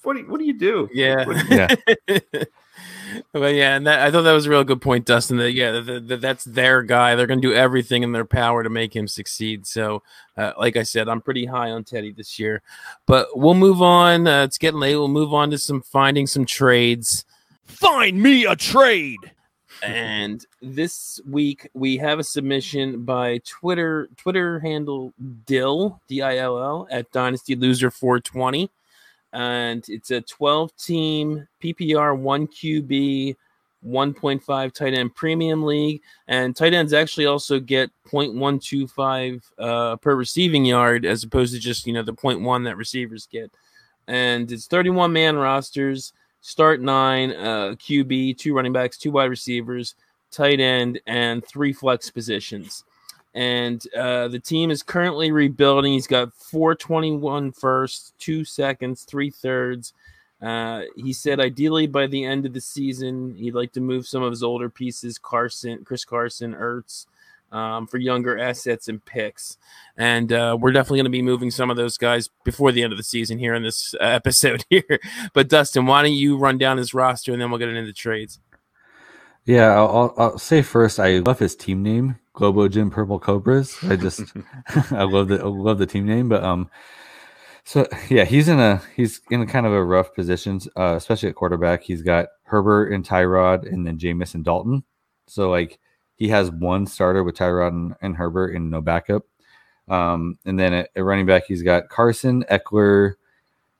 What 0.04 0.14
do 0.14 0.20
you, 0.20 0.28
what 0.28 0.40
do 0.40 0.46
you 0.46 0.58
do?" 0.58 0.90
Yeah, 0.94 1.26
yeah. 1.50 1.76
but 3.32 3.54
yeah, 3.54 3.76
and 3.76 3.88
that, 3.88 4.00
I 4.00 4.12
thought 4.12 4.24
that 4.24 4.34
was 4.34 4.46
a 4.46 4.50
real 4.50 4.64
good 4.64 4.82
point, 4.82 5.06
Dustin. 5.06 5.38
That 5.38 5.54
yeah, 5.54 5.80
that, 5.80 6.20
that's 6.22 6.44
their 6.44 6.82
guy. 6.82 7.16
They're 7.16 7.28
going 7.28 7.42
to 7.42 7.48
do 7.48 7.54
everything 7.54 8.04
in 8.04 8.12
their 8.12 8.26
power 8.26 8.64
to 8.64 8.70
make 8.70 8.96
him 8.96 9.08
succeed. 9.08 9.66
So, 9.68 10.04
uh, 10.38 10.54
like 10.58 10.78
I 10.78 10.84
said, 10.84 11.10
I'm 11.10 11.22
pretty 11.22 11.46
high 11.46 11.72
on 11.72 11.84
Teddy 11.84 12.12
this 12.12 12.40
year. 12.40 12.62
But 13.06 13.38
we'll 13.38 13.54
move 13.54 13.82
on. 13.82 14.28
Uh, 14.28 14.44
it's 14.44 14.58
getting 14.58 14.80
late. 14.80 14.96
We'll 14.96 15.08
move 15.08 15.34
on 15.34 15.52
to 15.52 15.58
some 15.58 15.82
finding 15.82 16.28
some 16.28 16.46
trades. 16.46 17.26
Find 17.66 18.22
me 18.22 18.46
a 18.46 18.56
trade. 18.56 19.20
And 19.84 20.46
this 20.62 21.20
week 21.30 21.70
we 21.74 21.98
have 21.98 22.20
a 22.20 22.24
submission 22.24 23.04
by 23.04 23.40
Twitter 23.46 24.10
Twitter 24.18 24.60
handle 24.60 25.14
Dill 25.46 26.00
D 26.08 26.22
I 26.22 26.38
L 26.38 26.58
L 26.58 26.88
at 26.90 27.12
Dynasty 27.12 27.56
Loser 27.56 27.92
420 27.92 28.70
and 29.36 29.84
it's 29.90 30.12
a 30.12 30.22
12 30.22 30.76
team 30.78 31.48
PPR 31.62 32.18
1 32.18 32.48
QB 32.48 33.36
1.5 33.86 34.72
tight 34.74 34.94
end 34.94 35.14
premium 35.14 35.64
league. 35.64 36.02
And 36.28 36.56
tight 36.56 36.74
ends 36.74 36.94
actually 36.94 37.26
also 37.26 37.60
get 37.60 37.92
0.125 38.08 39.42
uh, 39.60 39.98
per 39.98 40.16
receiving 40.16 40.66
yard 40.66 41.06
as 41.06 41.24
opposed 41.24 41.54
to 41.54 41.60
just 41.60 41.86
you 41.86 41.94
know 41.94 42.02
the 42.02 42.14
0.1 42.14 42.64
that 42.64 42.78
receivers 42.78 43.28
get. 43.30 43.52
And 44.08 44.52
it's 44.52 44.68
31 44.68 45.12
man 45.12 45.36
rosters 45.36 46.14
start 46.42 46.80
nine 46.80 47.32
uh, 47.32 47.74
qb 47.76 48.38
two 48.38 48.54
running 48.54 48.72
backs 48.72 49.00
two 49.00 49.12
wide 49.12 49.32
receivers 49.32 49.96
tight 50.30 50.60
end 50.60 51.00
and 51.08 51.44
three 51.44 51.74
flex 51.74 52.12
positions 52.12 52.84
and 53.36 53.86
uh, 53.94 54.30
the 54.30 54.40
team 54.40 54.72
is 54.72 54.82
currently 54.82 55.30
rebuilding. 55.32 55.92
He's 55.92 56.08
got 56.08 56.34
421 56.34 57.52
firsts, 57.52 58.14
two 58.18 58.46
seconds, 58.46 59.04
three 59.04 59.30
thirds. 59.30 59.94
Uh, 60.42 60.84
he 60.96 61.12
said 61.12 61.42
ideally 61.42 61.86
by 61.86 62.08
the 62.08 62.24
end 62.24 62.46
of 62.46 62.54
the 62.54 62.62
season, 62.62 63.36
he'd 63.36 63.54
like 63.54 63.74
to 63.74 63.82
move 63.82 64.08
some 64.08 64.24
of 64.24 64.32
his 64.32 64.42
older 64.42 64.70
pieces, 64.70 65.18
Carson, 65.18 65.84
Chris 65.84 66.06
Carson, 66.06 66.54
Ertz, 66.54 67.08
um, 67.52 67.88
for 67.88 67.98
younger 67.98 68.40
assets 68.40 68.88
and 68.88 69.04
picks. 69.04 69.58
And 69.98 70.32
uh, 70.32 70.58
we're 70.60 70.72
definitely 70.72 71.00
going 71.00 71.06
to 71.06 71.10
be 71.10 71.22
moving 71.22 71.52
some 71.52 71.70
of 71.70 71.76
those 71.76 71.98
guys 71.98 72.30
before 72.46 72.72
the 72.72 72.84
end 72.84 72.94
of 72.94 72.98
the 72.98 73.04
season 73.04 73.38
here 73.38 73.54
in 73.54 73.64
this 73.64 73.94
uh, 73.96 73.98
episode 74.04 74.64
here. 74.70 75.00
but 75.34 75.50
Dustin, 75.50 75.86
why 75.86 76.04
don't 76.04 76.14
you 76.14 76.38
run 76.38 76.58
down 76.58 76.78
his 76.78 76.94
roster 76.94 77.34
and 77.34 77.42
then 77.42 77.50
we'll 77.50 77.60
get 77.60 77.70
into 77.70 77.86
the 77.86 77.92
trades? 77.92 78.40
Yeah, 79.46 79.76
I'll, 79.76 80.14
I'll 80.18 80.38
say 80.40 80.62
first, 80.64 81.00
I 81.00 81.20
love 81.20 81.40
his 81.40 81.56
team 81.56 81.84
name. 81.84 82.18
Globo 82.34 82.68
Gym 82.68 82.90
Purple 82.90 83.20
Cobras. 83.20 83.78
I 83.84 83.96
just 83.96 84.22
I 84.92 85.04
love 85.04 85.30
the 85.30 85.40
I 85.40 85.48
love 85.48 85.78
the 85.78 85.86
team 85.86 86.06
name, 86.06 86.28
but 86.28 86.44
um, 86.44 86.70
so 87.64 87.88
yeah, 88.10 88.26
he's 88.26 88.50
in 88.50 88.60
a 88.60 88.82
he's 88.96 89.22
in 89.32 89.42
a 89.42 89.46
kind 89.46 89.66
of 89.66 89.72
a 89.72 89.84
rough 89.84 90.14
position, 90.14 90.60
uh, 90.76 90.96
especially 90.96 91.30
at 91.30 91.36
quarterback. 91.36 91.84
He's 91.84 92.02
got 92.02 92.28
Herbert 92.44 92.92
and 92.92 93.06
Tyrod, 93.06 93.72
and 93.72 93.88
then 93.88 93.98
Jameis 93.98 94.36
and 94.36 94.44
Dalton. 94.44 94.84
So 95.28 95.50
like 95.50 95.80
he 96.16 96.28
has 96.30 96.52
one 96.52 96.86
starter 96.88 97.24
with 97.24 97.36
Tyrod 97.36 97.70
and, 97.70 97.96
and 98.02 98.16
Herbert 98.16 98.56
and 98.56 98.70
no 98.70 98.82
backup. 98.82 99.24
Um, 99.88 100.38
and 100.46 100.60
then 100.60 100.74
at, 100.74 100.90
at, 100.96 101.04
running 101.04 101.26
back, 101.26 101.46
he's 101.46 101.64
got 101.64 101.90
Carson 101.90 102.44
Ekeler, 102.50 103.14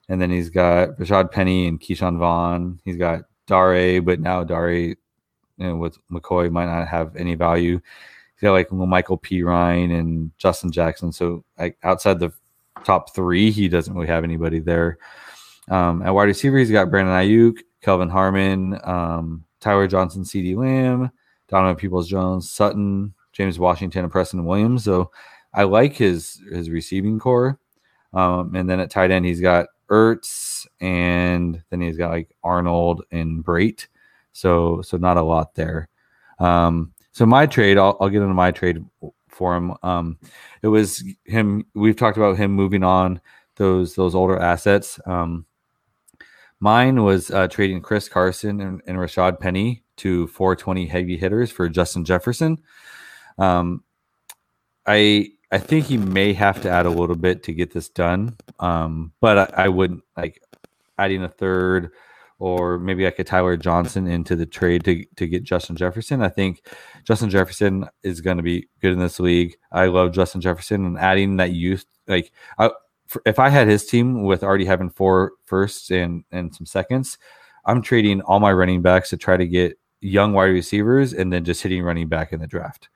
and 0.08 0.20
then 0.20 0.30
he's 0.30 0.50
got 0.50 0.90
Rashaad 0.98 1.32
Penny 1.32 1.66
and 1.66 1.80
Ke'Shawn 1.80 2.18
Vaughn. 2.18 2.80
He's 2.84 2.96
got 2.96 3.22
Dare, 3.46 4.00
but 4.00 4.20
now 4.20 4.44
Dare, 4.44 4.94
you 5.58 5.66
know, 5.66 5.76
with 5.76 5.98
McCoy 6.10 6.50
might 6.50 6.66
not 6.66 6.88
have 6.88 7.16
any 7.16 7.34
value 7.34 7.80
he's 8.36 8.42
got 8.42 8.52
like 8.52 8.70
Michael 8.72 9.16
P. 9.16 9.42
Ryan 9.42 9.90
and 9.92 10.30
Justin 10.38 10.70
Jackson. 10.70 11.10
So 11.12 11.44
like 11.58 11.78
outside 11.82 12.18
the 12.18 12.32
top 12.84 13.14
three, 13.14 13.50
he 13.50 13.68
doesn't 13.68 13.94
really 13.94 14.06
have 14.06 14.24
anybody 14.24 14.60
there. 14.60 14.98
Um, 15.68 16.02
at 16.02 16.14
wide 16.14 16.24
receiver, 16.24 16.58
he's 16.58 16.70
got 16.70 16.90
Brandon 16.90 17.14
Aiyuk, 17.14 17.58
Kelvin 17.80 18.10
Harmon, 18.10 18.78
um, 18.84 19.44
Tyler 19.60 19.88
Johnson, 19.88 20.22
CeeDee 20.22 20.56
Lamb, 20.56 21.10
Donovan 21.48 21.76
Peoples 21.76 22.08
Jones, 22.08 22.50
Sutton, 22.50 23.14
James 23.32 23.58
Washington, 23.58 24.04
and 24.04 24.12
Preston 24.12 24.44
Williams. 24.44 24.84
So 24.84 25.10
I 25.54 25.64
like 25.64 25.94
his 25.94 26.40
his 26.52 26.70
receiving 26.70 27.18
corps. 27.18 27.58
Um, 28.12 28.54
and 28.54 28.68
then 28.68 28.80
at 28.80 28.90
tight 28.90 29.10
end, 29.10 29.26
he's 29.26 29.40
got 29.40 29.66
Ertz, 29.90 30.66
and 30.80 31.62
then 31.70 31.80
he's 31.80 31.96
got 31.96 32.10
like 32.10 32.34
Arnold 32.44 33.02
and 33.10 33.44
Brate. 33.44 33.86
So 34.36 34.82
so 34.82 34.98
not 34.98 35.16
a 35.16 35.22
lot 35.22 35.54
there. 35.54 35.88
Um, 36.38 36.92
so 37.12 37.24
my 37.24 37.46
trade, 37.46 37.78
I'll, 37.78 37.96
I'll 38.00 38.10
get 38.10 38.20
into 38.20 38.34
my 38.34 38.50
trade 38.50 38.84
for 39.28 39.56
him. 39.56 39.74
Um, 39.82 40.18
it 40.62 40.68
was 40.68 41.02
him. 41.24 41.64
We've 41.74 41.96
talked 41.96 42.18
about 42.18 42.36
him 42.36 42.52
moving 42.52 42.84
on 42.84 43.20
those 43.56 43.94
those 43.94 44.14
older 44.14 44.38
assets. 44.38 45.00
Um, 45.06 45.46
mine 46.60 47.02
was 47.02 47.30
uh, 47.30 47.48
trading 47.48 47.80
Chris 47.80 48.10
Carson 48.10 48.60
and, 48.60 48.82
and 48.86 48.98
Rashaad 48.98 49.40
Penny 49.40 49.82
to 49.96 50.26
420 50.26 50.86
heavy 50.86 51.16
hitters 51.16 51.50
for 51.50 51.70
Justin 51.70 52.04
Jefferson. 52.04 52.58
Um, 53.38 53.82
I 54.86 55.30
I 55.50 55.58
think 55.58 55.86
he 55.86 55.96
may 55.96 56.34
have 56.34 56.60
to 56.62 56.70
add 56.70 56.84
a 56.84 56.90
little 56.90 57.16
bit 57.16 57.44
to 57.44 57.54
get 57.54 57.72
this 57.72 57.88
done. 57.88 58.36
Um, 58.60 59.12
but 59.22 59.54
I, 59.58 59.64
I 59.64 59.68
wouldn't 59.68 60.04
like 60.14 60.42
adding 60.98 61.22
a 61.22 61.28
third 61.30 61.92
or 62.38 62.78
maybe 62.78 63.04
like 63.04 63.18
a 63.18 63.24
Tyler 63.24 63.56
Johnson 63.56 64.06
into 64.06 64.36
the 64.36 64.46
trade 64.46 64.84
to, 64.84 65.04
to 65.16 65.26
get 65.26 65.42
Justin 65.42 65.76
Jefferson. 65.76 66.22
I 66.22 66.28
think 66.28 66.66
Justin 67.04 67.30
Jefferson 67.30 67.88
is 68.02 68.20
going 68.20 68.36
to 68.36 68.42
be 68.42 68.68
good 68.80 68.92
in 68.92 68.98
this 68.98 69.18
league. 69.18 69.56
I 69.72 69.86
love 69.86 70.12
Justin 70.12 70.40
Jefferson 70.40 70.84
and 70.84 70.98
adding 70.98 71.36
that 71.38 71.52
youth. 71.52 71.86
Like, 72.06 72.32
I, 72.58 72.70
for, 73.06 73.22
if 73.24 73.38
I 73.38 73.48
had 73.48 73.68
his 73.68 73.86
team 73.86 74.22
with 74.24 74.42
already 74.42 74.66
having 74.66 74.90
four 74.90 75.32
firsts 75.44 75.90
and, 75.90 76.24
and 76.30 76.54
some 76.54 76.66
seconds, 76.66 77.16
I'm 77.64 77.82
trading 77.82 78.20
all 78.22 78.40
my 78.40 78.52
running 78.52 78.82
backs 78.82 79.10
to 79.10 79.16
try 79.16 79.36
to 79.36 79.46
get 79.46 79.78
young 80.00 80.32
wide 80.32 80.46
receivers 80.46 81.14
and 81.14 81.32
then 81.32 81.44
just 81.44 81.62
hitting 81.62 81.82
running 81.82 82.08
back 82.08 82.32
in 82.32 82.40
the 82.40 82.46
draft. 82.46 82.88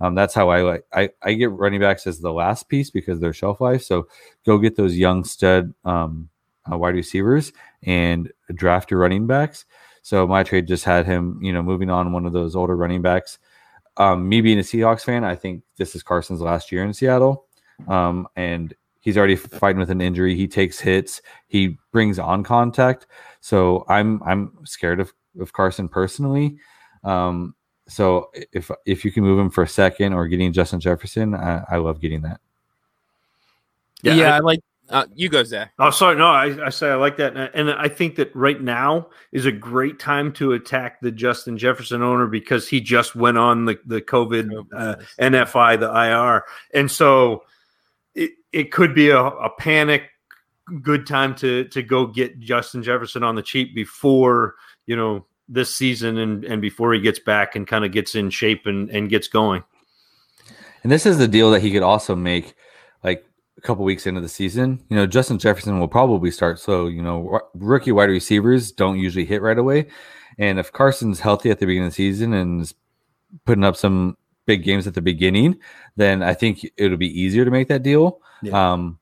Um, 0.00 0.14
that's 0.14 0.34
how 0.34 0.48
I 0.48 0.62
like. 0.62 0.84
I, 0.92 1.10
I 1.22 1.34
get 1.34 1.50
running 1.52 1.80
backs 1.80 2.06
as 2.06 2.18
the 2.18 2.32
last 2.32 2.68
piece 2.68 2.90
because 2.90 3.20
they're 3.20 3.32
shelf 3.32 3.60
life. 3.60 3.82
So 3.82 4.08
go 4.44 4.58
get 4.58 4.76
those 4.76 4.96
young 4.96 5.24
stud 5.24 5.72
um, 5.84 6.28
uh, 6.70 6.76
wide 6.76 6.94
receivers 6.94 7.52
and 7.82 8.30
draft 8.54 8.90
your 8.90 9.00
running 9.00 9.26
backs. 9.26 9.64
So 10.02 10.26
my 10.26 10.42
trade 10.42 10.66
just 10.66 10.84
had 10.84 11.06
him, 11.06 11.38
you 11.42 11.52
know, 11.52 11.62
moving 11.62 11.90
on 11.90 12.12
one 12.12 12.26
of 12.26 12.32
those 12.32 12.56
older 12.56 12.76
running 12.76 13.02
backs. 13.02 13.38
Um, 13.96 14.28
me 14.28 14.40
being 14.40 14.58
a 14.58 14.62
Seahawks 14.62 15.04
fan, 15.04 15.22
I 15.24 15.36
think 15.36 15.62
this 15.76 15.94
is 15.94 16.02
Carson's 16.02 16.40
last 16.40 16.72
year 16.72 16.84
in 16.84 16.92
Seattle, 16.92 17.46
um, 17.88 18.26
and 18.36 18.74
he's 19.00 19.18
already 19.18 19.36
fighting 19.36 19.78
with 19.78 19.90
an 19.90 20.00
injury. 20.00 20.34
He 20.34 20.48
takes 20.48 20.80
hits. 20.80 21.20
He 21.46 21.78
brings 21.92 22.18
on 22.18 22.42
contact. 22.42 23.06
So 23.40 23.84
I'm 23.88 24.22
I'm 24.22 24.52
scared 24.64 24.98
of 24.98 25.12
of 25.38 25.52
Carson 25.52 25.88
personally. 25.88 26.56
Um, 27.04 27.54
so 27.86 28.30
if 28.52 28.70
if 28.86 29.04
you 29.04 29.12
can 29.12 29.24
move 29.24 29.38
him 29.38 29.50
for 29.50 29.62
a 29.62 29.68
second 29.68 30.14
or 30.14 30.26
getting 30.26 30.52
Justin 30.52 30.80
Jefferson, 30.80 31.34
I, 31.34 31.62
I 31.68 31.76
love 31.76 32.00
getting 32.00 32.22
that. 32.22 32.40
Yeah, 34.02 34.14
yeah 34.14 34.34
I, 34.34 34.36
I 34.36 34.40
like 34.40 34.60
uh, 34.92 35.06
you 35.14 35.28
go, 35.28 35.42
Zach. 35.42 35.72
Oh, 35.78 35.90
sorry. 35.90 36.16
No, 36.16 36.26
I, 36.26 36.66
I 36.66 36.68
say 36.68 36.90
I 36.90 36.94
like 36.94 37.16
that. 37.16 37.36
And 37.54 37.70
I 37.70 37.88
think 37.88 38.16
that 38.16 38.34
right 38.36 38.60
now 38.60 39.08
is 39.32 39.46
a 39.46 39.52
great 39.52 39.98
time 39.98 40.32
to 40.34 40.52
attack 40.52 41.00
the 41.00 41.10
Justin 41.10 41.58
Jefferson 41.58 42.02
owner 42.02 42.26
because 42.26 42.68
he 42.68 42.80
just 42.80 43.16
went 43.16 43.38
on 43.38 43.64
the, 43.64 43.78
the 43.86 44.00
COVID 44.02 44.66
uh, 44.74 44.96
NFI, 45.18 45.80
the 45.80 45.90
IR. 45.90 46.44
And 46.74 46.90
so 46.90 47.44
it, 48.14 48.32
it 48.52 48.70
could 48.70 48.94
be 48.94 49.08
a, 49.10 49.20
a 49.20 49.50
panic 49.58 50.10
good 50.82 51.06
time 51.06 51.34
to 51.34 51.64
to 51.64 51.82
go 51.82 52.06
get 52.06 52.38
Justin 52.38 52.82
Jefferson 52.82 53.22
on 53.22 53.34
the 53.34 53.42
cheap 53.42 53.74
before, 53.74 54.54
you 54.86 54.96
know, 54.96 55.26
this 55.48 55.74
season 55.74 56.18
and 56.18 56.44
and 56.44 56.62
before 56.62 56.92
he 56.92 57.00
gets 57.00 57.18
back 57.18 57.56
and 57.56 57.66
kind 57.66 57.84
of 57.84 57.92
gets 57.92 58.14
in 58.14 58.30
shape 58.30 58.66
and 58.66 58.90
and 58.90 59.08
gets 59.08 59.28
going. 59.28 59.64
And 60.82 60.90
this 60.90 61.06
is 61.06 61.18
the 61.18 61.28
deal 61.28 61.50
that 61.52 61.62
he 61.62 61.70
could 61.70 61.82
also 61.82 62.16
make, 62.16 62.54
like 63.04 63.24
a 63.24 63.31
couple 63.62 63.84
weeks 63.84 64.06
into 64.06 64.20
the 64.20 64.28
season. 64.28 64.84
You 64.88 64.96
know, 64.96 65.06
Justin 65.06 65.38
Jefferson 65.38 65.78
will 65.78 65.88
probably 65.88 66.30
start 66.30 66.58
So, 66.58 66.86
You 66.86 67.02
know, 67.02 67.40
rookie 67.54 67.92
wide 67.92 68.10
receivers 68.10 68.72
don't 68.72 68.98
usually 68.98 69.24
hit 69.24 69.42
right 69.42 69.58
away, 69.58 69.86
and 70.38 70.58
if 70.58 70.72
Carson's 70.72 71.20
healthy 71.20 71.50
at 71.50 71.58
the 71.58 71.66
beginning 71.66 71.86
of 71.86 71.92
the 71.92 71.96
season 71.96 72.32
and 72.32 72.62
is 72.62 72.74
putting 73.44 73.64
up 73.64 73.76
some 73.76 74.16
big 74.46 74.64
games 74.64 74.86
at 74.86 74.94
the 74.94 75.00
beginning, 75.00 75.58
then 75.96 76.22
I 76.22 76.34
think 76.34 76.66
it'll 76.76 76.96
be 76.96 77.20
easier 77.20 77.44
to 77.44 77.50
make 77.50 77.68
that 77.68 77.82
deal. 77.82 78.20
Yeah. 78.42 78.72
Um, 78.72 78.98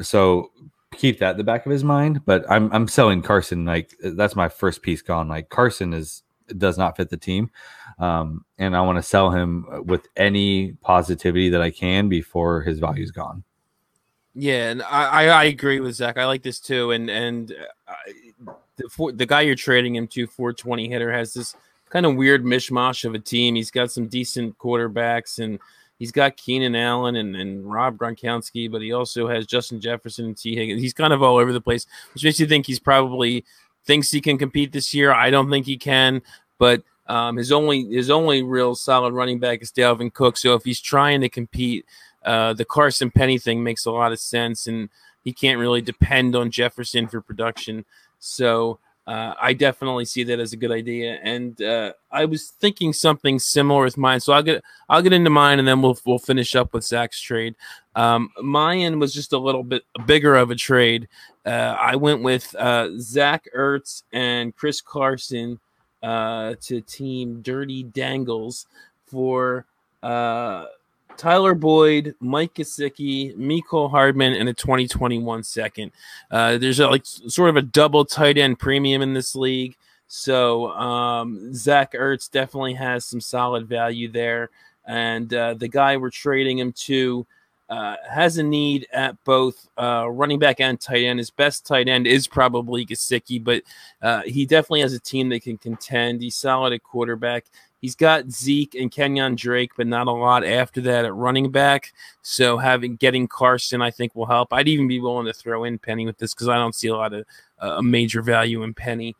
so 0.00 0.50
keep 0.96 1.18
that 1.18 1.32
in 1.32 1.36
the 1.36 1.44
back 1.44 1.66
of 1.66 1.72
his 1.72 1.84
mind. 1.84 2.24
But 2.24 2.44
I'm 2.50 2.72
I'm 2.72 2.88
selling 2.88 3.22
Carson 3.22 3.64
like 3.64 3.94
that's 4.02 4.36
my 4.36 4.48
first 4.48 4.82
piece 4.82 5.02
gone. 5.02 5.28
Like 5.28 5.48
Carson 5.48 5.92
is 5.92 6.22
does 6.56 6.78
not 6.78 6.96
fit 6.96 7.10
the 7.10 7.16
team, 7.16 7.50
um, 7.98 8.44
and 8.56 8.74
I 8.74 8.80
want 8.80 8.96
to 8.96 9.02
sell 9.02 9.30
him 9.30 9.84
with 9.86 10.06
any 10.16 10.72
positivity 10.80 11.50
that 11.50 11.60
I 11.60 11.70
can 11.70 12.08
before 12.08 12.62
his 12.62 12.78
value's 12.78 13.10
gone. 13.10 13.44
Yeah, 14.40 14.70
and 14.70 14.82
I, 14.84 15.26
I 15.26 15.44
agree 15.44 15.80
with 15.80 15.96
Zach. 15.96 16.16
I 16.16 16.24
like 16.26 16.42
this 16.42 16.60
too, 16.60 16.92
and 16.92 17.10
and 17.10 17.52
uh, 17.88 18.52
the 18.76 19.12
the 19.12 19.26
guy 19.26 19.40
you're 19.40 19.56
trading 19.56 19.96
him 19.96 20.06
to, 20.08 20.28
420 20.28 20.88
hitter, 20.88 21.12
has 21.12 21.34
this 21.34 21.56
kind 21.90 22.06
of 22.06 22.14
weird 22.14 22.44
mishmash 22.44 23.04
of 23.04 23.14
a 23.14 23.18
team. 23.18 23.56
He's 23.56 23.72
got 23.72 23.90
some 23.90 24.06
decent 24.06 24.56
quarterbacks 24.58 25.42
and 25.42 25.58
he's 25.98 26.12
got 26.12 26.36
Keenan 26.36 26.76
Allen 26.76 27.16
and, 27.16 27.34
and 27.34 27.68
Rob 27.68 27.96
Gronkowski, 27.96 28.70
but 28.70 28.82
he 28.82 28.92
also 28.92 29.26
has 29.26 29.46
Justin 29.46 29.80
Jefferson 29.80 30.26
and 30.26 30.36
Tee 30.36 30.54
Higgins. 30.54 30.80
He's 30.80 30.94
kind 30.94 31.12
of 31.12 31.22
all 31.22 31.38
over 31.38 31.52
the 31.52 31.60
place, 31.60 31.86
which 32.14 32.24
makes 32.24 32.38
you 32.38 32.46
think 32.46 32.66
he's 32.66 32.78
probably 32.78 33.44
thinks 33.86 34.10
he 34.10 34.20
can 34.20 34.38
compete 34.38 34.70
this 34.70 34.94
year. 34.94 35.12
I 35.12 35.30
don't 35.30 35.50
think 35.50 35.66
he 35.66 35.76
can, 35.76 36.22
but 36.58 36.82
um, 37.06 37.36
his 37.36 37.50
only 37.50 37.86
his 37.86 38.10
only 38.10 38.42
real 38.42 38.74
solid 38.74 39.14
running 39.14 39.40
back 39.40 39.62
is 39.62 39.72
Dalvin 39.72 40.12
Cook. 40.12 40.36
So 40.36 40.54
if 40.54 40.62
he's 40.62 40.80
trying 40.80 41.22
to 41.22 41.28
compete, 41.28 41.86
uh, 42.24 42.52
the 42.52 42.64
Carson 42.64 43.10
Penny 43.10 43.38
thing 43.38 43.62
makes 43.62 43.86
a 43.86 43.90
lot 43.90 44.12
of 44.12 44.20
sense, 44.20 44.66
and 44.66 44.88
he 45.24 45.32
can't 45.32 45.58
really 45.58 45.80
depend 45.80 46.34
on 46.34 46.50
Jefferson 46.50 47.08
for 47.08 47.20
production. 47.20 47.84
So 48.18 48.78
uh, 49.08 49.34
I 49.40 49.54
definitely 49.54 50.04
see 50.04 50.22
that 50.24 50.38
as 50.38 50.52
a 50.52 50.56
good 50.58 50.70
idea, 50.70 51.18
and 51.22 51.60
uh, 51.62 51.94
I 52.10 52.26
was 52.26 52.50
thinking 52.60 52.92
something 52.92 53.38
similar 53.38 53.84
with 53.84 53.96
mine. 53.96 54.20
So 54.20 54.34
I'll 54.34 54.42
get 54.42 54.62
I'll 54.88 55.00
get 55.00 55.14
into 55.14 55.30
mine, 55.30 55.58
and 55.58 55.66
then 55.66 55.80
we'll 55.80 55.98
we'll 56.04 56.18
finish 56.18 56.54
up 56.54 56.74
with 56.74 56.84
Zach's 56.84 57.18
trade. 57.18 57.54
Um, 57.94 58.30
mine 58.42 58.98
was 58.98 59.14
just 59.14 59.32
a 59.32 59.38
little 59.38 59.62
bit 59.62 59.84
bigger 60.04 60.34
of 60.36 60.50
a 60.50 60.54
trade. 60.54 61.08
Uh, 61.46 61.74
I 61.80 61.96
went 61.96 62.22
with 62.22 62.54
uh, 62.56 62.90
Zach 62.98 63.48
Ertz 63.56 64.02
and 64.12 64.54
Chris 64.54 64.82
Carson 64.82 65.58
uh, 66.02 66.56
to 66.60 66.82
team 66.82 67.40
Dirty 67.40 67.84
Dangles 67.84 68.66
for 69.06 69.64
uh, 70.02 70.66
Tyler 71.18 71.54
Boyd, 71.54 72.14
Mike 72.20 72.54
Gesicki, 72.54 73.36
Mecole 73.36 73.90
Hardman, 73.90 74.34
and 74.34 74.48
a 74.48 74.54
2021 74.54 75.42
second. 75.42 75.92
Uh, 76.30 76.56
there's 76.56 76.80
a, 76.80 76.88
like 76.88 77.04
sort 77.04 77.50
of 77.50 77.56
a 77.56 77.62
double 77.62 78.04
tight 78.04 78.38
end 78.38 78.58
premium 78.58 79.02
in 79.02 79.12
this 79.12 79.34
league. 79.34 79.76
So 80.06 80.70
um, 80.70 81.52
Zach 81.52 81.92
Ertz 81.92 82.30
definitely 82.30 82.74
has 82.74 83.04
some 83.04 83.20
solid 83.20 83.68
value 83.68 84.10
there. 84.10 84.48
And 84.86 85.32
uh, 85.34 85.54
the 85.54 85.68
guy 85.68 85.98
we're 85.98 86.10
trading 86.10 86.58
him 86.58 86.72
to 86.72 87.26
uh, 87.68 87.96
has 88.08 88.38
a 88.38 88.42
need 88.42 88.86
at 88.92 89.22
both 89.24 89.68
uh, 89.76 90.08
running 90.08 90.38
back 90.38 90.60
and 90.60 90.80
tight 90.80 91.04
end. 91.04 91.18
His 91.18 91.30
best 91.30 91.66
tight 91.66 91.88
end 91.88 92.06
is 92.06 92.26
probably 92.26 92.86
Gesicki, 92.86 93.42
but 93.42 93.62
uh, 94.00 94.22
he 94.22 94.46
definitely 94.46 94.80
has 94.80 94.94
a 94.94 95.00
team 95.00 95.28
that 95.28 95.42
can 95.42 95.58
contend. 95.58 96.22
He's 96.22 96.36
solid 96.36 96.72
at 96.72 96.82
quarterback. 96.82 97.44
He's 97.80 97.94
got 97.94 98.30
Zeke 98.30 98.74
and 98.74 98.90
Kenyon 98.90 99.36
Drake, 99.36 99.72
but 99.76 99.86
not 99.86 100.08
a 100.08 100.12
lot 100.12 100.44
after 100.44 100.80
that 100.82 101.04
at 101.04 101.14
running 101.14 101.50
back. 101.50 101.92
So 102.22 102.58
having 102.58 102.96
getting 102.96 103.28
Carson, 103.28 103.80
I 103.80 103.90
think, 103.90 104.14
will 104.14 104.26
help. 104.26 104.52
I'd 104.52 104.68
even 104.68 104.88
be 104.88 105.00
willing 105.00 105.26
to 105.26 105.32
throw 105.32 105.64
in 105.64 105.78
Penny 105.78 106.04
with 106.04 106.18
this 106.18 106.34
because 106.34 106.48
I 106.48 106.56
don't 106.56 106.74
see 106.74 106.88
a 106.88 106.96
lot 106.96 107.12
of 107.12 107.24
uh, 107.60 107.80
major 107.80 108.20
value 108.20 108.64
in 108.64 108.74
Penny, 108.74 109.14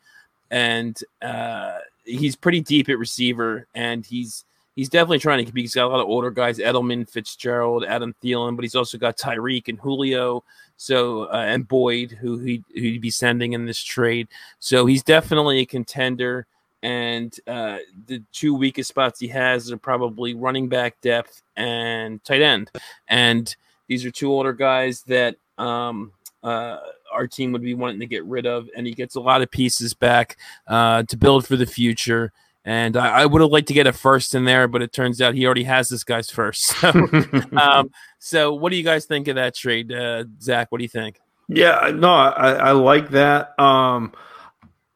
and 0.51 0.99
uh, 1.23 1.79
he's 2.05 2.35
pretty 2.35 2.61
deep 2.61 2.89
at 2.89 2.99
receiver, 2.99 3.67
and 3.75 4.05
he's 4.05 4.45
he's 4.75 4.89
definitely 4.89 5.21
trying 5.21 5.39
to 5.39 5.45
compete. 5.45 5.65
He's 5.65 5.75
got 5.75 5.87
a 5.87 5.89
lot 5.89 6.01
of 6.01 6.09
older 6.09 6.31
guys: 6.31 6.59
Edelman, 6.59 7.09
Fitzgerald, 7.09 7.85
Adam 7.85 8.15
Thielen, 8.23 8.57
but 8.57 8.65
he's 8.65 8.75
also 8.75 8.99
got 8.99 9.17
Tyreek 9.17 9.69
and 9.69 9.79
Julio. 9.79 10.43
So 10.77 11.25
uh, 11.25 11.45
and 11.47 11.67
Boyd, 11.67 12.13
who 12.13 12.39
he 12.39 12.65
who'd 12.75 13.01
be 13.01 13.11
sending 13.11 13.53
in 13.53 13.67
this 13.67 13.83
trade. 13.83 14.27
So 14.59 14.87
he's 14.87 15.05
definitely 15.05 15.61
a 15.61 15.67
contender 15.67 16.47
and 16.83 17.35
uh, 17.47 17.79
the 18.07 18.22
two 18.33 18.55
weakest 18.55 18.89
spots 18.89 19.20
he 19.20 19.29
has 19.29 19.70
are 19.72 19.76
probably 19.76 20.35
running 20.35 20.68
back 20.68 21.01
depth 21.01 21.43
and 21.57 22.22
tight 22.24 22.43
end. 22.43 22.70
And 23.09 23.55
these 23.89 24.05
are 24.05 24.11
two 24.11 24.31
older 24.31 24.53
guys 24.53 25.03
that 25.03 25.37
um, 25.57 26.12
uh, 26.43 26.79
our 27.12 27.26
team 27.26 27.53
would 27.53 27.62
be 27.62 27.74
wanting 27.74 28.01
to 28.01 28.07
get 28.07 28.24
rid 28.24 28.47
of, 28.47 28.68
and 28.76 28.87
he 28.87 28.93
gets 28.93 29.16
a 29.16 29.20
lot 29.20 29.43
of 29.43 29.51
pieces 29.51 29.95
back 29.95 30.37
uh, 30.66 31.03
to 31.05 31.16
build 31.16 31.47
for 31.47 31.57
the 31.57 31.66
future. 31.66 32.33
And 32.64 32.97
I, 32.97 33.22
I 33.22 33.26
would 33.26 33.41
have 33.41 33.51
liked 33.51 33.68
to 33.68 33.74
get 33.74 33.87
a 33.87 33.93
first 33.93 34.35
in 34.35 34.45
there, 34.45 34.68
but 34.68 34.83
it 34.83 34.93
turns 34.93 35.22
out 35.22 35.35
he 35.35 35.47
already 35.47 35.64
has 35.64 35.89
this 35.89 36.05
guy's 36.05 36.31
first. 36.31 36.74
So, 36.83 36.91
um, 37.57 37.91
so 38.18 38.55
what 38.55 38.70
do 38.70 38.76
you 38.76 38.85
guys 38.85 39.07
think 39.07 39.26
of 39.29 39.37
that 39.37 39.55
trade, 39.55 39.91
uh, 39.91 40.24
Zach? 40.41 40.70
What 40.70 40.79
do 40.79 40.85
you 40.85 40.89
think? 40.89 41.18
Yeah, 41.49 41.91
no, 41.95 42.12
I, 42.12 42.53
I 42.53 42.72
like 42.72 43.11
that. 43.11 43.59
Um, 43.59 44.12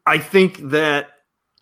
I 0.05 0.19
think 0.19 0.59
that 0.71 1.12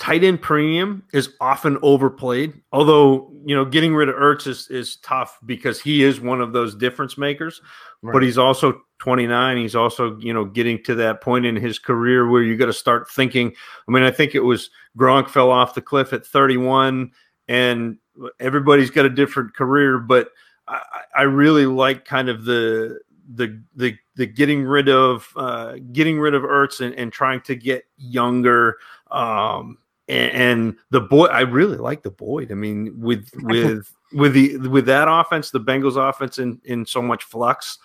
tight 0.00 0.24
end 0.24 0.40
premium 0.40 1.04
is 1.12 1.34
often 1.40 1.78
overplayed. 1.82 2.54
Although, 2.72 3.30
you 3.44 3.54
know, 3.54 3.66
getting 3.66 3.94
rid 3.94 4.08
of 4.08 4.16
Ertz 4.16 4.46
is, 4.46 4.66
is 4.68 4.96
tough 4.96 5.38
because 5.44 5.80
he 5.80 6.02
is 6.02 6.20
one 6.20 6.40
of 6.40 6.54
those 6.54 6.74
difference 6.74 7.18
makers, 7.18 7.60
right. 8.02 8.12
but 8.12 8.22
he's 8.22 8.38
also 8.38 8.80
29. 8.98 9.58
He's 9.58 9.76
also, 9.76 10.18
you 10.18 10.32
know, 10.32 10.46
getting 10.46 10.82
to 10.84 10.94
that 10.96 11.20
point 11.20 11.44
in 11.44 11.54
his 11.54 11.78
career 11.78 12.28
where 12.28 12.42
you 12.42 12.56
got 12.56 12.66
to 12.66 12.72
start 12.72 13.10
thinking. 13.10 13.52
I 13.86 13.92
mean, 13.92 14.02
I 14.02 14.10
think 14.10 14.34
it 14.34 14.40
was 14.40 14.70
Gronk 14.98 15.28
fell 15.28 15.50
off 15.50 15.74
the 15.74 15.82
cliff 15.82 16.14
at 16.14 16.26
31 16.26 17.12
and 17.46 17.98
everybody's 18.40 18.90
got 18.90 19.04
a 19.04 19.10
different 19.10 19.54
career, 19.54 19.98
but 19.98 20.30
I, 20.66 20.80
I 21.14 21.22
really 21.22 21.66
like 21.66 22.06
kind 22.06 22.30
of 22.30 22.46
the, 22.46 23.00
the 23.32 23.62
the 23.76 23.96
the 24.16 24.26
getting 24.26 24.64
rid 24.64 24.88
of 24.88 25.28
uh, 25.36 25.74
getting 25.92 26.18
rid 26.18 26.34
of 26.34 26.42
Ertz 26.42 26.80
and, 26.80 26.94
and 26.96 27.12
trying 27.12 27.40
to 27.42 27.54
get 27.54 27.84
younger 27.96 28.78
um, 29.10 29.78
and, 30.10 30.32
and 30.32 30.76
the 30.90 31.00
boy 31.00 31.26
I 31.26 31.42
really 31.42 31.76
like 31.76 32.02
the 32.02 32.10
Boyd. 32.10 32.50
I 32.50 32.54
mean, 32.54 33.00
with 33.00 33.30
with 33.36 33.94
with 34.12 34.34
the 34.34 34.56
with 34.58 34.86
that 34.86 35.06
offense, 35.08 35.50
the 35.50 35.60
Bengals 35.60 35.96
offense 35.96 36.38
in 36.38 36.60
in 36.64 36.84
so 36.84 37.00
much 37.00 37.24
flux, 37.24 37.78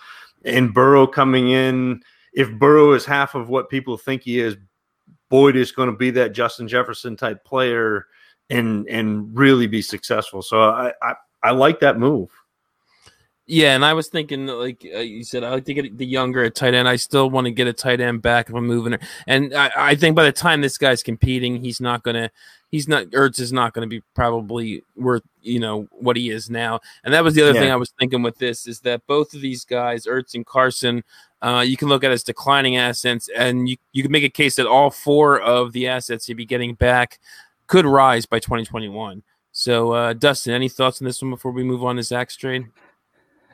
and 0.44 0.74
Burrow 0.74 1.06
coming 1.06 1.52
in. 1.52 2.02
If 2.34 2.52
Burrow 2.52 2.94
is 2.94 3.06
half 3.06 3.36
of 3.36 3.48
what 3.48 3.70
people 3.70 3.96
think 3.98 4.24
he 4.24 4.40
is, 4.40 4.58
Boyd 5.30 5.56
is 5.56 5.72
going 5.72 5.90
to 5.90 5.96
be 5.96 6.12
that 6.12 6.34
Justin 6.34 6.68
Jefferson 6.68 7.16
type 7.16 7.46
player 7.46 8.08
and 8.50 8.88
and 8.90 9.38
really 9.38 9.68
be 9.68 9.82
successful. 9.82 10.42
So 10.42 10.60
I 10.60 10.94
I, 11.02 11.14
I 11.44 11.52
like 11.52 11.80
that 11.82 12.00
move. 12.00 12.32
Yeah, 13.48 13.76
and 13.76 13.86
I 13.86 13.94
was 13.94 14.08
thinking, 14.08 14.48
like 14.48 14.86
uh, 14.92 15.00
you 15.00 15.24
said, 15.24 15.44
I 15.44 15.52
like 15.52 15.66
to 15.66 15.74
get 15.76 15.98
the 16.00 16.06
younger 16.06 16.44
at 16.44 16.56
tight 16.56 16.74
end. 16.74 16.88
I 16.88 16.96
still 16.96 17.30
want 17.30 17.46
to 17.46 17.52
get 17.52 17.68
a 17.68 17.74
tight 17.74 18.02
end 18.02 18.24
back 18.24 18.50
if 18.50 18.56
I'm 18.56 18.66
moving 18.66 18.94
her. 18.94 19.00
And 19.28 19.54
I, 19.54 19.72
I 19.76 19.96
think 19.96 20.16
by 20.16 20.24
the 20.24 20.32
time 20.32 20.62
this 20.62 20.80
guy's 20.80 21.04
competing, 21.04 21.64
he's 21.64 21.80
not 21.80 22.02
gonna, 22.02 22.32
he's 22.72 22.88
not 22.88 23.06
Ertz 23.08 23.40
is 23.40 23.54
not 23.54 23.74
going 23.74 23.88
to 23.88 23.90
be 23.90 24.04
probably 24.16 24.84
worth 24.96 25.22
you 25.42 25.60
know 25.60 25.88
what 25.92 26.18
he 26.18 26.32
is 26.32 26.50
now. 26.50 26.80
And 27.04 27.14
that 27.14 27.24
was 27.24 27.36
the 27.36 27.44
other 27.44 27.54
yeah. 27.54 27.60
thing 27.60 27.72
I 27.72 27.76
was 27.76 27.94
thinking 28.00 28.24
with 28.24 28.40
this 28.40 28.66
is 28.66 28.80
that 28.80 29.06
both 29.06 29.36
of 29.36 29.42
these 29.42 29.64
guys, 29.64 30.08
Ertz 30.08 30.34
and 30.34 30.44
Carson, 30.44 31.04
uh, 31.44 31.64
you 31.66 31.78
can 31.78 31.88
look 31.88 32.04
at 32.04 32.12
as 32.12 32.24
declining 32.24 32.78
assets, 32.78 33.30
and 33.36 33.70
you 33.70 33.78
you 33.94 34.02
can 34.02 34.12
make 34.12 34.24
a 34.24 34.30
case 34.30 34.56
that 34.56 34.66
all 34.66 34.90
four 34.90 35.40
of 35.40 35.72
the 35.72 35.88
assets 35.88 36.28
you'd 36.28 36.38
be 36.38 36.46
getting 36.46 36.74
back 36.74 37.20
could 37.68 37.86
rise 37.86 38.26
by 38.26 38.40
2021. 38.40 39.22
So, 39.52 39.92
uh, 39.94 40.14
Dustin, 40.14 40.54
any 40.54 40.68
thoughts 40.68 41.00
on 41.00 41.06
this 41.06 41.22
one 41.22 41.32
before 41.32 41.52
we 41.52 41.64
move 41.64 41.84
on 41.84 41.96
to 41.96 42.04
Zach's 42.04 42.36
trade? 42.36 42.66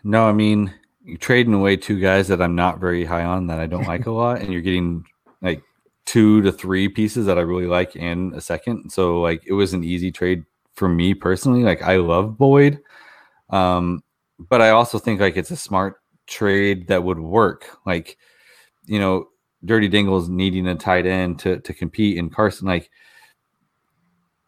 No, 0.03 0.27
I 0.27 0.31
mean 0.31 0.73
you're 1.03 1.17
trading 1.17 1.53
away 1.53 1.77
two 1.77 1.99
guys 1.99 2.27
that 2.27 2.41
I'm 2.41 2.55
not 2.55 2.79
very 2.79 3.03
high 3.03 3.23
on 3.23 3.47
that 3.47 3.59
I 3.59 3.67
don't 3.67 3.87
like 3.87 4.05
a 4.05 4.11
lot, 4.21 4.41
and 4.41 4.51
you're 4.51 4.61
getting 4.61 5.05
like 5.41 5.63
two 6.05 6.41
to 6.41 6.51
three 6.51 6.87
pieces 6.89 7.25
that 7.25 7.37
I 7.37 7.41
really 7.41 7.67
like 7.67 7.95
in 7.95 8.33
a 8.35 8.41
second. 8.41 8.91
So 8.91 9.21
like 9.21 9.41
it 9.45 9.53
was 9.53 9.73
an 9.73 9.83
easy 9.83 10.11
trade 10.11 10.43
for 10.73 10.87
me 10.89 11.13
personally. 11.13 11.63
Like 11.63 11.81
I 11.81 11.97
love 11.97 12.37
Boyd, 12.37 12.79
um, 13.49 14.03
but 14.39 14.61
I 14.61 14.69
also 14.69 14.99
think 14.99 15.19
like 15.21 15.37
it's 15.37 15.51
a 15.51 15.57
smart 15.57 15.97
trade 16.27 16.87
that 16.87 17.03
would 17.03 17.19
work. 17.19 17.77
Like 17.85 18.17
you 18.85 18.99
know, 18.99 19.27
Dirty 19.65 19.87
Dingles 19.87 20.29
needing 20.29 20.67
a 20.67 20.75
tight 20.75 21.05
end 21.05 21.39
to 21.39 21.59
to 21.59 21.73
compete, 21.73 22.17
and 22.17 22.33
Carson 22.33 22.67
like 22.67 22.89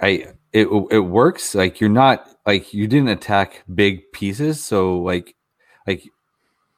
I 0.01 0.27
it 0.51 0.67
it 0.91 0.99
works. 0.99 1.55
Like 1.55 1.79
you're 1.79 1.89
not 1.89 2.27
like 2.45 2.73
you 2.73 2.87
didn't 2.87 3.09
attack 3.09 3.63
big 3.73 4.11
pieces, 4.11 4.63
so 4.63 4.99
like 4.99 5.35
like 5.87 6.09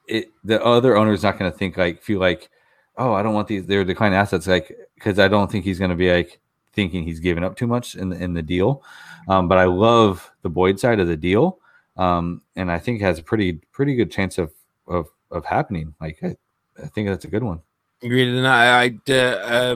it 0.08 0.32
the 0.44 0.64
other 0.64 0.96
owner 0.98 1.14
is 1.14 1.24
not 1.24 1.38
going 1.38 1.52
to 1.52 1.58
think 1.58 1.78
like 1.78 2.02
feel 2.02 2.20
like 2.20 2.50
oh 2.98 3.14
i 3.14 3.24
don't 3.24 3.34
want 3.34 3.48
these 3.48 3.66
they're 3.66 3.84
declining 3.84 4.18
assets 4.18 4.48
like 4.48 4.76
because 4.96 5.20
i 5.20 5.28
don't 5.28 5.52
think 5.52 5.66
he's 5.66 5.80
going 5.80 5.90
to 5.90 5.96
be 5.96 6.12
like 6.12 6.40
thinking 6.76 7.04
he's 7.04 7.20
giving 7.20 7.44
up 7.44 7.56
too 7.56 7.66
much 7.66 7.96
in 7.96 8.10
the 8.10 8.22
in 8.22 8.34
the 8.34 8.42
deal. 8.42 8.84
Um, 9.28 9.48
but 9.48 9.58
I 9.58 9.64
love 9.64 10.32
the 10.44 10.50
Boyd 10.50 10.80
side 10.80 11.00
of 11.00 11.08
the 11.08 11.18
deal, 11.18 11.58
um, 11.98 12.42
and 12.56 12.72
I 12.72 12.78
think 12.78 13.02
has 13.02 13.18
a 13.18 13.24
pretty 13.24 13.54
pretty 13.72 13.96
good 13.96 14.12
chance 14.12 14.38
of 14.38 14.52
of 14.88 15.08
of 15.32 15.46
happening. 15.46 15.96
Like 16.00 16.20
I, 16.22 16.36
I 16.82 16.88
think 16.88 17.08
that's 17.08 17.26
a 17.26 17.30
good 17.30 17.44
one. 17.44 17.62
Agreed, 18.04 18.28
and 18.28 18.48
I 18.48 18.84
I 18.84 19.00
uh, 19.10 19.14
uh, 19.14 19.76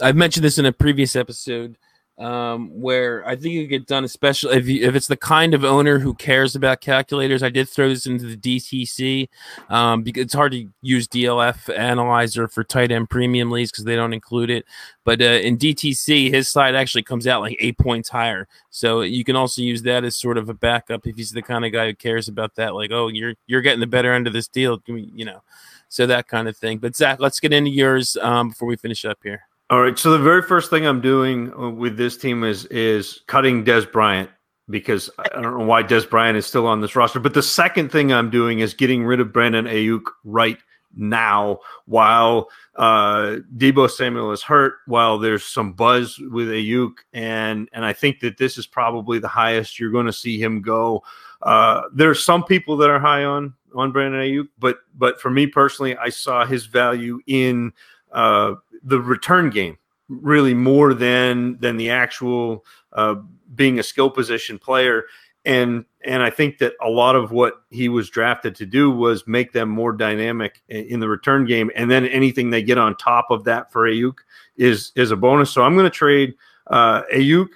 I've 0.00 0.16
mentioned 0.16 0.44
this 0.44 0.58
in 0.58 0.64
a 0.64 0.72
previous 0.72 1.16
episode 1.16 1.76
um, 2.18 2.68
where 2.70 3.26
I 3.26 3.36
think 3.36 3.54
it 3.54 3.66
get 3.68 3.86
done, 3.86 4.02
especially 4.02 4.56
if 4.56 4.66
you, 4.66 4.84
if 4.84 4.96
it's 4.96 5.06
the 5.06 5.16
kind 5.16 5.54
of 5.54 5.64
owner 5.64 6.00
who 6.00 6.14
cares 6.14 6.56
about 6.56 6.80
calculators. 6.80 7.42
I 7.44 7.48
did 7.48 7.68
throw 7.68 7.88
this 7.88 8.06
into 8.06 8.26
the 8.26 8.36
DTC 8.36 9.28
um, 9.68 10.02
because 10.02 10.24
it's 10.24 10.34
hard 10.34 10.52
to 10.52 10.68
use 10.82 11.06
DLF 11.06 11.74
analyzer 11.76 12.48
for 12.48 12.64
tight 12.64 12.90
end 12.90 13.08
premium 13.08 13.50
leagues 13.50 13.70
because 13.70 13.84
they 13.84 13.94
don't 13.94 14.12
include 14.12 14.50
it. 14.50 14.64
But 15.04 15.22
uh, 15.22 15.24
in 15.24 15.56
DTC, 15.56 16.30
his 16.32 16.48
side 16.48 16.74
actually 16.74 17.04
comes 17.04 17.26
out 17.26 17.40
like 17.40 17.56
eight 17.60 17.78
points 17.78 18.08
higher, 18.08 18.48
so 18.70 19.02
you 19.02 19.24
can 19.24 19.36
also 19.36 19.62
use 19.62 19.82
that 19.82 20.04
as 20.04 20.16
sort 20.16 20.38
of 20.38 20.48
a 20.48 20.54
backup 20.54 21.06
if 21.06 21.16
he's 21.16 21.30
the 21.30 21.42
kind 21.42 21.64
of 21.64 21.72
guy 21.72 21.86
who 21.86 21.94
cares 21.94 22.28
about 22.28 22.56
that. 22.56 22.74
Like, 22.74 22.90
oh, 22.90 23.08
you're 23.08 23.34
you're 23.46 23.62
getting 23.62 23.80
the 23.80 23.86
better 23.86 24.12
end 24.12 24.26
of 24.26 24.32
this 24.32 24.48
deal, 24.48 24.82
you 24.86 25.24
know, 25.24 25.42
so 25.88 26.06
that 26.06 26.26
kind 26.26 26.48
of 26.48 26.56
thing. 26.56 26.78
But 26.78 26.96
Zach, 26.96 27.20
let's 27.20 27.38
get 27.38 27.52
into 27.52 27.70
yours 27.70 28.16
um, 28.20 28.50
before 28.50 28.68
we 28.68 28.76
finish 28.76 29.04
up 29.04 29.18
here. 29.22 29.47
All 29.70 29.82
right. 29.82 29.98
So 29.98 30.10
the 30.10 30.18
very 30.18 30.42
first 30.42 30.70
thing 30.70 30.86
I'm 30.86 31.02
doing 31.02 31.52
uh, 31.52 31.68
with 31.68 31.98
this 31.98 32.16
team 32.16 32.42
is 32.42 32.64
is 32.66 33.20
cutting 33.26 33.64
Dez 33.64 33.90
Bryant 33.90 34.30
because 34.70 35.10
I 35.18 35.40
don't 35.40 35.58
know 35.58 35.66
why 35.66 35.82
Dez 35.82 36.08
Bryant 36.08 36.38
is 36.38 36.46
still 36.46 36.66
on 36.66 36.80
this 36.80 36.96
roster. 36.96 37.20
But 37.20 37.34
the 37.34 37.42
second 37.42 37.92
thing 37.92 38.12
I'm 38.12 38.30
doing 38.30 38.60
is 38.60 38.72
getting 38.72 39.04
rid 39.04 39.20
of 39.20 39.32
Brandon 39.32 39.66
Aiyuk 39.66 40.04
right 40.24 40.58
now 40.96 41.58
while 41.84 42.48
uh, 42.76 43.36
Deebo 43.56 43.90
Samuel 43.90 44.32
is 44.32 44.42
hurt, 44.42 44.76
while 44.86 45.18
there's 45.18 45.44
some 45.44 45.74
buzz 45.74 46.18
with 46.18 46.48
Aiyuk, 46.48 46.92
and 47.12 47.68
and 47.72 47.84
I 47.84 47.92
think 47.92 48.20
that 48.20 48.38
this 48.38 48.56
is 48.56 48.66
probably 48.66 49.18
the 49.18 49.28
highest 49.28 49.78
you're 49.78 49.90
going 49.90 50.06
to 50.06 50.12
see 50.14 50.40
him 50.42 50.62
go. 50.62 51.02
Uh, 51.42 51.82
there 51.92 52.08
are 52.08 52.14
some 52.14 52.42
people 52.42 52.78
that 52.78 52.88
are 52.88 52.98
high 53.00 53.24
on 53.24 53.52
on 53.74 53.92
Brandon 53.92 54.20
Aiyuk, 54.20 54.48
but 54.58 54.78
but 54.94 55.20
for 55.20 55.28
me 55.30 55.46
personally, 55.46 55.94
I 55.96 56.08
saw 56.08 56.46
his 56.46 56.64
value 56.64 57.20
in 57.26 57.72
uh, 58.12 58.54
the 58.82 59.00
return 59.00 59.50
game 59.50 59.78
really 60.08 60.54
more 60.54 60.94
than 60.94 61.58
than 61.58 61.76
the 61.76 61.90
actual 61.90 62.64
uh, 62.92 63.16
being 63.54 63.78
a 63.78 63.82
skill 63.82 64.10
position 64.10 64.58
player. 64.58 65.04
And 65.44 65.84
and 66.04 66.22
I 66.22 66.30
think 66.30 66.58
that 66.58 66.74
a 66.82 66.88
lot 66.88 67.16
of 67.16 67.32
what 67.32 67.62
he 67.70 67.88
was 67.88 68.10
drafted 68.10 68.54
to 68.56 68.66
do 68.66 68.90
was 68.90 69.26
make 69.26 69.52
them 69.52 69.68
more 69.68 69.92
dynamic 69.92 70.62
in 70.68 71.00
the 71.00 71.08
return 71.08 71.44
game, 71.44 71.70
and 71.74 71.90
then 71.90 72.06
anything 72.06 72.50
they 72.50 72.62
get 72.62 72.78
on 72.78 72.96
top 72.96 73.26
of 73.30 73.44
that 73.44 73.72
for 73.72 73.88
Aiyuk 73.88 74.18
is 74.56 74.92
is 74.96 75.10
a 75.10 75.16
bonus. 75.16 75.50
So 75.50 75.62
I'm 75.62 75.74
going 75.74 75.84
to 75.84 75.90
trade 75.90 76.34
uh, 76.66 77.02
Aiyuk 77.14 77.48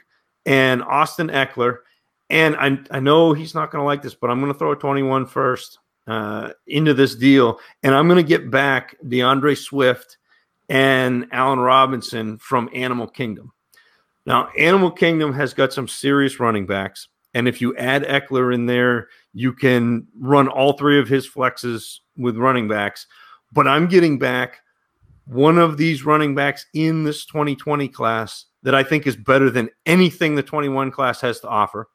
and 0.47 0.83
Austin 0.83 1.29
Ekeler, 1.29 1.79
and 2.31 2.57
I 2.57 2.79
I 2.91 3.01
know 3.01 3.33
he's 3.33 3.55
not 3.55 3.71
going 3.71 3.83
to 3.83 3.87
like 3.87 4.03
this, 4.03 4.15
but 4.15 4.31
I'm 4.31 4.41
going 4.41 4.53
to 4.53 4.59
throw 4.59 4.73
a 4.73 4.77
21 4.77 5.27
first 5.27 5.79
uh, 6.07 6.51
into 6.67 6.95
this 6.95 7.15
deal, 7.15 7.59
and 7.83 7.95
I'm 7.95 8.09
going 8.09 8.25
to 8.25 8.29
get 8.29 8.51
back 8.51 8.97
D'Andre 9.07 9.55
Swift 9.55 10.19
and 10.69 11.27
Allen 11.33 11.59
Robinson 11.59 12.39
from 12.39 12.71
Animal 12.73 13.07
Kingdom. 13.07 13.53
Now, 14.27 14.49
Animal 14.59 14.91
Kingdom 14.91 15.33
has 15.33 15.55
got 15.55 15.73
some 15.73 15.89
serious 15.89 16.39
running 16.39 16.67
backs. 16.67 17.09
And 17.35 17.49
if 17.49 17.61
you 17.61 17.77
add 17.77 18.05
Ekeler 18.05 18.55
in 18.55 18.67
there, 18.67 19.09
you 19.33 19.53
can 19.53 20.07
run 20.19 20.49
all 20.49 20.75
three 20.75 20.99
of 20.99 21.09
his 21.09 21.29
flexes 21.29 22.01
with 22.17 22.37
running 22.37 22.69
backs. 22.69 23.07
But 23.53 23.67
I'm 23.67 23.89
getting 23.89 24.19
back 24.19 24.61
one 25.25 25.59
of 25.59 25.77
these 25.77 26.05
running 26.05 26.35
backs 26.35 26.67
in 26.75 27.05
this 27.05 27.25
2020 27.25 27.89
class 27.89 28.47
that 28.63 28.75
I 28.75 28.83
think 28.83 29.07
is 29.07 29.17
better 29.17 29.51
than 29.51 29.71
anything 29.87 30.35
the 30.35 30.43
21 30.43 30.91
class 30.91 31.21
has 31.21 31.41
to 31.41 31.49
offer. 31.49 31.89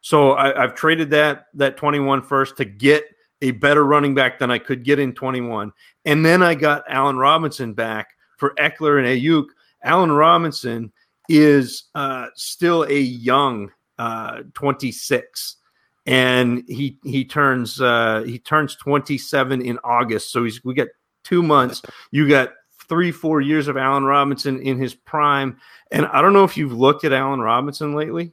So 0.00 0.34
I, 0.34 0.60
have 0.60 0.74
traded 0.74 1.10
that 1.10 1.46
that 1.54 1.76
21 1.76 2.22
first 2.22 2.56
to 2.58 2.64
get 2.64 3.04
a 3.42 3.52
better 3.52 3.84
running 3.84 4.14
back 4.14 4.38
than 4.38 4.50
I 4.50 4.58
could 4.58 4.84
get 4.84 4.98
in 4.98 5.12
21. 5.12 5.72
And 6.04 6.24
then 6.24 6.42
I 6.42 6.54
got 6.54 6.84
Allen 6.88 7.16
Robinson 7.16 7.72
back 7.74 8.10
for 8.36 8.54
Ekeler 8.58 8.98
and 8.98 9.06
Aiyuk. 9.06 9.46
Allen 9.82 10.12
Robinson 10.12 10.92
is 11.28 11.84
uh, 11.94 12.26
still 12.34 12.84
a 12.84 12.98
young 12.98 13.70
uh, 13.98 14.42
26 14.54 15.56
and 16.06 16.64
he 16.66 16.98
he 17.04 17.22
turns 17.22 17.80
uh, 17.82 18.22
he 18.24 18.38
turns 18.38 18.74
27 18.76 19.60
in 19.60 19.78
August. 19.84 20.32
So 20.32 20.42
he's 20.44 20.64
we 20.64 20.72
got 20.72 20.88
2 21.24 21.42
months. 21.42 21.82
You 22.10 22.26
got 22.26 22.52
3 22.88 23.12
4 23.12 23.42
years 23.42 23.68
of 23.68 23.76
Allen 23.76 24.04
Robinson 24.04 24.60
in 24.62 24.78
his 24.78 24.94
prime. 24.94 25.58
And 25.90 26.06
I 26.06 26.22
don't 26.22 26.32
know 26.32 26.44
if 26.44 26.56
you've 26.56 26.72
looked 26.72 27.04
at 27.04 27.12
Allen 27.12 27.40
Robinson 27.40 27.94
lately, 27.94 28.32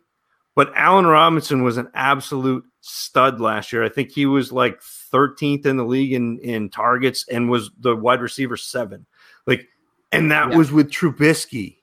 but 0.55 0.71
Allen 0.75 1.05
Robinson 1.05 1.63
was 1.63 1.77
an 1.77 1.89
absolute 1.93 2.63
stud 2.81 3.41
last 3.41 3.73
year. 3.73 3.83
I 3.83 3.89
think 3.89 4.11
he 4.11 4.25
was 4.25 4.51
like 4.51 4.79
13th 4.79 5.65
in 5.65 5.77
the 5.77 5.83
league 5.83 6.13
in 6.13 6.39
in 6.39 6.69
targets 6.69 7.27
and 7.27 7.49
was 7.49 7.71
the 7.79 7.95
wide 7.95 8.21
receiver 8.21 8.57
seven. 8.57 9.05
Like, 9.45 9.67
and 10.11 10.31
that 10.31 10.51
yeah. 10.51 10.57
was 10.57 10.71
with 10.71 10.89
Trubisky. 10.89 11.77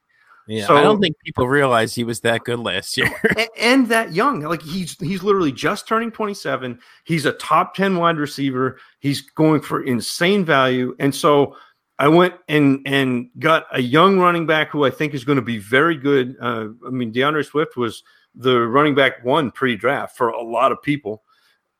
Yeah, 0.49 0.66
so, 0.66 0.77
I 0.77 0.82
don't 0.82 1.01
think 1.01 1.16
people 1.24 1.47
realize 1.47 1.94
he 1.94 2.03
was 2.03 2.20
that 2.20 2.43
good 2.43 2.59
last 2.59 2.97
year 2.97 3.09
and, 3.39 3.49
and, 3.61 3.86
that 3.89 4.12
young. 4.12 4.40
Like 4.40 4.62
he's 4.62 4.99
he's 4.99 5.23
literally 5.23 5.53
just 5.53 5.86
turning 5.86 6.11
27. 6.11 6.81
He's 7.05 7.27
a 7.27 7.32
top 7.32 7.74
10 7.74 7.97
wide 7.97 8.16
receiver. 8.16 8.78
He's 8.99 9.20
going 9.20 9.61
for 9.61 9.82
insane 9.85 10.44
value. 10.44 10.97
And 10.99 11.15
so 11.15 11.57
I 11.99 12.09
went 12.09 12.35
and 12.49 12.81
and 12.86 13.31
got 13.39 13.66
a 13.70 13.81
young 13.81 14.19
running 14.19 14.47
back 14.47 14.70
who 14.70 14.85
I 14.85 14.90
think 14.90 15.15
is 15.15 15.24
going 15.24 15.36
to 15.36 15.43
be 15.43 15.59
very 15.59 15.97
good. 15.97 16.36
Uh, 16.40 16.69
I 16.85 16.90
mean, 16.90 17.12
D'Andre 17.12 17.43
Swift 17.43 17.77
was 17.77 18.03
the 18.35 18.61
running 18.61 18.95
back 18.95 19.25
one 19.25 19.51
pre-draft 19.51 20.17
for 20.17 20.29
a 20.29 20.43
lot 20.43 20.73
of 20.73 20.83
people, 20.83 21.23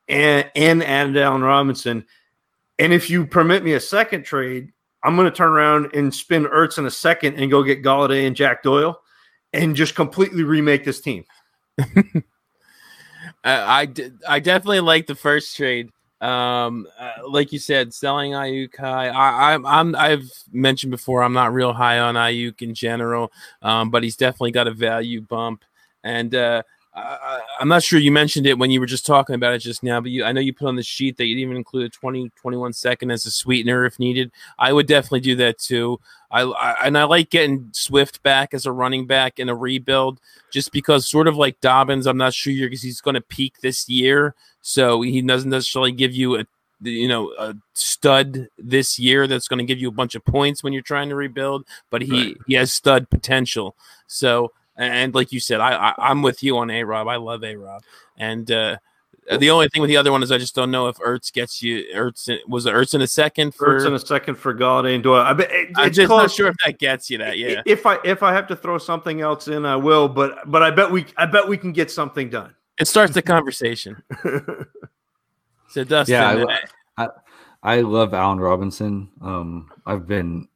and 0.09 0.51
and 0.55 0.83
added 0.83 1.17
Allen 1.17 1.43
Robinson. 1.43 2.05
And 2.79 2.93
if 2.93 3.11
you 3.11 3.27
permit 3.27 3.63
me 3.63 3.75
a 3.75 3.81
second 3.81 4.25
trade, 4.25 4.73
I'm 5.05 5.17
going 5.17 5.31
to 5.31 5.37
turn 5.37 5.51
around 5.51 5.95
and 5.95 6.15
spin 6.15 6.45
Ertz 6.45 6.79
in 6.79 6.87
a 6.87 6.91
second 6.91 7.37
and 7.37 7.51
go 7.51 7.63
get 7.63 7.83
Golladay 7.83 8.27
and 8.27 8.37
Jack 8.37 8.63
Doyle, 8.63 9.01
and 9.53 9.77
just 9.77 9.95
completely 9.95 10.43
remake 10.43 10.85
this 10.85 11.01
team. 11.01 11.25
I 13.45 13.89
I 14.29 14.41
definitely 14.41 14.81
like 14.81 15.07
the 15.07 15.15
first 15.15 15.57
trade. 15.57 15.91
Um, 16.21 16.87
uh, 17.01 17.29
like 17.29 17.51
you 17.51 17.59
said, 17.59 17.93
selling 17.93 18.31
Aiyuk 18.31 18.77
high. 18.77 19.09
I, 19.09 19.55
I'm, 19.55 19.67
I'm, 19.67 19.97
I've 19.97 20.31
mentioned 20.53 20.93
before, 20.93 21.21
I'm 21.25 21.33
not 21.33 21.53
real 21.53 21.73
high 21.73 21.99
on 21.99 22.15
Aiyuk 22.15 22.63
in 22.63 22.77
general, 22.77 23.33
um, 23.61 23.91
but 23.91 24.05
he's 24.05 24.17
definitely 24.17 24.53
got 24.53 24.69
a 24.69 24.73
value 24.73 25.21
bump. 25.21 25.65
And 26.05 26.35
uh, 26.35 26.63
I, 26.95 27.41
am 27.61 27.69
not 27.69 27.83
sure 27.83 27.99
you 27.99 28.13
mentioned 28.13 28.47
it 28.47 28.59
when 28.59 28.71
you 28.71 28.79
were 28.79 28.87
just 28.87 29.07
talking 29.07 29.35
about 29.35 29.55
it 29.55 29.61
just 29.61 29.83
now, 29.83 30.01
but 30.01 30.11
you, 30.11 30.25
I 30.25 30.33
know 30.33 30.43
you 30.43 30.53
put 30.53 30.69
on 30.69 30.77
the 30.77 30.83
sheet 30.83 31.17
that 31.17 31.25
you'd 31.25 31.39
even 31.39 31.57
include 31.57 31.87
a 31.87 31.89
20, 31.89 32.31
21 32.37 32.75
second 32.75 33.11
as 33.11 33.25
a 33.25 33.31
sweetener 33.31 33.87
if 33.87 33.99
needed. 33.99 34.31
I 34.59 34.75
would 34.75 34.87
definitely 34.87 35.21
do 35.21 35.37
that 35.37 35.59
too. 35.59 36.01
I, 36.31 36.43
I 36.43 36.87
and 36.87 36.99
I 36.99 37.05
like 37.05 37.31
getting 37.31 37.71
Swift 37.73 38.23
back 38.23 38.53
as 38.53 38.67
a 38.67 38.73
running 38.73 39.07
back 39.07 39.39
in 39.39 39.49
a 39.49 39.55
rebuild, 39.55 40.21
just 40.51 40.71
because 40.73 41.09
sort 41.09 41.29
of 41.29 41.37
like 41.37 41.61
Dobbins, 41.61 42.07
I'm 42.07 42.19
not 42.19 42.35
sure 42.35 42.53
because 42.53 42.83
he's 42.83 43.01
going 43.01 43.15
to 43.15 43.21
peak 43.23 43.61
this 43.61 43.89
year, 43.89 44.35
so 44.61 45.01
he 45.01 45.23
doesn't 45.23 45.51
necessarily 45.51 45.93
give 45.93 46.15
you 46.15 46.41
a 46.41 46.47
you 46.83 47.09
know 47.09 47.33
a 47.39 47.55
stud 47.75 48.49
this 48.59 48.99
year 48.99 49.27
that's 49.27 49.49
going 49.49 49.59
to 49.59 49.65
give 49.65 49.79
you 49.79 49.89
a 49.89 49.93
bunch 49.93 50.15
of 50.15 50.25
points 50.25 50.63
when 50.63 50.73
you're 50.73 50.83
trying 50.83 51.09
to 51.09 51.17
rebuild, 51.17 51.67
but 51.91 52.03
he 52.03 52.13
right. 52.13 52.37
he 52.47 52.55
has 52.55 52.73
stud 52.73 53.09
potential. 53.09 53.77
So 54.07 54.53
and 54.77 55.15
like 55.15 55.33
you 55.33 55.41
said, 55.41 55.61
I, 55.61 55.95
I 55.97 56.11
am 56.11 56.23
with 56.23 56.43
you 56.43 56.59
on 56.59 56.71
A 56.71 56.85
Rob. 56.85 57.09
I 57.09 57.17
love 57.17 57.45
A 57.45 57.57
Rob, 57.57 57.83
and 58.17 58.51
uh, 58.51 58.77
the 59.39 59.51
only 59.51 59.69
thing 59.69 59.81
with 59.81 59.89
the 59.89 59.97
other 59.97 60.11
one 60.11 60.23
is 60.23 60.33
I 60.33 60.39
just 60.39 60.55
don't 60.55 60.71
know 60.71 60.89
if 60.89 60.97
Ertz 60.99 61.33
gets 61.33 61.63
you. 61.63 61.85
Ertz 61.95 62.29
was 62.49 62.67
it 62.67 62.75
Ertz 62.75 62.95
in 62.95 63.03
a 63.03 63.07
second 63.07 63.55
for 63.55 63.81
Ertz 63.81 63.87
in 63.87 63.95
a 63.95 63.99
second 63.99 64.35
for 64.35 64.53
Golladay 64.55 64.95
and 64.95 65.03
Doyle. 65.03 65.21
I 65.21 65.33
bet 65.33 65.51
I'm 65.77 65.93
just 65.93 66.09
close. 66.09 66.23
not 66.23 66.31
sure 66.31 66.49
if 66.49 66.57
that 66.65 66.79
gets 66.79 67.09
you 67.09 67.19
that. 67.19 67.39
Yeah. 67.39 67.63
If 67.65 67.87
I 67.87 67.99
if 68.05 68.23
I 68.23 68.33
have 68.33 68.49
to 68.49 68.57
throw 68.57 68.79
something 68.79 69.21
else 69.21 69.49
in, 69.49 69.65
I 69.65 69.77
will. 69.77 70.09
But 70.09 70.51
but 70.51 70.63
I 70.63 70.71
bet 70.71 70.91
we 70.91 71.07
I 71.17 71.27
bet 71.27 71.47
we 71.47 71.57
can 71.57 71.73
get 71.73 71.91
something 71.91 72.31
done. 72.31 72.55
It 72.79 72.89
starts 72.89 73.15
the 73.15 73.23
conversation. 73.23 74.03
so 75.69 75.85
Dustin, 75.85 76.15
yeah, 76.15 76.45
I, 76.97 77.05
I, 77.05 77.09
I 77.63 77.81
love 77.83 78.15
Allen 78.15 78.41
Robinson. 78.41 79.09
Um, 79.21 79.71
I've 79.87 80.07
been 80.07 80.49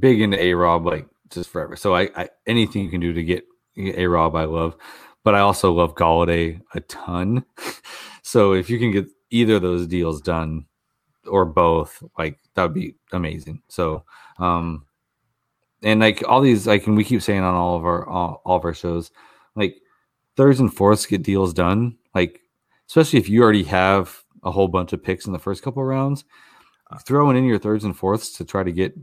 big 0.00 0.20
into 0.20 0.42
A 0.42 0.54
Rob 0.54 0.86
like 0.86 1.06
just 1.30 1.50
forever. 1.50 1.76
So 1.76 1.94
I, 1.94 2.10
I 2.16 2.28
anything 2.46 2.84
you 2.84 2.90
can 2.90 3.00
do 3.00 3.12
to 3.12 3.22
get 3.22 3.44
a 3.76 4.06
Rob, 4.06 4.34
I 4.36 4.44
love. 4.44 4.76
But 5.22 5.34
I 5.34 5.40
also 5.40 5.72
love 5.72 5.94
Golladay 5.94 6.60
a 6.74 6.80
ton. 6.80 7.44
so 8.22 8.52
if 8.52 8.70
you 8.70 8.78
can 8.78 8.90
get 8.90 9.06
either 9.30 9.56
of 9.56 9.62
those 9.62 9.86
deals 9.86 10.20
done 10.20 10.66
or 11.26 11.44
both, 11.44 12.02
like 12.18 12.38
that 12.54 12.62
would 12.62 12.74
be 12.74 12.96
amazing. 13.12 13.62
So 13.68 14.04
um 14.38 14.86
and 15.82 16.00
like 16.00 16.22
all 16.26 16.40
these 16.40 16.66
like 16.66 16.86
and 16.86 16.96
we 16.96 17.04
keep 17.04 17.22
saying 17.22 17.42
on 17.42 17.54
all 17.54 17.76
of 17.76 17.84
our 17.84 18.08
all, 18.08 18.42
all 18.44 18.56
of 18.56 18.64
our 18.64 18.74
shows, 18.74 19.10
like 19.56 19.76
thirds 20.36 20.60
and 20.60 20.74
fourths 20.74 21.06
get 21.06 21.22
deals 21.22 21.52
done. 21.52 21.96
Like 22.14 22.40
especially 22.88 23.18
if 23.18 23.28
you 23.28 23.42
already 23.42 23.64
have 23.64 24.22
a 24.42 24.50
whole 24.50 24.68
bunch 24.68 24.92
of 24.92 25.02
picks 25.02 25.26
in 25.26 25.32
the 25.32 25.38
first 25.38 25.62
couple 25.62 25.84
rounds, 25.84 26.24
throwing 27.04 27.36
in 27.36 27.44
your 27.44 27.58
thirds 27.58 27.84
and 27.84 27.96
fourths 27.96 28.36
to 28.38 28.44
try 28.44 28.62
to 28.62 28.72
get 28.72 28.94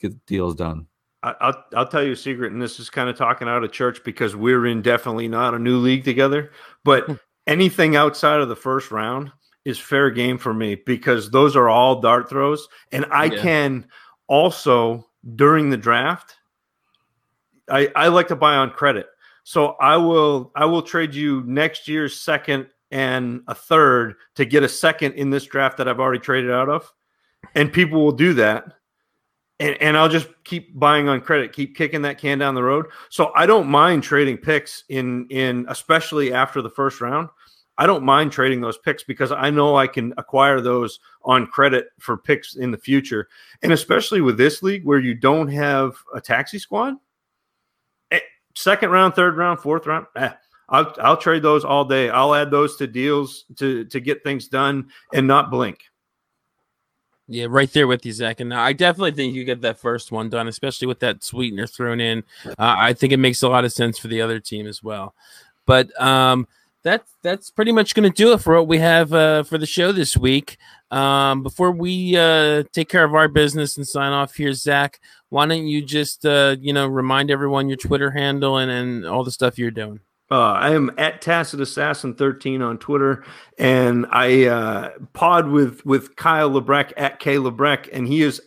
get 0.00 0.26
deals 0.26 0.54
done. 0.54 0.86
I'll 1.22 1.64
I'll 1.74 1.88
tell 1.88 2.02
you 2.02 2.12
a 2.12 2.16
secret, 2.16 2.52
and 2.52 2.62
this 2.62 2.80
is 2.80 2.88
kind 2.88 3.10
of 3.10 3.16
talking 3.16 3.48
out 3.48 3.62
of 3.62 3.72
church 3.72 4.02
because 4.04 4.34
we're 4.34 4.66
in 4.66 4.82
definitely 4.82 5.28
not 5.28 5.54
a 5.54 5.58
new 5.58 5.78
league 5.78 6.04
together. 6.04 6.50
But 6.84 7.04
hmm. 7.04 7.14
anything 7.46 7.96
outside 7.96 8.40
of 8.40 8.48
the 8.48 8.56
first 8.56 8.90
round 8.90 9.30
is 9.64 9.78
fair 9.78 10.10
game 10.10 10.38
for 10.38 10.54
me 10.54 10.76
because 10.86 11.30
those 11.30 11.56
are 11.56 11.68
all 11.68 12.00
dart 12.00 12.30
throws, 12.30 12.66
and 12.92 13.04
I 13.10 13.26
yeah. 13.26 13.42
can 13.42 13.86
also 14.28 15.08
during 15.34 15.70
the 15.70 15.76
draft. 15.76 16.36
I, 17.68 17.90
I 17.94 18.08
like 18.08 18.28
to 18.28 18.36
buy 18.36 18.56
on 18.56 18.70
credit. 18.70 19.06
So 19.44 19.76
I 19.80 19.96
will 19.96 20.52
I 20.54 20.64
will 20.64 20.82
trade 20.82 21.14
you 21.14 21.42
next 21.46 21.88
year's 21.88 22.20
second 22.20 22.68
and 22.90 23.42
a 23.46 23.54
third 23.54 24.16
to 24.36 24.44
get 24.44 24.62
a 24.62 24.68
second 24.68 25.14
in 25.14 25.30
this 25.30 25.46
draft 25.46 25.76
that 25.76 25.88
I've 25.88 26.00
already 26.00 26.20
traded 26.20 26.50
out 26.50 26.68
of. 26.68 26.92
And 27.54 27.72
people 27.72 28.04
will 28.04 28.12
do 28.12 28.34
that. 28.34 28.64
And, 29.60 29.76
and 29.80 29.96
I'll 29.96 30.08
just 30.08 30.28
keep 30.44 30.76
buying 30.78 31.08
on 31.08 31.20
credit, 31.20 31.52
keep 31.52 31.76
kicking 31.76 32.02
that 32.02 32.18
can 32.18 32.38
down 32.38 32.54
the 32.54 32.62
road. 32.62 32.86
So 33.10 33.30
I 33.36 33.46
don't 33.46 33.68
mind 33.68 34.02
trading 34.02 34.38
picks 34.38 34.84
in 34.88 35.26
in 35.28 35.66
especially 35.68 36.32
after 36.32 36.62
the 36.62 36.70
first 36.70 37.00
round. 37.00 37.28
I 37.78 37.86
don't 37.86 38.04
mind 38.04 38.32
trading 38.32 38.60
those 38.60 38.76
picks 38.76 39.04
because 39.04 39.32
I 39.32 39.48
know 39.48 39.76
I 39.76 39.86
can 39.86 40.12
acquire 40.18 40.60
those 40.60 41.00
on 41.22 41.46
credit 41.46 41.86
for 41.98 42.18
picks 42.18 42.56
in 42.56 42.70
the 42.70 42.78
future. 42.78 43.28
And 43.62 43.72
especially 43.72 44.20
with 44.20 44.36
this 44.36 44.62
league 44.62 44.84
where 44.84 44.98
you 44.98 45.14
don't 45.14 45.48
have 45.48 45.96
a 46.14 46.20
taxi 46.20 46.58
squad, 46.58 46.96
eh, 48.10 48.20
second 48.54 48.90
round, 48.90 49.14
third 49.14 49.36
round, 49.36 49.60
fourth 49.60 49.86
round, 49.86 50.06
eh, 50.16 50.32
I'll, 50.70 50.94
I'll 51.00 51.16
trade 51.16 51.42
those 51.42 51.64
all 51.64 51.84
day. 51.84 52.10
I'll 52.10 52.34
add 52.34 52.50
those 52.50 52.76
to 52.76 52.86
deals 52.86 53.44
to 53.56 53.84
to 53.86 54.00
get 54.00 54.22
things 54.24 54.48
done 54.48 54.90
and 55.12 55.26
not 55.26 55.50
blink. 55.50 55.89
Yeah, 57.32 57.46
right 57.48 57.72
there 57.72 57.86
with 57.86 58.04
you, 58.04 58.12
Zach. 58.12 58.40
And 58.40 58.52
I 58.52 58.72
definitely 58.72 59.12
think 59.12 59.36
you 59.36 59.44
get 59.44 59.60
that 59.60 59.78
first 59.78 60.10
one 60.10 60.30
done, 60.30 60.48
especially 60.48 60.88
with 60.88 60.98
that 60.98 61.22
sweetener 61.22 61.68
thrown 61.68 62.00
in. 62.00 62.24
Uh, 62.44 62.54
I 62.58 62.92
think 62.92 63.12
it 63.12 63.18
makes 63.18 63.40
a 63.44 63.48
lot 63.48 63.64
of 63.64 63.72
sense 63.72 64.00
for 64.00 64.08
the 64.08 64.20
other 64.20 64.40
team 64.40 64.66
as 64.66 64.82
well. 64.82 65.14
But 65.64 65.98
um, 66.02 66.48
that's 66.82 67.12
that's 67.22 67.48
pretty 67.52 67.70
much 67.70 67.94
going 67.94 68.10
to 68.10 68.16
do 68.16 68.32
it 68.32 68.38
for 68.38 68.56
what 68.56 68.66
we 68.66 68.78
have 68.78 69.12
uh, 69.12 69.44
for 69.44 69.58
the 69.58 69.66
show 69.66 69.92
this 69.92 70.16
week. 70.16 70.56
Um, 70.90 71.44
before 71.44 71.70
we 71.70 72.16
uh, 72.16 72.64
take 72.72 72.88
care 72.88 73.04
of 73.04 73.14
our 73.14 73.28
business 73.28 73.76
and 73.76 73.86
sign 73.86 74.12
off 74.12 74.34
here, 74.34 74.52
Zach, 74.52 74.98
why 75.28 75.46
don't 75.46 75.68
you 75.68 75.82
just 75.84 76.26
uh, 76.26 76.56
you 76.58 76.72
know 76.72 76.88
remind 76.88 77.30
everyone 77.30 77.68
your 77.68 77.76
Twitter 77.76 78.10
handle 78.10 78.56
and, 78.56 78.72
and 78.72 79.06
all 79.06 79.22
the 79.22 79.30
stuff 79.30 79.56
you're 79.56 79.70
doing? 79.70 80.00
Uh, 80.30 80.52
I 80.52 80.70
am 80.70 80.92
at 80.96 81.20
Tacit 81.20 81.60
Assassin 81.60 82.14
13 82.14 82.62
on 82.62 82.78
Twitter, 82.78 83.24
and 83.58 84.06
I 84.10 84.46
uh, 84.46 84.90
pod 85.12 85.48
with 85.48 85.84
with 85.84 86.14
Kyle 86.14 86.50
Labreck 86.50 86.92
at 86.96 87.18
K 87.18 87.36
Labreck, 87.36 87.88
and 87.92 88.06
he 88.06 88.22
is 88.22 88.40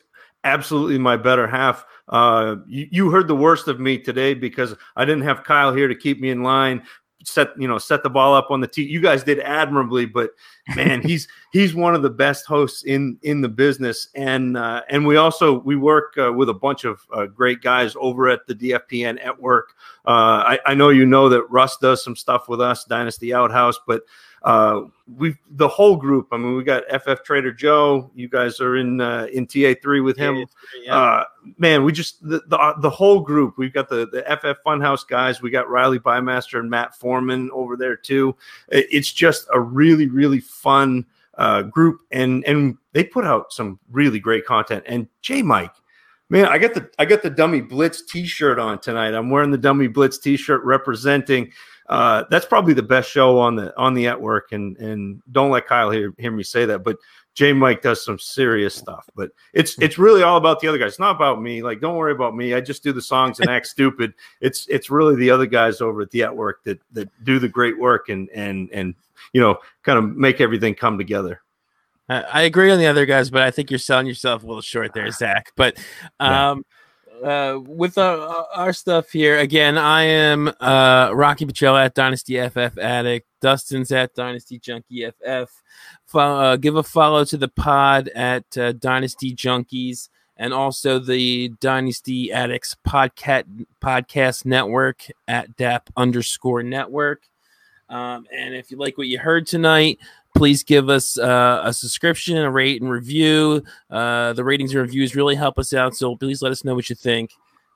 absolutely 0.45 0.97
my 0.97 1.17
better 1.17 1.45
half. 1.45 1.85
Uh, 2.07 2.57
you, 2.67 2.87
you, 2.91 3.09
heard 3.09 3.27
the 3.27 3.35
worst 3.35 3.67
of 3.67 3.79
me 3.79 3.97
today 3.97 4.33
because 4.33 4.75
I 4.95 5.05
didn't 5.05 5.23
have 5.23 5.43
Kyle 5.43 5.73
here 5.73 5.87
to 5.87 5.95
keep 5.95 6.19
me 6.19 6.29
in 6.29 6.43
line 6.43 6.83
set 7.23 7.49
you 7.57 7.67
know 7.67 7.77
set 7.77 8.03
the 8.03 8.09
ball 8.09 8.33
up 8.33 8.51
on 8.51 8.61
the 8.61 8.67
tee. 8.67 8.83
You 8.83 9.01
guys 9.01 9.23
did 9.23 9.39
admirably, 9.39 10.05
but 10.05 10.31
man, 10.75 11.01
he's 11.05 11.27
he's 11.51 11.73
one 11.73 11.95
of 11.95 12.01
the 12.01 12.09
best 12.09 12.45
hosts 12.45 12.83
in 12.83 13.17
in 13.23 13.41
the 13.41 13.49
business, 13.49 14.09
and 14.15 14.57
uh, 14.57 14.81
and 14.89 15.05
we 15.05 15.17
also 15.17 15.59
we 15.59 15.75
work 15.75 16.17
uh, 16.17 16.31
with 16.31 16.49
a 16.49 16.53
bunch 16.53 16.85
of 16.85 17.01
uh, 17.13 17.25
great 17.25 17.61
guys 17.61 17.95
over 17.99 18.29
at 18.29 18.45
the 18.47 18.55
DFPN 18.55 19.15
network. 19.15 19.73
Uh, 20.05 20.55
I, 20.55 20.59
I 20.65 20.73
know 20.73 20.89
you 20.89 21.05
know 21.05 21.29
that 21.29 21.49
Russ 21.49 21.77
does 21.77 22.03
some 22.03 22.15
stuff 22.15 22.49
with 22.49 22.61
us, 22.61 22.83
Dynasty 22.85 23.33
Outhouse, 23.33 23.79
but 23.87 24.03
uh, 24.43 24.81
we 25.17 25.35
the 25.51 25.67
whole 25.67 25.95
group. 25.95 26.27
I 26.31 26.37
mean, 26.37 26.55
we 26.55 26.63
got 26.63 26.83
FF 26.89 27.23
Trader 27.23 27.53
Joe. 27.53 28.11
You 28.13 28.27
guys 28.27 28.59
are 28.59 28.77
in 28.77 28.99
uh, 28.99 29.27
in 29.31 29.47
TA 29.47 29.73
three 29.81 30.01
with 30.01 30.17
him. 30.17 30.45
Yeah. 30.81 30.95
Uh, 30.95 31.23
man, 31.57 31.83
we 31.83 31.93
just 31.93 32.21
the, 32.27 32.41
the, 32.47 32.73
the 32.79 32.89
whole 32.89 33.21
group. 33.21 33.57
We've 33.57 33.73
got 33.73 33.87
the 33.87 34.07
the 34.07 34.23
FF 34.23 34.61
Funhouse 34.65 35.07
guys. 35.07 35.41
We 35.41 35.49
got 35.49 35.69
Riley 35.69 35.99
Bymaster 35.99 36.59
and 36.59 36.69
Matt 36.69 36.95
Foreman 36.95 37.51
over 37.53 37.77
there 37.77 37.95
too. 37.95 38.35
It's 38.67 39.11
just 39.11 39.47
a 39.53 39.59
really 39.59 40.07
really 40.07 40.41
fun 40.41 41.05
uh, 41.37 41.61
group, 41.63 42.01
and 42.11 42.43
and 42.45 42.77
they 42.91 43.05
put 43.05 43.25
out 43.25 43.53
some 43.53 43.79
really 43.91 44.19
great 44.19 44.45
content. 44.45 44.83
And 44.87 45.07
J 45.21 45.41
Mike. 45.41 45.73
Man, 46.29 46.45
I 46.45 46.57
got 46.57 46.73
the 46.73 46.89
I 46.97 47.05
got 47.05 47.21
the 47.21 47.29
Dummy 47.29 47.61
Blitz 47.61 48.01
T-shirt 48.01 48.57
on 48.57 48.79
tonight. 48.79 49.13
I'm 49.13 49.29
wearing 49.29 49.51
the 49.51 49.57
Dummy 49.57 49.87
Blitz 49.87 50.17
T-shirt 50.17 50.63
representing 50.63 51.51
uh, 51.87 52.23
that's 52.29 52.45
probably 52.45 52.73
the 52.73 52.83
best 52.83 53.09
show 53.09 53.39
on 53.39 53.55
the 53.55 53.75
on 53.77 53.93
the 53.93 54.03
network. 54.03 54.51
And 54.51 54.77
and 54.77 55.21
don't 55.31 55.51
let 55.51 55.67
Kyle 55.67 55.89
hear 55.89 56.13
hear 56.17 56.31
me 56.31 56.43
say 56.43 56.65
that, 56.65 56.83
but 56.83 56.97
J 57.33 57.53
Mike 57.53 57.81
does 57.81 58.03
some 58.03 58.19
serious 58.19 58.75
stuff. 58.75 59.09
But 59.15 59.31
it's 59.53 59.77
it's 59.79 59.97
really 59.97 60.23
all 60.23 60.37
about 60.37 60.59
the 60.59 60.67
other 60.67 60.77
guys. 60.77 60.93
It's 60.93 60.99
not 60.99 61.15
about 61.15 61.41
me. 61.41 61.61
Like, 61.61 61.81
don't 61.81 61.97
worry 61.97 62.13
about 62.13 62.35
me. 62.35 62.53
I 62.53 62.61
just 62.61 62.83
do 62.83 62.93
the 62.93 63.01
songs 63.01 63.39
and 63.39 63.49
act 63.49 63.67
stupid. 63.75 64.13
It's 64.41 64.67
it's 64.67 64.89
really 64.89 65.15
the 65.15 65.31
other 65.31 65.45
guys 65.45 65.81
over 65.81 66.01
at 66.01 66.11
the 66.11 66.19
network 66.19 66.63
that 66.63 66.79
that 66.93 67.09
do 67.23 67.39
the 67.39 67.49
great 67.49 67.77
work 67.77 68.09
and 68.09 68.29
and 68.29 68.69
and 68.71 68.95
you 69.33 69.41
know 69.41 69.57
kind 69.83 69.99
of 69.99 70.15
make 70.15 70.41
everything 70.41 70.75
come 70.75 70.97
together. 70.97 71.41
I 72.09 72.43
agree 72.43 72.69
on 72.69 72.79
the 72.79 72.85
other 72.85 73.05
guys, 73.05 73.31
but 73.31 73.41
I 73.41 73.49
think 73.49 73.71
you're 73.71 73.79
selling 73.79 74.05
yourself 74.05 74.43
a 74.43 74.45
little 74.45 74.61
short 74.61 74.93
there, 74.93 75.09
Zach. 75.09 75.51
But 75.55 75.77
um, 76.19 76.57
yeah 76.57 76.63
uh, 77.23 77.59
with 77.65 77.97
our, 77.97 78.45
our, 78.53 78.73
stuff 78.73 79.11
here 79.11 79.39
again, 79.39 79.77
I 79.77 80.03
am 80.03 80.51
uh, 80.59 81.11
Rocky 81.13 81.45
Petrella 81.45 81.85
at 81.85 81.95
Dynasty 81.95 82.37
FF 82.49 82.77
Addict. 82.77 83.27
Dustin's 83.41 83.91
at 83.91 84.13
Dynasty 84.13 84.59
Junkie 84.59 85.09
FF. 85.09 85.49
Follow, 86.05 86.39
uh, 86.41 86.55
give 86.57 86.75
a 86.75 86.83
follow 86.83 87.25
to 87.25 87.37
the 87.37 87.47
pod 87.47 88.09
at 88.09 88.57
uh, 88.57 88.73
Dynasty 88.73 89.33
Junkies 89.33 90.09
and 90.37 90.53
also 90.53 90.99
the 90.99 91.49
Dynasty 91.59 92.31
Addicts 92.31 92.75
podcast 92.87 93.45
podcast 93.81 94.45
network 94.45 95.05
at 95.27 95.55
DAP 95.55 95.89
underscore 95.95 96.63
network. 96.63 97.23
Um, 97.89 98.25
and 98.35 98.55
if 98.55 98.71
you 98.71 98.77
like 98.77 98.97
what 98.97 99.07
you 99.07 99.19
heard 99.19 99.45
tonight, 99.45 99.99
please 100.33 100.63
give 100.63 100.89
us 100.89 101.17
uh, 101.17 101.61
a 101.63 101.73
subscription, 101.73 102.37
a 102.37 102.51
rate 102.51 102.81
and 102.81 102.89
review. 102.89 103.63
Uh, 103.89 104.33
the 104.33 104.43
ratings 104.43 104.71
and 104.71 104.81
reviews 104.81 105.15
really 105.15 105.35
help 105.35 105.59
us 105.59 105.73
out. 105.73 105.95
So 105.95 106.15
please 106.15 106.41
let 106.41 106.51
us 106.51 106.63
know 106.63 106.75
what 106.75 106.89
you 106.89 106.95
think. 106.95 107.31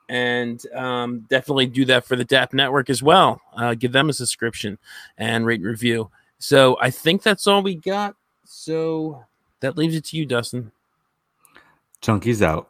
And 0.09 0.63
um, 0.73 1.25
definitely 1.29 1.65
do 1.67 1.85
that 1.85 2.05
for 2.05 2.15
the 2.15 2.23
DAP 2.23 2.53
network 2.53 2.89
as 2.89 3.03
well. 3.03 3.41
Uh, 3.55 3.73
give 3.73 3.91
them 3.91 4.09
a 4.09 4.13
subscription 4.13 4.77
and 5.17 5.45
rate 5.45 5.59
and 5.59 5.67
review. 5.67 6.09
So 6.39 6.77
I 6.79 6.89
think 6.89 7.23
that's 7.23 7.47
all 7.47 7.61
we 7.61 7.75
got. 7.75 8.15
So 8.45 9.23
that 9.59 9.77
leaves 9.77 9.95
it 9.95 10.05
to 10.05 10.17
you, 10.17 10.25
Dustin. 10.25 10.71
Chunky's 12.01 12.41
out. 12.41 12.69